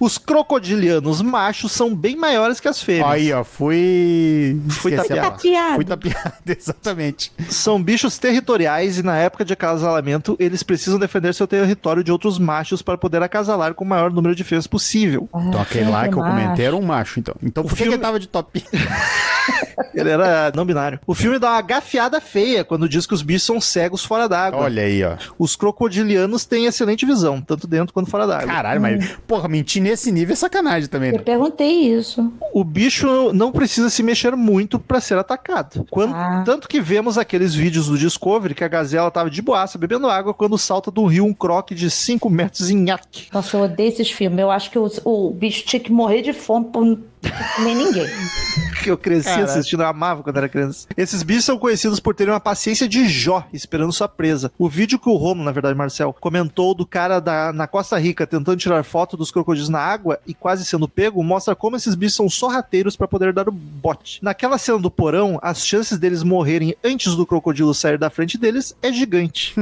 Os 0.00 0.18
crocodilianos 0.18 1.22
machos 1.22 1.72
são 1.72 1.94
bem 1.94 2.16
maiores 2.16 2.60
que 2.60 2.68
as 2.68 2.82
fêmeas. 2.82 3.08
Aí, 3.10 3.32
ó, 3.32 3.44
fui. 3.44 4.60
Fui 4.70 4.92
Esqueci. 4.94 5.14
Tapeado. 5.14 5.74
Fui 5.74 5.84
tapeado, 5.84 6.32
exatamente. 6.46 6.87
São 7.48 7.82
bichos 7.82 8.18
territoriais 8.18 8.98
e 8.98 9.02
na 9.02 9.16
época 9.16 9.44
de 9.44 9.52
acasalamento 9.52 10.36
eles 10.38 10.62
precisam 10.62 10.98
defender 10.98 11.34
seu 11.34 11.46
território 11.46 12.02
de 12.04 12.10
outros 12.12 12.38
machos 12.38 12.82
para 12.82 12.96
poder 12.98 13.22
acasalar 13.22 13.74
com 13.74 13.84
o 13.84 13.88
maior 13.88 14.10
número 14.12 14.34
de 14.34 14.44
fêmeas 14.44 14.66
possível. 14.66 15.28
Então 15.34 15.60
aquele 15.60 15.90
lá 15.90 16.08
que 16.08 16.14
eu 16.14 16.22
comentei 16.22 16.66
era 16.66 16.76
um 16.76 16.82
macho, 16.82 17.20
então. 17.20 17.34
Então 17.42 17.62
por 17.64 17.70
que 17.70 17.76
filme- 17.76 17.90
que 17.92 17.94
ele 17.96 18.02
tava 18.02 18.18
de 18.20 18.28
top? 18.28 18.62
Ele 19.94 20.10
era 20.10 20.52
não 20.54 20.64
binário. 20.64 20.98
O 21.06 21.14
filme 21.14 21.38
dá 21.38 21.52
uma 21.52 21.62
gafiada 21.62 22.20
feia 22.20 22.64
quando 22.64 22.88
diz 22.88 23.06
que 23.06 23.14
os 23.14 23.22
bichos 23.22 23.44
são 23.44 23.60
cegos 23.60 24.04
fora 24.04 24.28
d'água. 24.28 24.60
Olha 24.62 24.82
aí, 24.82 25.02
ó. 25.04 25.16
Os 25.38 25.56
crocodilianos 25.56 26.44
têm 26.44 26.66
excelente 26.66 27.06
visão, 27.06 27.40
tanto 27.40 27.66
dentro 27.66 27.92
quanto 27.94 28.10
fora 28.10 28.26
d'água. 28.26 28.46
Caralho, 28.46 28.80
mas, 28.80 29.16
porra, 29.26 29.48
mentir 29.48 29.82
nesse 29.82 30.10
nível 30.12 30.32
é 30.34 30.36
sacanagem 30.36 30.88
também, 30.88 31.10
Eu 31.10 31.18
né? 31.18 31.22
perguntei 31.24 31.92
isso. 31.94 32.32
O 32.52 32.64
bicho 32.64 33.32
não 33.32 33.50
precisa 33.52 33.88
se 33.88 34.02
mexer 34.02 34.36
muito 34.36 34.78
para 34.78 35.00
ser 35.00 35.16
atacado. 35.18 35.86
Quando- 35.90 36.14
Ah. 36.14 36.42
Tanto 36.44 36.68
que 36.68 36.77
vemos 36.80 37.18
aqueles 37.18 37.54
vídeos 37.54 37.88
do 37.88 37.98
Discovery 37.98 38.54
que 38.54 38.64
a 38.64 38.68
gazela 38.68 39.10
tava 39.10 39.30
de 39.30 39.42
boaça 39.42 39.78
bebendo 39.78 40.08
água 40.08 40.34
quando 40.34 40.58
salta 40.58 40.90
do 40.90 41.04
rio 41.06 41.24
um 41.24 41.34
croque 41.34 41.74
de 41.74 41.90
5 41.90 42.28
metros 42.30 42.70
em 42.70 42.76
nhaque. 42.76 43.28
Nossa, 43.32 43.56
eu 43.56 43.62
odeio 43.62 43.88
esses 43.88 44.10
filmes. 44.10 44.38
Eu 44.38 44.50
acho 44.50 44.70
que 44.70 44.78
o, 44.78 44.90
o 45.04 45.30
bicho 45.30 45.64
tinha 45.64 45.80
que 45.80 45.92
morrer 45.92 46.22
de 46.22 46.32
fome 46.32 46.66
por 46.66 46.98
comer 47.56 47.74
ninguém. 47.74 48.06
que 48.82 48.90
eu 48.90 48.98
cresci 48.98 49.28
Caraca. 49.28 49.44
assistindo, 49.44 49.82
eu 49.82 49.86
amava 49.86 50.22
quando 50.22 50.36
era 50.36 50.48
criança. 50.48 50.86
Esses 50.96 51.22
bichos 51.22 51.44
são 51.44 51.58
conhecidos 51.58 52.00
por 52.00 52.14
terem 52.14 52.32
uma 52.32 52.40
paciência 52.40 52.88
de 52.88 53.08
Jó, 53.08 53.46
esperando 53.52 53.92
sua 53.92 54.08
presa. 54.08 54.50
O 54.58 54.68
vídeo 54.68 54.98
que 54.98 55.08
o 55.08 55.16
Romo, 55.16 55.42
na 55.42 55.52
verdade, 55.52 55.76
Marcel, 55.76 56.14
comentou 56.20 56.74
do 56.74 56.86
cara 56.86 57.20
da, 57.20 57.52
na 57.52 57.66
Costa 57.66 57.98
Rica 57.98 58.26
tentando 58.26 58.56
tirar 58.56 58.82
foto 58.84 59.16
dos 59.16 59.30
crocodilos 59.30 59.68
na 59.68 59.80
água 59.80 60.18
e 60.26 60.34
quase 60.34 60.64
sendo 60.64 60.88
pego, 60.88 61.22
mostra 61.22 61.54
como 61.54 61.76
esses 61.76 61.94
bichos 61.94 62.16
são 62.16 62.28
sorrateiros 62.28 62.96
para 62.96 63.08
poder 63.08 63.32
dar 63.32 63.48
o 63.48 63.52
bote. 63.52 64.18
Naquela 64.22 64.58
cena 64.58 64.78
do 64.78 64.90
porão, 64.90 65.38
as 65.42 65.66
chances 65.66 65.98
deles 65.98 66.22
morrerem 66.22 66.74
antes 66.84 67.14
do 67.14 67.26
crocodilo 67.26 67.74
sair 67.74 67.98
da 67.98 68.10
frente 68.10 68.38
deles 68.38 68.76
é 68.82 68.92
gigante. 68.92 69.54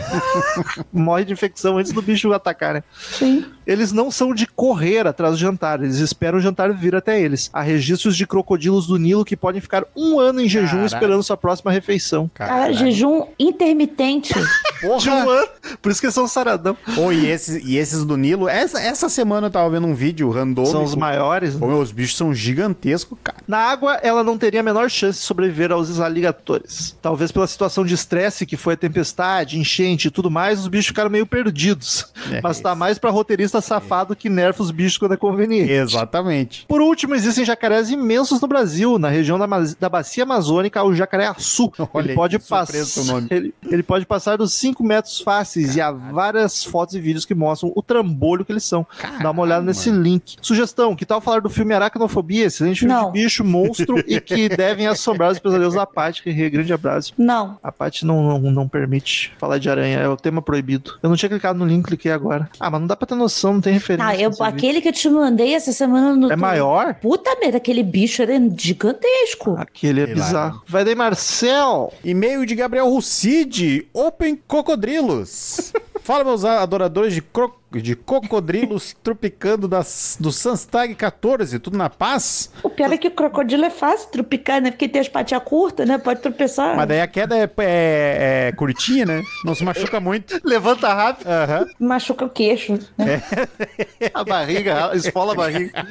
Morre 0.92 1.24
de 1.24 1.32
infecção 1.32 1.78
antes 1.78 1.92
do 1.92 2.02
bicho 2.02 2.32
atacar, 2.32 2.74
né? 2.74 2.82
Sim. 3.00 3.44
Eles 3.66 3.92
não 3.92 4.10
são 4.10 4.34
de 4.34 4.46
correr 4.46 5.06
atrás 5.06 5.34
do 5.34 5.38
jantar, 5.38 5.82
eles 5.82 5.98
esperam 5.98 6.38
o 6.38 6.40
jantar 6.40 6.72
vir 6.72 6.89
até 6.98 7.20
eles. 7.20 7.50
Há 7.52 7.62
registros 7.62 8.16
de 8.16 8.26
crocodilos 8.26 8.86
do 8.86 8.96
Nilo 8.96 9.24
que 9.24 9.36
podem 9.36 9.60
ficar 9.60 9.84
um 9.96 10.18
ano 10.18 10.40
em 10.40 10.48
jejum 10.48 10.68
Caralho. 10.68 10.86
esperando 10.86 11.22
sua 11.22 11.36
próxima 11.36 11.70
refeição. 11.70 12.30
Cara, 12.34 12.72
jejum 12.72 13.26
intermitente. 13.38 14.34
De 14.80 14.86
um 14.86 14.90
Porra! 14.90 15.40
ano, 15.40 15.48
por 15.82 15.92
isso 15.92 16.00
que 16.00 16.06
eles 16.06 16.14
são 16.14 16.26
saradão. 16.26 16.74
Pô, 16.94 17.12
e 17.12 17.26
esses, 17.26 17.62
e 17.64 17.76
esses 17.76 18.02
do 18.02 18.16
Nilo, 18.16 18.48
essa, 18.48 18.80
essa 18.80 19.10
semana 19.10 19.48
eu 19.48 19.50
tava 19.50 19.68
vendo 19.68 19.86
um 19.86 19.94
vídeo 19.94 20.30
randômico. 20.30 20.72
São 20.72 20.82
os 20.82 20.94
maiores. 20.94 21.54
Meu, 21.54 21.78
os 21.80 21.92
bichos 21.92 22.16
são 22.16 22.32
gigantescos, 22.34 23.18
cara. 23.22 23.38
Na 23.46 23.58
água, 23.58 23.94
ela 24.02 24.24
não 24.24 24.38
teria 24.38 24.60
a 24.60 24.62
menor 24.62 24.88
chance 24.88 25.18
de 25.20 25.24
sobreviver 25.26 25.70
aos 25.70 26.00
alligatores. 26.00 26.96
Talvez 27.02 27.30
pela 27.30 27.46
situação 27.46 27.84
de 27.84 27.94
estresse 27.94 28.46
que 28.46 28.56
foi 28.56 28.72
a 28.72 28.76
tempestade, 28.76 29.58
enchente 29.58 30.08
e 30.08 30.10
tudo 30.10 30.30
mais, 30.30 30.60
os 30.60 30.68
bichos 30.68 30.86
ficaram 30.86 31.10
meio 31.10 31.26
perdidos. 31.26 32.06
É 32.32 32.40
Mas 32.42 32.58
tá 32.60 32.74
mais 32.74 32.98
pra 32.98 33.10
roteirista 33.10 33.60
safado 33.60 34.16
que 34.16 34.30
nerfa 34.30 34.62
os 34.62 34.70
bichos 34.70 34.96
quando 34.96 35.12
é 35.12 35.16
conveniente. 35.16 35.70
Exatamente. 35.70 36.64
Por 36.70 36.80
último, 36.80 37.16
existem 37.16 37.44
jacarés 37.44 37.90
imensos 37.90 38.40
no 38.40 38.46
Brasil, 38.46 38.96
na 38.96 39.08
região 39.08 39.36
da, 39.36 39.46
da 39.80 39.88
bacia 39.88 40.22
amazônica 40.22 40.78
ao 40.78 40.94
jacaré-açu. 40.94 41.72
Olha 41.92 42.06
Ele 42.06 42.14
pode 42.14 42.38
passar. 42.38 43.04
nome. 43.06 43.26
Ele, 43.30 43.54
ele 43.68 43.82
pode 43.82 44.06
passar 44.06 44.36
dos 44.36 44.54
5 44.54 44.84
metros 44.84 45.20
fáceis 45.20 45.74
e 45.74 45.80
há 45.80 45.90
várias 45.90 46.64
fotos 46.64 46.94
e 46.94 47.00
vídeos 47.00 47.24
que 47.24 47.34
mostram 47.34 47.72
o 47.74 47.82
trambolho 47.82 48.44
que 48.44 48.52
eles 48.52 48.62
são. 48.62 48.86
Dá 49.20 49.32
uma 49.32 49.42
olhada 49.42 49.64
nesse 49.66 49.90
link. 49.90 50.36
Sugestão: 50.40 50.94
que 50.94 51.04
tal 51.04 51.20
falar 51.20 51.40
do 51.40 51.50
filme 51.50 51.74
Aracnofobia? 51.74 52.46
Excelente 52.46 52.80
filme 52.80 52.94
Não. 52.94 53.06
de 53.06 53.20
bicho, 53.20 53.42
monstro 53.42 53.98
e 54.06 54.20
que 54.20 54.48
devem 54.54 54.86
assombrar 54.86 55.32
os 55.32 55.40
pesadelos 55.40 55.74
da 55.74 55.84
Paty. 55.84 56.22
Que 56.22 56.50
grande 56.50 56.72
abraço. 56.72 57.12
Não. 57.18 57.58
A 57.62 57.72
Paty 57.72 58.06
não, 58.06 58.38
não, 58.38 58.50
não 58.52 58.68
permite 58.68 59.32
falar 59.38 59.58
de 59.58 59.68
aranha, 59.68 59.98
é 59.98 60.08
o 60.08 60.16
tema 60.16 60.40
proibido. 60.40 60.98
Eu 61.02 61.08
não 61.08 61.16
tinha 61.16 61.28
clicado 61.28 61.58
no 61.58 61.66
link, 61.66 61.84
cliquei 61.86 62.12
agora. 62.12 62.48
Ah, 62.60 62.70
mas 62.70 62.80
não 62.80 62.86
dá 62.86 62.94
pra 62.94 63.08
ter 63.08 63.16
noção, 63.16 63.54
não 63.54 63.60
tem 63.60 63.72
referência. 63.72 64.06
Ah, 64.06 64.14
eu, 64.16 64.30
nesse 64.30 64.40
vídeo. 64.42 64.56
aquele 64.56 64.80
que 64.80 64.88
eu 64.88 64.92
te 64.92 65.08
mandei 65.10 65.54
essa 65.54 65.72
semana 65.72 66.14
no 66.14 66.30
É 66.32 66.36
maior? 66.62 66.94
Puta 66.94 67.36
merda, 67.40 67.56
aquele 67.58 67.82
bicho 67.82 68.22
era 68.22 68.34
gigantesco. 68.56 69.54
Aquele 69.58 70.02
é 70.02 70.06
Sei 70.06 70.14
lá. 70.14 70.24
bizarro. 70.24 70.62
Vai 70.66 70.84
daí, 70.84 70.94
Marcel. 70.94 71.92
E-mail 72.04 72.44
de 72.46 72.54
Gabriel 72.54 72.88
Rucide, 72.88 73.86
Open 73.92 74.40
Cocodrilos. 74.46 75.72
Fala, 76.02 76.24
meus 76.24 76.44
adoradores 76.44 77.12
de, 77.14 77.20
cro- 77.22 77.54
de 77.72 77.94
cocodrilos 77.94 78.96
tropicando 79.02 79.68
das, 79.68 80.16
do 80.18 80.32
Sunstag 80.32 80.94
14, 80.94 81.58
tudo 81.58 81.76
na 81.78 81.88
paz? 81.88 82.50
O 82.62 82.70
pior 82.70 82.92
é 82.92 82.96
que 82.96 83.08
o 83.08 83.10
crocodilo 83.10 83.64
é 83.64 83.70
fácil 83.70 84.08
tropicar, 84.10 84.60
né? 84.60 84.70
Porque 84.70 84.88
tem 84.88 85.00
as 85.00 85.08
patinhas 85.08 85.42
curtas, 85.44 85.86
né? 85.86 85.98
Pode 85.98 86.20
tropeçar. 86.20 86.76
Mas 86.76 86.88
daí 86.88 87.00
a 87.00 87.06
queda 87.06 87.36
é, 87.36 87.42
é- 87.58 88.48
é 88.48 88.52
curtinha, 88.52 89.06
né? 89.06 89.22
Não 89.44 89.54
se 89.54 89.64
machuca 89.64 90.00
muito. 90.00 90.40
Levanta 90.44 90.92
rápido 90.92 91.28
Aham. 91.28 91.66
Machuca 91.78 92.24
o 92.24 92.28
queixo. 92.30 92.78
Né? 92.98 93.22
a 94.12 94.24
barriga, 94.24 94.90
esfola 94.94 95.32
a 95.32 95.36
barriga. 95.36 95.86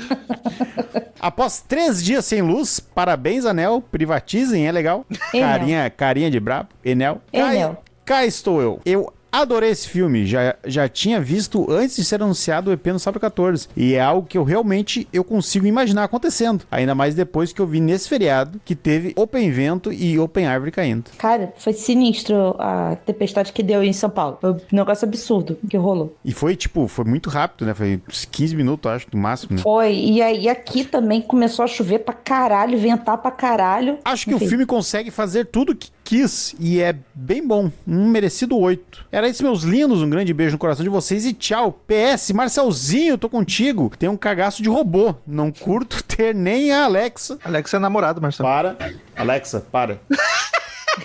Após 1.20 1.62
três 1.62 2.04
dias 2.04 2.26
sem 2.26 2.42
luz, 2.42 2.80
parabéns, 2.80 3.46
Anel. 3.46 3.82
Privatizem, 3.92 4.68
é 4.68 4.72
legal. 4.72 5.06
Enel. 5.34 5.50
Carinha, 5.50 5.90
carinha 5.90 6.32
de 6.32 6.40
brabo. 6.40 6.70
Enel. 6.84 7.22
Enel. 7.32 7.84
Cá 8.06 8.26
estou 8.26 8.62
eu. 8.62 8.82
Eu 8.86 9.14
adorei 9.32 9.70
esse 9.72 9.88
filme. 9.88 10.26
Já, 10.26 10.56
já 10.66 10.88
tinha 10.88 11.20
visto 11.20 11.66
antes 11.72 11.96
de 11.96 12.04
ser 12.04 12.22
anunciado 12.22 12.70
o 12.70 12.74
EP 12.74 12.88
no 12.88 13.00
Sábado 13.00 13.22
14. 13.22 13.68
E 13.76 13.94
é 13.94 14.02
algo 14.02 14.28
que 14.28 14.38
eu 14.38 14.44
realmente 14.44 15.08
eu 15.12 15.24
consigo 15.24 15.66
imaginar 15.66 16.04
acontecendo. 16.04 16.64
Ainda 16.72 16.96
mais 16.96 17.16
depois 17.16 17.52
que 17.54 17.62
eu 17.62 17.68
vi 17.68 17.80
nesse 17.80 18.08
feriado 18.10 18.60
que 18.64 18.76
teve 18.76 19.14
Open 19.16 19.50
Vento 19.52 19.92
e 19.92 20.18
Open 20.20 20.46
Árvore 20.48 20.72
caindo. 20.72 21.06
Cara, 21.18 21.54
foi 21.58 21.74
sinistro 21.74 22.56
a 22.60 22.96
tempestade 23.06 23.54
que 23.54 23.64
deu 23.64 23.84
em 23.84 23.94
São 23.94 24.10
Paulo. 24.10 24.38
Foi 24.42 24.52
um 24.52 24.58
negócio 24.72 25.08
absurdo 25.08 25.58
que 25.70 25.78
rolou. 25.78 26.16
E 26.24 26.32
foi, 26.32 26.56
tipo, 26.56 26.88
foi 26.88 27.06
muito 27.06 27.30
rápido, 27.30 27.66
né? 27.66 27.74
Foi 27.74 28.02
uns 28.10 28.26
15 28.26 28.56
minutos, 28.56 28.92
acho, 28.92 29.08
no 29.14 29.20
máximo. 29.20 29.56
né? 29.56 29.62
Foi. 29.62 29.94
E 29.94 30.22
aí 30.22 30.50
aqui 30.50 30.84
também 30.84 31.22
começou 31.22 31.64
a 31.64 31.68
chover 31.68 32.00
pra 32.00 32.14
caralho, 32.14 32.78
ventar 32.78 33.18
pra 33.18 33.32
caralho. 33.32 33.98
Acho 34.04 34.26
que 34.26 34.34
Enfim. 34.34 34.46
o 34.46 34.50
filme 34.50 34.66
consegue 34.66 35.12
fazer 35.12 35.46
tudo 35.46 35.76
que 35.76 35.90
quis 36.10 36.56
e 36.60 36.82
é 36.82 36.96
bem 37.14 37.46
bom. 37.46 37.72
Um 37.88 38.10
merecido 38.10 38.58
8. 38.58 39.06
Era 39.12 39.30
isso, 39.30 39.44
meus 39.44 39.62
lindos. 39.62 40.02
Um 40.02 40.10
grande 40.10 40.34
beijo 40.34 40.54
no 40.54 40.58
coração 40.58 40.84
de 40.84 40.90
vocês 40.90 41.24
e 41.24 41.34
tchau. 41.34 41.80
PS, 41.86 42.32
Marcelzinho, 42.32 43.16
tô 43.16 43.30
contigo. 43.30 43.92
Tem 43.98 44.10
um 44.10 44.18
cagaço 44.18 44.64
de 44.64 44.70
robô. 44.70 45.14
Não 45.28 45.52
curto 45.52 46.04
ter 46.04 46.34
nem 46.34 46.72
a 46.72 46.86
Alexa. 46.86 47.38
Alex 47.44 47.72
é 47.76 47.78
namorado, 47.78 48.20
Marcelo. 48.20 48.50
Para. 48.50 48.76
Alexa, 49.16 49.60
para. 49.72 50.02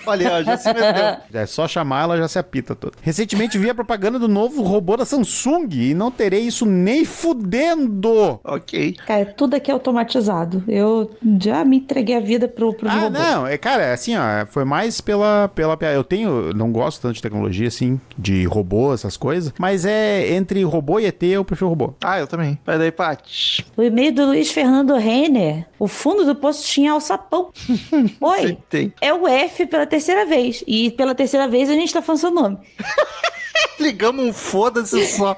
Olha, 0.05 0.33
ó, 0.33 0.43
já 0.43 0.57
se 0.57 0.67
meteu. 0.73 0.85
É 1.41 1.45
só 1.45 1.67
chamar, 1.67 2.03
ela 2.03 2.17
já 2.17 2.27
se 2.27 2.39
apita 2.39 2.75
toda. 2.75 2.93
Recentemente 3.01 3.57
vi 3.57 3.69
a 3.69 3.75
propaganda 3.75 4.17
do 4.17 4.27
novo 4.27 4.61
robô 4.63 4.95
da 4.95 5.05
Samsung 5.05 5.67
e 5.73 5.93
não 5.93 6.09
terei 6.11 6.41
isso 6.41 6.65
nem 6.65 7.03
fudendo. 7.05 8.39
ok. 8.43 8.93
Cara, 9.05 9.25
tudo 9.25 9.55
aqui 9.55 9.69
é 9.69 9.73
automatizado. 9.73 10.63
Eu 10.67 11.11
já 11.41 11.63
me 11.65 11.77
entreguei 11.77 12.15
a 12.15 12.19
vida 12.19 12.47
pro, 12.47 12.73
pro 12.73 12.87
Ah, 12.89 12.93
robô. 13.01 13.09
não, 13.19 13.47
é, 13.47 13.57
cara, 13.57 13.93
assim, 13.93 14.15
ó, 14.15 14.45
foi 14.47 14.63
mais 14.65 15.01
pela, 15.01 15.49
pela. 15.53 15.77
Eu 15.93 16.03
tenho. 16.03 16.53
Não 16.53 16.71
gosto 16.71 17.01
tanto 17.01 17.15
de 17.15 17.21
tecnologia, 17.21 17.67
assim, 17.67 17.99
de 18.17 18.45
robô, 18.45 18.93
essas 18.93 19.17
coisas. 19.17 19.53
Mas 19.59 19.85
é 19.85 20.33
entre 20.33 20.63
robô 20.63 20.99
e 20.99 21.05
ET, 21.05 21.21
eu 21.23 21.43
prefiro 21.43 21.69
robô. 21.69 21.93
Ah, 22.03 22.19
eu 22.19 22.27
também. 22.27 22.57
Vai 22.65 22.77
daí, 22.77 22.91
Paty. 22.91 23.65
O 23.75 23.81
e-mail 23.83 24.13
do 24.13 24.25
Luiz 24.27 24.51
Fernando 24.51 24.95
Renner. 24.95 25.65
O 25.77 25.87
fundo 25.87 26.23
do 26.25 26.35
poço 26.35 26.65
tinha 26.65 26.91
alçapão. 26.93 27.49
Oi. 28.21 28.57
Tem. 28.69 28.93
É 29.01 29.13
o 29.13 29.27
F 29.27 29.65
pela 29.65 29.85
terceira 29.95 30.25
vez. 30.25 30.63
E 30.67 30.91
pela 30.91 31.15
terceira 31.15 31.47
vez 31.47 31.69
a 31.69 31.73
gente 31.73 31.93
tá 31.93 32.01
falando 32.01 32.19
seu 32.19 32.31
nome. 32.31 32.57
Ligamos 33.79 34.25
um 34.25 34.33
foda-se 34.33 35.05
só. 35.07 35.37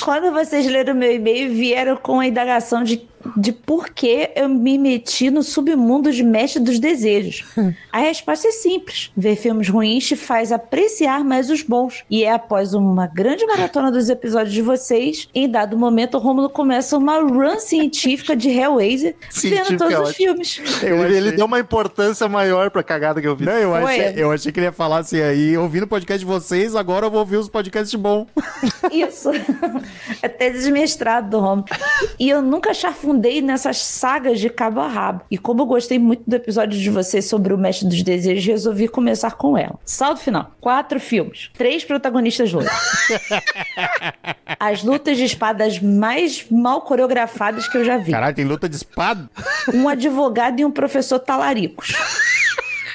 Quando 0.00 0.32
vocês 0.32 0.66
leram 0.66 0.94
meu 0.94 1.12
e-mail, 1.12 1.52
vieram 1.52 1.96
com 1.96 2.20
a 2.20 2.26
indagação 2.26 2.82
de, 2.84 3.06
de 3.36 3.52
por 3.52 3.88
que 3.90 4.30
eu 4.36 4.48
me 4.48 4.78
meti 4.78 5.28
no 5.30 5.42
submundo 5.42 6.12
de 6.12 6.22
Mestre 6.22 6.62
dos 6.62 6.78
Desejos. 6.78 7.44
A 7.92 7.98
resposta 7.98 8.46
é 8.48 8.52
simples. 8.52 9.10
Ver 9.16 9.34
filmes 9.36 9.68
ruins 9.68 10.06
te 10.06 10.14
faz 10.14 10.52
apreciar 10.52 11.24
mais 11.24 11.50
os 11.50 11.62
bons. 11.62 12.04
E 12.08 12.22
é 12.22 12.32
após 12.32 12.74
uma 12.74 13.06
grande 13.08 13.44
maratona 13.44 13.90
dos 13.90 14.08
episódios 14.08 14.54
de 14.54 14.62
vocês, 14.62 15.28
em 15.34 15.48
dado 15.48 15.76
momento, 15.76 16.16
o 16.16 16.20
Rômulo 16.20 16.48
começa 16.48 16.96
uma 16.96 17.18
run 17.18 17.58
científica 17.58 18.36
de 18.36 18.50
Hellraiser, 18.50 19.16
Científica 19.30 19.64
vendo 19.68 19.78
todos 19.78 19.94
é 19.94 19.96
os 20.00 20.08
ótimo. 20.10 20.14
filmes. 20.16 20.60
Eu 20.82 20.96
Ele, 21.04 21.16
ele 21.16 21.18
achei- 21.26 21.36
deu 21.36 21.46
uma 21.46 21.58
importância 21.58 22.28
maior 22.28 22.70
pra 22.70 22.82
cagada 22.84 23.20
que 23.20 23.26
eu 23.26 23.34
vi. 23.34 23.44
Não, 23.44 23.52
eu 23.52 23.74
achei, 23.74 24.14
eu 24.16 24.30
achei 24.30 24.52
que 24.52 24.60
ele 24.60 24.66
ia 24.66 24.72
falar 24.72 24.98
assim 24.98 25.20
aí, 25.20 25.56
ouvindo 25.58 25.82
o 25.84 25.88
podcast 25.88 26.20
de 26.20 26.24
vocês, 26.24 26.76
agora 26.76 27.06
eu 27.06 27.10
vou 27.10 27.24
ouvir 27.28 27.36
os 27.36 27.48
podcasts 27.48 27.94
bons. 27.94 28.26
Isso. 28.90 29.30
É 30.22 30.28
tese 30.28 30.64
de 30.64 30.72
mestrado 30.72 31.28
do 31.30 31.38
Romulo. 31.38 31.66
E 32.18 32.28
eu 32.28 32.40
nunca 32.40 32.72
chafundei 32.72 33.42
nessas 33.42 33.76
sagas 33.78 34.40
de 34.40 34.48
cabo 34.48 34.80
a 34.80 34.88
rabo. 34.88 35.20
E 35.30 35.36
como 35.36 35.62
eu 35.62 35.66
gostei 35.66 35.98
muito 35.98 36.22
do 36.26 36.34
episódio 36.34 36.78
de 36.78 36.90
vocês 36.90 37.26
sobre 37.26 37.52
o 37.52 37.58
Mestre 37.58 37.86
dos 37.86 38.02
Desejos, 38.02 38.46
resolvi 38.46 38.88
começar 38.88 39.32
com 39.32 39.56
ela. 39.56 39.78
Saldo 39.84 40.20
final. 40.20 40.52
Quatro 40.60 40.98
filmes. 40.98 41.50
Três 41.56 41.84
protagonistas 41.84 42.52
loiros. 42.52 42.72
As 44.58 44.82
lutas 44.82 45.16
de 45.16 45.24
espadas 45.24 45.78
mais 45.78 46.46
mal 46.50 46.80
coreografadas 46.80 47.68
que 47.68 47.76
eu 47.76 47.84
já 47.84 47.98
vi. 47.98 48.12
Caralho, 48.12 48.34
tem 48.34 48.44
luta 48.44 48.68
de 48.68 48.76
espada. 48.76 49.28
Um 49.72 49.88
advogado 49.88 50.60
e 50.60 50.64
um 50.64 50.70
professor 50.70 51.18
talaricos. 51.18 51.92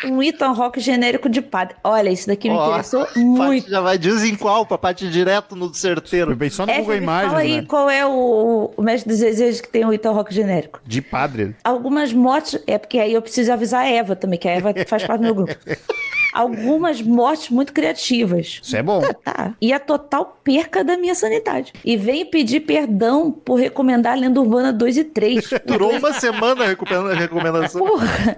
Um 0.06 0.22
Ethan 0.22 0.52
Rock 0.52 0.80
genérico 0.80 1.30
de 1.30 1.42
padre. 1.42 1.76
Olha, 1.84 2.10
isso 2.10 2.28
daqui 2.28 2.50
me 2.50 2.56
interessou 2.56 3.08
muito. 3.16 3.70
já 3.70 3.82
vai 3.82 3.98
diz 3.98 4.24
em 4.24 4.36
qual, 4.36 4.66
pra 4.66 4.78
Paty 4.78 5.10
direto 5.10 5.56
no 5.56 5.74
certeiro. 5.74 6.36
bem 6.36 6.50
só 6.50 6.66
no 6.66 6.72
É, 6.72 6.80
Google 6.80 6.96
Imagens, 6.96 7.32
fala 7.32 7.42
aí 7.44 7.62
né? 7.62 7.66
qual 7.68 7.90
é 7.90 8.06
o, 8.06 8.72
o 8.76 8.82
mestre 8.82 9.10
dos 9.10 9.20
desejos 9.20 9.62
que 9.62 9.70
tem 9.70 9.86
o 9.86 9.94
Ethan 9.94 10.12
Rock 10.12 10.34
genérico. 10.34 10.80
De 10.86 11.02
padre. 11.02 11.56
Algumas 11.64 12.12
mortes. 12.14 12.62
É 12.68 12.78
porque 12.78 13.00
aí 13.00 13.14
eu 13.14 13.22
preciso 13.22 13.52
avisar 13.52 13.82
a 13.86 13.90
Eva 13.90 14.16
também, 14.16 14.38
que 14.40 14.48
a 14.48 14.52
Eva 14.52 14.74
faz 14.88 15.04
parte 15.06 15.22
do 15.22 15.26
meu 15.26 15.36
grupo. 15.36 15.56
Algumas 16.34 17.02
mortes 17.02 17.50
muito 17.50 17.72
criativas. 17.74 18.60
Isso 18.64 18.76
é 18.76 18.82
bom. 18.84 19.02
Tá. 19.24 19.54
E 19.62 19.72
a 19.72 19.80
total 19.80 20.40
perca 20.44 20.84
da 20.84 20.98
minha 20.98 21.14
sanidade. 21.16 21.72
E 21.86 21.96
venho 21.96 22.26
pedir 22.26 22.62
perdão 22.62 23.32
por 23.32 23.60
recomendar 23.60 24.14
a 24.14 24.16
Lenda 24.16 24.42
Urbana 24.42 24.74
2 24.74 24.98
e 24.98 25.04
3. 25.04 25.50
Durou 25.66 25.92
uma 25.96 26.14
semana 26.14 26.64
a 26.64 26.68
recupera- 26.68 27.12
a 27.12 27.14
recomendação. 27.14 27.86
Porra! 27.86 28.38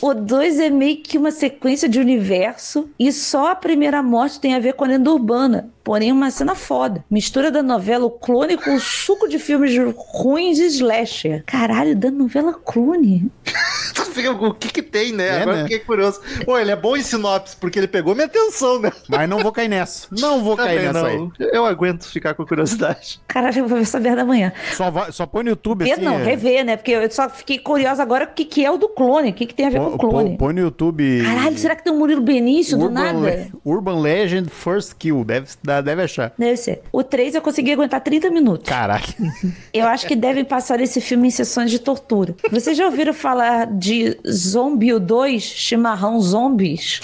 O 0.00 0.14
2 0.14 0.60
é 0.60 0.70
meio 0.70 0.98
que 0.98 1.18
uma 1.18 1.30
sequência 1.30 1.88
de 1.88 1.98
universo 1.98 2.88
e 2.98 3.10
só 3.12 3.48
a 3.50 3.54
primeira 3.54 4.02
morte 4.02 4.38
tem 4.40 4.54
a 4.54 4.58
ver 4.58 4.74
com 4.74 4.84
a 4.84 4.88
lenda 4.88 5.10
urbana. 5.10 5.70
Porém, 5.84 6.12
uma 6.12 6.30
cena 6.30 6.54
foda. 6.54 7.04
Mistura 7.10 7.50
da 7.50 7.62
novela 7.62 8.04
O 8.06 8.10
Clone 8.10 8.56
com 8.56 8.74
o 8.74 8.80
suco 8.80 9.28
de 9.28 9.38
filmes 9.38 9.72
ruins 9.96 10.58
e 10.58 10.66
slasher. 10.66 11.42
Caralho, 11.44 11.96
da 11.96 12.10
novela 12.10 12.52
Clone. 12.54 13.30
Tu 13.94 14.02
fica, 14.06 14.30
o 14.30 14.54
que 14.54 14.68
que 14.68 14.82
tem, 14.82 15.12
né? 15.12 15.26
É, 15.26 15.42
Agora 15.42 15.56
né? 15.56 15.60
eu 15.62 15.64
fiquei 15.64 15.78
curioso. 15.80 16.20
Pô, 16.44 16.58
ele 16.58 16.70
é 16.70 16.76
bom 16.76 16.96
em 16.96 17.02
sinopse, 17.02 17.56
porque 17.56 17.78
ele 17.78 17.86
pegou 17.88 18.14
minha 18.14 18.26
atenção, 18.26 18.78
né? 18.80 18.90
Mas 19.08 19.28
não 19.28 19.38
vou 19.40 19.52
cair 19.52 19.68
nessa. 19.68 20.06
Não 20.10 20.42
vou 20.42 20.56
cair 20.56 20.78
Também 20.78 20.92
nessa 20.92 21.06
aí. 21.08 21.18
não. 21.18 21.32
Eu 21.52 21.66
aguento 21.66 22.04
ficar 22.08 22.34
com 22.34 22.44
curiosidade. 22.46 23.20
Caralho, 23.26 23.58
eu 23.58 23.68
vou 23.68 23.76
ver 23.76 23.82
essa 23.82 24.00
merda 24.00 24.22
amanhã. 24.22 24.52
Só, 24.72 24.90
vai- 24.90 25.12
só 25.12 25.26
põe 25.26 25.44
no 25.44 25.50
YouTube 25.50 25.84
Ver 25.84 25.92
assim. 25.92 26.02
não, 26.02 26.18
é, 26.18 26.24
rever, 26.24 26.64
né? 26.64 26.76
Porque 26.76 26.90
eu 26.92 27.10
só 27.10 27.28
fiquei 27.28 27.58
curiosa 27.58 28.02
agora 28.02 28.24
o 28.24 28.28
que, 28.28 28.44
que 28.44 28.64
é 28.64 28.70
o 28.70 28.78
do 28.78 28.88
clone. 28.88 29.30
O 29.30 29.32
que, 29.34 29.46
que 29.46 29.54
tem 29.54 29.66
a 29.66 29.70
ver 29.70 29.78
com 29.80 29.96
pô- 29.96 30.06
o 30.06 30.10
clone. 30.10 30.30
pô- 30.32 30.36
Põe 30.46 30.54
no 30.54 30.60
YouTube. 30.60 31.22
Caralho, 31.22 31.58
será 31.58 31.76
que 31.76 31.84
tem 31.84 31.92
um 31.92 31.98
Murilo 31.98 32.22
Benício 32.22 32.78
do 32.78 32.84
Urban, 32.86 33.02
nada? 33.02 33.18
Le- 33.18 33.52
Urban 33.64 34.00
Legend 34.00 34.48
First 34.50 34.94
Kill. 34.98 35.24
Deve, 35.24 35.48
deve 35.80 36.02
achar. 36.02 36.32
Deve 36.38 36.56
ser. 36.56 36.82
O 36.92 37.02
3 37.02 37.34
eu 37.34 37.42
consegui 37.42 37.72
aguentar 37.72 38.00
30 38.00 38.30
minutos. 38.30 38.68
Caralho. 38.68 39.04
Eu 39.72 39.86
acho 39.86 40.06
que 40.06 40.14
devem 40.14 40.44
passar 40.44 40.80
esse 40.80 41.00
filme 41.00 41.28
em 41.28 41.30
sessões 41.30 41.70
de 41.70 41.78
tortura. 41.78 42.34
Vocês 42.50 42.76
já 42.76 42.84
ouviram 42.84 43.14
falar 43.14 43.66
de 43.66 44.16
Zombie 44.30 44.98
2, 44.98 45.42
Chimarrão 45.42 46.20
Zombies? 46.20 47.00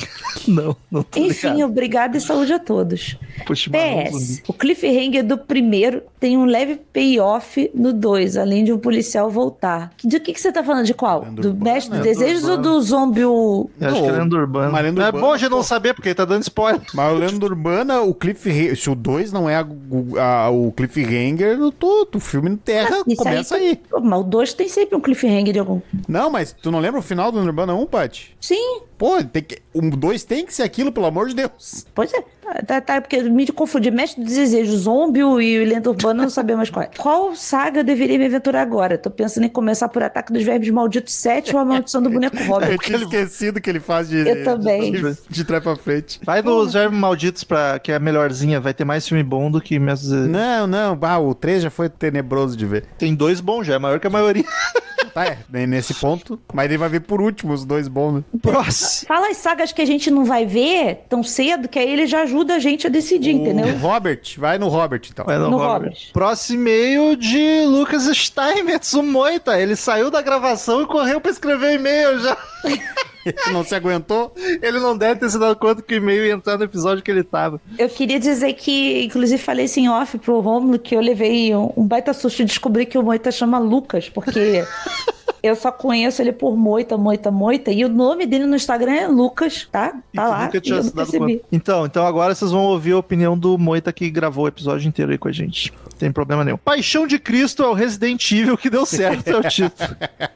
Não, 0.47 0.77
não 0.91 1.03
tô 1.03 1.19
Enfim, 1.21 1.53
ligado. 1.55 1.71
obrigada 1.71 2.17
e 2.17 2.21
saúde 2.21 2.53
a 2.53 2.59
todos. 2.59 3.17
Pô, 3.47 3.55
chimarrão 3.55 4.05
PS, 4.05 4.13
zumbi. 4.13 4.43
o 4.49 4.53
cliffhanger 4.53 5.25
do 5.25 5.39
primeiro 5.39 6.03
tem 6.21 6.37
um 6.37 6.45
leve 6.45 6.81
payoff 6.93 7.71
no 7.75 7.93
2, 7.93 8.37
além 8.37 8.65
de 8.65 8.73
um 8.73 8.79
policial 8.79 9.31
voltar. 9.31 9.91
Do 10.03 10.21
que, 10.21 10.33
que 10.33 10.41
você 10.41 10.51
tá 10.53 10.63
falando? 10.63 10.85
De 10.85 10.95
qual? 10.95 11.23
Lenda 11.23 11.43
do 11.43 11.49
urbana, 11.49 11.73
Mestre 11.75 11.95
dos 11.97 12.03
Desejos 12.07 12.45
ou 12.49 12.57
do 12.59 12.81
Zombie? 12.81 13.25
o- 13.25 13.71
acho 13.81 14.03
que 14.03 14.09
é 14.09 14.13
lenda 14.13 14.37
urbana. 14.37 14.71
mas 14.71 14.83
lenda 14.85 15.03
é 15.03 15.07
urbana, 15.07 15.25
bom 15.27 15.33
a 15.33 15.39
gente 15.39 15.51
não 15.51 15.63
saber, 15.63 15.95
porque 15.95 16.15
tá 16.15 16.25
dando 16.25 16.43
spoiler. 16.43 16.81
Mas 16.95 17.13
o 17.13 17.17
Lenda 17.17 17.47
Urbana, 17.47 18.01
o 18.01 18.15
Cliffhanger, 18.15 18.77
se 18.77 18.91
o 18.91 18.95
2 18.95 19.33
não 19.33 19.49
é 19.49 19.57
a- 19.57 19.67
o- 19.91 20.19
a- 20.19 20.51
o 20.51 20.73
Cliffhanger, 20.73 21.59
eu 21.59 21.71
tô, 21.73 22.07
o 22.15 22.21
filme 22.21 22.57
Terra 22.57 23.03
Isso 23.07 23.17
começa 23.17 23.57
aí. 23.57 23.69
aí. 23.69 23.81
Mas 24.03 24.21
o 24.21 24.25
2 24.25 24.55
tem 24.55 24.69
sempre 24.69 24.97
um 24.97 25.01
cliffhanger 25.01 25.53
de 25.53 25.59
algum. 25.59 25.81
Não, 26.09 26.31
mas 26.31 26.53
tu 26.53 26.71
não 26.71 26.81
lembra 26.81 27.01
o 27.01 27.03
final 27.03 27.31
do 27.31 27.39
Lenda 27.39 27.51
Urbana 27.51 27.75
1, 27.75 27.87
Paty? 27.87 28.37
Sim, 28.41 28.81
Pô, 28.99 29.23
tem 29.23 29.45
que, 29.45 29.59
o 29.73 29.81
2 29.81 30.25
tem 30.25 30.45
que 30.45 30.53
ser 30.53 30.65
aquilo, 30.65 30.91
pelo 30.91 31.07
amor 31.07 31.29
de 31.29 31.35
Deus. 31.37 31.87
Pois 31.95 32.13
é. 32.13 32.21
Tá, 32.21 32.55
tá, 32.67 32.81
tá, 32.81 33.01
porque 33.01 33.23
me 33.23 33.47
confundi. 33.47 33.93
Mestre 33.93 34.25
dos 34.25 34.35
Desejos, 34.35 34.81
Zombie 34.81 35.21
e 35.21 35.65
Lenda 35.65 35.89
Urbana, 35.91 36.08
eu 36.09 36.15
não 36.15 36.29
sabia 36.31 36.57
mais 36.57 36.71
qual 36.71 36.85
é. 36.85 36.91
Qual 36.97 37.35
saga 37.37 37.81
eu 37.81 37.85
deveria 37.85 38.19
me 38.19 38.27
aventurar 38.27 38.63
agora? 38.63 38.97
Tô 38.99 39.11
pensando 39.11 39.45
em 39.45 39.49
começar 39.49 39.89
por 39.89 40.03
Ataque 40.03 40.33
dos 40.33 40.43
Verbos 40.43 40.69
Malditos 40.71 41.15
7 41.15 41.55
ou 41.55 41.61
A 41.61 41.65
Maldição 41.65 42.03
do 42.03 42.11
Boneco 42.11 42.37
Eu 42.37 42.47
Robert. 42.47 42.79
tinha 42.79 42.99
esquecido 42.99 43.61
que 43.61 43.69
ele 43.71 43.81
faz 43.81 44.09
de, 44.09 44.27
Eu 44.29 44.45
também. 44.45 44.93
de, 44.93 45.17
de 45.29 45.45
trás 45.45 45.63
pra 45.63 45.77
frente. 45.77 46.21
Vai 46.25 46.43
nos 46.43 46.73
Germes 46.73 46.99
Malditos, 46.99 47.45
pra, 47.45 47.79
que 47.79 47.93
é 47.93 47.97
a 47.97 48.01
melhorzinha. 48.01 48.61
Vai 48.61 48.75
ter 48.75 48.85
mais 48.85 49.07
filme 49.07 49.23
bom 49.23 49.51
do 49.51 49.61
que 49.61 49.79
dos- 50.03 50.29
Não, 50.29 50.67
não, 50.67 50.97
bah, 50.97 51.19
o 51.19 51.35
3 51.35 51.63
já 51.63 51.71
foi 51.71 51.89
tenebroso 51.89 52.57
de 52.57 52.67
ver. 52.67 52.85
Tem 52.99 53.15
dois 53.15 53.41
bons 53.41 53.67
já, 53.67 53.75
é 53.75 53.79
maior 53.79 54.01
que 54.01 54.07
a 54.07 54.11
maioria. 54.11 54.45
Tá, 55.19 55.27
é, 55.27 55.39
nem 55.51 55.67
nesse 55.67 55.95
ponto. 55.95 56.39
Mas 56.53 56.67
ele 56.67 56.79
vai 56.79 56.89
ver 56.89 57.01
por 57.01 57.21
último 57.21 57.53
os 57.53 57.65
dois 57.65 57.89
bons, 57.89 58.13
né? 58.15 58.25
Próximo. 58.41 59.09
Fala 59.09 59.29
as 59.29 59.37
sagas 59.37 59.73
que 59.73 59.83
a 59.83 59.87
gente 59.87 60.11
não 60.11 60.25
vai 60.25 60.47
ver 60.47 61.07
tão 61.09 61.23
cedo, 61.23 61.69
que 61.69 61.79
aí 61.79 61.91
ele 61.91 62.07
já 62.07 62.23
ajuda 62.23 62.55
a 62.55 62.59
gente 62.59 62.87
a 62.87 62.91
decidir, 62.91 63.33
entendeu? 63.33 63.67
O 63.67 63.79
Robert, 63.79 64.21
vai 64.37 64.59
no 64.59 64.69
Robert, 64.69 65.03
então. 65.11 65.25
Vai 65.25 65.39
no 65.39 65.51
No 65.51 65.59
Robert. 65.59 65.73
Robert. 65.73 66.13
Próximo 66.13 66.61
e-mail 66.61 67.17
de 67.17 67.65
Lucas 67.67 68.05
Steinmetz, 68.17 68.93
o 68.95 69.03
Moita. 69.03 69.59
Ele 69.61 69.75
saiu 69.77 70.11
da 70.11 70.23
gravação 70.23 70.83
e 70.83 70.87
correu 70.87 71.21
pra 71.21 71.31
escrever 71.31 71.75
e-mail 71.75 72.21
já. 72.21 72.37
Não 73.53 73.65
se 73.65 73.75
aguentou? 73.75 74.33
Ele 74.63 74.79
não 74.79 74.97
deve 74.97 75.21
ter 75.21 75.31
se 75.31 75.39
dado 75.39 75.57
conta 75.57 75.83
que 75.83 75.95
o 75.95 75.97
e-mail 75.97 76.27
ia 76.27 76.33
entrar 76.33 76.57
no 76.59 76.65
episódio 76.65 77.03
que 77.03 77.11
ele 77.11 77.25
tava. 77.25 77.61
Eu 77.79 77.89
queria 77.89 78.19
dizer 78.19 78.53
que, 78.55 79.05
inclusive, 79.05 79.41
falei 79.43 79.65
isso 79.67 79.81
em 79.81 79.89
off 79.89 80.19
pro 80.19 80.41
Romulo, 80.41 80.79
que 80.79 80.95
eu 80.95 81.01
levei 81.01 81.55
um, 81.55 81.73
um 81.77 81.87
baita 81.87 82.13
susto 82.13 82.39
de 82.39 82.45
descobrir 82.47 82.87
que 82.87 82.99
o 82.99 83.03
Moita 83.03 83.31
chama 83.31 83.59
Lucas, 83.59 84.09
porque 84.09 84.65
eu 85.43 85.55
só 85.57 85.71
conheço 85.71 86.21
ele 86.23 86.33
por 86.33 86.57
Moita, 86.57 86.97
Moita, 86.97 87.31
Moita, 87.31 87.71
e 87.71 87.85
o 87.85 87.89
nome 87.89 88.27
dele 88.27 88.47
no 88.47 88.57
Instagram 88.57 88.93
é 88.93 89.07
Lucas, 89.09 89.69
tá? 89.71 89.95
E 90.13 90.17
Tá 90.17 90.25
tu 90.25 90.31
lá. 90.31 90.45
nunca 90.45 90.57
e 90.57 90.61
tinha 90.61 90.77
não 90.77 90.83
dado 90.85 90.95
percebi. 90.95 91.43
Então, 91.53 91.87
então 91.87 92.07
agora 92.07 92.35
vocês 92.35 92.51
vão 92.51 92.65
ouvir 92.67 92.93
a 92.93 92.99
opinião 92.99 93.39
do 93.39 93.57
Moita 93.59 93.93
que 93.93 94.11
gravou 94.11 94.45
o 94.45 94.49
episódio 94.49 94.89
inteiro 94.89 95.13
aí 95.13 95.19
com 95.19 95.29
a 95.29 95.33
gente. 95.33 95.73
Tem 95.99 96.13
problema 96.13 96.45
nenhum. 96.45 96.57
Paixão 96.57 97.07
de 97.07 97.19
Cristo 97.19 97.63
é 97.63 97.67
o 97.69 97.73
Resident 97.73 98.31
Evil 98.31 98.57
que 98.57 98.71
deu 98.71 98.87
certo, 98.87 99.29
é 99.29 99.37
o 99.37 99.43
título. 99.43 99.89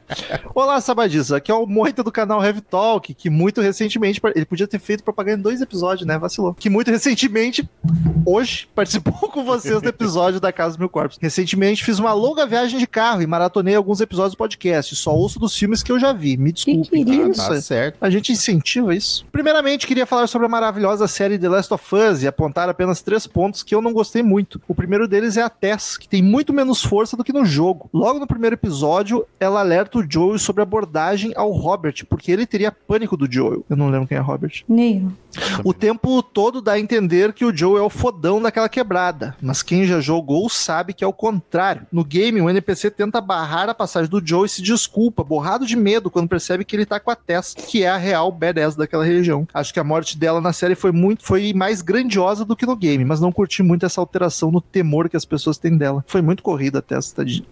Olá, 0.53 0.79
Sabadis. 0.81 1.31
Aqui 1.31 1.51
é 1.51 1.55
o 1.55 1.65
Moita 1.65 2.03
do 2.03 2.11
canal 2.11 2.43
Heavy 2.43 2.61
Talk, 2.61 3.13
que 3.13 3.29
muito 3.29 3.61
recentemente. 3.61 4.21
Ele 4.35 4.45
podia 4.45 4.67
ter 4.67 4.79
feito 4.79 5.03
propaganda 5.03 5.39
em 5.39 5.41
dois 5.41 5.61
episódios, 5.61 6.05
né? 6.05 6.17
Vacilou. 6.17 6.53
Que 6.53 6.69
muito 6.69 6.91
recentemente, 6.91 7.67
hoje, 8.25 8.67
participou 8.75 9.29
com 9.29 9.43
vocês 9.43 9.81
do 9.81 9.87
episódio 9.87 10.39
da 10.39 10.51
Casa 10.51 10.71
dos 10.71 10.77
Mil 10.77 10.89
Corpos. 10.89 11.17
Recentemente 11.21 11.83
fiz 11.83 11.97
uma 11.97 12.13
longa 12.13 12.45
viagem 12.45 12.77
de 12.77 12.85
carro 12.85 13.21
e 13.21 13.27
maratonei 13.27 13.75
alguns 13.75 14.01
episódios 14.01 14.33
do 14.33 14.37
podcast. 14.37 14.92
Só 14.95 15.15
ouço 15.15 15.39
dos 15.39 15.55
filmes 15.55 15.81
que 15.83 15.91
eu 15.91 15.99
já 15.99 16.13
vi. 16.13 16.37
Me 16.37 16.51
desculpe. 16.51 16.89
querido. 16.89 17.31
Isso, 17.31 17.47
Tá 17.47 17.61
certo. 17.61 17.97
a 18.01 18.09
gente 18.09 18.31
incentiva 18.31 18.95
isso. 18.95 19.25
Primeiramente, 19.31 19.85
queria 19.87 20.05
falar 20.05 20.27
sobre 20.27 20.45
a 20.45 20.49
maravilhosa 20.49 21.07
série 21.07 21.37
The 21.37 21.49
Last 21.49 21.73
of 21.73 21.95
Us 21.95 22.23
e 22.23 22.27
apontar 22.27 22.69
apenas 22.69 23.01
três 23.01 23.25
pontos 23.27 23.63
que 23.63 23.73
eu 23.73 23.81
não 23.81 23.93
gostei 23.93 24.23
muito. 24.23 24.61
O 24.67 24.75
primeiro 24.75 25.07
deles 25.07 25.37
é 25.37 25.41
a 25.41 25.49
Tess, 25.49 25.97
que 25.97 26.07
tem 26.07 26.21
muito 26.21 26.53
menos 26.53 26.83
força 26.83 27.15
do 27.17 27.23
que 27.23 27.33
no 27.33 27.45
jogo. 27.45 27.89
Logo 27.93 28.19
no 28.19 28.27
primeiro 28.27 28.55
episódio, 28.55 29.25
ela 29.39 29.59
alerta 29.59 29.97
o 29.99 30.05
Joel 30.09 30.37
sobre 30.39 30.61
a 30.61 30.63
abordagem 30.63 31.31
ao 31.35 31.51
Robert, 31.51 32.05
porque 32.09 32.31
ele 32.31 32.45
teria 32.45 32.71
pânico 32.71 33.17
do 33.17 33.31
Joel. 33.31 33.65
Eu 33.69 33.75
não 33.77 33.89
lembro 33.89 34.07
quem 34.07 34.17
é 34.17 34.21
Robert. 34.21 34.63
Nenhum. 34.67 35.11
O 35.63 35.73
tempo 35.73 36.21
todo 36.21 36.61
dá 36.61 36.73
a 36.73 36.79
entender 36.79 37.33
que 37.33 37.45
o 37.45 37.55
Joe 37.55 37.79
é 37.79 37.81
o 37.81 37.89
fodão 37.89 38.41
daquela 38.41 38.69
quebrada, 38.69 39.35
mas 39.41 39.61
quem 39.61 39.85
já 39.85 39.99
jogou 39.99 40.49
sabe 40.49 40.93
que 40.93 41.03
é 41.03 41.07
o 41.07 41.13
contrário. 41.13 41.85
No 41.91 42.03
game, 42.03 42.41
o 42.41 42.49
NPC 42.49 42.89
tenta 42.91 43.21
barrar 43.21 43.69
a 43.69 43.73
passagem 43.73 44.09
do 44.09 44.25
Joe 44.25 44.45
e 44.45 44.49
se 44.49 44.61
desculpa, 44.61 45.23
borrado 45.23 45.65
de 45.65 45.75
medo, 45.75 46.09
quando 46.09 46.29
percebe 46.29 46.65
que 46.65 46.75
ele 46.75 46.85
tá 46.85 46.99
com 46.99 47.11
a 47.11 47.15
Tess, 47.15 47.53
que 47.53 47.83
é 47.83 47.89
a 47.89 47.97
real 47.97 48.31
badass 48.31 48.75
daquela 48.75 49.03
região. 49.03 49.47
Acho 49.53 49.73
que 49.73 49.79
a 49.79 49.83
morte 49.83 50.17
dela 50.17 50.41
na 50.41 50.53
série 50.53 50.75
foi 50.75 50.91
muito, 50.91 51.25
foi 51.25 51.53
mais 51.53 51.81
grandiosa 51.81 52.45
do 52.45 52.55
que 52.55 52.65
no 52.65 52.75
game, 52.75 53.03
mas 53.03 53.19
não 53.19 53.31
curti 53.31 53.61
muito 53.61 53.85
essa 53.85 54.01
alteração 54.01 54.51
no 54.51 54.61
temor 54.61 55.09
que 55.09 55.17
as 55.17 55.25
pessoas 55.25 55.57
têm 55.57 55.77
dela. 55.77 56.03
Foi 56.07 56.21
muito 56.21 56.43
corrida 56.43 56.79
a 56.79 56.81
Tess, 56.81 57.11
tadinha. 57.11 57.45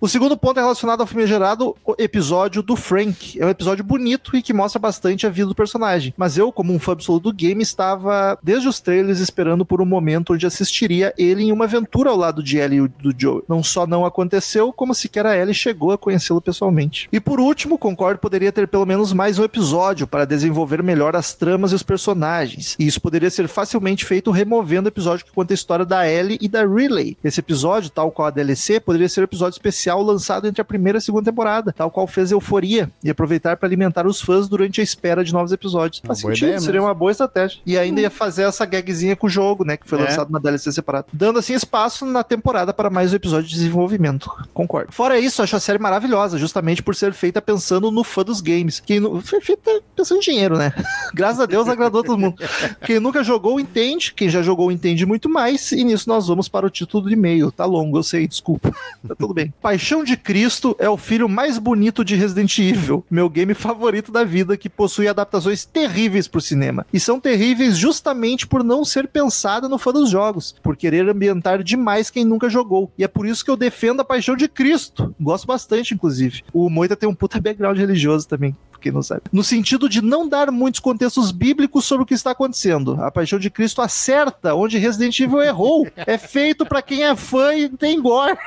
O 0.00 0.08
segundo 0.08 0.36
ponto 0.36 0.58
é 0.58 0.62
relacionado 0.62 1.00
ao 1.00 1.06
filme 1.06 1.26
gerado, 1.26 1.76
o 1.84 1.94
episódio 1.98 2.62
do 2.62 2.76
Frank. 2.76 3.40
É 3.40 3.46
um 3.46 3.50
episódio 3.50 3.84
bonito 3.84 4.36
e 4.36 4.42
que 4.42 4.52
mostra 4.52 4.78
bastante 4.78 5.26
a 5.26 5.30
vida 5.30 5.46
do 5.46 5.54
personagem. 5.54 6.12
Mas 6.16 6.36
eu, 6.36 6.50
como 6.50 6.72
um 6.72 6.78
fã 6.78 6.96
absoluto 6.96 7.25
do 7.26 7.32
game, 7.32 7.60
estava 7.62 8.38
desde 8.42 8.68
os 8.68 8.80
trailers 8.80 9.18
esperando 9.18 9.66
por 9.66 9.80
um 9.82 9.84
momento 9.84 10.32
onde 10.32 10.46
assistiria 10.46 11.12
ele 11.18 11.42
em 11.42 11.52
uma 11.52 11.64
aventura 11.64 12.10
ao 12.10 12.16
lado 12.16 12.42
de 12.42 12.56
Ellie 12.56 12.84
e 12.84 12.88
do 12.88 13.12
Joe. 13.16 13.42
Não 13.48 13.62
só 13.62 13.86
não 13.86 14.06
aconteceu, 14.06 14.72
como 14.72 14.94
sequer 14.94 15.26
a 15.26 15.36
Ellie 15.36 15.54
chegou 15.54 15.90
a 15.90 15.98
conhecê-lo 15.98 16.40
pessoalmente. 16.40 17.08
E 17.12 17.18
por 17.18 17.40
último, 17.40 17.76
concordo 17.76 18.20
poderia 18.20 18.52
ter 18.52 18.68
pelo 18.68 18.86
menos 18.86 19.12
mais 19.12 19.38
um 19.38 19.44
episódio 19.44 20.06
para 20.06 20.24
desenvolver 20.24 20.82
melhor 20.82 21.16
as 21.16 21.34
tramas 21.34 21.72
e 21.72 21.74
os 21.74 21.82
personagens. 21.82 22.76
E 22.78 22.86
isso 22.86 23.00
poderia 23.00 23.30
ser 23.30 23.48
facilmente 23.48 24.04
feito 24.04 24.30
removendo 24.30 24.86
o 24.86 24.90
episódio 24.90 25.26
que 25.26 25.32
conta 25.32 25.52
a 25.52 25.56
história 25.56 25.84
da 25.84 26.08
Ellie 26.08 26.38
e 26.40 26.48
da 26.48 26.64
Riley. 26.64 27.16
Esse 27.24 27.40
episódio, 27.40 27.90
tal 27.90 28.12
qual 28.12 28.28
a 28.28 28.30
DLC, 28.30 28.78
poderia 28.78 29.08
ser 29.08 29.22
um 29.22 29.24
episódio 29.24 29.56
especial 29.56 30.00
lançado 30.00 30.46
entre 30.46 30.62
a 30.62 30.64
primeira 30.64 30.98
e 30.98 31.00
a 31.00 31.02
segunda 31.02 31.24
temporada, 31.24 31.72
tal 31.72 31.90
qual 31.90 32.06
fez 32.06 32.30
Euforia, 32.30 32.88
e 33.02 33.10
aproveitar 33.10 33.56
para 33.56 33.68
alimentar 33.68 34.06
os 34.06 34.20
fãs 34.20 34.48
durante 34.48 34.80
a 34.80 34.84
espera 34.84 35.24
de 35.24 35.32
novos 35.32 35.50
episódios. 35.50 36.00
Faz 36.06 36.20
sentido, 36.20 36.60
seria 36.60 36.80
uma 36.80 36.94
boa 36.94 37.15
estratégia. 37.16 37.58
E 37.66 37.76
ainda 37.78 38.00
ia 38.00 38.10
fazer 38.10 38.42
essa 38.44 38.64
gagzinha 38.64 39.16
com 39.16 39.26
o 39.26 39.30
jogo, 39.30 39.64
né, 39.64 39.76
que 39.76 39.88
foi 39.88 39.98
É. 39.98 40.02
lançado 40.04 40.30
na 40.30 40.38
DLC 40.38 40.70
separada, 40.72 41.06
dando 41.12 41.38
assim 41.38 41.54
espaço 41.54 42.04
na 42.06 42.22
temporada 42.22 42.72
para 42.72 42.90
mais 42.90 43.12
um 43.12 43.16
episódio 43.16 43.48
de 43.48 43.54
desenvolvimento. 43.54 44.30
Concordo. 44.54 44.92
Fora 44.92 45.18
isso, 45.18 45.42
acho 45.42 45.56
a 45.56 45.60
série 45.60 45.78
maravilhosa, 45.78 46.38
justamente 46.38 46.82
por 46.82 46.94
ser 46.94 47.12
feita 47.12 47.40
pensando 47.42 47.90
no 47.90 48.02
fã 48.04 48.22
dos 48.22 48.40
games. 48.40 48.80
Quem 48.80 49.00
nu- 49.00 49.20
foi 49.20 49.40
feita 49.40 49.80
pensando 49.94 50.18
em 50.18 50.20
dinheiro, 50.20 50.56
né? 50.56 50.72
Graças 51.14 51.40
a 51.40 51.46
Deus 51.46 51.68
agradou 51.68 52.02
todo 52.02 52.18
mundo. 52.18 52.36
Quem 52.84 53.00
nunca 53.00 53.22
jogou 53.24 53.58
entende, 53.60 54.12
quem 54.14 54.28
já 54.28 54.42
jogou 54.42 54.70
entende 54.70 55.04
muito 55.06 55.28
mais, 55.28 55.72
e 55.72 55.84
nisso 55.84 56.08
nós 56.08 56.28
vamos 56.28 56.48
para 56.48 56.66
o 56.66 56.70
título 56.70 57.04
do 57.04 57.10
e-mail. 57.12 57.50
Tá 57.50 57.64
longo, 57.64 57.98
eu 57.98 58.02
sei, 58.02 58.26
desculpa. 58.26 58.70
tá 59.06 59.14
tudo 59.14 59.34
bem. 59.34 59.52
Paixão 59.62 60.04
de 60.04 60.16
Cristo 60.16 60.76
é 60.78 60.88
o 60.88 60.96
filho 60.96 61.28
mais 61.28 61.58
bonito 61.58 62.04
de 62.04 62.14
Resident 62.16 62.58
Evil, 62.58 63.04
meu 63.10 63.28
game 63.28 63.54
favorito 63.54 64.10
da 64.12 64.24
vida, 64.24 64.56
que 64.56 64.68
possui 64.68 65.08
adaptações 65.08 65.64
terríveis 65.64 66.28
pro 66.28 66.40
cinema. 66.40 66.86
E 66.92 67.00
são 67.06 67.20
terríveis 67.20 67.78
justamente 67.78 68.48
por 68.48 68.64
não 68.64 68.84
ser 68.84 69.06
pensada 69.06 69.68
no 69.68 69.78
fã 69.78 69.92
dos 69.92 70.10
jogos, 70.10 70.56
por 70.60 70.76
querer 70.76 71.08
ambientar 71.08 71.62
demais 71.62 72.10
quem 72.10 72.24
nunca 72.24 72.50
jogou. 72.50 72.90
E 72.98 73.04
é 73.04 73.08
por 73.08 73.26
isso 73.26 73.44
que 73.44 73.50
eu 73.50 73.56
defendo 73.56 74.00
a 74.00 74.04
Paixão 74.04 74.34
de 74.34 74.48
Cristo. 74.48 75.14
Gosto 75.20 75.46
bastante, 75.46 75.94
inclusive. 75.94 76.42
O 76.52 76.68
Moita 76.68 76.96
tem 76.96 77.08
um 77.08 77.14
puta 77.14 77.40
background 77.40 77.78
religioso 77.78 78.26
também 78.26 78.56
não 78.92 79.02
sabe. 79.02 79.22
No 79.32 79.42
sentido 79.42 79.88
de 79.88 80.02
não 80.02 80.28
dar 80.28 80.50
muitos 80.50 80.80
contextos 80.80 81.30
bíblicos 81.30 81.84
sobre 81.84 82.04
o 82.04 82.06
que 82.06 82.14
está 82.14 82.30
acontecendo. 82.30 83.00
A 83.02 83.10
Paixão 83.10 83.38
de 83.38 83.50
Cristo 83.50 83.82
acerta 83.82 84.54
onde 84.54 84.78
Resident 84.78 85.18
Evil 85.18 85.42
errou. 85.42 85.86
É 85.96 86.18
feito 86.18 86.64
pra 86.64 86.82
quem 86.82 87.04
é 87.04 87.14
fã 87.16 87.54
e 87.54 87.68
tem 87.68 88.00
gore. 88.00 88.36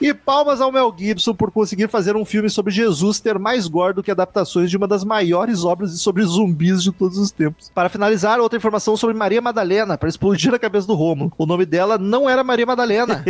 E 0.00 0.12
palmas 0.14 0.60
ao 0.60 0.72
Mel 0.72 0.94
Gibson 0.96 1.34
por 1.34 1.50
conseguir 1.50 1.88
fazer 1.88 2.16
um 2.16 2.24
filme 2.24 2.48
sobre 2.48 2.72
Jesus 2.72 3.20
ter 3.20 3.38
mais 3.38 3.66
gore 3.66 3.94
do 3.94 4.02
que 4.02 4.10
adaptações 4.10 4.70
de 4.70 4.76
uma 4.76 4.86
das 4.86 5.04
maiores 5.04 5.64
obras 5.64 6.00
sobre 6.00 6.22
zumbis 6.24 6.82
de 6.82 6.92
todos 6.92 7.18
os 7.18 7.30
tempos. 7.30 7.70
Para 7.74 7.88
finalizar, 7.88 8.40
outra 8.40 8.56
informação 8.56 8.96
sobre 8.96 9.16
Maria 9.16 9.40
Madalena, 9.40 9.96
para 9.96 10.08
explodir 10.08 10.54
a 10.54 10.58
cabeça 10.58 10.86
do 10.86 10.94
Romulo. 10.94 11.32
O 11.36 11.46
nome 11.46 11.66
dela 11.66 11.98
não 11.98 12.28
era 12.28 12.44
Maria 12.44 12.66
Madalena, 12.66 13.24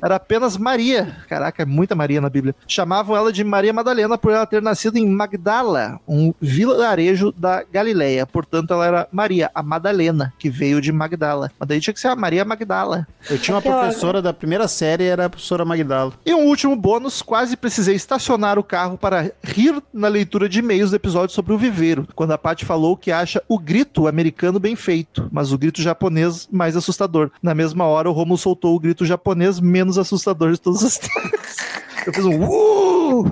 era 0.00 0.16
apenas 0.16 0.56
Maria. 0.56 1.16
Caraca, 1.28 1.62
é 1.62 1.66
muita 1.66 1.94
Maria 1.94 2.20
na 2.20 2.28
Bíblia. 2.28 2.54
Chamavam 2.68 3.16
ela 3.16 3.32
de 3.32 3.42
Maria 3.42 3.72
Madalena 3.72 4.18
por 4.18 4.30
ela 4.30 4.46
ter 4.46 4.60
nascido 4.62 4.96
em 4.96 5.08
Magdala, 5.08 5.98
um 6.06 6.32
vilarejo 6.40 7.32
da 7.32 7.64
Galileia. 7.64 8.26
Portanto, 8.26 8.72
ela 8.74 8.86
era 8.86 9.08
Maria, 9.10 9.50
a 9.54 9.62
Madalena, 9.62 10.32
que 10.38 10.50
veio 10.50 10.80
de 10.80 10.92
Magdala. 10.92 11.50
Mas 11.58 11.68
daí 11.68 11.80
tinha 11.80 11.94
que 11.94 12.00
ser 12.00 12.08
a 12.08 12.16
Maria 12.16 12.44
Magdala. 12.44 13.06
Eu 13.28 13.38
tinha 13.38 13.54
uma 13.54 13.62
professora 13.62 14.20
da 14.20 14.32
primeira 14.32 14.68
série, 14.68 15.04
era 15.04 15.24
a 15.24 15.30
professora 15.30 15.64
Magdala. 15.64 16.12
E 16.24 16.34
um 16.34 16.46
último 16.46 16.76
bônus, 16.76 17.22
quase 17.22 17.56
precisei 17.56 17.94
estacionar 17.94 18.58
o 18.58 18.62
carro 18.62 18.98
para 18.98 19.32
rir 19.42 19.82
na 19.92 20.08
leitura 20.08 20.48
de 20.48 20.58
e-mails 20.58 20.90
do 20.90 20.96
episódio 20.96 21.34
sobre 21.34 21.52
o 21.52 21.58
viveiro, 21.58 22.06
quando 22.14 22.32
a 22.32 22.38
Paty 22.38 22.64
falou 22.64 22.96
que 22.96 23.10
acha 23.10 23.42
o 23.48 23.58
grito 23.58 24.06
americano 24.06 24.60
bem 24.60 24.76
feito, 24.76 25.28
mas 25.32 25.52
o 25.52 25.58
grito 25.58 25.80
japonês 25.80 26.48
mais 26.52 26.76
assustador. 26.76 27.30
Na 27.42 27.54
mesma 27.54 27.84
hora, 27.84 28.10
o 28.10 28.12
Romulo 28.12 28.38
soltou 28.38 28.76
o 28.76 28.80
grito 28.80 29.06
japonês 29.06 29.58
menos 29.58 29.98
assustador 29.98 30.52
de 30.52 30.60
todos 30.60 30.82
os 30.82 30.98
tempos. 30.98 31.67
Eu 32.06 32.12
fiz 32.12 32.24
um 32.24 32.44
uh! 32.44 33.24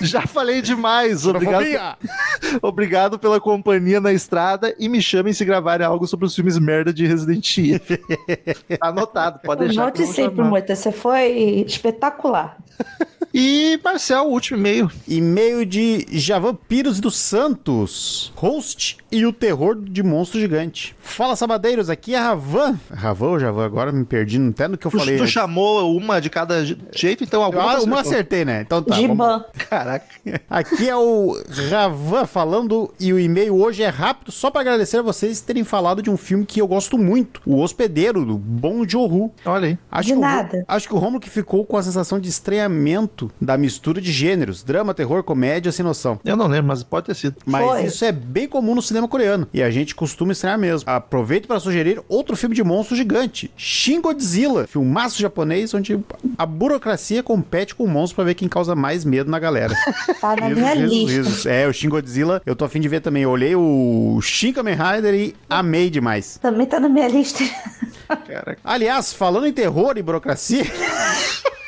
Já 0.02 0.22
falei 0.26 0.60
demais. 0.62 1.26
Obrigado, 1.26 1.98
obrigado 2.62 3.18
pela 3.18 3.40
companhia 3.40 4.00
na 4.00 4.12
estrada 4.12 4.74
e 4.78 4.88
me 4.88 5.00
chamem 5.02 5.32
se 5.32 5.44
gravarem 5.44 5.86
algo 5.86 6.06
sobre 6.06 6.26
os 6.26 6.34
filmes 6.34 6.58
merda 6.58 6.92
de 6.92 7.06
Resident 7.06 7.56
Evil. 7.58 7.98
Tá 8.78 8.88
Anotado, 8.88 9.40
pode 9.44 9.66
deixar. 9.66 9.82
Volte 9.82 10.00
eu 10.00 10.06
vou 10.06 10.14
sempre. 10.14 10.44
Moita. 10.44 10.74
Você 10.74 10.90
foi 10.92 11.64
espetacular. 11.66 12.56
E, 13.32 13.80
Marcel, 13.82 14.24
o 14.26 14.30
último 14.30 14.58
e-mail. 14.58 14.90
E-mail 15.08 15.64
de 15.66 16.06
Javan 16.10 16.54
Pires 16.54 17.00
dos 17.00 17.16
Santos, 17.16 18.32
host 18.36 18.96
e 19.10 19.26
o 19.26 19.32
terror 19.32 19.74
de 19.80 20.02
monstro 20.04 20.38
gigante. 20.40 20.94
Fala, 21.00 21.34
sabadeiros, 21.34 21.90
aqui 21.90 22.14
é 22.14 22.18
Ravan. 22.18 22.78
Ravan 22.92 23.26
ou 23.26 23.40
Javan? 23.40 23.64
Agora 23.64 23.90
me 23.92 24.04
perdi 24.04 24.40
até 24.48 24.68
no 24.68 24.78
que 24.78 24.86
eu 24.86 24.90
Tu, 24.90 24.98
falei. 24.98 25.16
tu 25.16 25.26
chamou 25.26 25.96
uma 25.96 26.20
de 26.20 26.30
cada 26.30 26.64
je- 26.64 26.78
jeito, 26.92 27.24
então 27.24 27.42
alguma. 27.42 27.74
Você 27.76 27.86
uma 27.86 28.00
acertou. 28.00 28.12
acertei, 28.12 28.44
né? 28.44 28.60
Então 28.60 28.82
tá. 28.82 28.94
vamos- 28.94 29.08
Giban. 29.10 29.44
Caraca. 29.84 30.06
Aqui 30.48 30.88
é 30.88 30.96
o 30.96 31.36
Ravan 31.70 32.24
falando 32.26 32.92
e 32.98 33.12
o 33.12 33.18
e-mail 33.18 33.54
hoje 33.54 33.82
é 33.82 33.88
rápido, 33.88 34.32
só 34.32 34.50
pra 34.50 34.62
agradecer 34.62 34.98
a 34.98 35.02
vocês 35.02 35.40
terem 35.42 35.62
falado 35.62 36.00
de 36.02 36.08
um 36.10 36.16
filme 36.16 36.46
que 36.46 36.60
eu 36.60 36.66
gosto 36.66 36.96
muito, 36.96 37.42
O 37.44 37.60
Hospedeiro, 37.60 38.24
do 38.24 38.38
Bom 38.38 38.88
Joon-ho. 38.88 39.30
Olha 39.44 39.68
aí. 39.68 39.78
Acho 39.90 40.06
De 40.08 40.12
que 40.14 40.18
o 40.18 40.20
nada. 40.22 40.64
acho 40.66 40.88
que 40.88 40.94
o 40.94 40.98
Romulo 40.98 41.20
que 41.20 41.28
ficou 41.28 41.64
com 41.66 41.76
a 41.76 41.82
sensação 41.82 42.18
de 42.18 42.28
estranhamento 42.28 43.30
da 43.40 43.58
mistura 43.58 44.00
de 44.00 44.10
gêneros, 44.10 44.62
drama, 44.62 44.94
terror, 44.94 45.22
comédia, 45.22 45.70
sem 45.70 45.84
noção. 45.84 46.18
Eu 46.24 46.36
não 46.36 46.46
lembro, 46.46 46.68
mas 46.68 46.82
pode 46.82 47.06
ter 47.06 47.14
sido. 47.14 47.36
Mas 47.44 47.64
Foi. 47.64 47.84
isso 47.84 48.04
é 48.04 48.12
bem 48.12 48.48
comum 48.48 48.74
no 48.74 48.82
cinema 48.82 49.06
coreano. 49.06 49.46
E 49.52 49.62
a 49.62 49.70
gente 49.70 49.94
costuma 49.94 50.32
estranhar 50.32 50.58
mesmo. 50.58 50.88
Aproveito 50.88 51.46
para 51.46 51.60
sugerir 51.60 52.00
outro 52.08 52.36
filme 52.36 52.54
de 52.54 52.64
monstro 52.64 52.96
gigante. 52.96 53.50
Shin 53.56 54.00
Godzilla. 54.00 54.66
Filmaço 54.66 55.20
japonês 55.20 55.74
onde 55.74 55.98
a 56.38 56.46
burocracia 56.46 57.22
compete 57.22 57.74
com 57.74 57.84
o 57.84 57.88
monstro 57.88 58.16
para 58.16 58.24
ver 58.24 58.34
quem 58.34 58.48
causa 58.48 58.74
mais 58.74 59.04
medo 59.04 59.30
na 59.30 59.38
galera. 59.38 59.73
Tá 60.20 60.36
na 60.36 60.48
minha 60.48 60.74
lista. 60.74 61.50
É, 61.50 61.66
o 61.68 61.72
Shin 61.72 61.88
Godzilla, 61.88 62.40
eu 62.46 62.56
tô 62.56 62.64
afim 62.64 62.80
de 62.80 62.88
ver 62.88 63.00
também. 63.00 63.22
Eu 63.22 63.30
olhei 63.30 63.54
o 63.54 64.18
Shin 64.22 64.52
Kamen 64.52 64.74
Rider 64.76 65.14
e 65.14 65.34
amei 65.48 65.90
demais. 65.90 66.38
Também 66.40 66.66
tá 66.66 66.80
na 66.80 66.88
minha 66.88 67.08
lista. 67.08 67.44
Caraca. 68.08 68.58
Aliás, 68.64 69.12
falando 69.12 69.46
em 69.46 69.52
terror 69.52 69.96
e 69.96 70.02
burocracia, 70.02 70.64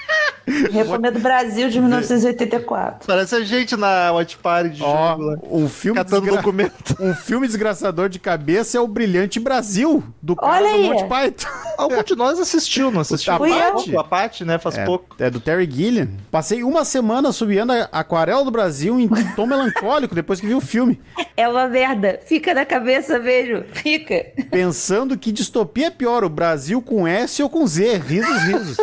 Recomendo 0.70 1.18
Brasil 1.18 1.68
de 1.68 1.80
1984. 1.80 3.06
Parece 3.06 3.34
a 3.34 3.44
gente 3.44 3.76
na 3.76 4.12
Watch 4.12 4.36
Party 4.38 4.70
de 4.76 4.82
ó, 4.82 5.16
lá. 5.16 5.36
um 5.50 5.68
filme, 5.68 5.98
Catando 5.98 6.22
desgra- 6.22 6.36
documento. 6.42 6.96
um 7.00 7.14
filme 7.14 7.46
desgraçador 7.46 8.08
de 8.08 8.18
cabeça 8.18 8.78
é 8.78 8.80
o 8.80 8.86
Brilhante 8.86 9.40
Brasil, 9.40 10.02
do 10.22 10.36
cara 10.36 10.52
Olha 10.64 10.68
do 10.68 10.74
aí. 10.74 10.88
Monty 10.90 11.04
Python. 11.08 11.48
Algum 11.76 12.02
de 12.02 12.14
nós 12.16 12.38
assistiu, 12.38 12.90
não 12.90 13.00
assistiu? 13.00 13.32
A. 13.34 13.38
Paty? 13.38 13.96
A 13.96 14.04
Paty, 14.04 14.44
né? 14.44 14.58
Faz 14.58 14.78
É, 14.78 14.84
pouco. 14.84 15.16
é 15.18 15.28
do 15.28 15.40
Terry 15.40 15.68
Gilliam. 15.70 16.08
Passei 16.30 16.62
uma 16.62 16.84
semana 16.84 17.32
subindo 17.32 17.72
a 17.72 17.88
Aquarela 17.92 18.44
do 18.44 18.50
Brasil 18.50 18.98
em 19.00 19.08
tom 19.34 19.46
melancólico 19.46 20.14
depois 20.14 20.40
que 20.40 20.46
vi 20.46 20.54
o 20.54 20.60
filme, 20.60 21.00
É 21.36 21.46
uma 21.48 21.66
merda. 21.68 22.20
Fica 22.24 22.54
na 22.54 22.64
cabeça, 22.64 23.18
vejo. 23.18 23.64
Fica. 23.72 24.26
pensando 24.50 25.18
que 25.18 25.32
distopia 25.32 25.88
é 25.88 25.90
pior, 25.90 26.24
o 26.24 26.28
Brasil 26.28 26.80
com 26.80 27.06
S 27.06 27.42
ou 27.42 27.50
com 27.50 27.66
Z. 27.66 27.98
Risos, 27.98 28.42
risos. 28.44 28.76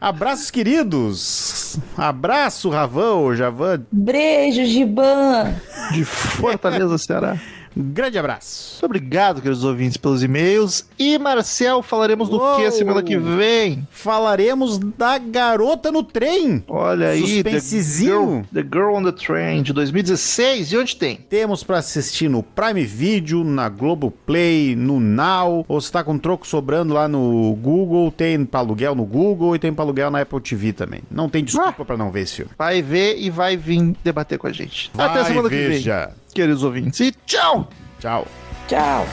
Abraços, 0.00 0.50
queridos. 0.50 1.78
Abraço, 1.96 2.68
Ravão, 2.68 3.34
Javan. 3.34 3.84
Beijo, 3.90 4.64
Giban. 4.66 5.54
De 5.92 6.04
Fortaleza, 6.04 6.98
Ceará. 6.98 7.36
Grande 7.76 8.18
abraço. 8.18 8.74
Muito 8.76 8.86
obrigado, 8.86 9.42
queridos 9.42 9.62
ouvintes, 9.62 9.98
pelos 9.98 10.22
e-mails. 10.22 10.86
E, 10.98 11.18
Marcel, 11.18 11.82
falaremos 11.82 12.28
do 12.28 12.38
Uou. 12.38 12.56
que 12.56 12.70
semana 12.70 13.02
que 13.02 13.18
vem? 13.18 13.86
Falaremos 13.90 14.78
da 14.78 15.18
garota 15.18 15.92
no 15.92 16.02
trem. 16.02 16.64
Olha 16.68 17.08
aí. 17.08 17.42
The 17.42 17.60
Girl, 17.60 18.40
The 18.52 18.62
Girl 18.62 18.94
on 18.94 19.04
the 19.04 19.12
Train, 19.12 19.62
de 19.62 19.72
2016. 19.74 20.72
E 20.72 20.76
onde 20.78 20.96
tem? 20.96 21.16
Temos 21.16 21.62
pra 21.62 21.78
assistir 21.78 22.30
no 22.30 22.42
Prime 22.42 22.84
Video, 22.84 23.44
na 23.44 23.68
Globoplay, 23.68 24.74
no 24.74 24.98
Now, 24.98 25.64
ou 25.68 25.80
se 25.80 25.92
tá 25.92 26.02
com 26.02 26.18
troco 26.18 26.46
sobrando 26.46 26.94
lá 26.94 27.06
no 27.06 27.54
Google, 27.56 28.10
tem 28.10 28.44
pra 28.44 28.60
aluguel 28.60 28.94
no 28.94 29.04
Google 29.04 29.54
e 29.54 29.58
tem 29.58 29.72
pra 29.72 29.84
aluguel 29.84 30.10
na 30.10 30.22
Apple 30.22 30.40
TV 30.40 30.72
também. 30.72 31.02
Não 31.10 31.28
tem 31.28 31.44
desculpa 31.44 31.84
pra 31.84 31.96
não 31.96 32.10
ver 32.10 32.22
esse 32.22 32.36
filme. 32.36 32.50
Vai 32.56 32.80
ver 32.80 33.18
e 33.18 33.28
vai 33.28 33.56
vir 33.56 33.94
debater 34.02 34.38
com 34.38 34.46
a 34.46 34.52
gente. 34.52 34.90
Até 34.94 35.14
Vai, 35.20 35.24
semana 35.26 35.48
que 35.48 35.54
vem, 35.54 35.68
veja. 35.68 36.10
Queridos 36.36 36.62
ouvintes. 36.62 37.00
E 37.00 37.12
tchau! 37.24 37.68
Tchau. 37.98 38.26
Tchau. 38.68 39.06